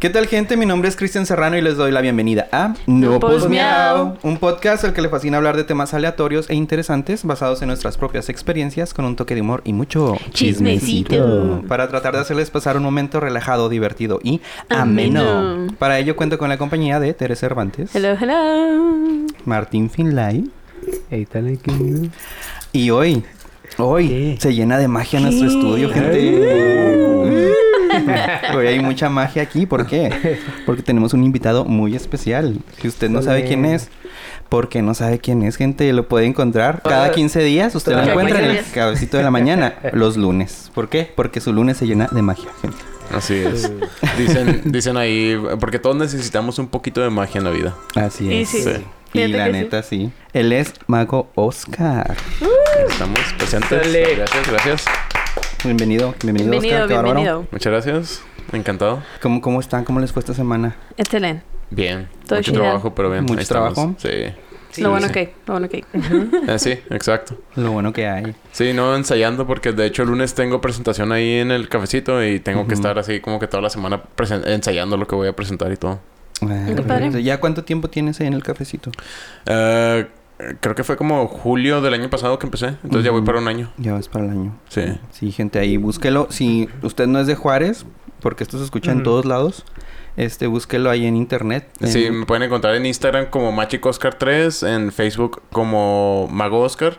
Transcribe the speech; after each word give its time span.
¿Qué 0.00 0.10
tal 0.10 0.28
gente? 0.28 0.56
Mi 0.56 0.64
nombre 0.64 0.88
es 0.88 0.94
Cristian 0.94 1.26
Serrano 1.26 1.56
y 1.56 1.60
les 1.60 1.76
doy 1.76 1.90
la 1.90 2.00
bienvenida 2.00 2.46
a 2.52 2.74
No 2.86 3.18
Pues 3.18 3.48
Miau. 3.48 4.16
Un 4.22 4.36
podcast 4.36 4.84
al 4.84 4.92
que 4.92 5.02
le 5.02 5.08
fascina 5.08 5.38
hablar 5.38 5.56
de 5.56 5.64
temas 5.64 5.92
aleatorios 5.92 6.48
e 6.50 6.54
interesantes 6.54 7.24
basados 7.24 7.62
en 7.62 7.68
nuestras 7.68 7.96
propias 7.96 8.28
experiencias 8.28 8.94
con 8.94 9.04
un 9.06 9.16
toque 9.16 9.34
de 9.34 9.40
humor 9.40 9.60
y 9.64 9.72
mucho 9.72 10.16
Chismecito. 10.30 11.64
para 11.66 11.88
tratar 11.88 12.14
de 12.14 12.20
hacerles 12.20 12.48
pasar 12.50 12.76
un 12.76 12.84
momento 12.84 13.18
relajado, 13.18 13.68
divertido 13.68 14.20
y 14.22 14.40
ameno. 14.68 15.20
Ameno. 15.28 15.72
Para 15.80 15.98
ello 15.98 16.14
cuento 16.14 16.38
con 16.38 16.48
la 16.48 16.58
compañía 16.58 17.00
de 17.00 17.12
Teresa 17.14 17.40
Cervantes, 17.40 17.92
Hello, 17.94 18.14
hello. 18.20 19.26
Martín 19.46 19.90
Finlay 19.90 20.48
Ahí 21.10 21.22
está 21.22 21.40
la 21.40 21.56
que- 21.56 22.08
y 22.72 22.90
hoy, 22.90 23.24
hoy 23.78 24.08
¿Qué? 24.08 24.36
se 24.38 24.54
llena 24.54 24.78
de 24.78 24.86
magia 24.86 25.18
nuestro 25.18 25.48
estudio, 25.48 25.90
gente. 25.90 27.52
Hoy 28.54 28.66
hay 28.66 28.80
mucha 28.80 29.08
magia 29.08 29.42
aquí, 29.42 29.66
¿por 29.66 29.86
qué? 29.86 30.38
Porque 30.66 30.82
tenemos 30.82 31.14
un 31.14 31.24
invitado 31.24 31.64
muy 31.64 31.94
especial. 31.94 32.58
Si 32.80 32.88
usted 32.88 33.08
no 33.10 33.22
sabe 33.22 33.44
quién 33.44 33.64
es, 33.64 33.88
porque 34.48 34.82
no 34.82 34.94
sabe 34.94 35.18
quién 35.18 35.42
es, 35.42 35.56
gente, 35.56 35.92
lo 35.92 36.08
puede 36.08 36.26
encontrar 36.26 36.82
cada 36.82 37.10
15 37.10 37.40
días. 37.42 37.74
Usted 37.74 37.92
lo 37.92 38.02
encuentra 38.02 38.40
en 38.40 38.46
15 38.56 38.58
el 38.68 38.72
cabecito 38.74 39.16
de 39.16 39.22
la 39.22 39.30
mañana, 39.30 39.74
los 39.92 40.16
lunes. 40.16 40.70
¿Por 40.74 40.88
qué? 40.88 41.10
Porque 41.14 41.40
su 41.40 41.52
lunes 41.52 41.76
se 41.76 41.86
llena 41.86 42.08
de 42.10 42.22
magia, 42.22 42.48
gente. 42.62 42.78
Así 43.14 43.34
es. 43.34 43.70
Dicen, 44.18 44.62
dicen 44.66 44.96
ahí, 44.96 45.40
porque 45.60 45.78
todos 45.78 45.96
necesitamos 45.96 46.58
un 46.58 46.68
poquito 46.68 47.00
de 47.00 47.08
magia 47.10 47.38
en 47.38 47.44
la 47.44 47.50
vida. 47.50 47.74
Así 47.94 48.26
Y 48.26 48.42
es. 48.42 48.48
sí. 48.50 48.62
Sí. 48.62 48.70
Y 49.14 49.20
Fíjate 49.20 49.38
la 49.38 49.48
neta, 49.48 49.82
sí. 49.82 50.12
Él 50.34 50.52
es 50.52 50.74
Mago 50.86 51.30
Oscar. 51.34 52.14
Estamos 52.90 53.18
presentes. 53.38 53.70
Dale. 53.80 54.16
Gracias, 54.16 54.50
gracias. 54.50 54.84
Bienvenido, 55.64 56.14
bienvenido, 56.22 56.50
Bienvenido, 56.52 56.76
Oscar. 56.84 56.88
qué 56.88 56.94
bárbaro. 56.94 57.14
bienvenido. 57.14 57.46
Muchas 57.50 57.72
gracias. 57.72 58.22
Encantado. 58.52 59.02
¿Cómo, 59.20 59.40
¿Cómo 59.40 59.60
están? 59.60 59.84
¿Cómo 59.84 60.00
les 60.00 60.12
fue 60.12 60.20
esta 60.20 60.34
semana? 60.34 60.76
Excelente. 60.96 61.42
Bien. 61.70 62.08
Todo 62.26 62.38
Mucho 62.38 62.52
trabajo, 62.52 62.94
pero 62.94 63.10
bien. 63.10 63.22
¿Mucho 63.24 63.34
Ahí 63.34 63.42
estamos. 63.42 63.74
trabajo? 63.74 63.94
Sí. 64.70 64.82
lo 64.82 64.90
bueno 64.90 65.08
sí. 65.08 65.12
que, 65.12 65.34
lo 65.46 65.52
bueno 65.54 65.68
que. 65.68 65.84
Eh, 66.52 66.58
sí, 66.58 66.70
exacto. 66.90 67.36
Lo 67.56 67.72
bueno 67.72 67.92
que 67.92 68.06
hay. 68.06 68.34
Sí, 68.52 68.72
no 68.72 68.94
ensayando 68.94 69.46
porque 69.46 69.72
de 69.72 69.86
hecho 69.86 70.02
el 70.04 70.08
lunes 70.10 70.34
tengo 70.34 70.60
presentación 70.60 71.10
ahí 71.12 71.38
en 71.40 71.50
el 71.50 71.68
cafecito 71.68 72.22
y 72.24 72.38
tengo 72.40 72.66
que 72.66 72.74
estar 72.74 72.98
así 72.98 73.20
como 73.20 73.38
que 73.40 73.48
toda 73.48 73.62
la 73.62 73.70
semana 73.70 74.02
ensayando 74.46 74.96
lo 74.96 75.06
que 75.06 75.14
voy 75.16 75.28
a 75.28 75.34
presentar 75.34 75.72
y 75.72 75.76
todo. 75.76 76.00
Ah, 76.40 76.46
Qué 76.68 76.74
padre. 76.76 76.82
perfecto. 76.84 77.18
¿Ya 77.18 77.40
cuánto 77.40 77.64
tiempo 77.64 77.88
tienes 77.90 78.20
ahí 78.20 78.28
en 78.28 78.34
el 78.34 78.44
cafecito? 78.44 78.92
Eh, 79.46 80.06
creo 80.60 80.74
que 80.74 80.84
fue 80.84 80.96
como 80.96 81.26
julio 81.26 81.80
del 81.80 81.94
año 81.94 82.10
pasado 82.10 82.38
que 82.38 82.46
empecé. 82.46 82.68
Entonces 82.82 83.04
ya 83.04 83.10
voy 83.10 83.22
para 83.22 83.38
un 83.38 83.48
año. 83.48 83.70
Ya 83.76 83.92
vas 83.92 84.08
para 84.08 84.24
el 84.26 84.30
año. 84.30 84.58
Sí. 84.68 84.82
Sí, 85.10 85.32
gente, 85.32 85.58
ahí 85.58 85.76
búsquelo. 85.76 86.28
Si 86.30 86.68
usted 86.82 87.06
no 87.06 87.18
es 87.20 87.26
de 87.26 87.34
Juárez, 87.34 87.84
porque 88.20 88.44
esto 88.44 88.58
se 88.58 88.64
escucha 88.64 88.92
en 88.92 89.02
todos 89.02 89.24
lados, 89.24 89.64
este, 90.18 90.46
búsquelo 90.46 90.90
ahí 90.90 91.06
en 91.06 91.16
internet. 91.16 91.68
en- 91.80 91.88
Sí, 91.88 92.10
me 92.10 92.26
pueden 92.26 92.42
encontrar 92.42 92.74
en 92.74 92.84
Instagram 92.84 93.26
como 93.30 93.52
MachicoScar3, 93.52 94.68
en 94.68 94.92
Facebook 94.92 95.40
como 95.50 96.28
Mago 96.30 96.60
Oscar 96.60 96.98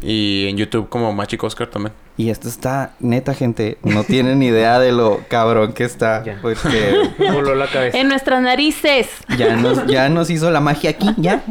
y 0.00 0.46
en 0.48 0.56
YouTube 0.56 0.88
como 0.88 1.12
MachicoScar 1.12 1.68
también. 1.68 1.92
Y 2.16 2.28
esto 2.30 2.46
está, 2.48 2.94
neta, 3.00 3.32
gente, 3.34 3.78
no 3.82 4.04
tienen 4.04 4.38
ni 4.38 4.46
idea 4.46 4.78
de 4.78 4.92
lo 4.92 5.22
cabrón 5.28 5.72
que 5.72 5.84
está. 5.84 6.22
Ya. 6.26 6.38
Porque 6.42 6.94
Voló 7.32 7.54
la 7.54 7.66
cabeza. 7.66 7.98
En 7.98 8.08
nuestras 8.08 8.42
narices. 8.42 9.08
ya 9.38 9.56
nos, 9.56 9.86
ya 9.86 10.08
nos 10.08 10.28
hizo 10.30 10.50
la 10.50 10.60
magia 10.60 10.90
aquí, 10.90 11.08
ya. 11.16 11.42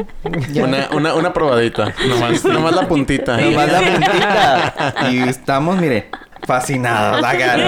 ya. 0.52 0.64
Una, 0.66 0.90
una, 0.94 1.14
una 1.16 1.34
probadita, 1.34 1.94
nomás, 2.10 2.44
nomás 2.46 2.76
la 2.76 2.88
puntita. 2.88 3.38
Nomás 3.38 3.72
la 3.72 3.82
puntita. 3.82 4.96
Y 5.12 5.18
estamos, 5.30 5.80
mire, 5.80 6.10
fascinados. 6.46 7.22
la 7.22 7.38
cara. 7.38 7.68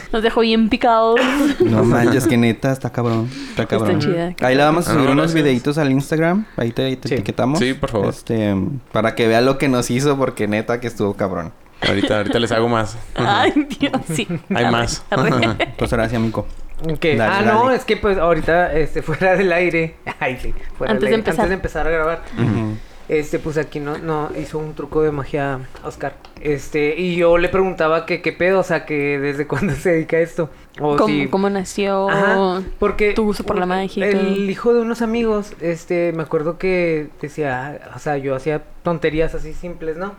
Nos 0.12 0.22
dejó 0.22 0.40
bien 0.40 0.68
picados. 0.68 1.20
No 1.60 1.84
manches, 1.84 2.26
que 2.26 2.36
neta, 2.36 2.72
está 2.72 2.90
cabrón. 2.90 3.28
Está 3.50 3.66
cabrón. 3.66 4.00
chida. 4.00 4.34
Ahí 4.40 4.54
le 4.54 4.62
vamos 4.62 4.86
a 4.88 4.90
Ah, 4.90 4.94
subir 4.94 5.06
no, 5.06 5.12
unos 5.12 5.34
videitos 5.34 5.78
al 5.78 5.90
Instagram. 5.90 6.46
Ahí 6.56 6.70
te, 6.72 6.96
te 6.96 7.08
Sí. 7.08 7.14
etiquetamos. 7.14 7.58
Sí, 7.58 7.74
por 7.74 7.90
favor. 7.90 8.08
Este, 8.08 8.54
para 8.92 9.14
que 9.14 9.26
vea 9.28 9.40
lo 9.40 9.58
que 9.58 9.68
nos 9.68 9.90
hizo, 9.90 10.16
porque 10.16 10.48
neta 10.48 10.80
que 10.80 10.86
estuvo 10.86 11.14
cabrón. 11.14 11.52
Ahorita, 11.86 12.18
ahorita 12.18 12.38
les 12.38 12.52
hago 12.52 12.68
más. 12.68 12.96
Ay, 13.16 13.52
Dios, 13.80 13.92
sí. 14.12 14.28
Hay 14.54 14.70
más. 14.70 15.04
Pues 15.76 15.90
gracias. 15.90 16.22
Dale, 16.82 17.22
ah, 17.22 17.42
no, 17.42 17.70
es 17.70 17.84
que 17.84 17.96
pues 17.96 18.18
ahorita 18.18 18.72
este, 18.72 19.02
fuera 19.02 19.36
del 19.36 19.52
aire. 19.52 19.94
Ay, 20.18 20.38
sí. 20.42 20.52
Fuera 20.76 20.92
Antes 20.92 21.10
del 21.10 21.12
de 21.12 21.18
empezar. 21.20 21.40
Antes 21.44 21.48
de 21.50 21.54
empezar 21.54 21.86
a 21.86 21.90
grabar. 21.90 22.22
Ujú. 22.36 22.76
Este, 23.12 23.38
pues 23.38 23.58
aquí 23.58 23.78
no, 23.78 23.98
no 23.98 24.30
hizo 24.40 24.58
un 24.58 24.72
truco 24.74 25.02
de 25.02 25.10
magia 25.12 25.60
Oscar. 25.84 26.14
Este, 26.40 26.98
y 26.98 27.14
yo 27.16 27.36
le 27.36 27.50
preguntaba 27.50 28.06
que 28.06 28.22
qué 28.22 28.32
pedo, 28.32 28.60
o 28.60 28.62
sea, 28.62 28.86
que 28.86 29.18
desde 29.18 29.46
cuándo 29.48 29.74
se 29.74 29.90
dedica 29.90 30.16
a 30.16 30.20
esto. 30.20 30.48
O 30.80 30.96
¿Cómo, 30.96 31.06
si- 31.08 31.26
cómo 31.28 31.50
nació? 31.50 32.08
Ajá, 32.08 32.62
porque 32.78 33.12
tu 33.12 33.24
gusto 33.24 33.44
por 33.44 33.58
la 33.58 33.66
magia 33.66 34.06
El 34.08 34.48
hijo 34.48 34.72
de 34.72 34.80
unos 34.80 35.02
amigos, 35.02 35.52
este, 35.60 36.12
me 36.14 36.22
acuerdo 36.22 36.56
que 36.56 37.08
decía, 37.20 37.92
o 37.94 37.98
sea, 37.98 38.16
yo 38.16 38.34
hacía 38.34 38.62
tonterías 38.82 39.34
así 39.34 39.52
simples, 39.52 39.98
¿no? 39.98 40.14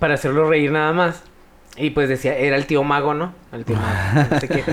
Para 0.00 0.14
hacerlo 0.14 0.48
reír 0.48 0.72
nada 0.72 0.92
más. 0.92 1.22
Y 1.76 1.90
pues 1.90 2.08
decía, 2.08 2.36
era 2.36 2.56
el 2.56 2.66
tío 2.66 2.82
mago, 2.82 3.14
¿no? 3.14 3.32
El 3.52 3.64
tío 3.64 3.76
mago, 3.76 4.28
no 4.32 4.40
sé 4.40 4.48
qué. 4.48 4.64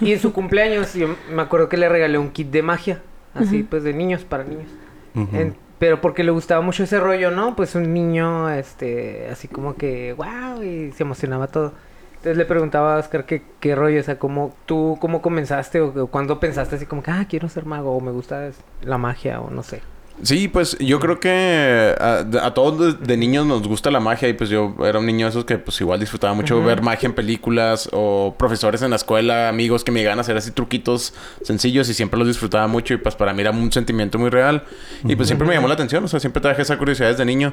Y 0.00 0.12
en 0.14 0.18
su 0.20 0.32
cumpleaños, 0.32 0.94
yo 0.94 1.14
me 1.32 1.42
acuerdo 1.42 1.68
que 1.68 1.76
le 1.76 1.88
regalé 1.88 2.18
un 2.18 2.30
kit 2.30 2.50
de 2.50 2.62
magia, 2.62 3.02
así 3.34 3.62
pues 3.62 3.84
de 3.84 3.92
niños, 3.94 4.24
para 4.24 4.42
niños. 4.42 4.68
En- 5.14 5.62
pero 5.84 6.00
porque 6.00 6.24
le 6.24 6.30
gustaba 6.30 6.62
mucho 6.62 6.84
ese 6.84 6.98
rollo, 6.98 7.30
¿no? 7.30 7.54
Pues 7.56 7.74
un 7.74 7.92
niño, 7.92 8.48
este, 8.48 9.28
así 9.30 9.48
como 9.48 9.74
que, 9.74 10.14
wow, 10.14 10.62
y 10.62 10.92
se 10.92 11.02
emocionaba 11.02 11.48
todo. 11.48 11.74
Entonces 12.12 12.38
le 12.38 12.46
preguntaba 12.46 12.96
a 12.96 13.00
Oscar 13.00 13.26
qué, 13.26 13.42
qué 13.60 13.74
rollo, 13.74 14.00
o 14.00 14.02
sea, 14.02 14.18
cómo 14.18 14.56
tú, 14.64 14.96
cómo 14.98 15.20
comenzaste 15.20 15.82
o, 15.82 16.04
o 16.04 16.06
cuándo 16.06 16.40
pensaste 16.40 16.76
así 16.76 16.86
como 16.86 17.02
que, 17.02 17.10
ah, 17.10 17.26
quiero 17.28 17.50
ser 17.50 17.66
mago 17.66 17.94
o 17.94 18.00
me 18.00 18.12
gusta 18.12 18.50
la 18.80 18.96
magia 18.96 19.42
o 19.42 19.50
no 19.50 19.62
sé. 19.62 19.82
Sí, 20.22 20.46
pues 20.48 20.78
yo 20.78 21.00
creo 21.00 21.18
que 21.18 21.94
a, 22.00 22.24
a 22.42 22.54
todos 22.54 22.98
de, 22.98 23.06
de 23.06 23.16
niños 23.16 23.46
nos 23.46 23.66
gusta 23.66 23.90
la 23.90 23.98
magia 23.98 24.28
y 24.28 24.32
pues 24.32 24.48
yo 24.48 24.74
era 24.84 25.00
un 25.00 25.06
niño 25.06 25.26
de 25.26 25.30
esos 25.30 25.44
que 25.44 25.58
pues 25.58 25.80
igual 25.80 25.98
disfrutaba 25.98 26.34
mucho 26.34 26.62
ver 26.62 26.82
magia 26.82 27.08
en 27.08 27.14
películas 27.14 27.88
o 27.92 28.34
profesores 28.38 28.80
en 28.82 28.90
la 28.90 28.96
escuela, 28.96 29.48
amigos 29.48 29.82
que 29.82 29.90
me 29.90 29.98
llegaban 29.98 30.18
a 30.18 30.22
hacer 30.22 30.36
así 30.36 30.52
truquitos 30.52 31.14
sencillos 31.42 31.88
y 31.88 31.94
siempre 31.94 32.18
los 32.18 32.28
disfrutaba 32.28 32.68
mucho 32.68 32.94
y 32.94 32.98
pues 32.98 33.16
para 33.16 33.34
mí 33.34 33.40
era 33.40 33.50
un 33.50 33.72
sentimiento 33.72 34.18
muy 34.18 34.30
real 34.30 34.62
y 35.02 35.16
pues 35.16 35.28
siempre 35.28 35.48
me 35.48 35.54
llamó 35.54 35.66
la 35.68 35.74
atención, 35.74 36.04
o 36.04 36.08
sea, 36.08 36.20
siempre 36.20 36.40
traje 36.40 36.62
esa 36.62 36.78
curiosidad 36.78 37.08
desde 37.10 37.24
niño. 37.24 37.52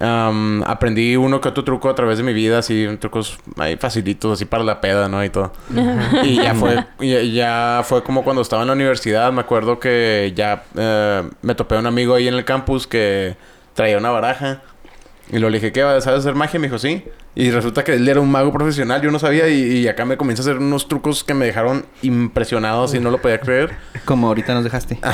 Am, 0.00 0.62
aprendí 0.64 1.16
uno 1.16 1.40
que 1.40 1.48
otro 1.48 1.64
truco 1.64 1.88
a 1.88 1.94
través 1.94 2.18
de 2.18 2.24
mi 2.24 2.32
vida, 2.32 2.58
así, 2.58 2.86
trucos 3.00 3.38
ahí 3.56 3.76
facilitos, 3.76 4.32
así 4.32 4.44
para 4.44 4.62
la 4.62 4.80
peda, 4.80 5.08
¿no? 5.08 5.24
Y 5.24 5.30
todo. 5.30 5.52
Y 6.22 6.36
ya 6.36 6.54
fue, 6.54 6.84
ya, 7.00 7.22
ya 7.22 7.82
fue 7.84 8.02
como 8.04 8.22
cuando 8.22 8.42
estaba 8.42 8.62
en 8.62 8.68
la 8.68 8.74
universidad, 8.74 9.32
me 9.32 9.40
acuerdo 9.40 9.80
que 9.80 10.32
ya 10.36 10.62
eh, 10.76 11.28
me 11.42 11.54
topé 11.54 11.74
a 11.74 11.78
un 11.80 11.86
amigo 11.86 12.14
ahí 12.14 12.28
en 12.28 12.34
el 12.34 12.44
campus 12.44 12.86
que 12.86 13.36
traía 13.74 13.98
una 13.98 14.10
baraja. 14.10 14.62
Y 15.30 15.32
luego 15.38 15.50
le 15.50 15.58
dije, 15.58 15.72
¿qué? 15.72 15.80
¿Sabes 15.80 16.06
hacer 16.06 16.34
magia? 16.34 16.58
Me 16.58 16.68
dijo, 16.68 16.78
sí. 16.78 17.04
Y 17.34 17.50
resulta 17.50 17.84
que 17.84 17.94
él 17.94 18.08
era 18.08 18.20
un 18.20 18.30
mago 18.30 18.52
profesional, 18.52 19.02
yo 19.02 19.10
no 19.10 19.18
sabía. 19.18 19.48
Y, 19.48 19.78
y 19.78 19.88
acá 19.88 20.04
me 20.04 20.16
comienza 20.16 20.42
a 20.42 20.44
hacer 20.44 20.56
unos 20.58 20.88
trucos 20.88 21.22
que 21.22 21.34
me 21.34 21.44
dejaron 21.44 21.84
impresionados 22.02 22.94
y 22.94 23.00
no 23.00 23.10
lo 23.10 23.20
podía 23.20 23.38
creer. 23.38 23.70
Como 24.04 24.28
ahorita 24.28 24.54
nos 24.54 24.64
dejaste. 24.64 24.98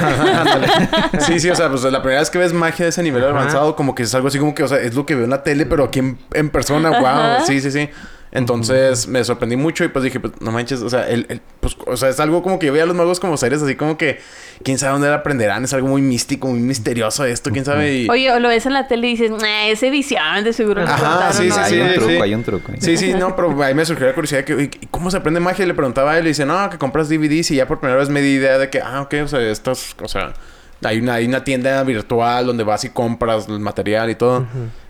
Sí, 1.19 1.41
sí, 1.41 1.51
o 1.51 1.55
sea, 1.55 1.69
pues 1.69 1.83
la 1.85 2.01
primera 2.03 2.21
vez 2.21 2.31
que 2.31 2.39
ves 2.39 2.53
magia 2.53 2.85
de 2.85 2.91
ese 2.91 3.03
nivel 3.03 3.23
Ajá. 3.25 3.31
avanzado, 3.33 3.77
como 3.77 3.95
que 3.95 4.03
es 4.05 4.15
algo 4.15 4.29
así 4.29 4.39
como 4.39 4.55
que, 4.55 4.63
o 4.63 4.69
sea, 4.69 4.79
es 4.79 4.95
lo 4.95 5.07
que 5.07 5.15
veo 5.15 5.25
en 5.25 5.31
la 5.31 5.43
tele, 5.43 5.67
pero 5.67 5.85
aquí 5.85 6.01
en, 6.01 6.19
en 6.33 6.51
persona, 6.51 6.91
wow. 6.91 7.07
Ajá. 7.07 7.41
Sí, 7.45 7.61
sí, 7.61 7.71
sí. 7.71 7.89
Entonces 8.35 9.07
me 9.07 9.23
sorprendí 9.23 9.55
mucho 9.57 9.85
y 9.85 9.89
pues 9.89 10.03
dije, 10.05 10.19
pues 10.19 10.33
no 10.41 10.51
manches, 10.51 10.83
o 10.83 10.91
sea, 10.91 11.09
el, 11.09 11.25
el- 11.29 11.41
pues, 11.61 11.77
o 11.87 11.97
sea, 11.97 12.09
es 12.09 12.19
algo 12.19 12.43
como 12.43 12.59
que 12.59 12.67
yo 12.67 12.73
veía 12.73 12.83
a 12.83 12.87
los 12.87 12.97
magos 12.97 13.21
como 13.21 13.37
seres 13.37 13.63
así 13.63 13.77
como 13.77 13.97
que, 13.97 14.19
quién 14.65 14.77
sabe 14.77 14.93
dónde 14.95 15.09
la 15.09 15.15
aprenderán, 15.17 15.63
es 15.63 15.73
algo 15.73 15.87
muy 15.87 16.03
místico, 16.03 16.49
muy 16.49 16.59
misterioso 16.59 17.25
esto, 17.25 17.51
quién 17.53 17.65
sabe. 17.65 17.95
Y... 17.95 18.09
Oye, 18.11 18.33
o 18.33 18.41
lo 18.41 18.49
ves 18.49 18.67
en 18.67 18.73
la 18.73 18.89
tele 18.89 19.07
y 19.07 19.11
dices, 19.13 19.31
"Nah, 19.31 19.67
es 19.69 19.83
edición, 19.85 20.43
de 20.43 20.53
seguro. 20.53 20.83
Ajá, 20.83 20.97
cortaron, 20.97 21.33
sí, 21.33 21.49
¿no?". 21.49 21.55
sí, 21.55 21.61
hay 21.61 21.71
sí, 21.73 21.81
un 21.81 21.93
truco, 21.95 22.11
sí. 22.11 22.17
hay 22.21 22.35
un 22.35 22.43
truco. 22.45 22.73
ahí. 22.73 22.79
Sí, 22.81 22.97
sí, 22.97 23.15
no, 23.15 23.37
pero 23.37 23.63
ahí 23.63 23.73
me 23.75 23.85
surgió 23.85 24.07
la 24.07 24.15
curiosidad 24.15 24.41
de 24.41 24.45
que, 24.45 24.55
"Oye, 24.55 24.71
¿y 24.81 24.87
¿cómo 24.89 25.13
se 25.13 25.17
aprende 25.17 25.39
magia? 25.39 25.65
Y 25.65 25.69
le 25.69 25.75
preguntaba 25.75 26.13
a 26.13 26.19
él 26.19 26.25
y 26.25 26.29
dice, 26.29 26.45
no, 26.45 26.69
que 26.71 26.77
compras 26.77 27.09
DVDs 27.09 27.53
y 27.53 27.55
ya 27.57 27.69
por 27.69 27.79
primera 27.79 27.99
vez 27.99 28.09
me 28.09 28.21
di 28.21 28.35
idea 28.35 28.59
de 28.59 28.69
que, 28.69 28.81
ah, 28.81 29.03
ok, 29.03 29.15
o 29.23 29.29
sea, 29.29 29.41
estas, 29.49 29.95
o 30.03 30.09
sea, 30.09 30.35
hay 30.83 30.99
una, 30.99 31.15
hay 31.15 31.27
una 31.27 31.45
tienda 31.45 31.83
virtual 31.85 32.47
donde 32.47 32.65
vas 32.65 32.85
y 32.85 32.91
compras 32.91 33.49
el 33.49 33.61
material 33.61 34.11
y 34.11 34.15
todo. 34.15 34.47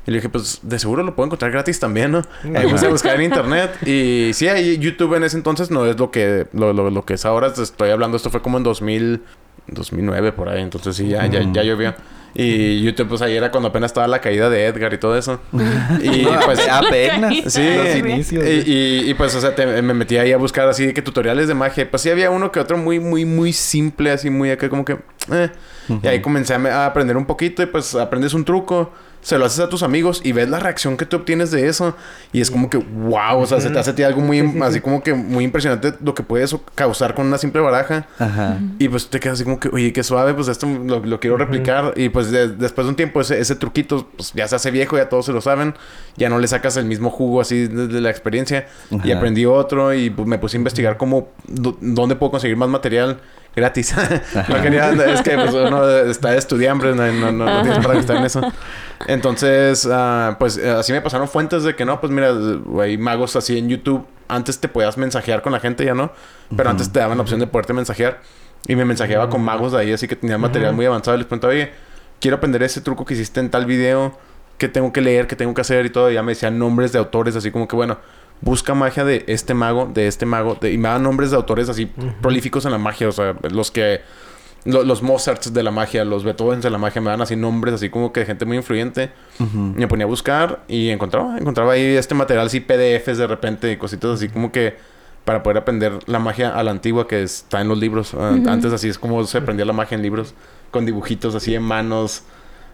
Y 0.06 0.10
le 0.10 0.18
dije, 0.18 0.28
pues 0.28 0.58
de 0.62 0.78
seguro 0.78 1.02
lo 1.02 1.14
puedo 1.14 1.26
encontrar 1.26 1.50
gratis 1.50 1.80
también, 1.80 2.12
¿no? 2.12 2.22
Ahí 2.54 2.68
puse 2.68 2.86
a 2.86 2.90
buscar 2.90 3.16
en 3.16 3.22
internet. 3.30 3.70
Y 3.86 4.30
sí, 4.34 4.48
ahí 4.48 4.78
YouTube 4.78 5.14
en 5.14 5.24
ese 5.24 5.36
entonces 5.36 5.70
no 5.70 5.86
es 5.86 5.98
lo 5.98 6.10
que, 6.10 6.46
lo, 6.52 6.72
lo, 6.72 6.90
lo 6.90 7.04
que 7.04 7.14
es 7.14 7.24
ahora. 7.24 7.48
Estoy 7.56 7.90
hablando, 7.90 8.16
esto 8.16 8.28
fue 8.30 8.42
como 8.42 8.58
en 8.58 8.64
2000, 8.64 9.22
2009 9.68 10.32
por 10.32 10.48
ahí. 10.48 10.60
Entonces 10.62 10.94
sí, 10.96 11.08
ya, 11.08 11.26
ya, 11.26 11.40
ya 11.52 11.62
llovió. 11.62 11.94
Y 12.36 12.82
YouTube, 12.82 13.10
pues 13.10 13.22
ahí 13.22 13.36
era 13.36 13.52
cuando 13.52 13.68
apenas 13.68 13.90
estaba 13.92 14.08
la 14.08 14.20
caída 14.20 14.50
de 14.50 14.66
Edgar 14.66 14.92
y 14.92 14.98
todo 14.98 15.16
eso. 15.16 15.40
y 16.02 16.26
pues... 16.44 16.68
apenas. 16.68 17.32
Sí, 17.46 17.62
Los 17.76 17.96
inicios. 17.96 18.44
Y, 18.44 18.70
y- 18.72 19.10
y, 19.10 19.14
pues, 19.14 19.34
o 19.36 19.40
sea, 19.40 19.54
te- 19.54 19.80
me 19.82 19.94
metí 19.94 20.16
ahí 20.18 20.32
a 20.32 20.36
buscar 20.36 20.68
así 20.68 20.92
que 20.92 21.00
tutoriales 21.00 21.46
de 21.48 21.54
magia. 21.54 21.88
Pues 21.88 22.02
sí 22.02 22.10
había 22.10 22.30
uno 22.30 22.50
que 22.50 22.58
otro 22.60 22.76
muy, 22.76 22.98
muy, 22.98 23.24
muy 23.24 23.52
simple, 23.52 24.10
así 24.10 24.28
muy 24.30 24.50
acá 24.50 24.68
como 24.68 24.84
que... 24.84 24.98
eh. 25.32 25.50
Y 26.02 26.06
ahí 26.06 26.20
comencé 26.20 26.54
a, 26.54 26.86
aprender 26.86 27.16
un 27.16 27.26
poquito 27.26 27.62
y 27.62 27.66
pues 27.66 27.94
aprendes 27.94 28.34
un 28.34 28.44
truco. 28.44 28.92
Se 29.20 29.38
lo 29.38 29.46
haces 29.46 29.60
a 29.60 29.70
tus 29.70 29.82
amigos 29.82 30.20
y 30.22 30.32
ves 30.32 30.50
la 30.50 30.58
reacción 30.58 30.98
que 30.98 31.06
tú 31.06 31.16
obtienes 31.16 31.50
de 31.50 31.66
eso. 31.66 31.96
Y 32.34 32.42
es 32.42 32.50
como 32.50 32.68
que, 32.68 32.76
wow, 32.76 33.38
o 33.40 33.46
sea, 33.46 33.58
se 33.58 33.70
te 33.70 33.78
hace 33.78 33.92
a 33.92 33.94
ti 33.94 34.02
algo 34.02 34.20
muy, 34.20 34.40
así 34.62 34.82
como 34.82 35.02
que 35.02 35.14
muy 35.14 35.44
impresionante 35.44 35.94
lo 36.04 36.14
que 36.14 36.22
puedes 36.22 36.54
causar 36.74 37.14
con 37.14 37.26
una 37.28 37.38
simple 37.38 37.62
baraja. 37.62 38.06
Ajá. 38.18 38.58
Y 38.78 38.86
pues 38.90 39.08
te 39.08 39.20
quedas 39.20 39.36
así 39.36 39.44
como 39.44 39.58
que, 39.58 39.70
oye, 39.70 39.94
qué 39.94 40.02
suave, 40.02 40.34
pues 40.34 40.48
esto 40.48 40.66
lo, 40.66 41.00
lo 41.00 41.20
quiero 41.20 41.38
replicar. 41.38 41.94
Y 41.96 42.10
pues 42.10 42.30
de- 42.30 42.48
después 42.48 42.84
de 42.84 42.90
un 42.90 42.96
tiempo 42.96 43.22
ese, 43.22 43.40
ese 43.40 43.56
truquito 43.56 44.06
pues 44.14 44.34
ya 44.34 44.46
se 44.46 44.56
hace 44.56 44.70
viejo, 44.70 44.98
ya 44.98 45.08
todos 45.08 45.24
se 45.24 45.32
lo 45.32 45.40
saben. 45.40 45.72
Ya 46.18 46.28
no 46.28 46.38
le 46.38 46.46
sacas 46.46 46.76
el 46.76 46.84
mismo 46.84 47.08
jugo 47.08 47.40
así 47.40 47.66
de, 47.66 47.86
de 47.88 48.00
la 48.02 48.10
experiencia. 48.10 48.66
Y 49.04 49.10
aprendí 49.12 49.46
otro 49.46 49.94
y 49.94 50.10
pues, 50.10 50.28
me 50.28 50.36
puse 50.38 50.58
a 50.58 50.58
investigar 50.58 50.98
cómo, 50.98 51.28
dó- 51.48 51.78
dónde 51.80 52.14
puedo 52.16 52.30
conseguir 52.32 52.58
más 52.58 52.68
material 52.68 53.20
gratis. 53.54 53.94
no 54.48 54.62
quería, 54.62 54.90
es 54.90 55.22
que 55.22 55.36
pues 55.36 55.52
uno 55.52 55.88
está 55.88 56.36
estudiante, 56.36 56.94
no, 56.94 57.12
no, 57.12 57.32
no, 57.32 57.44
no 57.44 57.62
tienes 57.62 57.84
para 57.84 57.94
gastar 57.94 58.16
en 58.16 58.24
eso. 58.24 58.40
Entonces, 59.06 59.88
ah, 59.90 60.36
pues 60.38 60.56
eh, 60.56 60.70
así 60.70 60.92
me 60.92 61.00
pasaron 61.00 61.28
fuentes 61.28 61.62
de 61.62 61.74
que 61.74 61.84
no, 61.84 62.00
pues 62.00 62.12
mira, 62.12 62.32
hay 62.80 62.98
magos 62.98 63.36
así 63.36 63.58
en 63.58 63.68
YouTube. 63.68 64.06
Antes 64.28 64.58
te 64.58 64.68
podías 64.68 64.96
mensajear 64.96 65.42
con 65.42 65.52
la 65.52 65.60
gente, 65.60 65.84
ya 65.84 65.94
no. 65.94 66.12
Pero 66.56 66.70
antes 66.70 66.90
te 66.90 66.98
daban 66.98 67.18
la 67.18 67.22
opción 67.22 67.40
de 67.40 67.46
poderte 67.46 67.72
mensajear. 67.72 68.20
Y 68.66 68.76
me 68.76 68.84
mensajeaba 68.84 69.28
con 69.28 69.42
magos 69.42 69.72
de 69.72 69.78
ahí, 69.78 69.92
así 69.92 70.08
que 70.08 70.16
tenían 70.16 70.40
material 70.40 70.74
muy 70.74 70.86
avanzado. 70.86 71.16
Y 71.16 71.18
les 71.18 71.26
preguntaba, 71.26 71.52
oye, 71.52 71.72
quiero 72.20 72.38
aprender 72.38 72.62
ese 72.62 72.80
truco 72.80 73.04
que 73.04 73.14
hiciste 73.14 73.40
en 73.40 73.50
tal 73.50 73.66
video. 73.66 74.18
¿Qué 74.56 74.68
tengo 74.68 74.92
que 74.92 75.00
leer? 75.00 75.26
¿Qué 75.26 75.36
tengo 75.36 75.52
que 75.52 75.60
hacer? 75.60 75.84
Y 75.84 75.90
todo. 75.90 76.10
Y 76.10 76.14
ya 76.14 76.22
me 76.22 76.32
decían 76.32 76.58
nombres 76.58 76.92
de 76.92 76.98
autores, 76.98 77.36
así 77.36 77.50
como 77.50 77.68
que, 77.68 77.76
bueno, 77.76 77.98
busca 78.40 78.74
magia 78.74 79.04
de 79.04 79.24
este 79.28 79.54
mago, 79.54 79.90
de 79.92 80.06
este 80.06 80.26
mago. 80.26 80.56
de- 80.60 80.72
Y 80.72 80.78
me 80.78 80.88
daban 80.88 81.02
nombres 81.02 81.30
de 81.30 81.36
autores 81.36 81.68
así 81.68 81.90
prolíficos 82.20 82.64
en 82.66 82.72
la 82.72 82.78
magia. 82.78 83.08
O 83.08 83.12
sea, 83.12 83.34
los 83.50 83.70
que... 83.70 84.00
lo- 84.66 84.82
los 84.82 85.02
Mozarts 85.02 85.52
de 85.52 85.62
la 85.62 85.70
magia, 85.70 86.04
los 86.04 86.24
Beethovens 86.24 86.62
de 86.62 86.70
la 86.70 86.78
magia, 86.78 87.00
me 87.02 87.10
dan 87.10 87.20
así 87.20 87.36
nombres 87.36 87.74
así 87.74 87.90
como 87.90 88.12
que 88.12 88.20
de 88.20 88.26
gente 88.26 88.44
muy 88.44 88.56
influyente. 88.56 89.10
Me 89.76 89.86
ponía 89.88 90.04
a 90.04 90.08
buscar 90.08 90.64
y 90.68 90.88
encontraba, 90.90 91.36
encontraba 91.38 91.72
ahí 91.72 91.82
este 91.96 92.14
material 92.14 92.46
así 92.46 92.60
PDFs 92.60 93.18
de 93.18 93.26
repente 93.26 93.70
y 93.72 93.76
cositas 93.76 94.10
así 94.12 94.28
como 94.28 94.50
que 94.52 94.76
para 95.24 95.42
poder 95.42 95.56
aprender 95.58 95.98
la 96.06 96.18
magia 96.18 96.54
a 96.54 96.62
la 96.62 96.70
antigua 96.70 97.08
que 97.08 97.22
está 97.22 97.60
en 97.62 97.68
los 97.68 97.78
libros. 97.78 98.12
Ah, 98.14 98.36
Antes 98.46 98.72
así 98.74 98.88
es 98.90 98.98
como 98.98 99.24
se 99.24 99.38
aprendía 99.38 99.64
la 99.64 99.72
magia 99.72 99.94
en 99.96 100.02
libros 100.02 100.34
con 100.70 100.84
dibujitos 100.84 101.34
así 101.34 101.54
en 101.54 101.62
manos. 101.62 102.24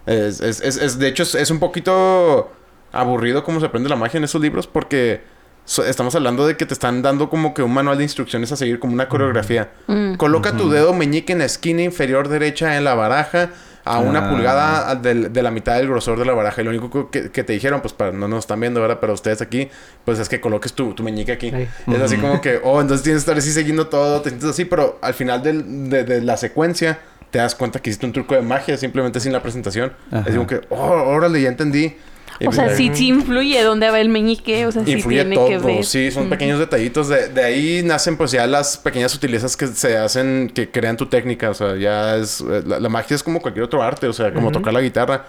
Es, 0.06 0.40
es, 0.40 0.60
es, 0.60 0.76
es- 0.76 0.98
de 0.98 1.06
hecho 1.08 1.22
es, 1.22 1.34
es 1.36 1.50
un 1.52 1.58
poquito 1.60 2.50
aburrido 2.92 3.44
cómo 3.44 3.60
se 3.60 3.66
aprende 3.66 3.88
la 3.88 3.96
magia 3.96 4.18
en 4.18 4.24
esos 4.24 4.40
libros 4.40 4.66
porque 4.66 5.20
so- 5.70 5.84
estamos 5.84 6.14
hablando 6.16 6.46
de 6.46 6.56
que 6.56 6.66
te 6.66 6.74
están 6.74 7.00
dando 7.02 7.30
como 7.30 7.54
que 7.54 7.62
un 7.62 7.72
manual 7.72 7.96
de 7.98 8.02
instrucciones 8.04 8.50
a 8.50 8.56
seguir 8.56 8.78
como 8.80 8.92
una 8.92 9.08
coreografía. 9.08 9.70
Mm. 9.86 10.14
Coloca 10.14 10.56
tu 10.56 10.68
dedo 10.70 10.92
meñique 10.92 11.32
en 11.32 11.38
la 11.38 11.44
esquina 11.44 11.82
inferior 11.82 12.28
derecha 12.28 12.76
en 12.76 12.82
la 12.84 12.94
baraja 12.94 13.50
a 13.84 13.98
una 13.98 14.26
Ah. 14.26 14.30
pulgada 14.30 14.94
del- 14.96 15.32
de, 15.32 15.42
la 15.42 15.50
mitad 15.50 15.76
del 15.76 15.86
grosor 15.88 16.18
de 16.18 16.24
la 16.24 16.34
baraja. 16.34 16.60
Y 16.60 16.64
lo 16.64 16.70
único 16.70 17.10
que, 17.10 17.30
que 17.30 17.44
te 17.44 17.52
dijeron, 17.52 17.80
pues 17.80 17.92
para 17.94 18.10
no 18.12 18.26
nos 18.28 18.40
están 18.40 18.58
viendo, 18.60 18.80
¿verdad? 18.80 18.98
Pero 19.00 19.12
ustedes 19.14 19.40
aquí, 19.40 19.68
pues 20.04 20.18
es 20.18 20.28
que 20.28 20.40
coloques 20.40 20.72
tu, 20.74 20.92
tu 20.92 21.02
meñique 21.02 21.32
aquí. 21.32 21.52
Es 21.86 22.00
así 22.02 22.16
como 22.16 22.40
que, 22.40 22.60
oh, 22.64 22.80
entonces 22.80 23.02
tienes 23.04 23.20
que 23.24 23.30
estar 23.30 23.38
así 23.38 23.52
siguiendo 23.52 23.86
todo, 23.86 24.20
te 24.22 24.30
sientes 24.30 24.50
así, 24.50 24.64
pero 24.64 24.98
al 25.02 25.14
final 25.14 25.42
del- 25.42 25.88
de, 25.88 26.04
de 26.04 26.20
la 26.20 26.36
secuencia 26.36 26.98
te 27.30 27.38
das 27.38 27.54
cuenta 27.54 27.78
que 27.80 27.90
hiciste 27.90 28.04
un 28.06 28.12
truco 28.12 28.34
de 28.34 28.42
magia 28.42 28.76
simplemente 28.76 29.20
sin 29.20 29.32
la 29.32 29.40
presentación. 29.40 29.92
Ajá. 30.10 30.24
Es 30.28 30.34
como 30.34 30.46
que, 30.48 30.60
oh, 30.68 31.04
órale, 31.06 31.40
ya 31.40 31.48
entendí. 31.48 31.96
Y 32.40 32.46
O 32.46 32.52
sea, 32.52 32.64
pues, 32.64 32.76
sí, 32.78 32.90
sí 32.94 33.08
influye 33.08 33.62
dónde 33.62 33.90
va 33.90 34.00
el 34.00 34.08
meñique. 34.08 34.66
O 34.66 34.72
sea, 34.72 34.84
sí 34.84 34.92
Influye 34.92 35.20
tiene 35.20 35.36
todo, 35.36 35.48
que 35.48 35.58
ver. 35.58 35.84
sí, 35.84 36.10
son 36.10 36.26
Mm. 36.26 36.30
pequeños 36.30 36.58
detallitos. 36.58 37.08
De, 37.08 37.28
de 37.28 37.44
ahí 37.44 37.82
nacen 37.84 38.16
pues 38.16 38.30
ya 38.32 38.46
las 38.46 38.76
pequeñas 38.78 39.12
sutilezas 39.12 39.56
que 39.56 39.66
se 39.68 39.96
hacen, 39.98 40.50
que 40.54 40.70
crean 40.70 40.96
tu 40.96 41.06
técnica. 41.06 41.50
O 41.50 41.54
sea, 41.54 41.76
ya 41.76 42.16
es... 42.16 42.40
eh, 42.40 42.62
La, 42.66 42.80
la 42.80 42.88
magia 42.88 43.14
es 43.14 43.22
como 43.22 43.40
cualquier 43.40 43.64
otro 43.64 43.82
arte, 43.82 44.06
o 44.08 44.12
sea, 44.12 44.32
como 44.32 44.50
tocar 44.50 44.72
la 44.72 44.80
guitarra. 44.80 45.26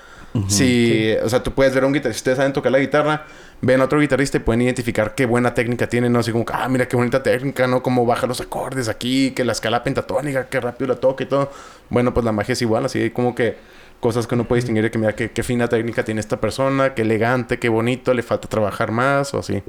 Si, 0.47 1.13
o 1.21 1.27
sea, 1.27 1.43
tú 1.43 1.51
puedes 1.51 1.73
ver 1.75 1.83
a 1.83 1.87
un 1.87 1.91
guitarrista, 1.93 2.13
si 2.17 2.21
ustedes 2.21 2.37
saben 2.37 2.53
tocar 2.53 2.71
la 2.71 2.79
guitarra, 2.79 3.25
ven 3.59 3.81
a 3.81 3.83
otro 3.83 3.99
guitarrista 3.99 4.37
y 4.37 4.39
pueden 4.39 4.61
identificar 4.61 5.13
qué 5.13 5.25
buena 5.25 5.53
técnica 5.53 5.87
tiene, 5.87 6.09
¿no? 6.09 6.19
Así 6.19 6.31
como, 6.31 6.45
ah, 6.53 6.69
mira 6.69 6.87
qué 6.87 6.95
bonita 6.95 7.21
técnica, 7.21 7.67
¿no? 7.67 7.83
Cómo 7.83 8.05
baja 8.05 8.27
los 8.27 8.39
acordes 8.39 8.87
aquí, 8.87 9.31
que 9.31 9.43
la 9.43 9.51
escala 9.51 9.83
pentatónica, 9.83 10.47
qué 10.47 10.61
rápido 10.61 10.87
la 10.93 10.95
toca 11.01 11.25
y 11.25 11.27
todo. 11.27 11.51
Bueno, 11.89 12.13
pues 12.13 12.23
la 12.23 12.31
magia 12.31 12.53
es 12.53 12.61
igual, 12.61 12.85
así 12.85 13.09
como 13.09 13.35
que 13.35 13.57
cosas 14.01 14.27
que 14.27 14.35
uno 14.35 14.45
puede 14.45 14.57
distinguir 14.61 14.83
de 14.83 14.91
que 14.91 14.97
mira 14.97 15.13
qué, 15.13 15.31
qué 15.31 15.43
fina 15.43 15.67
técnica 15.67 16.03
tiene 16.03 16.19
esta 16.19 16.41
persona, 16.41 16.93
qué 16.95 17.03
elegante, 17.03 17.59
qué 17.59 17.69
bonito, 17.69 18.13
le 18.13 18.23
falta 18.23 18.49
trabajar 18.49 18.91
más 18.91 19.33
o 19.33 19.39
así. 19.39 19.61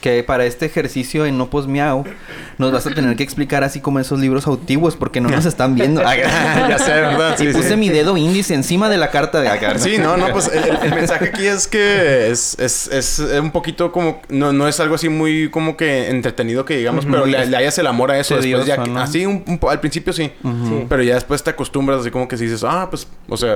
Que 0.00 0.22
para 0.22 0.44
este 0.44 0.66
ejercicio 0.66 1.26
en 1.26 1.38
No 1.38 1.50
Pos 1.50 1.66
Miau 1.66 2.04
nos 2.58 2.72
vas 2.72 2.86
a 2.86 2.90
tener 2.90 3.16
que 3.16 3.22
explicar 3.22 3.64
así 3.64 3.80
como 3.80 3.98
esos 3.98 4.20
libros 4.20 4.46
antiguos 4.46 4.96
porque 4.96 5.20
no 5.20 5.30
nos 5.30 5.46
están 5.46 5.74
viendo. 5.74 6.02
ya 6.68 6.78
sé, 6.78 6.92
¿verdad? 6.92 7.36
y 7.40 7.52
puse 7.52 7.76
mi 7.76 7.88
dedo 7.88 8.16
índice 8.16 8.54
encima 8.54 8.88
de 8.88 8.98
la 8.98 9.10
carta 9.10 9.40
de 9.40 9.48
acá. 9.48 9.78
Sí, 9.78 9.96
no, 9.98 10.16
no, 10.16 10.28
pues 10.28 10.50
el, 10.52 10.94
mensaje 10.94 11.30
aquí 11.30 11.46
es 11.46 11.66
que 11.66 12.30
es, 12.30 12.56
es, 12.58 12.88
es 12.88 13.18
un 13.40 13.50
poquito 13.50 13.90
como, 13.90 14.20
no, 14.28 14.52
no 14.52 14.68
es 14.68 14.78
algo 14.78 14.94
así 14.94 15.08
muy 15.08 15.50
como 15.50 15.76
que 15.76 16.10
entretenido 16.10 16.64
que 16.64 16.76
digamos, 16.76 17.06
pero 17.06 17.24
le, 17.24 17.46
le 17.46 17.56
hayas 17.56 17.78
el 17.78 17.86
amor 17.86 18.10
a 18.10 18.18
eso. 18.18 18.36
Después 18.36 18.68
así 18.96 19.24
un, 19.24 19.58
al 19.68 19.80
principio 19.80 20.12
sí, 20.12 20.30
Ujú. 20.42 20.86
pero 20.88 21.02
ya 21.02 21.14
después 21.14 21.42
te 21.42 21.50
acostumbras 21.50 22.00
así 22.00 22.10
como 22.10 22.28
que 22.28 22.36
si 22.36 22.44
dices, 22.44 22.62
ah, 22.64 22.88
pues, 22.90 23.06
o 23.28 23.36
sea, 23.36 23.53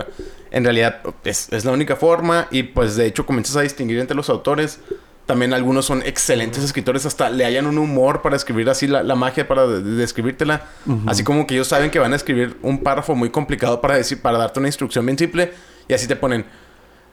en 0.50 0.64
realidad 0.64 1.00
es, 1.24 1.48
es 1.52 1.64
la 1.64 1.72
única 1.72 1.96
forma 1.96 2.48
y 2.50 2.62
pues 2.62 2.96
de 2.96 3.06
hecho 3.06 3.24
comienzas 3.26 3.56
a 3.56 3.62
distinguir 3.62 3.98
entre 3.98 4.16
los 4.16 4.28
autores. 4.30 4.80
También 5.26 5.52
algunos 5.52 5.84
son 5.84 6.02
excelentes 6.06 6.64
escritores, 6.64 7.04
hasta 7.04 7.28
le 7.28 7.44
hallan 7.44 7.66
un 7.66 7.76
humor 7.76 8.22
para 8.22 8.34
escribir 8.34 8.70
así 8.70 8.86
la, 8.86 9.02
la 9.02 9.14
magia, 9.14 9.46
para 9.46 9.66
de- 9.66 9.82
de- 9.82 9.90
describírtela. 9.96 10.62
Así 11.06 11.22
como 11.22 11.46
que 11.46 11.52
ellos 11.54 11.68
saben 11.68 11.90
que 11.90 11.98
van 11.98 12.14
a 12.14 12.16
escribir 12.16 12.56
un 12.62 12.82
párrafo 12.82 13.14
muy 13.14 13.28
complicado 13.28 13.82
para 13.82 13.96
decir, 13.96 14.22
para 14.22 14.38
darte 14.38 14.58
una 14.58 14.68
instrucción 14.68 15.04
bien 15.04 15.18
simple. 15.18 15.52
Y 15.86 15.92
así 15.92 16.06
te 16.06 16.16
ponen, 16.16 16.46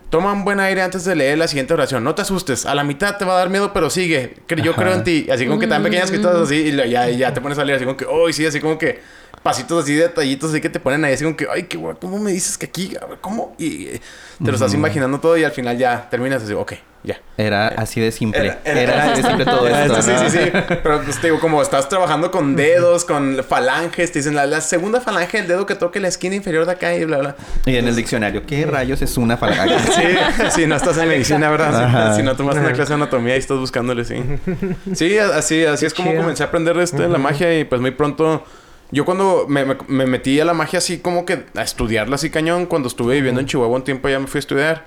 toma 0.10 0.32
un 0.32 0.46
buen 0.46 0.62
aire 0.62 0.82
antes 0.82 1.04
de 1.04 1.14
leer 1.14 1.38
la 1.38 1.50
siguiente 1.50 1.74
oración. 1.74 2.06
No 2.06 2.16
te 2.16 2.22
asustes, 2.22 2.66
a 2.66 2.74
la 2.74 2.86
mitad 2.86 3.18
te 3.18 3.26
va 3.26 3.34
a 3.34 3.38
dar 3.40 3.50
miedo, 3.50 3.74
pero 3.74 3.90
sigue. 3.90 4.36
Yo 4.64 4.72
Ajá. 4.72 4.82
creo 4.82 4.94
en 4.94 5.04
ti. 5.04 5.28
Así 5.30 5.46
como 5.46 5.60
que 5.60 5.68
tan 5.68 5.84
pequeñas 5.84 6.10
cositas 6.10 6.36
así 6.38 6.56
y 6.56 6.90
ya, 6.90 7.10
ya 7.10 7.34
te 7.34 7.42
pones 7.42 7.58
a 7.58 7.66
leer 7.66 7.76
así 7.78 7.86
como 7.86 7.98
que, 7.98 8.06
oh, 8.06 8.32
sí, 8.32 8.46
así 8.46 8.62
como 8.62 8.78
que 8.78 9.02
pasitos 9.46 9.84
así, 9.84 9.94
detallitos 9.94 10.50
así 10.50 10.60
que 10.60 10.70
te 10.72 10.80
ponen 10.80 11.06
ahí 11.06 11.14
así 11.14 11.24
como 11.24 11.38
que, 11.38 11.46
ay, 11.54 11.64
qué 11.64 11.78
guay, 11.78 11.96
¿cómo 12.02 12.18
me 12.18 12.32
dices 12.32 12.58
que 12.58 12.66
aquí? 12.66 12.98
¿Cómo? 13.22 13.56
Y 13.60 13.86
eh, 13.90 14.02
te 14.44 14.48
lo 14.50 14.56
estás 14.56 14.74
imaginando 14.74 15.20
todo 15.20 15.38
y 15.38 15.44
al 15.44 15.52
final 15.52 15.78
ya 15.78 16.10
terminas 16.10 16.42
así, 16.42 16.54
ok, 16.54 16.74
ya. 17.04 17.20
Era 17.38 17.68
así 17.68 18.02
de 18.02 18.12
simple. 18.12 18.40
Era- 18.44 18.60
Era, 18.66 18.82
era- 18.82 19.12
así 19.12 19.22
de 19.22 19.28
simple 19.28 19.46
todo 19.46 19.68
Era 19.68 19.86
esto. 19.86 20.02
Sí, 20.02 20.12
sí, 20.18 20.30
sí. 20.40 20.52
Pero 20.82 21.02
pues 21.04 21.22
te 21.22 21.28
digo, 21.28 21.40
como 21.40 21.62
estás 21.62 21.88
trabajando 21.88 22.32
con 22.32 22.56
dedos, 22.56 23.06
con 23.06 23.44
falanges, 23.48 24.12
te 24.12 24.18
dicen 24.20 24.34
la, 24.34 24.48
la 24.48 24.62
segunda 24.62 25.00
falange 25.00 25.38
del 25.38 25.48
dedo 25.48 25.68
que 25.68 25.76
toque 25.76 26.00
la 26.00 26.08
esquina 26.08 26.34
inferior 26.34 26.66
de 26.66 26.72
acá 26.72 26.96
y 26.96 27.06
bla, 27.06 27.20
bla. 27.20 27.36
Y 27.68 27.76
en 27.76 27.88
el 27.88 27.96
diccionario, 27.96 28.44
¿qué 28.48 28.66
rayos 28.66 29.04
es 29.04 29.16
una 29.16 29.38
falange? 29.38 29.76
Sí, 29.94 30.52
sí, 30.62 30.66
no 30.66 30.76
estás 30.76 30.98
en 30.98 31.08
medicina, 31.08 31.52
¿verdad? 31.52 31.84
Ajá. 31.84 32.16
Si, 32.16 32.24
no 32.24 32.36
tomaste 32.36 32.62
una 32.62 32.74
clase 32.74 32.90
de 32.90 32.96
anatomía 32.96 33.36
y 33.36 33.40
estás 33.40 33.60
buscándole, 33.60 34.04
sí. 34.06 34.16
Sí, 34.96 35.20
así, 35.20 35.64
así 35.66 35.86
es 35.86 35.94
como 35.94 36.10
chido. 36.10 36.22
comencé 36.24 36.42
a 36.42 36.48
aprender 36.48 36.76
este, 36.80 37.08
la 37.08 37.20
magia 37.20 37.60
y 37.60 37.64
pues 37.66 37.80
muy 37.80 37.92
pronto... 37.92 38.44
Yo 38.92 39.04
cuando 39.06 39.46
me, 39.48 39.66
me- 39.66 39.78
me 39.88 40.06
metí 40.06 40.40
a 40.40 40.46
la 40.46 40.54
magia 40.54 40.80
así 40.80 41.00
como 41.00 41.26
que 41.26 41.44
a 41.56 41.62
estudiarla 41.64 42.16
así 42.16 42.30
cañón, 42.30 42.66
cuando 42.68 42.88
estuve 42.88 43.16
viviendo 43.16 43.42
en 43.42 43.48
Chihuahua 43.48 43.78
un 43.78 43.84
tiempo 43.84 44.08
ya 44.10 44.20
me 44.20 44.28
fui 44.28 44.38
a 44.38 44.40
estudiar. 44.40 44.86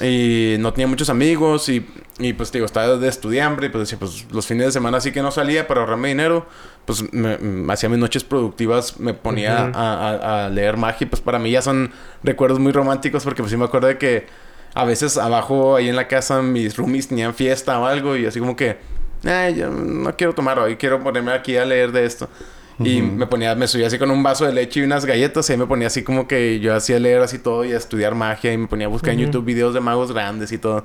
Y 0.00 0.56
no 0.58 0.72
tenía 0.72 0.86
muchos 0.86 1.10
amigos 1.10 1.68
y, 1.68 1.86
y 2.18 2.32
pues 2.32 2.50
digo, 2.50 2.64
estaba 2.64 2.96
de 2.96 3.08
estudiante 3.08 3.66
y 3.66 3.68
pues 3.68 3.82
decía, 3.82 3.98
pues 3.98 4.26
los 4.32 4.46
fines 4.46 4.64
de 4.66 4.72
semana 4.72 5.00
sí 5.02 5.12
que 5.12 5.20
no 5.20 5.30
salía 5.30 5.68
para 5.68 5.82
ahorrarme 5.82 6.08
dinero. 6.08 6.46
Pues 6.86 7.12
me, 7.12 7.36
me 7.38 7.72
hacía 7.72 7.90
mis 7.90 7.98
noches 7.98 8.24
productivas, 8.24 8.98
me 8.98 9.12
ponía 9.12 9.66
Ujú. 9.68 9.78
a, 9.78 10.10
a- 10.10 10.46
a 10.46 10.48
leer 10.48 10.78
magia 10.78 11.04
y 11.04 11.08
pues 11.10 11.20
para 11.20 11.38
mí 11.38 11.50
ya 11.50 11.60
son 11.60 11.92
recuerdos 12.24 12.58
muy 12.58 12.72
románticos 12.72 13.22
porque 13.22 13.42
pues 13.42 13.50
sí 13.50 13.56
me 13.58 13.66
acuerdo 13.66 13.88
de 13.88 13.98
que 13.98 14.26
a 14.74 14.84
veces 14.86 15.18
abajo 15.18 15.76
ahí 15.76 15.88
en 15.90 15.96
la 15.96 16.08
casa 16.08 16.40
mis 16.40 16.76
roomies 16.78 17.08
tenían 17.08 17.34
fiesta 17.34 17.78
o 17.78 17.84
algo 17.84 18.16
y 18.16 18.24
así 18.24 18.40
como 18.40 18.56
que, 18.56 18.78
eh, 19.24 19.54
yo 19.56 19.68
no 19.68 20.16
quiero 20.16 20.32
tomar 20.34 20.58
hoy, 20.58 20.76
quiero 20.76 21.02
ponerme 21.04 21.32
aquí 21.32 21.56
a 21.58 21.66
leer 21.66 21.92
de 21.92 22.06
esto. 22.06 22.30
Y 22.78 23.02
me 23.02 23.26
ponía, 23.26 23.54
me 23.54 23.68
subía 23.68 23.86
así 23.86 23.98
con 23.98 24.10
un 24.10 24.22
vaso 24.22 24.44
de 24.46 24.52
leche 24.52 24.80
y 24.80 24.82
unas 24.82 25.04
galletas 25.04 25.48
y 25.48 25.52
ahí 25.52 25.58
me 25.58 25.66
ponía 25.66 25.86
así 25.88 26.02
como 26.02 26.26
que 26.26 26.58
yo 26.60 26.74
hacía 26.74 26.98
leer 26.98 27.20
así 27.22 27.38
todo 27.38 27.64
y 27.64 27.72
a 27.72 27.76
estudiar 27.76 28.14
magia 28.14 28.52
y 28.52 28.56
me 28.58 28.66
ponía 28.66 28.86
a 28.86 28.90
buscar 28.90 29.14
en. 29.14 29.20
YouTube 29.20 29.44
videos 29.44 29.74
de 29.74 29.80
magos 29.80 30.12
grandes 30.12 30.50
y 30.52 30.58
todo. 30.58 30.84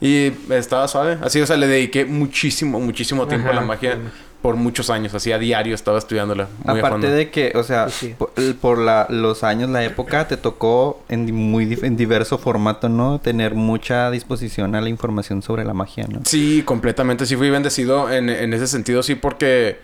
Y 0.00 0.32
estaba 0.50 0.88
suave. 0.88 1.18
Así, 1.22 1.40
o 1.40 1.46
sea, 1.46 1.56
le 1.56 1.66
dediqué 1.66 2.04
muchísimo, 2.06 2.80
muchísimo 2.80 3.26
tiempo 3.26 3.50
a 3.50 3.52
la 3.52 3.60
magia 3.60 3.92
sí. 3.94 3.98
por 4.40 4.56
muchos 4.56 4.88
años. 4.88 5.12
Así 5.12 5.30
a 5.30 5.38
diario 5.38 5.74
estaba 5.74 5.98
estudiándola. 5.98 6.48
Muy 6.64 6.76
a 6.76 6.78
Aparte 6.78 6.88
fondo. 7.06 7.10
de 7.10 7.30
que, 7.30 7.52
o 7.54 7.62
sea, 7.62 7.90
Sí, 7.90 8.08
sí. 8.08 8.14
por, 8.16 8.30
por 8.62 8.78
la- 8.78 9.06
los 9.10 9.44
años, 9.44 9.68
la 9.68 9.84
época, 9.84 10.26
te 10.26 10.38
tocó 10.38 11.02
en 11.10 11.32
muy 11.34 11.66
dif- 11.66 11.84
en 11.84 11.98
diverso 11.98 12.38
formato, 12.38 12.88
¿no? 12.88 13.18
Tener 13.20 13.54
mucha 13.54 14.10
disposición 14.10 14.74
a 14.74 14.80
la 14.80 14.88
información 14.88 15.42
sobre 15.42 15.64
la 15.66 15.74
magia, 15.74 16.06
¿no? 16.08 16.20
Sí, 16.24 16.62
completamente. 16.64 17.26
Sí 17.26 17.36
fui 17.36 17.50
bendecido 17.50 18.10
en, 18.10 18.30
en 18.30 18.54
ese 18.54 18.68
sentido, 18.68 19.02
sí, 19.02 19.16
porque 19.16 19.78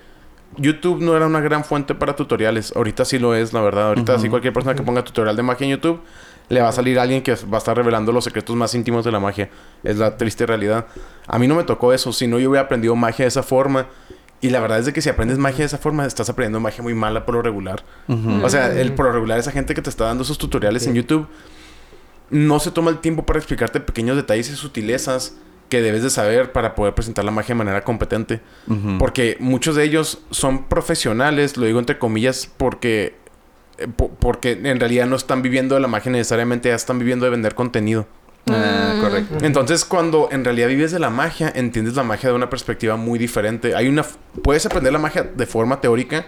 YouTube 0.59 1.01
no 1.03 1.17
era 1.17 1.27
una 1.27 1.41
gran 1.41 1.65
fuente 1.65 1.95
para 1.95 2.17
tutoriales. 2.17 2.73
Ahorita 2.75 3.05
sí 3.05 3.19
lo 3.19 3.35
es, 3.35 3.53
la 3.53 3.61
verdad. 3.61 3.89
Ahorita 3.89 4.19
sí 4.19 4.29
cualquier 4.29 4.53
persona 4.53 4.75
que 4.75 4.83
ponga 4.83 5.05
tutorial 5.05 5.37
de 5.37 5.43
magia 5.43 5.65
en 5.65 5.71
YouTube 5.73 6.01
le 6.49 6.61
va 6.61 6.69
a 6.69 6.73
salir 6.73 6.99
alguien 6.99 7.23
que 7.23 7.35
va 7.35 7.57
a 7.57 7.59
estar 7.59 7.77
revelando 7.77 8.13
los 8.13 8.25
secretos 8.25 8.55
más 8.55 8.75
íntimos 8.75 9.05
de 9.05 9.13
la 9.13 9.21
magia. 9.21 9.51
Es 9.83 9.97
la 9.97 10.17
triste 10.17 10.47
realidad. 10.47 10.87
A 11.27 11.39
mí 11.39 11.49
no 11.49 11.57
me 11.57 11.65
tocó 11.65 11.93
eso, 11.93 12.13
si 12.13 12.27
no 12.27 12.39
yo 12.39 12.51
hubiera 12.51 12.67
aprendido 12.67 12.95
magia 12.95 13.25
de 13.25 13.29
esa 13.29 13.43
forma. 13.43 13.87
Y 14.41 14.51
la 14.51 14.61
verdad 14.61 14.79
es 14.79 14.87
de 14.87 14.93
que 14.93 15.01
si 15.01 15.09
aprendes 15.09 15.39
magia 15.39 15.61
de 15.61 15.65
esa 15.65 15.79
forma, 15.79 16.05
estás 16.05 16.29
aprendiendo 16.29 16.61
magia 16.61 16.83
muy 16.83 16.95
mala 16.95 17.25
por 17.25 17.35
lo 17.35 17.43
regular. 17.43 17.83
O 18.43 18.49
sea, 18.49 18.73
el 18.73 18.93
por 18.93 19.07
lo 19.07 19.13
regular, 19.13 19.39
esa 19.39 19.51
gente 19.51 19.75
que 19.75 19.83
te 19.83 19.91
está 19.91 20.05
dando 20.05 20.23
esos 20.23 20.39
tutoriales 20.39 20.87
en 20.87 20.95
YouTube 20.95 21.27
no 22.31 22.59
se 22.61 22.71
toma 22.71 22.91
el 22.91 22.99
tiempo 22.99 23.25
para 23.25 23.39
explicarte 23.39 23.81
pequeños 23.81 24.17
detalles 24.17 24.51
y 24.51 24.57
sutilezas 24.57 25.37
que 25.69 25.83
debes 25.83 26.03
de 26.03 26.11
saber 26.11 26.53
para 26.53 26.75
poder 26.75 26.95
presentar 26.95 27.25
la 27.25 27.31
magia 27.31 27.55
de 27.55 27.59
manera 27.59 27.83
competente. 27.85 28.41
Porque 28.99 29.37
muchos 29.41 29.75
de 29.77 29.85
ellos 29.85 30.21
son 30.31 30.65
profesionales, 30.65 31.57
lo 31.57 31.67
digo 31.67 31.79
entre 31.79 31.99
comillas, 31.99 32.51
porque, 32.57 33.15
eh, 33.79 33.89
po- 33.89 34.11
porque 34.19 34.53
en 34.53 34.79
realidad 34.81 35.07
no 35.07 35.17
están 35.17 35.43
viviendo 35.43 35.75
de 35.75 35.81
la 35.81 35.89
magia 35.89 36.13
necesariamente, 36.13 36.69
ya 36.69 36.75
están 36.75 36.99
viviendo 36.99 37.25
de 37.25 37.31
vender 37.31 37.55
contenido. 37.55 38.07
Ah, 38.49 38.95
Mm. 38.97 39.01
correcto. 39.01 39.45
Entonces, 39.45 39.85
cuando 39.85 40.29
en 40.31 40.45
realidad 40.45 40.69
vives 40.69 40.93
de 40.93 40.99
la 41.01 41.11
magia, 41.11 41.53
entiendes 41.55 41.97
la 41.97 42.05
magia 42.05 42.29
de 42.29 42.35
una 42.37 42.49
perspectiva 42.49 42.97
muy 42.97 43.19
diferente. 43.19 43.75
Hay 43.75 43.89
una... 43.89 44.05
Puedes 44.43 44.65
aprender 44.67 44.93
la 44.93 44.99
magia 45.01 45.25
de 45.25 45.47
forma 45.47 45.81
teórica, 45.81 46.27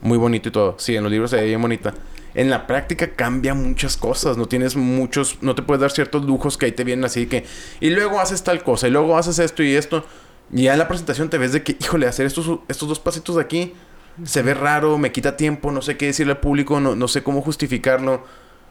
muy 0.00 0.18
bonito 0.18 0.48
y 0.48 0.52
todo. 0.52 0.74
Sí, 0.78 0.96
en 0.96 1.02
los 1.04 1.12
libros 1.12 1.30
se 1.30 1.36
ve 1.36 1.46
bien 1.46 1.62
bonita. 1.62 1.94
En 2.34 2.50
la 2.50 2.66
práctica 2.66 3.12
cambia 3.14 3.54
muchas 3.54 3.96
cosas. 3.96 4.36
No 4.36 4.46
tienes 4.46 4.74
muchos... 4.76 5.38
No 5.42 5.54
te 5.54 5.62
puedes 5.62 5.80
dar 5.80 5.90
ciertos 5.92 6.24
lujos 6.24 6.58
que 6.58 6.66
ahí 6.66 6.72
te 6.72 6.82
vienen 6.84 7.04
así 7.04 7.26
que... 7.26 7.44
Y 7.80 7.90
luego 7.90 8.20
haces 8.20 8.42
tal 8.42 8.62
cosa. 8.64 8.88
Y 8.88 8.90
luego 8.90 9.16
haces 9.16 9.38
esto 9.38 9.62
y 9.62 9.74
esto. 9.76 10.04
Y 10.52 10.64
ya 10.64 10.72
en 10.72 10.78
la 10.80 10.88
presentación 10.88 11.30
te 11.30 11.38
ves 11.38 11.52
de 11.52 11.62
que... 11.62 11.76
Híjole, 11.80 12.06
hacer 12.08 12.26
estos, 12.26 12.50
estos 12.68 12.88
dos 12.88 12.98
pasitos 12.98 13.36
de 13.36 13.42
aquí... 13.42 13.74
Se 14.24 14.42
ve 14.42 14.54
raro, 14.54 14.98
me 14.98 15.12
quita 15.12 15.36
tiempo, 15.36 15.70
no 15.70 15.80
sé 15.82 15.96
qué 15.96 16.06
decirle 16.06 16.32
al 16.32 16.40
público, 16.40 16.78
no, 16.80 16.94
no 16.94 17.08
sé 17.08 17.22
cómo 17.22 17.40
justificarlo 17.40 18.24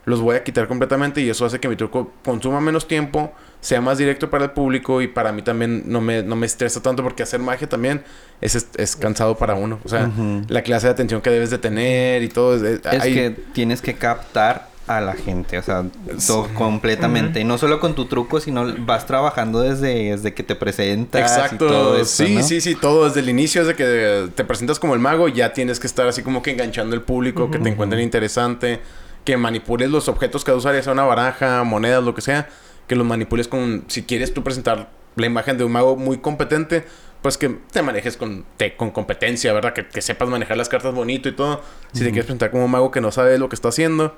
los 0.10 0.22
voy 0.22 0.36
a 0.36 0.44
quitar 0.44 0.68
completamente 0.68 1.22
y 1.22 1.30
eso 1.30 1.46
hace 1.46 1.60
que 1.60 1.70
mi 1.70 1.76
truco 1.76 2.12
consuma 2.26 2.60
menos 2.60 2.88
tiempo, 2.88 3.32
sea 3.62 3.80
más 3.80 3.98
directo 3.98 4.30
para 4.30 4.46
el 4.46 4.52
público 4.52 5.02
y 5.02 5.08
para 5.08 5.32
mí 5.32 5.42
también 5.42 5.84
no 5.86 6.02
me, 6.02 6.24
no 6.24 6.36
me 6.36 6.46
estresa 6.46 6.82
tanto 6.82 7.04
porque 7.04 7.24
hacer 7.24 7.40
magia 7.40 7.70
también 7.70 8.04
es, 8.42 8.68
es, 8.76 8.96
cansado 8.96 9.38
para 9.38 9.54
uno. 9.54 9.80
O 9.84 9.90
sea, 9.90 10.10
la 10.48 10.62
clase 10.64 10.88
de 10.88 10.94
atención 10.94 11.22
que 11.22 11.30
debes 11.30 11.52
de 11.52 11.60
tener 11.60 12.24
y 12.24 12.30
todo. 12.30 12.56
Es, 12.56 12.86
hay- 12.86 13.14
que 13.14 13.30
tienes 13.54 13.82
que 13.82 13.94
captar 13.94 14.70
a 14.88 15.02
la 15.02 15.14
gente, 15.14 15.60
o 15.60 15.62
sea, 15.62 15.86
todo 16.26 16.48
completamente. 16.56 17.40
Y 17.40 17.44
no 17.44 17.60
solo 17.60 17.80
con 17.80 17.94
tu 17.94 18.06
truco, 18.06 18.40
sino 18.40 18.66
vas 18.80 19.06
trabajando 19.06 19.62
desde, 19.62 20.10
desde 20.16 20.34
que 20.34 20.42
te 20.42 20.56
presentas 20.56 21.22
Exacto, 21.22 21.66
y 21.66 21.70
todo 21.70 21.96
eso, 21.96 22.26
sí, 22.26 22.36
¿no? 22.38 22.42
sí, 22.42 22.60
sí, 22.60 22.74
todo 22.74 23.06
desde 23.06 23.20
el 23.20 23.30
inicio, 23.30 23.64
desde 23.64 23.76
que 23.76 24.32
te 24.34 24.44
presentas 24.44 24.80
como 24.80 24.96
el 24.96 25.00
mago, 25.00 25.28
ya 25.28 25.54
tienes 25.54 25.80
que 25.80 25.86
estar 25.86 26.08
así 26.08 26.24
como 26.24 26.42
que 26.42 26.50
enganchando 26.50 26.96
al 26.96 27.04
público, 27.04 27.52
que 27.52 27.60
te 27.60 27.70
encuentren 27.70 28.02
interesante, 28.02 28.80
que 29.26 29.38
manipules 29.38 29.90
los 29.90 30.08
objetos 30.08 30.44
que 30.44 30.52
vas 30.52 30.58
a 30.58 30.60
usar, 30.60 30.76
ya 30.76 30.84
sea 30.84 30.94
una 30.94 31.04
baraja, 31.04 31.64
monedas, 31.64 32.04
lo 32.04 32.14
que 32.16 32.22
sea, 32.22 32.50
que 32.88 32.96
los 32.96 33.06
manipules 33.06 33.48
con, 33.48 33.84
si 33.88 34.04
quieres 34.04 34.34
tú 34.34 34.44
presentar 34.44 34.90
la 35.16 35.26
imagen 35.26 35.58
de 35.58 35.64
un 35.64 35.72
mago 35.72 35.96
muy 35.96 36.18
competente, 36.20 36.86
pues 37.22 37.38
que 37.38 37.50
te 37.72 37.82
manejes 37.82 38.16
con, 38.18 38.46
te- 38.58 38.76
con 38.76 38.92
competencia, 38.92 39.52
¿verdad? 39.54 39.74
Que, 39.74 39.86
que 39.88 40.02
sepas 40.02 40.30
manejar 40.30 40.56
las 40.58 40.70
cartas 40.70 40.94
bonito 40.94 41.28
y 41.30 41.34
todo. 41.34 41.62
Si 41.92 42.00
te 42.00 42.06
quieres 42.12 42.26
presentar 42.26 42.50
como 42.52 42.66
un 42.66 42.72
mago 42.72 42.92
que 42.92 43.02
no 43.02 43.12
sabe 43.12 43.38
lo 43.38 43.50
que 43.50 43.56
está 43.56 43.68
haciendo, 43.70 44.16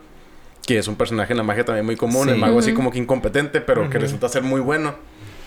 que 0.68 0.78
es 0.78 0.88
un 0.88 0.96
personaje 0.96 1.34
en 1.34 1.38
la 1.38 1.44
magia 1.44 1.66
también 1.66 1.86
muy 1.86 1.96
común, 1.96 2.26
Sí. 2.28 2.34
el 2.34 2.38
mago 2.38 2.60
así 2.60 2.74
como 2.74 2.92
que 2.92 3.00
incompetente, 3.00 3.60
pero 3.62 3.90
que 3.90 3.98
resulta 3.98 4.30
ser 4.30 4.44
muy 4.44 4.62
bueno. 4.62 4.96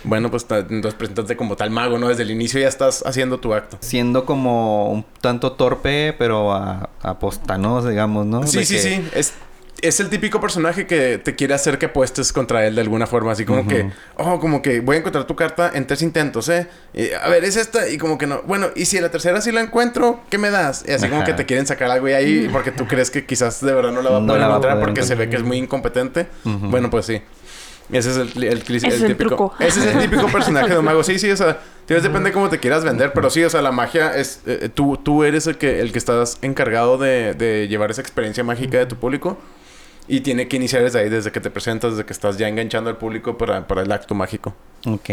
Bueno, 0.05 0.31
pues 0.31 0.47
entonces 0.51 0.95
preséntate 0.95 1.37
como 1.37 1.57
tal 1.57 1.71
mago, 1.71 1.99
¿no? 1.99 2.09
Desde 2.09 2.23
el 2.23 2.31
inicio 2.31 2.61
ya 2.61 2.69
estás 2.69 3.03
haciendo 3.07 3.39
tu 3.41 3.55
acto. 3.55 3.79
Siendo 3.81 4.25
como 4.25 4.91
un 4.93 5.05
tanto 5.21 5.53
torpe, 5.53 6.15
pero 6.19 6.53
a, 6.53 6.91
a 7.03 7.19
posta, 7.19 7.59
¿no? 7.59 7.83
Digamos, 7.85 8.27
¿no? 8.27 8.47
Sí, 8.47 8.59
De 8.59 8.65
sí, 8.67 8.75
que- 8.75 8.81
sí. 8.81 9.09
Es, 9.15 9.33
es 9.83 10.01
el 10.01 10.09
típico 10.09 10.41
personaje 10.41 10.87
que 10.87 11.19
te 11.19 11.35
quiere 11.35 11.53
hacer 11.53 11.79
que 11.79 11.87
apuestes 11.87 12.33
contra 12.33 12.65
él 12.67 12.75
de 12.77 12.81
alguna 12.81 13.07
forma. 13.07 13.33
Así 13.33 13.45
como 13.45 13.67
que, 13.67 13.91
oh, 14.17 14.39
como 14.41 14.63
que 14.63 14.81
voy 14.81 14.97
a 14.97 14.99
encontrar 15.01 15.27
tu 15.27 15.37
carta 15.37 15.71
en 15.75 15.87
tres 15.87 16.01
intentos, 16.01 16.49
¿eh? 16.49 16.69
Y, 16.95 17.11
a 17.13 17.29
ver, 17.29 17.45
es 17.45 17.57
esta. 17.57 17.89
Y 17.89 17.99
como 17.99 18.17
que 18.17 18.27
no. 18.27 18.41
Bueno, 18.47 18.69
y 18.77 18.87
si 18.87 18.99
la 19.01 19.11
tercera 19.11 19.41
sí 19.43 19.53
la 19.53 19.61
encuentro, 19.61 20.21
¿qué 20.31 20.39
me 20.39 20.51
das? 20.51 20.85
Y 20.89 20.93
así 20.93 21.09
como 21.09 21.25
que 21.25 21.33
te 21.35 21.45
quieren 21.45 21.67
sacar 21.67 21.91
algo 21.91 22.07
de 22.07 22.15
ahí 22.15 22.49
porque 22.53 22.71
tú 22.71 22.87
crees 22.87 23.11
que 23.11 23.27
quizás 23.27 23.61
de 23.61 23.75
verdad 23.75 23.91
no 23.93 24.01
la 24.01 24.11
va 24.11 24.17
a 24.19 24.21
No 24.21 24.27
poder 24.29 24.43
a 24.43 24.47
encontrar 24.47 24.81
porque 24.81 25.03
se 25.03 25.15
ve 25.17 25.29
que 25.29 25.37
es 25.37 25.43
muy 25.43 25.59
incompetente. 25.59 26.29
Bueno, 26.45 26.89
pues 26.89 27.07
sí. 27.07 27.21
Ese 27.93 28.11
es 28.11 28.17
el, 28.17 28.31
el, 28.37 28.45
el- 28.45 28.59
Ese 28.77 28.87
el 28.87 28.93
es 28.93 29.03
el 29.03 29.17
típico. 29.17 29.53
Ese 29.59 29.81
es 29.81 29.95
el 29.95 30.01
típico 30.03 30.27
personaje 30.29 30.71
de 30.71 30.79
un 30.79 30.85
mago. 30.85 31.03
Sí, 31.05 31.19
sí, 31.19 31.31
o 31.31 31.37
sea, 31.37 31.61
tienes 31.87 32.03
depende 32.03 32.31
de 32.31 32.33
cómo 32.33 32.49
te 32.49 32.59
quieras 32.59 32.85
vender, 32.85 33.13
pero 33.13 33.29
sí, 33.31 33.43
o 33.45 33.51
sea, 33.51 33.61
la 33.63 33.73
magia 33.73 34.17
es. 34.17 34.41
eh, 34.47 34.71
tú, 34.73 34.97
tú 34.97 35.23
eres 35.25 35.47
el 35.47 35.59
que, 35.59 35.81
el 35.81 35.93
que 35.93 35.99
estás 35.99 36.39
encargado 36.43 36.97
de, 36.99 37.35
de 37.35 37.69
llevar 37.69 37.91
esa 37.91 38.01
experiencia 38.01 38.43
mágica 38.45 38.79
de 38.79 38.87
tu 38.87 38.97
público. 38.97 39.39
Y 40.07 40.21
tiene 40.21 40.49
que 40.49 40.57
iniciar 40.57 40.83
desde 40.83 40.99
ahí, 41.01 41.09
desde 41.09 41.33
que 41.33 41.41
te 41.41 41.51
presentas, 41.51 41.93
desde 41.93 42.05
que 42.05 42.13
estás 42.13 42.37
ya 42.37 42.47
enganchando 42.47 42.91
al 42.91 42.99
público 42.99 43.39
para, 43.39 43.67
para 43.67 43.81
el 43.83 43.91
acto 43.91 44.15
mágico. 44.15 44.55
Ok. 44.87 45.09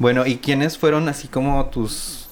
Bueno, 0.00 0.26
¿y 0.26 0.38
quiénes 0.38 0.76
fueron 0.76 1.08
así 1.08 1.28
como 1.28 1.66
tus 1.66 2.23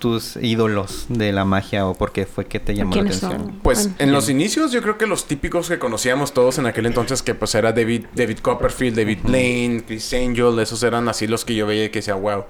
tus 0.00 0.36
ídolos 0.36 1.06
de 1.08 1.30
la 1.32 1.44
magia 1.44 1.86
o 1.86 1.94
por 1.94 2.10
qué 2.10 2.26
fue 2.26 2.46
que 2.46 2.58
te 2.58 2.74
llamó 2.74 2.90
la 2.96 3.02
¿Quiénes 3.02 3.22
atención? 3.22 3.50
son? 3.50 3.60
Pues 3.60 3.84
Bueno. 3.84 3.96
en 4.00 4.12
los 4.12 4.28
inicios 4.28 4.72
yo 4.72 4.82
creo 4.82 4.98
que 4.98 5.06
los 5.06 5.26
típicos 5.26 5.68
que 5.68 5.78
conocíamos 5.78 6.32
todos 6.34 6.58
en 6.58 6.66
aquel 6.66 6.86
entonces 6.86 7.22
que 7.22 7.36
pues 7.36 7.54
era 7.54 7.72
David, 7.72 8.06
David 8.14 8.38
Copperfield, 8.38 8.96
David 8.96 9.18
Blaine, 9.22 9.82
Chris 9.86 10.12
Angel, 10.14 10.58
esos 10.58 10.82
eran 10.82 11.08
así 11.08 11.28
los 11.28 11.44
que 11.44 11.54
yo 11.54 11.66
veía 11.68 11.84
y 11.84 11.90
que 11.90 12.00
decía, 12.00 12.14
wow. 12.14 12.44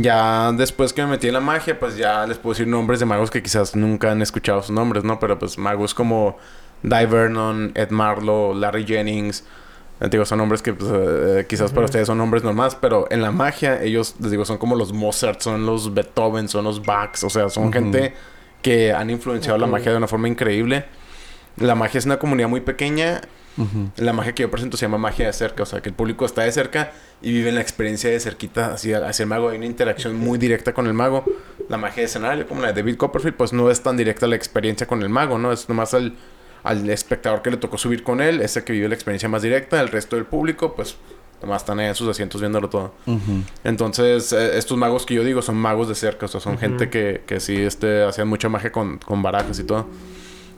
Ya 0.00 0.52
después 0.52 0.92
que 0.92 1.02
me 1.02 1.08
metí 1.08 1.26
en 1.28 1.34
la 1.34 1.40
magia, 1.40 1.78
pues 1.78 1.96
ya 1.96 2.26
les 2.26 2.38
puedo 2.38 2.54
decir 2.54 2.66
nombres 2.66 3.00
de 3.00 3.06
magos 3.06 3.30
que 3.30 3.42
quizás 3.42 3.76
nunca 3.76 4.10
han 4.10 4.22
escuchado 4.22 4.62
sus 4.62 4.70
nombres, 4.70 5.04
¿no? 5.04 5.18
Pero 5.20 5.38
pues 5.38 5.58
magos 5.58 5.92
como 5.92 6.38
Di 6.82 7.04
Vernon, 7.06 7.72
Ed 7.74 7.90
Marlowe, 7.90 8.54
Larry 8.54 8.84
Jennings. 8.86 9.44
Eh, 10.00 10.08
Digo, 10.10 10.24
son 10.24 10.38
nombres 10.38 10.62
que 10.62 10.72
pues, 10.74 10.90
eh, 10.92 11.46
quizás 11.48 11.72
para 11.72 11.86
ustedes 11.86 12.06
son 12.06 12.18
nombres 12.18 12.42
normales, 12.42 12.76
pero 12.80 13.06
en 13.10 13.22
la 13.22 13.30
magia 13.30 13.82
ellos, 13.82 14.16
les 14.20 14.30
digo, 14.30 14.44
son 14.44 14.58
como 14.58 14.76
los 14.76 14.92
Mozart, 14.92 15.40
son 15.40 15.66
los 15.66 15.94
Beethoven, 15.94 16.48
son 16.48 16.64
los 16.64 16.84
Bachs, 16.84 17.24
o 17.24 17.30
sea, 17.30 17.48
son 17.48 17.72
gente 17.72 18.14
que 18.62 18.92
han 18.92 19.10
influenciado 19.10 19.58
la 19.58 19.66
magia 19.66 19.92
de 19.92 19.98
una 19.98 20.08
forma 20.08 20.28
increíble. 20.28 20.86
La 21.56 21.74
magia 21.74 21.98
es 21.98 22.06
una 22.06 22.18
comunidad 22.18 22.48
muy 22.48 22.60
pequeña 22.60 23.20
la 23.96 24.12
magia 24.12 24.34
que 24.34 24.42
yo 24.42 24.50
presento 24.50 24.76
se 24.76 24.84
llama 24.84 24.98
magia 24.98 25.26
de 25.26 25.32
cerca, 25.32 25.62
o 25.62 25.66
sea, 25.66 25.80
que 25.80 25.88
el 25.88 25.94
público 25.94 26.24
está 26.24 26.42
de 26.42 26.50
cerca 26.50 26.92
y 27.22 27.32
vive 27.32 27.52
la 27.52 27.60
experiencia 27.60 28.10
de 28.10 28.18
cerquita 28.18 28.72
hacia, 28.72 29.06
hacia 29.06 29.22
el 29.22 29.28
mago. 29.28 29.48
Hay 29.48 29.58
una 29.58 29.66
interacción 29.66 30.16
muy 30.16 30.38
directa 30.38 30.74
con 30.74 30.86
el 30.86 30.94
mago. 30.94 31.24
La 31.68 31.76
magia 31.76 32.00
de 32.00 32.06
escenario, 32.06 32.48
como 32.48 32.62
la 32.62 32.72
de 32.72 32.82
David 32.82 32.96
Copperfield, 32.96 33.36
pues 33.36 33.52
no 33.52 33.70
es 33.70 33.80
tan 33.80 33.96
directa 33.96 34.26
la 34.26 34.34
experiencia 34.34 34.86
con 34.86 35.02
el 35.02 35.08
mago, 35.08 35.38
¿no? 35.38 35.52
Es 35.52 35.68
nomás 35.68 35.94
al, 35.94 36.14
al 36.64 36.88
espectador 36.90 37.40
que 37.42 37.50
le 37.50 37.56
tocó 37.58 37.78
subir 37.78 38.02
con 38.02 38.20
él, 38.20 38.40
es 38.40 38.56
el 38.56 38.64
que 38.64 38.72
vive 38.72 38.88
la 38.88 38.94
experiencia 38.94 39.28
más 39.28 39.42
directa. 39.42 39.80
El 39.80 39.88
resto 39.88 40.16
del 40.16 40.24
público, 40.24 40.74
pues 40.74 40.96
nomás 41.42 41.62
están 41.62 41.78
ahí 41.78 41.86
en 41.88 41.94
sus 41.94 42.08
asientos 42.08 42.40
viéndolo 42.40 42.68
todo. 42.70 42.92
Entonces, 43.64 44.32
eh, 44.32 44.56
estos 44.58 44.76
magos 44.78 45.04
que 45.06 45.14
yo 45.14 45.22
digo 45.24 45.42
son 45.42 45.56
magos 45.56 45.88
de 45.88 45.94
cerca, 45.94 46.26
o 46.26 46.28
sea, 46.28 46.40
son 46.40 46.58
gente 46.58 46.88
que, 46.90 47.22
que 47.26 47.38
sí 47.40 47.56
este, 47.60 48.02
hacían 48.04 48.28
mucha 48.28 48.48
magia 48.48 48.72
con, 48.72 48.98
con 48.98 49.22
barajas 49.22 49.58
y 49.58 49.64
todo. 49.64 49.86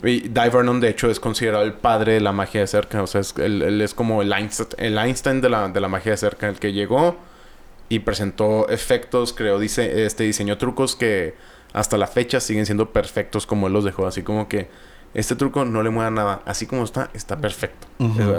Y 0.05 0.21
Di 0.29 0.49
Vernon, 0.53 0.79
de 0.81 0.91
hecho, 0.91 1.11
es 1.11 1.19
considerado 1.19 1.65
el 1.65 1.73
padre 1.73 2.13
de 2.15 2.21
la 2.21 2.31
magia 2.31 2.61
de 2.61 2.67
cerca. 2.67 3.03
O 3.03 3.07
sea, 3.07 3.21
es- 3.23 3.35
él, 3.39 3.63
él 3.63 3.81
es 3.81 3.95
como 3.95 4.23
el 4.23 4.33
Einstein, 4.33 4.69
el 4.79 4.99
Einstein 4.99 5.41
de, 5.41 5.49
la, 5.49 5.69
de 5.69 5.81
la 5.81 5.89
magia 5.89 6.13
de 6.13 6.19
cerca, 6.19 6.49
el 6.49 6.59
que 6.61 6.73
llegó 6.73 7.17
y 7.89 8.01
presentó 8.01 8.69
efectos, 8.69 9.33
creó, 9.33 9.59
dice, 9.59 10.05
este, 10.07 10.25
diseñó 10.25 10.59
trucos 10.59 10.95
que 10.97 11.35
hasta 11.73 11.97
la 11.99 12.07
fecha 12.07 12.41
siguen 12.41 12.67
siendo 12.67 12.91
perfectos 12.91 13.47
como 13.47 13.67
él 13.67 13.73
los 13.73 13.85
dejó. 13.85 14.07
Así 14.07 14.23
como 14.23 14.49
que 14.49 14.69
este 15.17 15.35
truco 15.35 15.65
no 15.65 15.83
le 15.83 15.91
mueva 15.91 16.11
nada. 16.11 16.43
Así 16.45 16.67
como 16.67 16.85
está, 16.85 17.11
está 17.15 17.37
perfecto. 17.39 17.87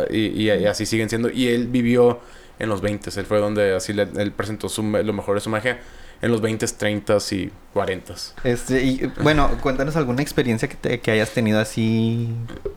Y, 0.09 0.17
y- 0.27 0.51
y 0.51 0.65
así 0.65 0.85
siguen 0.85 1.09
siendo. 1.09 1.29
Y 1.29 1.47
él 1.47 1.67
vivió 1.67 2.19
en 2.59 2.69
los 2.69 2.81
20. 2.81 3.09
Él 3.19 3.25
fue 3.25 3.39
donde 3.39 3.75
así 3.75 3.93
le- 3.93 4.07
él 4.17 4.31
presentó 4.31 4.69
su, 4.69 4.81
lo 4.83 5.13
mejor 5.13 5.35
de 5.35 5.41
su 5.41 5.49
magia. 5.49 5.79
En 6.19 6.31
los 6.31 6.41
20, 6.41 6.65
30 6.65 7.17
y 7.31 7.51
40. 7.73 8.13
Este, 8.43 8.81
y 8.83 9.11
bueno, 9.21 9.51
cuéntanos 9.61 9.95
alguna 9.97 10.23
experiencia 10.23 10.67
que, 10.67 10.73
te- 10.75 10.99
que 10.99 11.11
hayas 11.11 11.29
tenido 11.29 11.59
así 11.59 12.33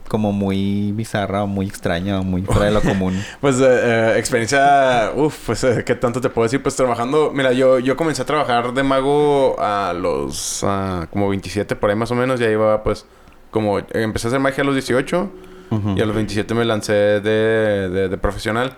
como 0.07 0.31
muy 0.31 0.91
bizarra 0.91 1.41
o 1.43 1.47
muy 1.47 1.65
extraña 1.65 2.19
o 2.19 2.23
muy 2.23 2.43
fuera 2.43 2.65
de 2.65 2.71
lo 2.71 2.81
común. 2.83 3.19
Pues 3.39 3.55
eh, 3.59 3.63
eh, 3.67 4.13
experiencia, 4.17 5.11
uff, 5.15 5.47
pues 5.47 5.63
eh, 5.63 5.83
qué 5.83 5.95
tanto 5.95 6.21
te 6.21 6.29
puedo 6.29 6.43
decir, 6.43 6.61
pues 6.61 6.75
trabajando, 6.75 7.31
mira, 7.33 7.51
yo, 7.51 7.79
yo 7.79 7.97
comencé 7.97 8.21
a 8.21 8.25
trabajar 8.25 8.73
de 8.75 8.83
mago 8.83 9.55
a 9.59 9.93
los 9.93 10.63
ah, 10.63 11.07
como 11.11 11.27
27 11.29 11.75
por 11.75 11.89
ahí 11.89 11.95
más 11.95 12.11
o 12.11 12.15
menos, 12.15 12.39
ya 12.39 12.47
iba 12.47 12.83
pues 12.83 13.07
como, 13.51 13.79
empecé 13.79 14.27
a 14.27 14.29
hacer 14.29 14.39
magia 14.39 14.63
a 14.63 14.65
los 14.65 14.75
18 14.75 15.31
Ujú. 15.71 15.95
y 15.97 16.01
a 16.01 16.05
los 16.05 16.15
27 16.15 16.53
me 16.53 16.65
lancé 16.65 16.93
de, 16.93 17.89
de, 17.89 18.09
de 18.09 18.17
profesional 18.17 18.75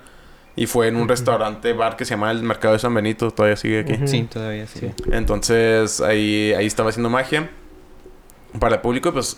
y 0.55 0.67
fue 0.67 0.87
en 0.87 0.95
un 0.97 1.07
restaurante 1.07 1.73
bar 1.73 1.95
que 1.95 2.05
se 2.05 2.11
llama 2.11 2.29
el 2.31 2.43
Mercado 2.43 2.73
de 2.73 2.79
San 2.79 2.93
Benito, 2.93 3.31
todavía 3.31 3.55
sigue 3.55 3.79
aquí. 3.79 3.97
Sí, 4.05 4.23
todavía 4.23 4.67
sí. 4.67 4.91
Entonces 5.11 5.99
ahí, 6.01 6.53
ahí 6.55 6.65
estaba 6.67 6.89
haciendo 6.89 7.09
magia. 7.09 7.49
Para 8.59 8.75
el 8.75 8.81
público, 8.81 9.11
pues 9.11 9.35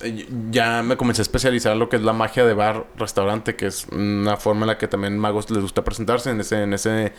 ya 0.52 0.84
me 0.84 0.98
comencé 0.98 1.22
a 1.22 1.24
especializar 1.24 1.72
en 1.72 1.80
lo 1.80 1.88
que 1.88 1.96
es 1.96 2.02
la 2.02 2.12
magia 2.12 2.46
de 2.46 2.54
bar, 2.54 2.86
restaurante, 2.98 3.56
que 3.56 3.68
es 3.68 3.88
una 3.94 4.36
forma 4.36 4.64
en 4.64 4.68
la 4.68 4.78
que 4.78 4.90
también 4.90 5.18
magos 5.18 5.50
les 5.52 5.62
gusta 5.62 5.86
presentarse 5.86 6.32
en 6.32 6.42
ese, 6.42 6.64
en 6.64 6.74
ese 6.74 7.14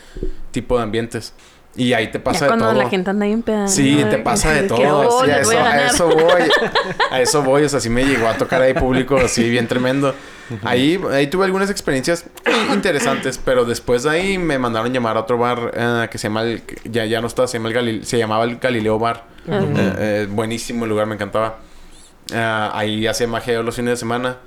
tipo 0.51 0.77
de 0.77 0.83
ambientes. 0.83 1.33
Y 1.77 1.93
ahí 1.93 2.11
te 2.11 2.19
pasa 2.19 2.39
Ya 2.41 2.45
de 2.47 2.49
cuando 2.51 2.67
todo. 2.71 2.83
la 2.83 2.89
gente 2.89 3.11
anda 3.11 3.27
bien 3.27 3.43
pedada. 3.43 3.69
Sí, 3.69 4.03
te 4.09 4.19
pasa 4.19 4.53
de 4.53 4.63
todo. 4.69 5.25
sí, 5.25 5.31
a, 5.31 5.41
eso, 5.41 5.51
voy 5.51 5.57
a 5.59 5.87
eso 5.87 6.09
voy. 6.09 6.43
A 7.11 7.21
eso 7.21 7.43
voy. 7.43 7.63
O 7.65 7.69
sea, 7.69 7.81
sí 7.81 7.91
me 7.91 8.05
llegó 8.05 8.27
a 8.29 8.35
tocar 8.39 8.63
ahí 8.63 8.73
público 8.75 9.17
así 9.17 9.49
bien 9.51 9.69
tremendo. 9.69 10.15
Ahí, 10.63 10.99
ahí 11.13 11.27
tuve 11.27 11.45
algunas 11.45 11.71
experiencias 11.71 12.25
interesantes, 12.73 13.39
pero 13.45 13.65
después 13.65 14.05
de 14.05 14.11
ahí 14.11 14.39
me 14.39 14.59
mandaron 14.59 14.93
llamar 14.93 15.17
a 15.17 15.21
otro 15.21 15.39
bar 15.39 15.73
eh, 15.75 16.09
que 16.11 16.19
se 16.19 16.29
llama 16.29 16.43
el, 16.43 16.63
ya, 16.85 17.05
ya 17.05 17.21
no 17.21 17.27
está, 17.27 17.47
se, 17.47 17.59
llama 17.59 17.69
el 17.71 17.75
Galil- 17.77 18.03
se 18.05 18.17
llamaba 18.19 18.45
el 18.45 18.57
Galileo 18.59 18.99
Bar. 18.99 19.25
Ajá. 19.49 19.59
Eh, 19.61 19.95
eh, 19.99 20.27
buenísimo 20.31 20.85
el 20.85 20.91
lugar, 20.91 21.07
me 21.07 21.15
encantaba. 21.15 21.59
Ah, 22.33 22.71
ahí 22.75 23.07
hacía 23.07 23.27
magia 23.27 23.61
los 23.63 23.77
fines 23.77 23.91
de 23.93 23.97
semana. 23.97 24.39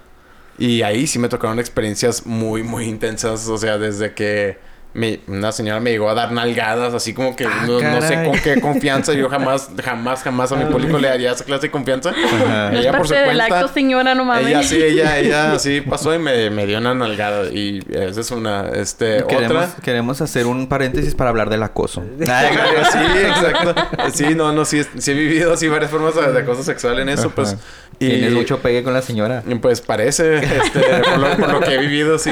Y 0.57 0.81
ahí 0.81 1.07
sí 1.07 1.19
me 1.19 1.29
tocaron 1.29 1.59
experiencias 1.59 2.25
muy, 2.25 2.63
muy 2.63 2.85
intensas. 2.85 3.47
O 3.47 3.57
sea, 3.57 3.77
desde 3.77 4.13
que 4.13 4.57
me- 4.93 5.19
una 5.27 5.51
señora 5.51 5.79
me 5.79 5.91
llegó 5.91 6.09
a 6.09 6.13
dar 6.15 6.31
nalgadas, 6.31 6.93
así 6.93 7.13
como 7.13 7.35
que 7.35 7.45
Ah, 7.45 7.63
no, 7.67 7.79
no 7.79 8.01
sé 8.01 8.23
con 8.23 8.39
qué 8.39 8.59
confianza. 8.61 9.13
Yo 9.13 9.29
jamás, 9.29 9.69
jamás, 9.83 10.23
jamás 10.23 10.51
a 10.51 10.55
mi 10.55 10.65
público 10.65 10.97
le 10.97 11.07
daría 11.07 11.31
esa 11.31 11.45
clase 11.45 11.63
de 11.67 11.71
confianza. 11.71 12.09
Ajá. 12.09 12.73
Ella 12.73 12.97
por 12.97 13.07
su 13.07 13.13
del 13.13 13.39
acto, 13.39 13.67
señora, 13.67 14.15
no 14.15 14.25
mames. 14.25 14.47
Ella 14.47 14.63
sí, 14.63 14.81
ella, 14.81 15.17
ella 15.19 15.59
sí 15.59 15.81
pasó 15.81 16.13
y 16.15 16.19
me, 16.19 16.49
me 16.49 16.65
dio 16.65 16.79
una 16.79 16.93
nalgada. 16.93 17.49
Y 17.51 17.83
esa 17.91 18.19
es 18.21 18.31
una, 18.31 18.69
este, 18.73 19.23
Queremos, 19.27 19.51
otra. 19.65 19.83
queremos 19.83 20.21
hacer 20.21 20.47
un 20.47 20.67
paréntesis 20.67 21.13
para 21.15 21.29
hablar 21.29 21.49
del 21.49 21.61
acoso. 21.63 22.03
sí, 22.19 22.23
exacto. 22.23 23.75
Sí, 24.13 24.35
no, 24.35 24.51
no, 24.53 24.65
sí, 24.65 24.81
sí 24.97 25.11
he 25.11 25.13
vivido 25.13 25.53
así 25.53 25.67
varias 25.67 25.91
formas 25.91 26.15
de, 26.15 26.31
de 26.31 26.39
acoso 26.39 26.63
sexual 26.63 26.99
en 26.99 27.09
eso, 27.09 27.27
Ajá. 27.27 27.35
pues. 27.35 27.57
Y 28.01 28.07
Tienes 28.07 28.31
mucho 28.31 28.59
pegue 28.59 28.81
con 28.81 28.93
la 28.93 29.01
señora. 29.01 29.43
Pues 29.61 29.81
parece, 29.81 30.37
este, 30.37 30.79
por, 31.03 31.19
lo, 31.19 31.37
por 31.37 31.51
lo 31.51 31.59
que 31.59 31.75
he 31.75 31.77
vivido, 31.79 32.17
sí. 32.17 32.31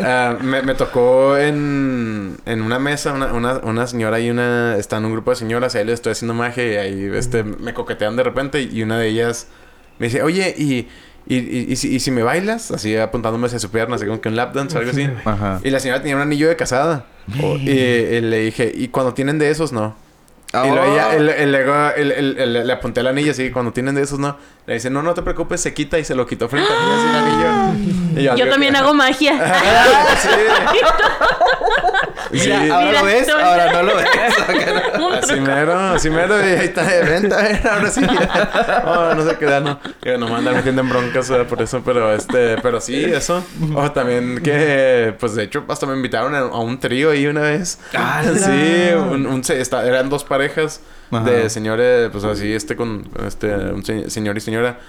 Ah, 0.00 0.36
me, 0.42 0.60
me 0.60 0.74
tocó 0.74 1.38
en, 1.38 2.36
en 2.44 2.60
una 2.60 2.78
mesa, 2.78 3.14
una, 3.14 3.32
una, 3.32 3.54
una 3.58 3.86
señora 3.86 4.20
y 4.20 4.28
una... 4.28 4.76
Está 4.76 4.98
en 4.98 5.06
un 5.06 5.12
grupo 5.12 5.30
de 5.30 5.36
señoras 5.36 5.74
y 5.74 5.78
ahí 5.78 5.84
les 5.86 5.94
estoy 5.94 6.12
haciendo 6.12 6.34
magia 6.34 6.70
y 6.70 6.76
ahí 6.76 7.10
este, 7.14 7.44
me 7.44 7.72
coquetean 7.72 8.16
de 8.16 8.24
repente 8.24 8.60
y 8.60 8.82
una 8.82 8.98
de 8.98 9.08
ellas 9.08 9.48
me 9.98 10.08
dice, 10.08 10.22
oye, 10.22 10.54
¿y, 10.58 10.86
y, 11.26 11.36
y, 11.36 11.66
y 11.70 11.76
si, 11.76 11.94
y 11.94 12.00
si 12.00 12.10
me 12.10 12.22
bailas? 12.22 12.70
Así 12.70 12.94
apuntándome 12.94 13.46
hacia 13.46 13.58
su 13.58 13.70
pierna, 13.70 13.96
así 13.96 14.04
como 14.04 14.20
que 14.20 14.28
un 14.28 14.36
lap 14.36 14.54
dance 14.54 14.76
o 14.76 14.80
algo 14.80 14.90
así. 14.90 15.08
Ajá. 15.24 15.60
Y 15.64 15.70
la 15.70 15.80
señora 15.80 16.00
tenía 16.02 16.16
un 16.16 16.22
anillo 16.22 16.46
de 16.46 16.56
casada. 16.56 17.06
Y 17.26 18.20
le 18.20 18.40
dije, 18.40 18.70
¿y 18.74 18.88
cuando 18.88 19.14
tienen 19.14 19.38
de 19.38 19.50
esos, 19.50 19.72
no? 19.72 19.96
Y 20.66 20.70
luego 20.70 20.92
ella, 20.92 21.14
el, 21.14 21.28
el, 21.28 21.52
luego 21.52 21.90
el- 21.96 22.12
el- 22.12 22.38
el- 22.38 22.66
le 22.66 22.72
apunté 22.72 23.00
el 23.00 23.06
anillo 23.06 23.30
así, 23.32 23.50
cuando 23.50 23.72
tienen 23.72 23.94
de 23.94 24.02
esos, 24.02 24.18
no. 24.18 24.36
Le 24.66 24.74
dice, 24.74 24.90
no, 24.90 25.02
no 25.02 25.14
te 25.14 25.22
preocupes, 25.22 25.60
se 25.60 25.72
quita 25.74 25.98
y 25.98 26.04
se 26.04 26.14
lo 26.14 26.26
quitó 26.26 26.48
frente 26.48 26.68
a 26.72 26.76
mí 26.76 26.92
así 26.92 27.08
el 27.08 27.16
anillo. 27.16 28.20
Y 28.20 28.24
Yo 28.24 28.34
creo 28.34 28.50
también 28.50 28.72
que- 28.74 28.78
hago 28.80 28.94
magia. 28.94 29.32
sí. 30.22 30.28
Mira, 32.30 32.44
Sí. 32.62 32.70
ahora 32.70 32.86
Mira, 32.86 33.00
lo 33.00 33.06
ves, 33.06 33.28
ahora 33.28 33.72
no 33.72 33.82
lo 33.82 33.96
ves. 33.96 34.06
Así 35.22 35.40
mero, 35.40 35.78
así 35.78 36.10
mero, 36.10 36.38
y 36.40 36.50
ahí 36.52 36.66
está 36.66 36.84
de 36.84 37.02
venta, 37.02 37.38
a 37.38 37.42
ver, 37.42 37.66
ahora 37.68 37.90
sí. 37.90 38.00
Oh, 38.84 39.14
no 39.14 39.28
se 39.28 39.36
queda, 39.36 39.60
no. 39.60 39.80
Que 40.00 40.16
no 40.18 40.28
me 40.28 40.36
andan 40.36 40.54
metiendo 40.54 40.82
en 40.82 40.88
broncas 40.88 41.30
por 41.48 41.60
eso, 41.62 41.82
pero 41.84 42.12
este, 42.14 42.56
pero 42.58 42.80
sí, 42.80 43.04
eso. 43.04 43.44
O 43.74 43.90
también 43.92 44.40
que, 44.42 45.14
pues 45.18 45.34
de 45.34 45.44
hecho, 45.44 45.64
hasta 45.68 45.86
me 45.86 45.94
invitaron 45.94 46.34
a, 46.34 46.40
a 46.40 46.58
un 46.60 46.78
trío 46.78 47.10
ahí 47.10 47.26
una 47.26 47.40
vez. 47.42 47.78
¡Hala! 47.94 48.38
Sí, 48.38 48.90
un, 48.94 49.26
un 49.26 49.42
eran 49.84 50.08
dos 50.08 50.24
parejas 50.24 50.80
Ajá. 51.10 51.24
de 51.30 51.48
señores, 51.50 52.10
pues 52.12 52.24
así, 52.24 52.52
este 52.52 52.76
con, 52.76 53.08
este, 53.26 53.54
un 53.54 53.84
se- 53.84 54.10
señor 54.10 54.36
y 54.36 54.40
señora. 54.40 54.80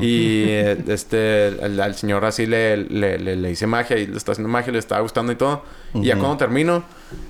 Y 0.00 0.44
eh, 0.48 0.76
este, 0.88 1.56
al, 1.62 1.78
al 1.80 1.94
señor 1.94 2.24
así 2.24 2.46
le, 2.46 2.76
le, 2.78 3.18
le, 3.18 3.36
le 3.36 3.50
hice 3.50 3.66
magia 3.66 3.96
y 3.96 4.06
le 4.06 4.16
está 4.16 4.32
haciendo 4.32 4.48
magia, 4.48 4.72
le 4.72 4.78
estaba 4.78 5.00
gustando 5.02 5.30
y 5.32 5.36
todo. 5.36 5.62
Y 5.94 6.06
ya 6.06 6.16
cuando 6.16 6.36
termino, 6.36 6.82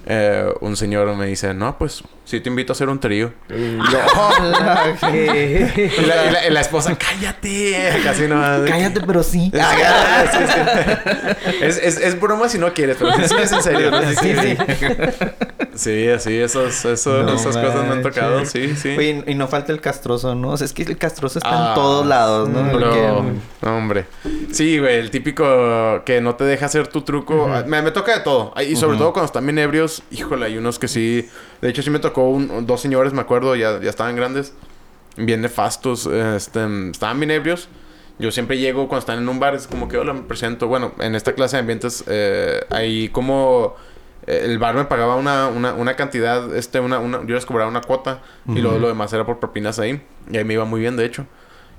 eh, 0.06 0.46
un 0.60 0.76
señor 0.76 1.14
me 1.16 1.26
dice, 1.26 1.52
no, 1.54 1.76
pues 1.78 2.02
sí 2.24 2.40
te 2.40 2.48
invito 2.48 2.72
a 2.72 2.74
hacer 2.74 2.88
un 2.88 2.98
trío. 3.00 3.32
La, 3.48 4.86
y 5.10 6.30
la- 6.32 6.46
y 6.46 6.50
la 6.50 6.60
esposa, 6.60 6.96
cállate. 6.96 8.00
Casi 8.04 8.22
no. 8.26 8.40
Cállate, 8.66 9.00
pero 9.06 9.22
sí. 9.22 9.50
Ah, 9.60 10.24
sí, 10.30 10.38
sí. 10.46 11.56
Es, 11.64 11.78
es, 11.78 11.96
es 11.98 12.20
broma 12.20 12.48
si 12.48 12.58
no 12.58 12.72
quieres, 12.72 12.96
pero 12.98 13.12
sí, 13.28 13.34
es 13.42 13.52
en 13.52 13.62
serio. 13.62 13.90
¿no? 13.90 14.00
Sí, 14.12 14.34
sí. 14.42 14.56
Sí, 15.74 16.08
así, 16.08 16.36
esos, 16.36 16.84
esos, 16.84 17.24
No 17.24 17.34
esas 17.34 17.56
cosas 17.56 17.86
me 17.86 17.92
han 17.94 18.02
tocado, 18.02 18.44
sí, 18.44 18.74
sí. 18.76 18.96
Oye, 18.96 19.22
y 19.26 19.34
no 19.34 19.46
falta 19.48 19.72
el 19.72 19.80
castroso, 19.80 20.34
¿no? 20.34 20.50
O 20.50 20.56
sea, 20.56 20.64
es 20.64 20.72
que 20.72 20.82
el 20.82 20.98
castroso 20.98 21.38
está 21.38 21.50
Ah, 21.52 21.68
en 21.68 21.74
todos 21.74 22.06
lados, 22.06 22.48
¿no? 22.48 22.64
Bro, 22.72 23.24
no, 23.62 23.76
hombre. 23.76 24.06
Sí, 24.52 24.78
güey, 24.78 24.96
el 24.96 25.10
típico 25.10 26.02
que 26.04 26.20
no 26.20 26.34
te 26.34 26.44
deja 26.44 26.66
hacer 26.66 26.88
tu 26.88 27.02
truco. 27.02 27.48
Ah, 27.52 27.62
me, 27.66 27.80
me 27.82 27.90
toca 27.92 28.14
de 28.14 28.20
todo. 28.20 28.52
Y 28.60 28.74
sobre 28.76 28.98
todo 28.98 29.12
cuando 29.12 29.40
bien 29.40 29.58
ebrios, 29.68 30.02
híjole, 30.10 30.46
hay 30.46 30.56
unos 30.58 30.78
que 30.78 30.88
sí. 30.88 31.28
De 31.60 31.68
hecho, 31.68 31.82
sí 31.82 31.90
me 31.90 31.98
tocó 31.98 32.28
un- 32.28 32.66
dos 32.66 32.80
señores, 32.80 33.12
me 33.12 33.20
acuerdo, 33.20 33.54
ya, 33.56 33.80
ya 33.80 33.90
estaban 33.90 34.16
grandes, 34.16 34.52
bien 35.16 35.40
nefastos, 35.40 36.06
este, 36.06 36.66
estaban 36.90 37.20
bien 37.20 37.30
ebrios. 37.30 37.68
Yo 38.18 38.32
siempre 38.32 38.58
llego 38.58 38.88
cuando 38.88 39.00
están 39.00 39.18
en 39.18 39.28
un 39.28 39.38
bar, 39.38 39.54
es 39.54 39.66
como 39.68 39.86
que 39.88 39.96
hola, 39.96 40.12
me 40.12 40.22
presento. 40.22 40.66
Bueno, 40.66 40.92
en 40.98 41.14
esta 41.14 41.34
clase 41.34 41.56
de 41.56 41.60
ambientes, 41.60 42.02
eh, 42.08 42.60
ahí 42.70 43.08
como 43.10 43.76
eh, 44.26 44.42
el 44.44 44.58
bar 44.58 44.74
me 44.74 44.84
pagaba 44.86 45.14
una, 45.14 45.46
una, 45.48 45.72
una 45.74 45.94
cantidad, 45.94 46.52
este, 46.56 46.80
una, 46.80 46.98
una, 46.98 47.18
yo 47.24 47.34
les 47.36 47.46
cobraba 47.46 47.70
una 47.70 47.80
cuota 47.80 48.20
y 48.56 48.58
luego 48.60 48.78
lo 48.78 48.88
demás 48.88 49.12
era 49.12 49.24
por 49.24 49.38
propinas 49.38 49.78
ahí. 49.78 50.02
Y 50.30 50.36
ahí 50.36 50.44
me 50.44 50.54
iba 50.54 50.64
muy 50.64 50.80
bien, 50.80 50.96
de 50.96 51.04
hecho. 51.04 51.26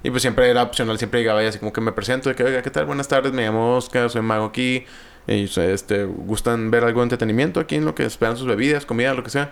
Y 0.02 0.12
pues 0.12 0.21
siempre 0.21 0.49
era 0.49 0.63
opcional, 0.63 0.97
siempre 0.97 1.19
llegaba 1.19 1.43
y 1.43 1.47
así 1.47 1.60
como 1.60 1.73
que 1.73 1.82
me 1.82 1.91
presento, 1.91 2.30
de 2.30 2.36
que, 2.36 2.43
oiga, 2.45 2.62
¿qué 2.62 2.69
tal? 2.71 2.86
Buenas 2.86 3.10
tardes, 3.10 3.34
me 3.34 3.41
llamo 3.43 3.75
Oscar, 3.75 4.10
soy 4.10 4.21
mago 4.21 4.45
aquí. 4.45 4.86
Y 5.30 5.50
este, 5.60 6.06
¿gustan 6.06 6.72
ver 6.72 6.84
algo 6.84 7.02
de 7.02 7.04
entretenimiento 7.04 7.60
aquí 7.60 7.76
en 7.76 7.86
lo 7.86 7.94
que 7.94 8.04
esperan 8.04 8.36
sus 8.36 8.48
bebidas, 8.48 8.86
comida, 8.86 9.13
lo 9.13 9.24
que 9.24 9.30
sea? 9.30 9.52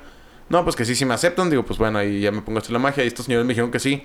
No, 0.49 0.63
pues 0.63 0.75
que 0.75 0.85
sí, 0.85 0.95
si 0.95 1.05
me 1.05 1.13
aceptan, 1.13 1.49
digo, 1.49 1.63
pues 1.63 1.77
bueno, 1.77 1.99
ahí 1.99 2.21
ya 2.21 2.31
me 2.31 2.41
pongo 2.41 2.57
a 2.57 2.61
hacer 2.61 2.71
la 2.71 2.79
magia. 2.79 3.03
Y 3.03 3.07
estos 3.07 3.25
señores 3.25 3.45
me 3.45 3.51
dijeron 3.51 3.69
que 3.69 3.79
sí. 3.79 4.03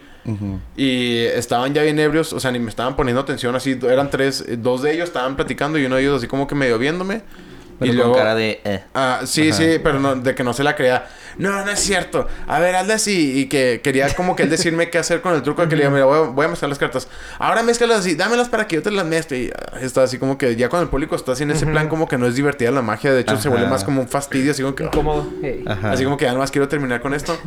Y 0.77 1.19
estaban 1.19 1.73
ya 1.73 1.83
bien 1.83 1.99
ebrios, 1.99 2.33
o 2.33 2.41
sea, 2.41 2.51
ni 2.51 2.59
me 2.59 2.69
estaban 2.69 2.97
poniendo 2.97 3.21
atención 3.21 3.55
así. 3.55 3.79
Eran 3.83 4.11
tres, 4.11 4.45
dos 4.59 4.83
de 4.83 4.93
ellos 4.93 5.05
estaban 5.05 5.37
platicando 5.37 5.79
y 5.79 5.87
uno 5.87 5.97
de 5.97 6.03
ellos 6.03 6.19
así 6.19 6.27
como 6.27 6.47
que 6.47 6.55
medio 6.55 6.79
viéndome. 6.79 7.23
Pero 7.83 7.93
y 7.95 7.97
con 7.97 8.07
luego, 8.09 8.17
cara 8.17 8.35
de... 8.35 8.61
eh. 8.65 8.83
Ah, 8.95 9.21
sí, 9.25 9.51
Ajá. 9.51 9.59
sí, 9.59 9.81
pero 9.83 10.01
no, 10.01 10.15
de 10.17 10.35
que 10.35 10.43
no 10.45 10.53
se 10.53 10.65
la 10.65 10.75
creía. 10.75 11.07
No, 11.39 11.65
no 11.65 11.71
es 11.71 11.81
cierto. 11.81 12.27
A 12.47 12.59
ver, 12.61 12.75
hazle 12.77 12.93
así. 12.95 13.41
Y 13.41 13.47
que 13.47 13.81
quería 13.83 14.13
como 14.15 14.37
que 14.37 14.43
él 14.43 14.51
decirme 14.51 14.91
qué 14.91 14.99
hacer 14.99 15.23
con 15.23 15.35
el 15.35 15.43
truco. 15.43 15.63
Que 15.69 15.77
le 15.77 15.83
diga, 15.83 15.91
mira, 15.91 16.05
voy 16.05 16.19
a, 16.19 16.21
voy 16.31 16.45
a 16.45 16.49
mezclar 16.49 16.69
las 16.69 16.79
cartas. 16.79 17.09
Ahora 17.39 17.63
mézclalas 17.63 18.01
así, 18.01 18.15
dámelas 18.15 18.49
para 18.49 18.67
que 18.67 18.77
yo 18.77 18.83
te 18.83 18.91
las 18.91 19.07
mezcle. 19.07 19.39
Y 19.39 19.51
ah, 19.51 19.79
está 19.81 20.03
así 20.03 20.19
como 20.19 20.37
que 20.37 20.57
ya 20.57 20.69
cuando 20.69 20.85
el 20.85 20.91
público 20.91 21.17
está 21.17 21.33
así 21.33 21.43
en 21.45 21.51
ese 21.53 21.67
plan, 21.67 21.89
como 21.89 22.07
que 22.07 22.19
no 22.19 22.27
es 22.27 22.35
divertida 22.35 22.71
la 22.71 22.83
magia. 22.83 23.13
De 23.13 23.21
hecho, 23.21 23.37
se 23.39 23.49
vuelve 23.49 23.67
más 23.67 23.85
como 23.85 24.01
un 24.03 24.09
fastidio. 24.09 24.51
Así 24.53 24.63
como 24.63 24.75
que. 24.75 24.85
Incómodo. 24.85 25.27
Así 25.85 26.05
como 26.05 26.17
que 26.17 26.27
ya 26.27 26.33
nomás 26.33 26.51
quiero 26.51 26.69
terminar 26.69 27.01
con 27.01 27.15
esto. 27.15 27.39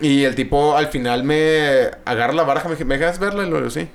Y 0.00 0.24
el 0.24 0.34
tipo 0.34 0.76
al 0.76 0.88
final 0.88 1.22
me 1.24 1.88
agarra 2.04 2.32
la 2.34 2.42
baraja, 2.42 2.68
me 2.68 2.74
dice, 2.74 2.84
¿me 2.84 2.98
dejas 2.98 3.18
verla? 3.18 3.44
Y 3.44 3.48
luego 3.48 3.70
sí. 3.70 3.88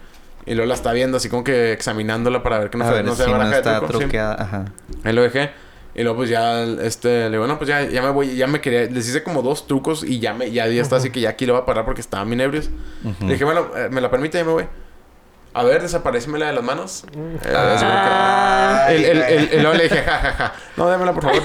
Y 0.46 0.56
luego 0.56 0.68
la 0.70 0.74
está 0.74 0.94
viendo, 0.94 1.18
así 1.18 1.30
como 1.30 1.44
que 1.44 1.74
examinándola 1.74 2.42
para 2.42 2.58
ver 2.58 2.70
que 2.70 2.78
no, 2.78 2.86
a 2.86 2.88
se, 2.88 2.94
ver 2.96 3.06
no 3.06 3.12
si 3.12 3.18
sea 3.18 3.26
no 3.28 3.32
baraja 3.34 3.52
de 3.52 3.58
está 3.58 3.78
truco. 3.80 3.94
sí. 3.94 4.00
truqueada. 4.00 4.36
Ajá. 4.42 4.66
Ahí 5.04 5.14
lo 5.14 5.22
dejé. 5.22 5.52
Y 6.00 6.04
luego 6.04 6.20
pues 6.20 6.30
ya, 6.30 6.64
este, 6.64 7.26
le 7.26 7.32
digo, 7.32 7.46
no, 7.46 7.58
pues 7.58 7.68
ya, 7.68 7.84
ya 7.84 8.02
me 8.02 8.10
voy, 8.12 8.36
ya 8.38 8.48
me 8.48 8.62
quería, 8.62 8.84
les 8.86 9.10
hice 9.10 9.22
como 9.22 9.42
dos 9.42 9.68
trucos 9.68 10.04
y 10.04 10.20
ya 10.20 10.34
me, 10.34 10.50
ya, 10.50 10.66
ya 10.68 10.82
está 10.82 10.96
así 10.96 11.10
que 11.10 11.20
ya 11.20 11.30
aquí 11.32 11.46
lo 11.46 11.54
voy 11.54 11.62
a 11.62 11.66
parar 11.66 11.84
porque 11.84 12.00
estaban 12.00 12.30
bien 12.30 12.40
ebrios. 12.40 12.70
Le 13.20 13.34
dije, 13.34 13.44
bueno, 13.44 13.68
eh, 13.76 13.90
me 13.92 14.00
la 14.00 14.10
permite, 14.10 14.38
ya 14.38 14.46
me 14.46 14.52
voy. 14.54 14.66
A 15.54 15.64
ver, 15.64 15.82
desaparecemela 15.82 16.46
de 16.46 16.54
las 16.54 16.64
manos. 16.64 17.04
Eh, 18.94 18.96
el, 18.96 19.04
el, 19.04 19.22
el, 19.24 19.50
el- 19.52 19.62
luego 19.62 19.76
le 19.78 19.84
dije, 19.84 19.98
ja, 20.04 20.18
ja, 20.20 20.32
ja. 20.32 20.54
No, 20.78 20.90
démela, 20.90 21.12
por 21.14 21.24
favor. 21.24 21.42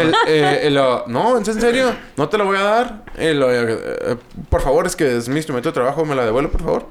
el, 0.00 0.14
eh, 0.28 0.60
el, 0.68 0.74
no, 0.74 1.36
¿en 1.36 1.44
serio? 1.44 1.94
No 2.16 2.28
te 2.28 2.38
la 2.38 2.44
voy 2.44 2.56
a 2.56 2.62
dar. 2.62 3.02
El, 3.16 3.42
eh, 3.46 4.16
por 4.48 4.62
favor, 4.62 4.86
es 4.86 4.96
que 4.96 5.16
es 5.18 5.28
mi 5.28 5.36
instrumento 5.36 5.68
de 5.68 5.72
trabajo. 5.74 6.04
¿Me 6.06 6.14
la 6.14 6.24
devuelve, 6.24 6.48
por 6.50 6.62
favor? 6.62 6.86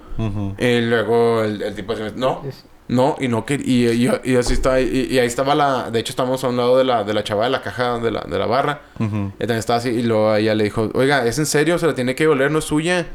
Y 0.58 0.82
luego 0.82 1.42
el, 1.44 1.62
el 1.64 1.74
tipo 1.74 1.94
así, 1.94 2.04
no, 2.16 2.44
Es- 2.48 2.66
no, 2.90 3.16
y 3.20 3.28
no 3.28 3.46
que 3.46 3.56
y, 3.56 3.88
y, 3.88 4.10
y 4.24 4.36
así 4.38 4.54
está, 4.54 4.80
y, 4.80 5.08
y 5.12 5.20
ahí 5.20 5.28
estaba 5.28 5.56
la, 5.56 5.92
de 5.92 6.00
hecho 6.00 6.12
estamos 6.12 6.44
a 6.44 6.48
un 6.48 6.58
lado 6.58 6.78
de 6.78 6.84
la, 6.84 7.04
de 7.04 7.14
la 7.14 7.24
chava 7.24 7.44
de 7.46 7.50
la 7.50 7.62
caja 7.62 8.00
de 8.00 8.12
la, 8.12 8.22
de 8.22 8.40
la 8.40 8.46
barra. 8.46 8.82
Ujú. 9.00 9.32
Y 9.36 9.40
también 9.40 9.60
estaba 9.60 9.80
así, 9.80 9.90
y 9.90 10.04
luego 10.04 10.34
ella 10.36 10.56
le 10.56 10.64
dijo, 10.66 10.90
oiga, 10.94 11.26
¿es 11.26 11.38
en 11.40 11.46
serio? 11.46 11.78
Se 11.80 11.86
la 11.88 11.94
tiene 11.96 12.16
que 12.16 12.24
devolver, 12.24 12.50
no 12.52 12.60
es 12.60 12.66
suya. 12.66 13.06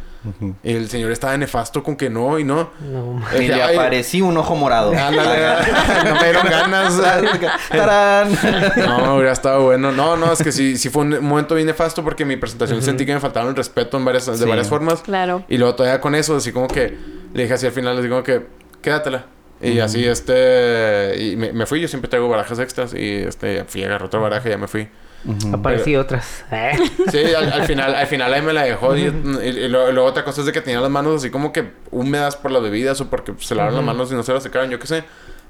Y 0.62 0.72
el 0.74 0.88
señor 0.88 1.10
estaba 1.10 1.36
nefasto 1.36 1.82
con 1.82 1.96
que 1.96 2.08
no 2.08 2.38
y 2.38 2.44
no. 2.44 2.70
No, 2.80 3.14
ma- 3.14 3.28
Y 3.36 3.48
le 3.48 3.54
"Ay, 3.60 3.74
aparecí 3.74 4.20
un 4.22 4.36
ojo 4.36 4.54
morado. 4.54 4.92
ándale, 4.96 5.64
no 6.04 6.14
me 6.14 6.22
dieron 6.22 6.46
ganas. 6.48 6.96
¡Tarán! 7.68 8.28
No, 8.76 9.16
hubiera 9.16 9.32
estado 9.32 9.64
bueno. 9.64 9.90
No, 9.90 10.16
no, 10.16 10.32
es 10.32 10.40
que 10.40 10.52
sí, 10.52 10.76
sí 10.78 10.90
fue 10.90 11.02
un 11.02 11.24
momento 11.24 11.56
bien 11.56 11.66
nefasto 11.66 12.04
porque 12.04 12.24
mi 12.24 12.36
presentación 12.36 12.80
sentí 12.82 13.04
que 13.04 13.14
me 13.14 13.18
faltaba 13.20 13.48
el 13.48 13.56
respeto 13.56 13.96
en 13.96 14.04
varias, 14.04 14.26
de 14.26 14.36
Sí. 14.36 14.44
varias 14.44 14.68
formas. 14.68 15.00
Claro. 15.02 15.42
Y 15.48 15.58
luego 15.58 15.74
todavía 15.74 16.00
con 16.00 16.14
eso, 16.14 16.36
así 16.36 16.52
como 16.52 16.68
que 16.68 16.96
le 17.34 17.42
dije 17.42 17.54
así 17.54 17.66
al 17.66 17.72
final, 17.72 17.96
les 17.96 18.04
digo 18.04 18.22
que 18.22 18.46
quédatela. 18.80 19.24
Y 19.62 19.78
así, 19.80 20.04
este, 20.04 21.14
y 21.18 21.36
me, 21.36 21.52
me 21.52 21.66
fui, 21.66 21.80
yo 21.80 21.88
siempre 21.88 22.08
traigo 22.08 22.28
barajas 22.28 22.58
extras 22.58 22.94
y 22.94 23.14
este, 23.16 23.64
fui, 23.64 23.84
agarré 23.84 24.04
otra 24.06 24.18
baraja 24.20 24.48
y 24.48 24.50
ya 24.52 24.58
me 24.58 24.68
fui. 24.68 24.88
Ujú. 25.24 25.54
aparecí 25.54 25.94
otras. 25.94 26.44
Eh. 26.50 26.72
Sí, 27.12 27.18
al, 27.32 27.52
al 27.52 27.62
final, 27.64 27.94
al 27.94 28.06
final 28.08 28.34
ahí 28.34 28.42
me 28.42 28.52
la 28.52 28.64
dejó 28.64 28.96
y, 28.96 29.02
y- 29.02 29.46
y 29.48 29.68
luego, 29.68 30.04
otra 30.04 30.24
cosa 30.24 30.40
es 30.40 30.46
de 30.48 30.52
que 30.52 30.60
tenía 30.62 30.80
las 30.80 30.90
manos 30.90 31.16
así 31.16 31.30
como 31.30 31.52
que 31.52 31.70
húmedas 31.92 32.34
por 32.34 32.50
las 32.50 32.60
bebidas 32.62 33.00
o 33.00 33.08
porque 33.08 33.32
se 33.38 33.54
lavaron 33.54 33.76
las 33.76 33.84
manos 33.84 34.10
y 34.10 34.14
no 34.16 34.24
se 34.24 34.32
las 34.32 34.42
secaron, 34.42 34.68
yo 34.70 34.78
qué 34.80 34.86
sé. 34.88 35.04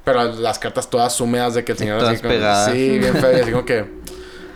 Pero 0.05 0.25
las 0.25 0.59
cartas 0.59 0.91
todas 0.91 1.19
húmedas 1.21 1.55
de 1.55 1.65
que 1.65 1.73
el 1.73 1.79
señor 1.79 2.05
así 2.05 2.17
como, 2.21 2.29
pegadas. 2.35 2.71
Sí, 2.73 2.99
bien 2.99 3.15
feo 3.17 3.33
y 3.37 3.41
así 3.41 3.51
como 3.53 3.65
que... 3.65 3.87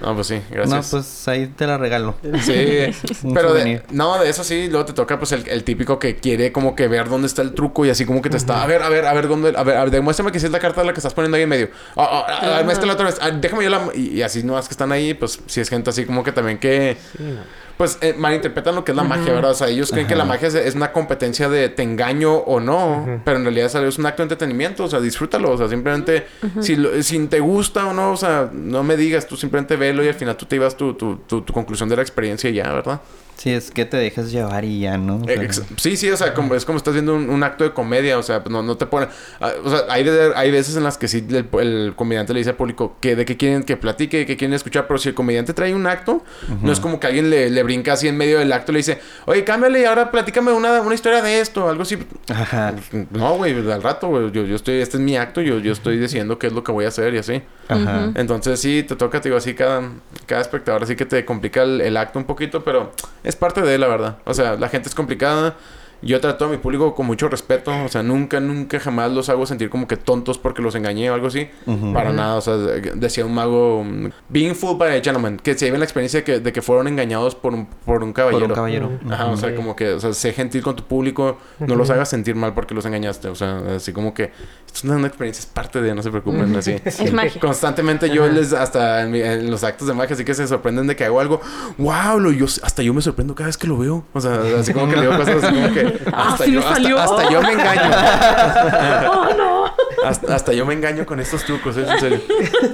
No, 0.00 0.14
pues 0.14 0.26
sí, 0.26 0.34
No, 0.50 0.56
gracias. 0.56 0.90
pues 0.90 1.28
ahí 1.28 1.46
te 1.46 1.66
la 1.66 1.78
regalo. 1.78 2.16
Sí, 2.42 2.52
pero 3.34 3.54
de, 3.54 3.82
no, 3.90 4.18
de 4.18 4.28
eso 4.28 4.44
sí, 4.44 4.68
luego 4.68 4.84
te 4.84 4.92
toca 4.92 5.18
pues 5.18 5.32
el, 5.32 5.48
el 5.48 5.64
típico 5.64 5.98
que 5.98 6.16
quiere 6.16 6.52
como 6.52 6.76
que 6.76 6.86
ver 6.88 7.08
dónde 7.08 7.26
está 7.26 7.42
el 7.42 7.52
truco 7.52 7.86
y 7.86 7.90
así 7.90 8.04
como 8.04 8.20
que 8.22 8.30
te 8.30 8.36
está, 8.36 8.62
a 8.62 8.66
ver, 8.66 8.82
a 8.82 8.88
ver, 8.88 9.06
a 9.06 9.12
ver 9.14 9.28
dónde, 9.28 9.54
a 9.56 9.62
ver, 9.62 9.76
a 9.76 9.82
ver, 9.84 9.90
demuéstrame 9.90 10.32
que 10.32 10.40
sí 10.40 10.46
es 10.46 10.52
la 10.52 10.58
carta 10.58 10.84
la 10.84 10.92
que 10.92 11.00
estás 11.00 11.14
poniendo 11.14 11.36
ahí 11.36 11.44
en 11.44 11.48
medio. 11.48 11.70
Ah, 11.96 12.08
ah, 12.10 12.26
ah, 12.28 12.56
ah, 12.58 12.62
muéstrala 12.64 12.92
otra 12.92 13.06
vez. 13.06 13.16
Ah, 13.20 13.30
déjame 13.30 13.64
yo 13.64 13.70
la 13.70 13.88
y, 13.94 14.18
y 14.18 14.22
así 14.22 14.42
no 14.42 14.58
es 14.58 14.68
que 14.68 14.74
están 14.74 14.92
ahí, 14.92 15.14
pues 15.14 15.40
si 15.46 15.60
es 15.60 15.68
gente 15.68 15.90
así 15.90 16.04
como 16.04 16.22
que 16.22 16.32
también 16.32 16.58
que 16.58 16.96
Sí, 17.16 17.22
no. 17.22 17.40
Pues 17.76 17.98
eh, 18.00 18.14
malinterpretan 18.16 18.74
lo 18.74 18.84
que 18.84 18.92
es 18.92 18.96
la 18.96 19.04
magia, 19.04 19.32
¿verdad? 19.34 19.50
O 19.50 19.54
sea, 19.54 19.68
ellos 19.68 19.90
creen 19.90 20.06
que 20.06 20.14
la 20.16 20.24
magia 20.24 20.48
es, 20.48 20.54
es 20.54 20.74
una 20.74 20.92
competencia 20.92 21.48
de 21.48 21.68
te 21.68 21.82
engaño 21.82 22.34
o 22.34 22.58
no, 22.60 23.20
pero 23.24 23.36
en 23.36 23.44
realidad 23.44 23.68
¿sabes? 23.68 23.90
es 23.90 23.98
un 23.98 24.06
acto 24.06 24.22
de 24.22 24.24
entretenimiento, 24.24 24.84
o 24.84 24.88
sea, 24.88 25.00
disfrútalo, 25.00 25.50
o 25.52 25.58
sea, 25.58 25.68
simplemente 25.68 26.26
si, 26.60 26.76
lo- 26.76 27.02
si 27.02 27.18
te 27.26 27.40
gusta 27.40 27.86
o 27.86 27.92
no, 27.92 28.12
o 28.12 28.16
sea, 28.16 28.48
no 28.52 28.82
me 28.82 28.96
digas, 28.96 29.26
tú 29.26 29.36
simplemente 29.36 29.76
velo 29.76 30.02
y 30.04 30.08
al 30.08 30.14
final 30.14 30.36
tú 30.36 30.46
te 30.46 30.56
ibas 30.56 30.76
tu, 30.76 30.94
tu, 30.94 31.16
tu, 31.26 31.42
tu 31.42 31.52
conclusión 31.52 31.88
de 31.88 31.96
la 31.96 32.02
experiencia 32.02 32.48
y 32.50 32.54
ya, 32.54 32.72
¿verdad? 32.72 33.00
Sí, 33.36 33.50
es 33.50 33.70
que 33.70 33.84
te 33.84 33.98
dejas 33.98 34.32
llevar 34.32 34.64
y 34.64 34.80
ya, 34.80 34.96
¿no? 34.96 35.16
O 35.18 35.24
sea, 35.24 35.34
Eh, 35.34 35.44
ex- 35.44 35.62
sí, 35.76 35.96
sí, 35.98 36.10
o 36.10 36.16
sea, 36.16 36.32
como, 36.32 36.54
es 36.54 36.64
como 36.64 36.78
estás 36.78 36.94
viendo 36.94 37.14
un, 37.14 37.28
un 37.28 37.42
acto 37.42 37.64
de 37.64 37.72
comedia, 37.74 38.18
o 38.18 38.22
sea, 38.22 38.42
no, 38.48 38.62
no 38.62 38.78
te 38.78 38.86
pone... 38.86 39.08
ah, 39.40 39.52
o 39.62 39.68
sea, 39.68 39.80
hay, 39.90 40.04
de- 40.04 40.32
hay 40.34 40.50
veces 40.50 40.74
en 40.76 40.84
las 40.84 40.96
que 40.96 41.06
sí 41.06 41.22
el, 41.28 41.46
el 41.60 41.92
comediante 41.94 42.32
le 42.32 42.40
dice 42.40 42.50
al 42.50 42.56
público 42.56 42.96
que 42.98 43.14
de 43.14 43.26
qué 43.26 43.36
quieren 43.36 43.62
que 43.64 43.76
platique, 43.76 44.24
que 44.24 44.36
quieren 44.38 44.54
escuchar, 44.54 44.86
pero 44.86 44.96
si 44.98 45.10
el 45.10 45.14
comediante 45.14 45.52
trae 45.52 45.74
un 45.74 45.86
acto, 45.86 46.24
no 46.62 46.72
es 46.72 46.80
como 46.80 46.98
que 46.98 47.08
alguien 47.08 47.28
le, 47.28 47.50
le 47.50 47.62
brinca 47.62 47.92
así 47.92 48.08
en 48.08 48.16
medio 48.16 48.38
del 48.38 48.50
acto 48.52 48.72
y 48.72 48.74
le 48.74 48.78
dice, 48.78 49.00
oye, 49.26 49.44
cámbiale 49.44 49.80
y 49.80 49.84
ahora 49.84 50.10
platícame 50.10 50.52
una, 50.52 50.80
una 50.80 50.94
historia 50.94 51.20
de 51.20 51.40
esto, 51.40 51.68
algo 51.68 51.82
así. 51.82 51.98
Ajá. 52.30 52.74
No, 53.10 53.36
güey, 53.36 53.52
al 53.70 53.82
rato, 53.82 54.08
güey, 54.08 54.32
yo, 54.32 54.44
yo 54.44 54.56
estoy, 54.56 54.76
este 54.80 54.96
es 54.96 55.02
mi 55.02 55.16
acto, 55.18 55.42
yo, 55.42 55.58
yo 55.58 55.72
estoy 55.72 55.98
diciendo 55.98 56.38
qué 56.38 56.46
es 56.46 56.54
lo 56.54 56.64
que 56.64 56.72
voy 56.72 56.86
a 56.86 56.88
hacer 56.88 57.12
y 57.14 57.18
así. 57.18 57.42
Ajá. 57.68 58.12
Entonces 58.14 58.60
sí, 58.60 58.82
te 58.82 58.96
toca, 58.96 59.20
te 59.20 59.28
digo, 59.28 59.38
así 59.38 59.54
cada, 59.54 59.82
cada 60.26 60.40
espectador, 60.40 60.82
así 60.82 60.96
que 60.96 61.04
te 61.04 61.24
complica 61.24 61.62
el, 61.62 61.80
el 61.80 61.96
acto 61.96 62.18
un 62.18 62.24
poquito, 62.24 62.62
pero 62.64 62.92
es 63.24 63.36
parte 63.36 63.60
de 63.62 63.78
la 63.78 63.88
verdad. 63.88 64.18
O 64.24 64.34
sea, 64.34 64.56
la 64.56 64.68
gente 64.68 64.88
es 64.88 64.94
complicada. 64.94 65.56
Yo 66.02 66.20
trato 66.20 66.44
a 66.44 66.48
mi 66.48 66.58
público 66.58 66.94
con 66.94 67.06
mucho 67.06 67.28
respeto. 67.28 67.72
O 67.84 67.88
sea, 67.88 68.02
nunca, 68.02 68.38
nunca 68.40 68.78
jamás 68.78 69.10
los 69.12 69.28
hago 69.28 69.46
sentir 69.46 69.70
como 69.70 69.88
que 69.88 69.96
tontos 69.96 70.38
porque 70.38 70.62
los 70.62 70.74
engañé 70.74 71.10
o 71.10 71.14
algo 71.14 71.28
así. 71.28 71.48
Para 71.92 72.12
nada. 72.12 72.36
O 72.36 72.40
sea, 72.40 72.56
decía 72.56 73.24
un 73.24 73.34
mago, 73.34 73.84
being 74.28 74.54
fooled 74.54 74.78
by 74.78 74.90
a 74.98 75.02
gentleman, 75.02 75.36
que 75.38 75.54
se 75.56 75.64
lleven 75.66 75.80
la 75.80 75.84
experiencia 75.86 76.20
de 76.20 76.24
que, 76.24 76.40
de 76.40 76.52
que 76.52 76.62
fueron 76.62 76.86
engañados 76.88 77.34
por 77.34 77.54
un, 77.54 77.66
por 77.66 78.02
un 78.02 78.12
Por 78.12 78.14
caballero. 78.14 78.46
un 78.46 78.54
caballero. 78.54 78.90
Ajá, 79.10 79.26
o 79.26 79.36
sea, 79.36 79.54
como 79.54 79.74
que, 79.74 79.90
o 79.94 80.00
sea, 80.00 80.12
sé 80.12 80.32
gentil 80.32 80.62
con 80.62 80.76
tu 80.76 80.84
público, 80.84 81.38
no 81.60 81.74
los 81.76 81.90
hagas 81.90 82.08
sentir 82.08 82.34
mal 82.34 82.54
porque 82.54 82.74
los 82.74 82.84
engañaste. 82.86 83.28
O 83.28 83.34
sea, 83.34 83.60
así 83.76 83.92
como 83.92 84.12
que 84.14 84.24
esto 84.66 84.78
es 84.78 84.84
una 84.84 85.06
experiencia, 85.06 85.40
es 85.40 85.46
parte 85.46 85.80
de, 85.80 85.94
no 85.94 86.02
se 86.02 86.10
preocupen, 86.10 86.54
así. 86.56 86.76
Es 86.84 87.12
magia. 87.12 87.40
Constantemente 87.40 88.10
yo 88.10 88.26
les, 88.28 88.52
hasta 88.52 89.02
en, 89.02 89.10
mi- 89.12 89.20
en 89.20 89.50
los 89.50 89.64
actos 89.64 89.88
de 89.88 89.94
magia, 89.94 90.14
así 90.14 90.24
que 90.24 90.34
se 90.34 90.46
sorprenden 90.46 90.86
de 90.86 90.94
que 90.96 91.04
hago 91.04 91.20
algo. 91.20 91.40
¡Wow! 91.78 92.20
Lo, 92.20 92.32
yo, 92.32 92.46
hasta 92.46 92.82
yo 92.82 92.92
me 92.94 93.00
sorprendo 93.02 93.34
cada 93.34 93.46
vez 93.46 93.56
que 93.56 93.66
lo 93.66 93.78
veo. 93.78 94.04
O 94.12 94.20
sea, 94.20 94.40
así 94.58 94.72
como 94.72 94.88
que 94.88 94.96
le 94.96 95.02
digo 95.02 95.16
cosas 95.16 95.42
así 95.42 95.54
como 95.54 95.72
que. 95.72 95.85
Ah, 96.12 96.28
Hasta, 96.32 96.44
sí 96.44 96.52
yo, 96.52 96.60
me 96.60 96.66
hasta, 96.66 96.74
salió. 96.82 96.98
hasta 96.98 97.30
yo 97.30 97.42
me 97.42 97.52
engaño. 97.52 97.90
¡Oh, 99.12 99.34
no! 99.36 99.66
Hasta, 100.06 100.34
hasta 100.34 100.52
yo 100.52 100.66
me 100.66 100.74
engaño 100.74 101.04
con 101.06 101.20
estos 101.20 101.44
trucos, 101.44 101.76
¿eh? 101.76 101.86
en 101.88 101.98
serio. 102.00 102.20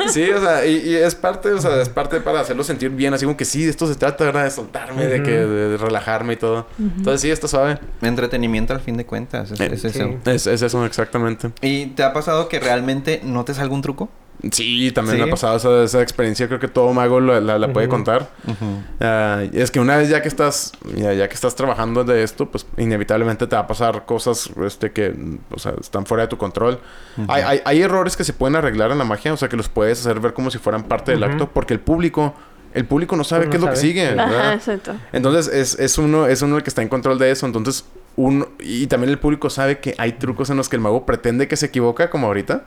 Sí, 0.08 0.28
o 0.30 0.40
sea, 0.40 0.66
y, 0.66 0.76
y 0.90 0.94
es 0.96 1.14
parte, 1.14 1.50
o 1.52 1.60
sea, 1.60 1.80
es 1.80 1.88
parte 1.88 2.20
para 2.20 2.40
hacerlo 2.40 2.64
sentir 2.64 2.90
bien, 2.90 3.14
así 3.14 3.24
como 3.24 3.36
que 3.36 3.44
sí, 3.44 3.64
de 3.64 3.70
esto 3.70 3.86
se 3.86 3.94
trata, 3.94 4.24
¿verdad? 4.24 4.44
De 4.44 4.50
soltarme, 4.50 5.06
de 5.06 5.22
que 5.22 5.30
de 5.30 5.76
relajarme 5.76 6.34
y 6.34 6.36
todo. 6.36 6.66
Entonces 6.78 7.20
sí, 7.20 7.30
está 7.30 7.48
suave. 7.48 7.78
Entretenimiento 8.02 8.72
al 8.74 8.80
fin 8.80 8.96
de 8.96 9.06
cuentas. 9.06 9.50
Es, 9.52 9.60
Eh, 9.60 9.70
es 9.72 9.80
sí. 9.82 9.88
eso. 9.88 10.10
Es, 10.26 10.46
es 10.46 10.62
eso, 10.62 10.84
exactamente. 10.84 11.50
¿Y 11.62 11.86
te 11.86 12.02
ha 12.02 12.12
pasado 12.12 12.48
que 12.48 12.60
realmente 12.60 13.20
no 13.24 13.44
te 13.44 13.54
salga 13.54 13.74
un 13.74 13.82
truco? 13.82 14.08
Sí, 14.50 14.90
también 14.92 15.18
Sí. 15.18 15.22
me 15.22 15.28
ha 15.28 15.30
pasado 15.30 15.56
esa, 15.56 15.84
esa 15.84 16.02
experiencia. 16.02 16.48
Creo 16.48 16.58
que 16.58 16.66
todo 16.66 16.92
mago 16.92 17.20
la, 17.20 17.40
la- 17.40 17.58
la 17.60 17.72
puede 17.72 17.86
contar. 17.88 18.28
Ah, 19.00 19.42
es 19.52 19.70
que 19.70 19.78
una 19.78 19.96
vez 19.96 20.08
ya 20.08 20.20
que 20.20 20.28
estás 20.28 20.72
ya, 20.96 21.12
ya 21.12 21.28
que 21.28 21.34
estás 21.34 21.54
trabajando 21.54 22.02
de 22.02 22.22
esto, 22.24 22.50
pues 22.50 22.66
inevitablemente 22.76 23.46
te 23.46 23.54
va 23.54 23.62
a 23.62 23.66
pasar 23.66 24.04
cosas 24.04 24.50
este 24.66 24.90
que 24.90 25.14
o 25.52 25.58
sea, 25.58 25.74
están 25.80 26.06
fuera 26.06 26.22
de 26.24 26.28
tu 26.28 26.38
control. 26.38 26.80
hay, 27.28 27.42
hay, 27.42 27.60
hay 27.64 27.82
errores 27.82 28.16
que 28.16 28.24
se 28.24 28.32
pueden 28.32 28.56
arreglar 28.56 28.90
en 28.90 28.98
la 28.98 29.04
magia, 29.04 29.32
o 29.32 29.36
sea, 29.36 29.48
que 29.48 29.56
los 29.56 29.68
puedes 29.68 30.00
hacer 30.00 30.18
ver 30.18 30.32
como 30.34 30.50
si 30.50 30.58
fueran 30.58 30.84
parte 30.84 31.12
del 31.12 31.22
acto, 31.22 31.48
porque 31.50 31.74
el 31.74 31.80
público 31.80 32.34
el 32.74 32.86
público 32.86 33.16
no 33.16 33.22
sabe 33.24 33.50
qué 33.50 33.58
es 33.58 33.62
lo 33.62 33.68
que 33.68 33.76
sigue. 33.76 34.08
Ajá, 34.08 34.26
¿verdad? 34.30 34.54
exacto. 34.54 34.94
Entonces 35.12 35.54
es, 35.54 35.78
es 35.78 35.98
uno 35.98 36.26
es 36.26 36.40
uno 36.42 36.56
el 36.56 36.62
que 36.62 36.70
está 36.70 36.80
en 36.82 36.88
control 36.88 37.18
de 37.18 37.30
eso, 37.30 37.46
entonces 37.46 37.84
uno 38.16 38.48
y 38.58 38.86
también 38.88 39.10
el 39.10 39.18
público 39.18 39.50
sabe 39.50 39.78
que 39.78 39.94
hay 39.98 40.12
trucos 40.12 40.50
en 40.50 40.56
los 40.56 40.68
que 40.68 40.76
el 40.76 40.82
mago 40.82 41.06
pretende 41.06 41.46
que 41.48 41.56
se 41.56 41.66
equivoca, 41.66 42.10
como 42.10 42.26
ahorita. 42.26 42.64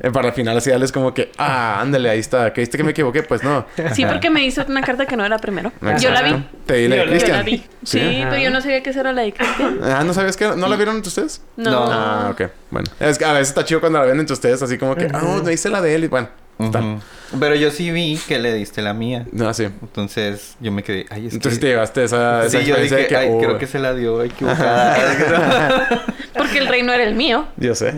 Eh, 0.00 0.10
para 0.10 0.28
al 0.28 0.34
final 0.34 0.56
así 0.56 0.70
darles 0.70 0.92
como 0.92 1.12
que, 1.14 1.30
ah, 1.38 1.80
ándale, 1.80 2.08
ahí 2.10 2.18
está. 2.18 2.52
¿Creíste 2.52 2.76
que 2.76 2.84
me 2.84 2.90
equivoqué? 2.92 3.22
Pues 3.22 3.42
no. 3.42 3.66
Sí, 3.94 4.04
porque 4.04 4.30
me 4.30 4.44
hizo 4.44 4.64
una 4.68 4.82
carta 4.82 5.06
que 5.06 5.16
no 5.16 5.24
era 5.24 5.38
primero. 5.38 5.72
Yo 6.00 6.10
la 6.10 6.22
vi. 6.22 6.46
Te 6.66 6.74
di 6.74 6.88
la 6.88 6.96
de 6.96 7.00
Yo 7.00 7.04
la- 7.04 7.04
Yo 7.04 7.10
Cristian. 7.10 7.36
la 7.38 7.42
vi. 7.42 7.64
Sí, 7.84 8.00
Ajá. 8.00 8.30
pero 8.30 8.42
yo 8.42 8.50
no 8.50 8.60
sabía 8.60 8.82
que 8.82 8.90
esa 8.90 9.00
era 9.00 9.12
la 9.12 9.22
de 9.22 9.32
Cristian. 9.32 9.78
Ah, 9.82 10.02
¿no 10.04 10.12
sabías 10.14 10.36
que 10.36 10.46
no 10.56 10.68
la 10.68 10.76
vieron 10.76 10.96
entre 10.96 11.08
ustedes? 11.08 11.42
No. 11.56 11.70
No. 11.70 11.86
Ah, 11.90 12.28
ok. 12.32 12.42
Bueno. 12.70 12.90
Es 13.00 13.18
que 13.18 13.24
a 13.24 13.32
veces 13.32 13.48
está 13.48 13.64
chido 13.64 13.80
cuando 13.80 13.98
la 13.98 14.04
ven 14.06 14.18
entre 14.20 14.34
ustedes, 14.34 14.62
así 14.62 14.76
como 14.78 14.94
que, 14.96 15.06
ah, 15.12 15.20
no, 15.22 15.42
me 15.42 15.52
hice 15.52 15.68
la 15.70 15.80
de 15.80 15.94
él 15.94 16.04
y 16.04 16.08
bueno. 16.08 16.28
está. 16.58 16.78
Ujú. 16.80 17.00
Pero 17.38 17.54
yo 17.54 17.70
sí 17.70 17.90
vi 17.90 18.18
que 18.28 18.38
le 18.38 18.52
diste 18.54 18.82
la 18.82 18.94
mía. 18.94 19.26
No, 19.32 19.52
sí. 19.52 19.64
Entonces 19.64 20.56
yo 20.60 20.72
me 20.72 20.82
quedé, 20.82 21.06
ay, 21.10 21.26
es 21.26 21.34
Entonces 21.34 21.58
que... 21.58 21.66
te 21.66 21.72
llevaste 21.72 22.04
esa, 22.04 22.46
esa 22.46 22.60
Sí, 22.60 22.66
yo 22.66 22.76
dije, 22.76 22.94
de 22.94 23.06
que, 23.06 23.16
ay, 23.16 23.28
oh, 23.30 23.38
creo 23.38 23.58
que 23.58 23.66
se 23.66 23.78
la 23.78 23.94
dio 23.94 24.22
equivocada. 24.22 26.04
Porque 26.34 26.58
el 26.58 26.66
rey 26.68 26.82
no 26.82 26.92
era 26.92 27.04
el 27.04 27.14
mío. 27.14 27.46
Yo 27.56 27.74
sé. 27.74 27.94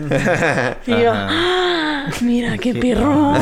Y 0.87 0.91
yo. 0.91 1.11
¡ah! 1.13 1.79
mira 2.21 2.57
qué 2.57 2.73
perro. 2.75 3.33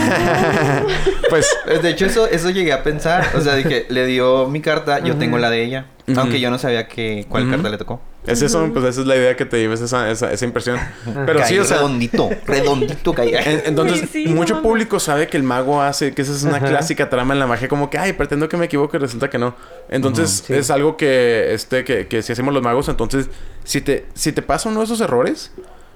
pues, 1.30 1.47
de 1.82 1.89
hecho, 1.89 2.06
eso, 2.06 2.28
eso 2.28 2.50
llegué 2.50 2.73
a 2.73 2.84
pensar. 2.84 3.26
O 3.36 3.41
sea, 3.41 3.56
dije, 3.56 3.86
le 3.89 4.06
dio 4.06 4.47
mi 4.47 4.62
carta, 4.62 5.00
yo 5.00 5.15
tengo 5.15 5.38
la 5.38 5.50
de 5.50 5.63
ella. 5.63 5.86
Aunque 6.15 6.39
yo 6.39 6.50
no 6.50 6.58
sabía 6.58 6.88
que 6.88 7.26
cuál 7.30 7.50
carta 7.50 7.69
le 7.69 7.78
tocó. 7.78 8.02
Es 8.28 8.42
eso, 8.42 8.70
pues 8.74 8.86
esa 8.86 9.02
es 9.02 9.08
la 9.08 9.16
idea 9.16 9.36
que 9.36 9.46
te 9.46 9.58
lleves 9.60 9.82
esa, 9.82 10.12
esa, 10.12 10.32
esa 10.32 10.46
impresión. 10.46 10.78
Pero 11.26 11.40
sí, 11.40 11.46
Caí 11.56 11.60
o 11.60 11.63
sea, 11.66 11.78
redondito, 11.78 12.30
redondito 12.46 13.13
caía. 13.13 13.42
En- 13.42 13.62
entonces, 13.66 14.02
Sí, 14.12 14.26
sí, 14.26 14.28
mucho 14.28 14.56
no, 14.56 14.62
público 14.62 15.00
sabe 15.00 15.28
que 15.28 15.38
el 15.38 15.44
mago 15.44 15.82
hace, 15.82 16.13
que 16.13 16.22
esa 16.22 16.34
es 16.34 16.44
una 16.44 16.60
clásica 16.60 17.10
trama 17.10 17.34
en 17.34 17.40
la 17.40 17.48
magia, 17.48 17.68
como 17.68 17.90
que, 17.90 17.98
ay, 17.98 18.13
pretendo 18.13 18.48
que 18.50 18.58
me 18.58 18.66
equivoque 18.66 18.98
y 18.98 19.00
resulta 19.00 19.30
que 19.30 19.38
no. 19.38 19.56
Entonces, 19.90 20.44
Sí. 20.46 20.54
es 20.54 20.70
algo 20.70 20.98
que, 20.98 21.54
este, 21.54 21.84
que, 21.84 22.08
que 22.08 22.22
si 22.22 22.32
hacemos 22.34 22.54
los 22.54 22.62
magos, 22.63 22.88
entonces, 22.90 23.30
si 23.63 23.82
te, 23.82 24.06
si 24.13 24.32
te 24.32 24.42
pasa 24.42 24.70
uno 24.70 24.80
de 24.80 24.86
esos 24.86 25.02
errores, 25.02 25.52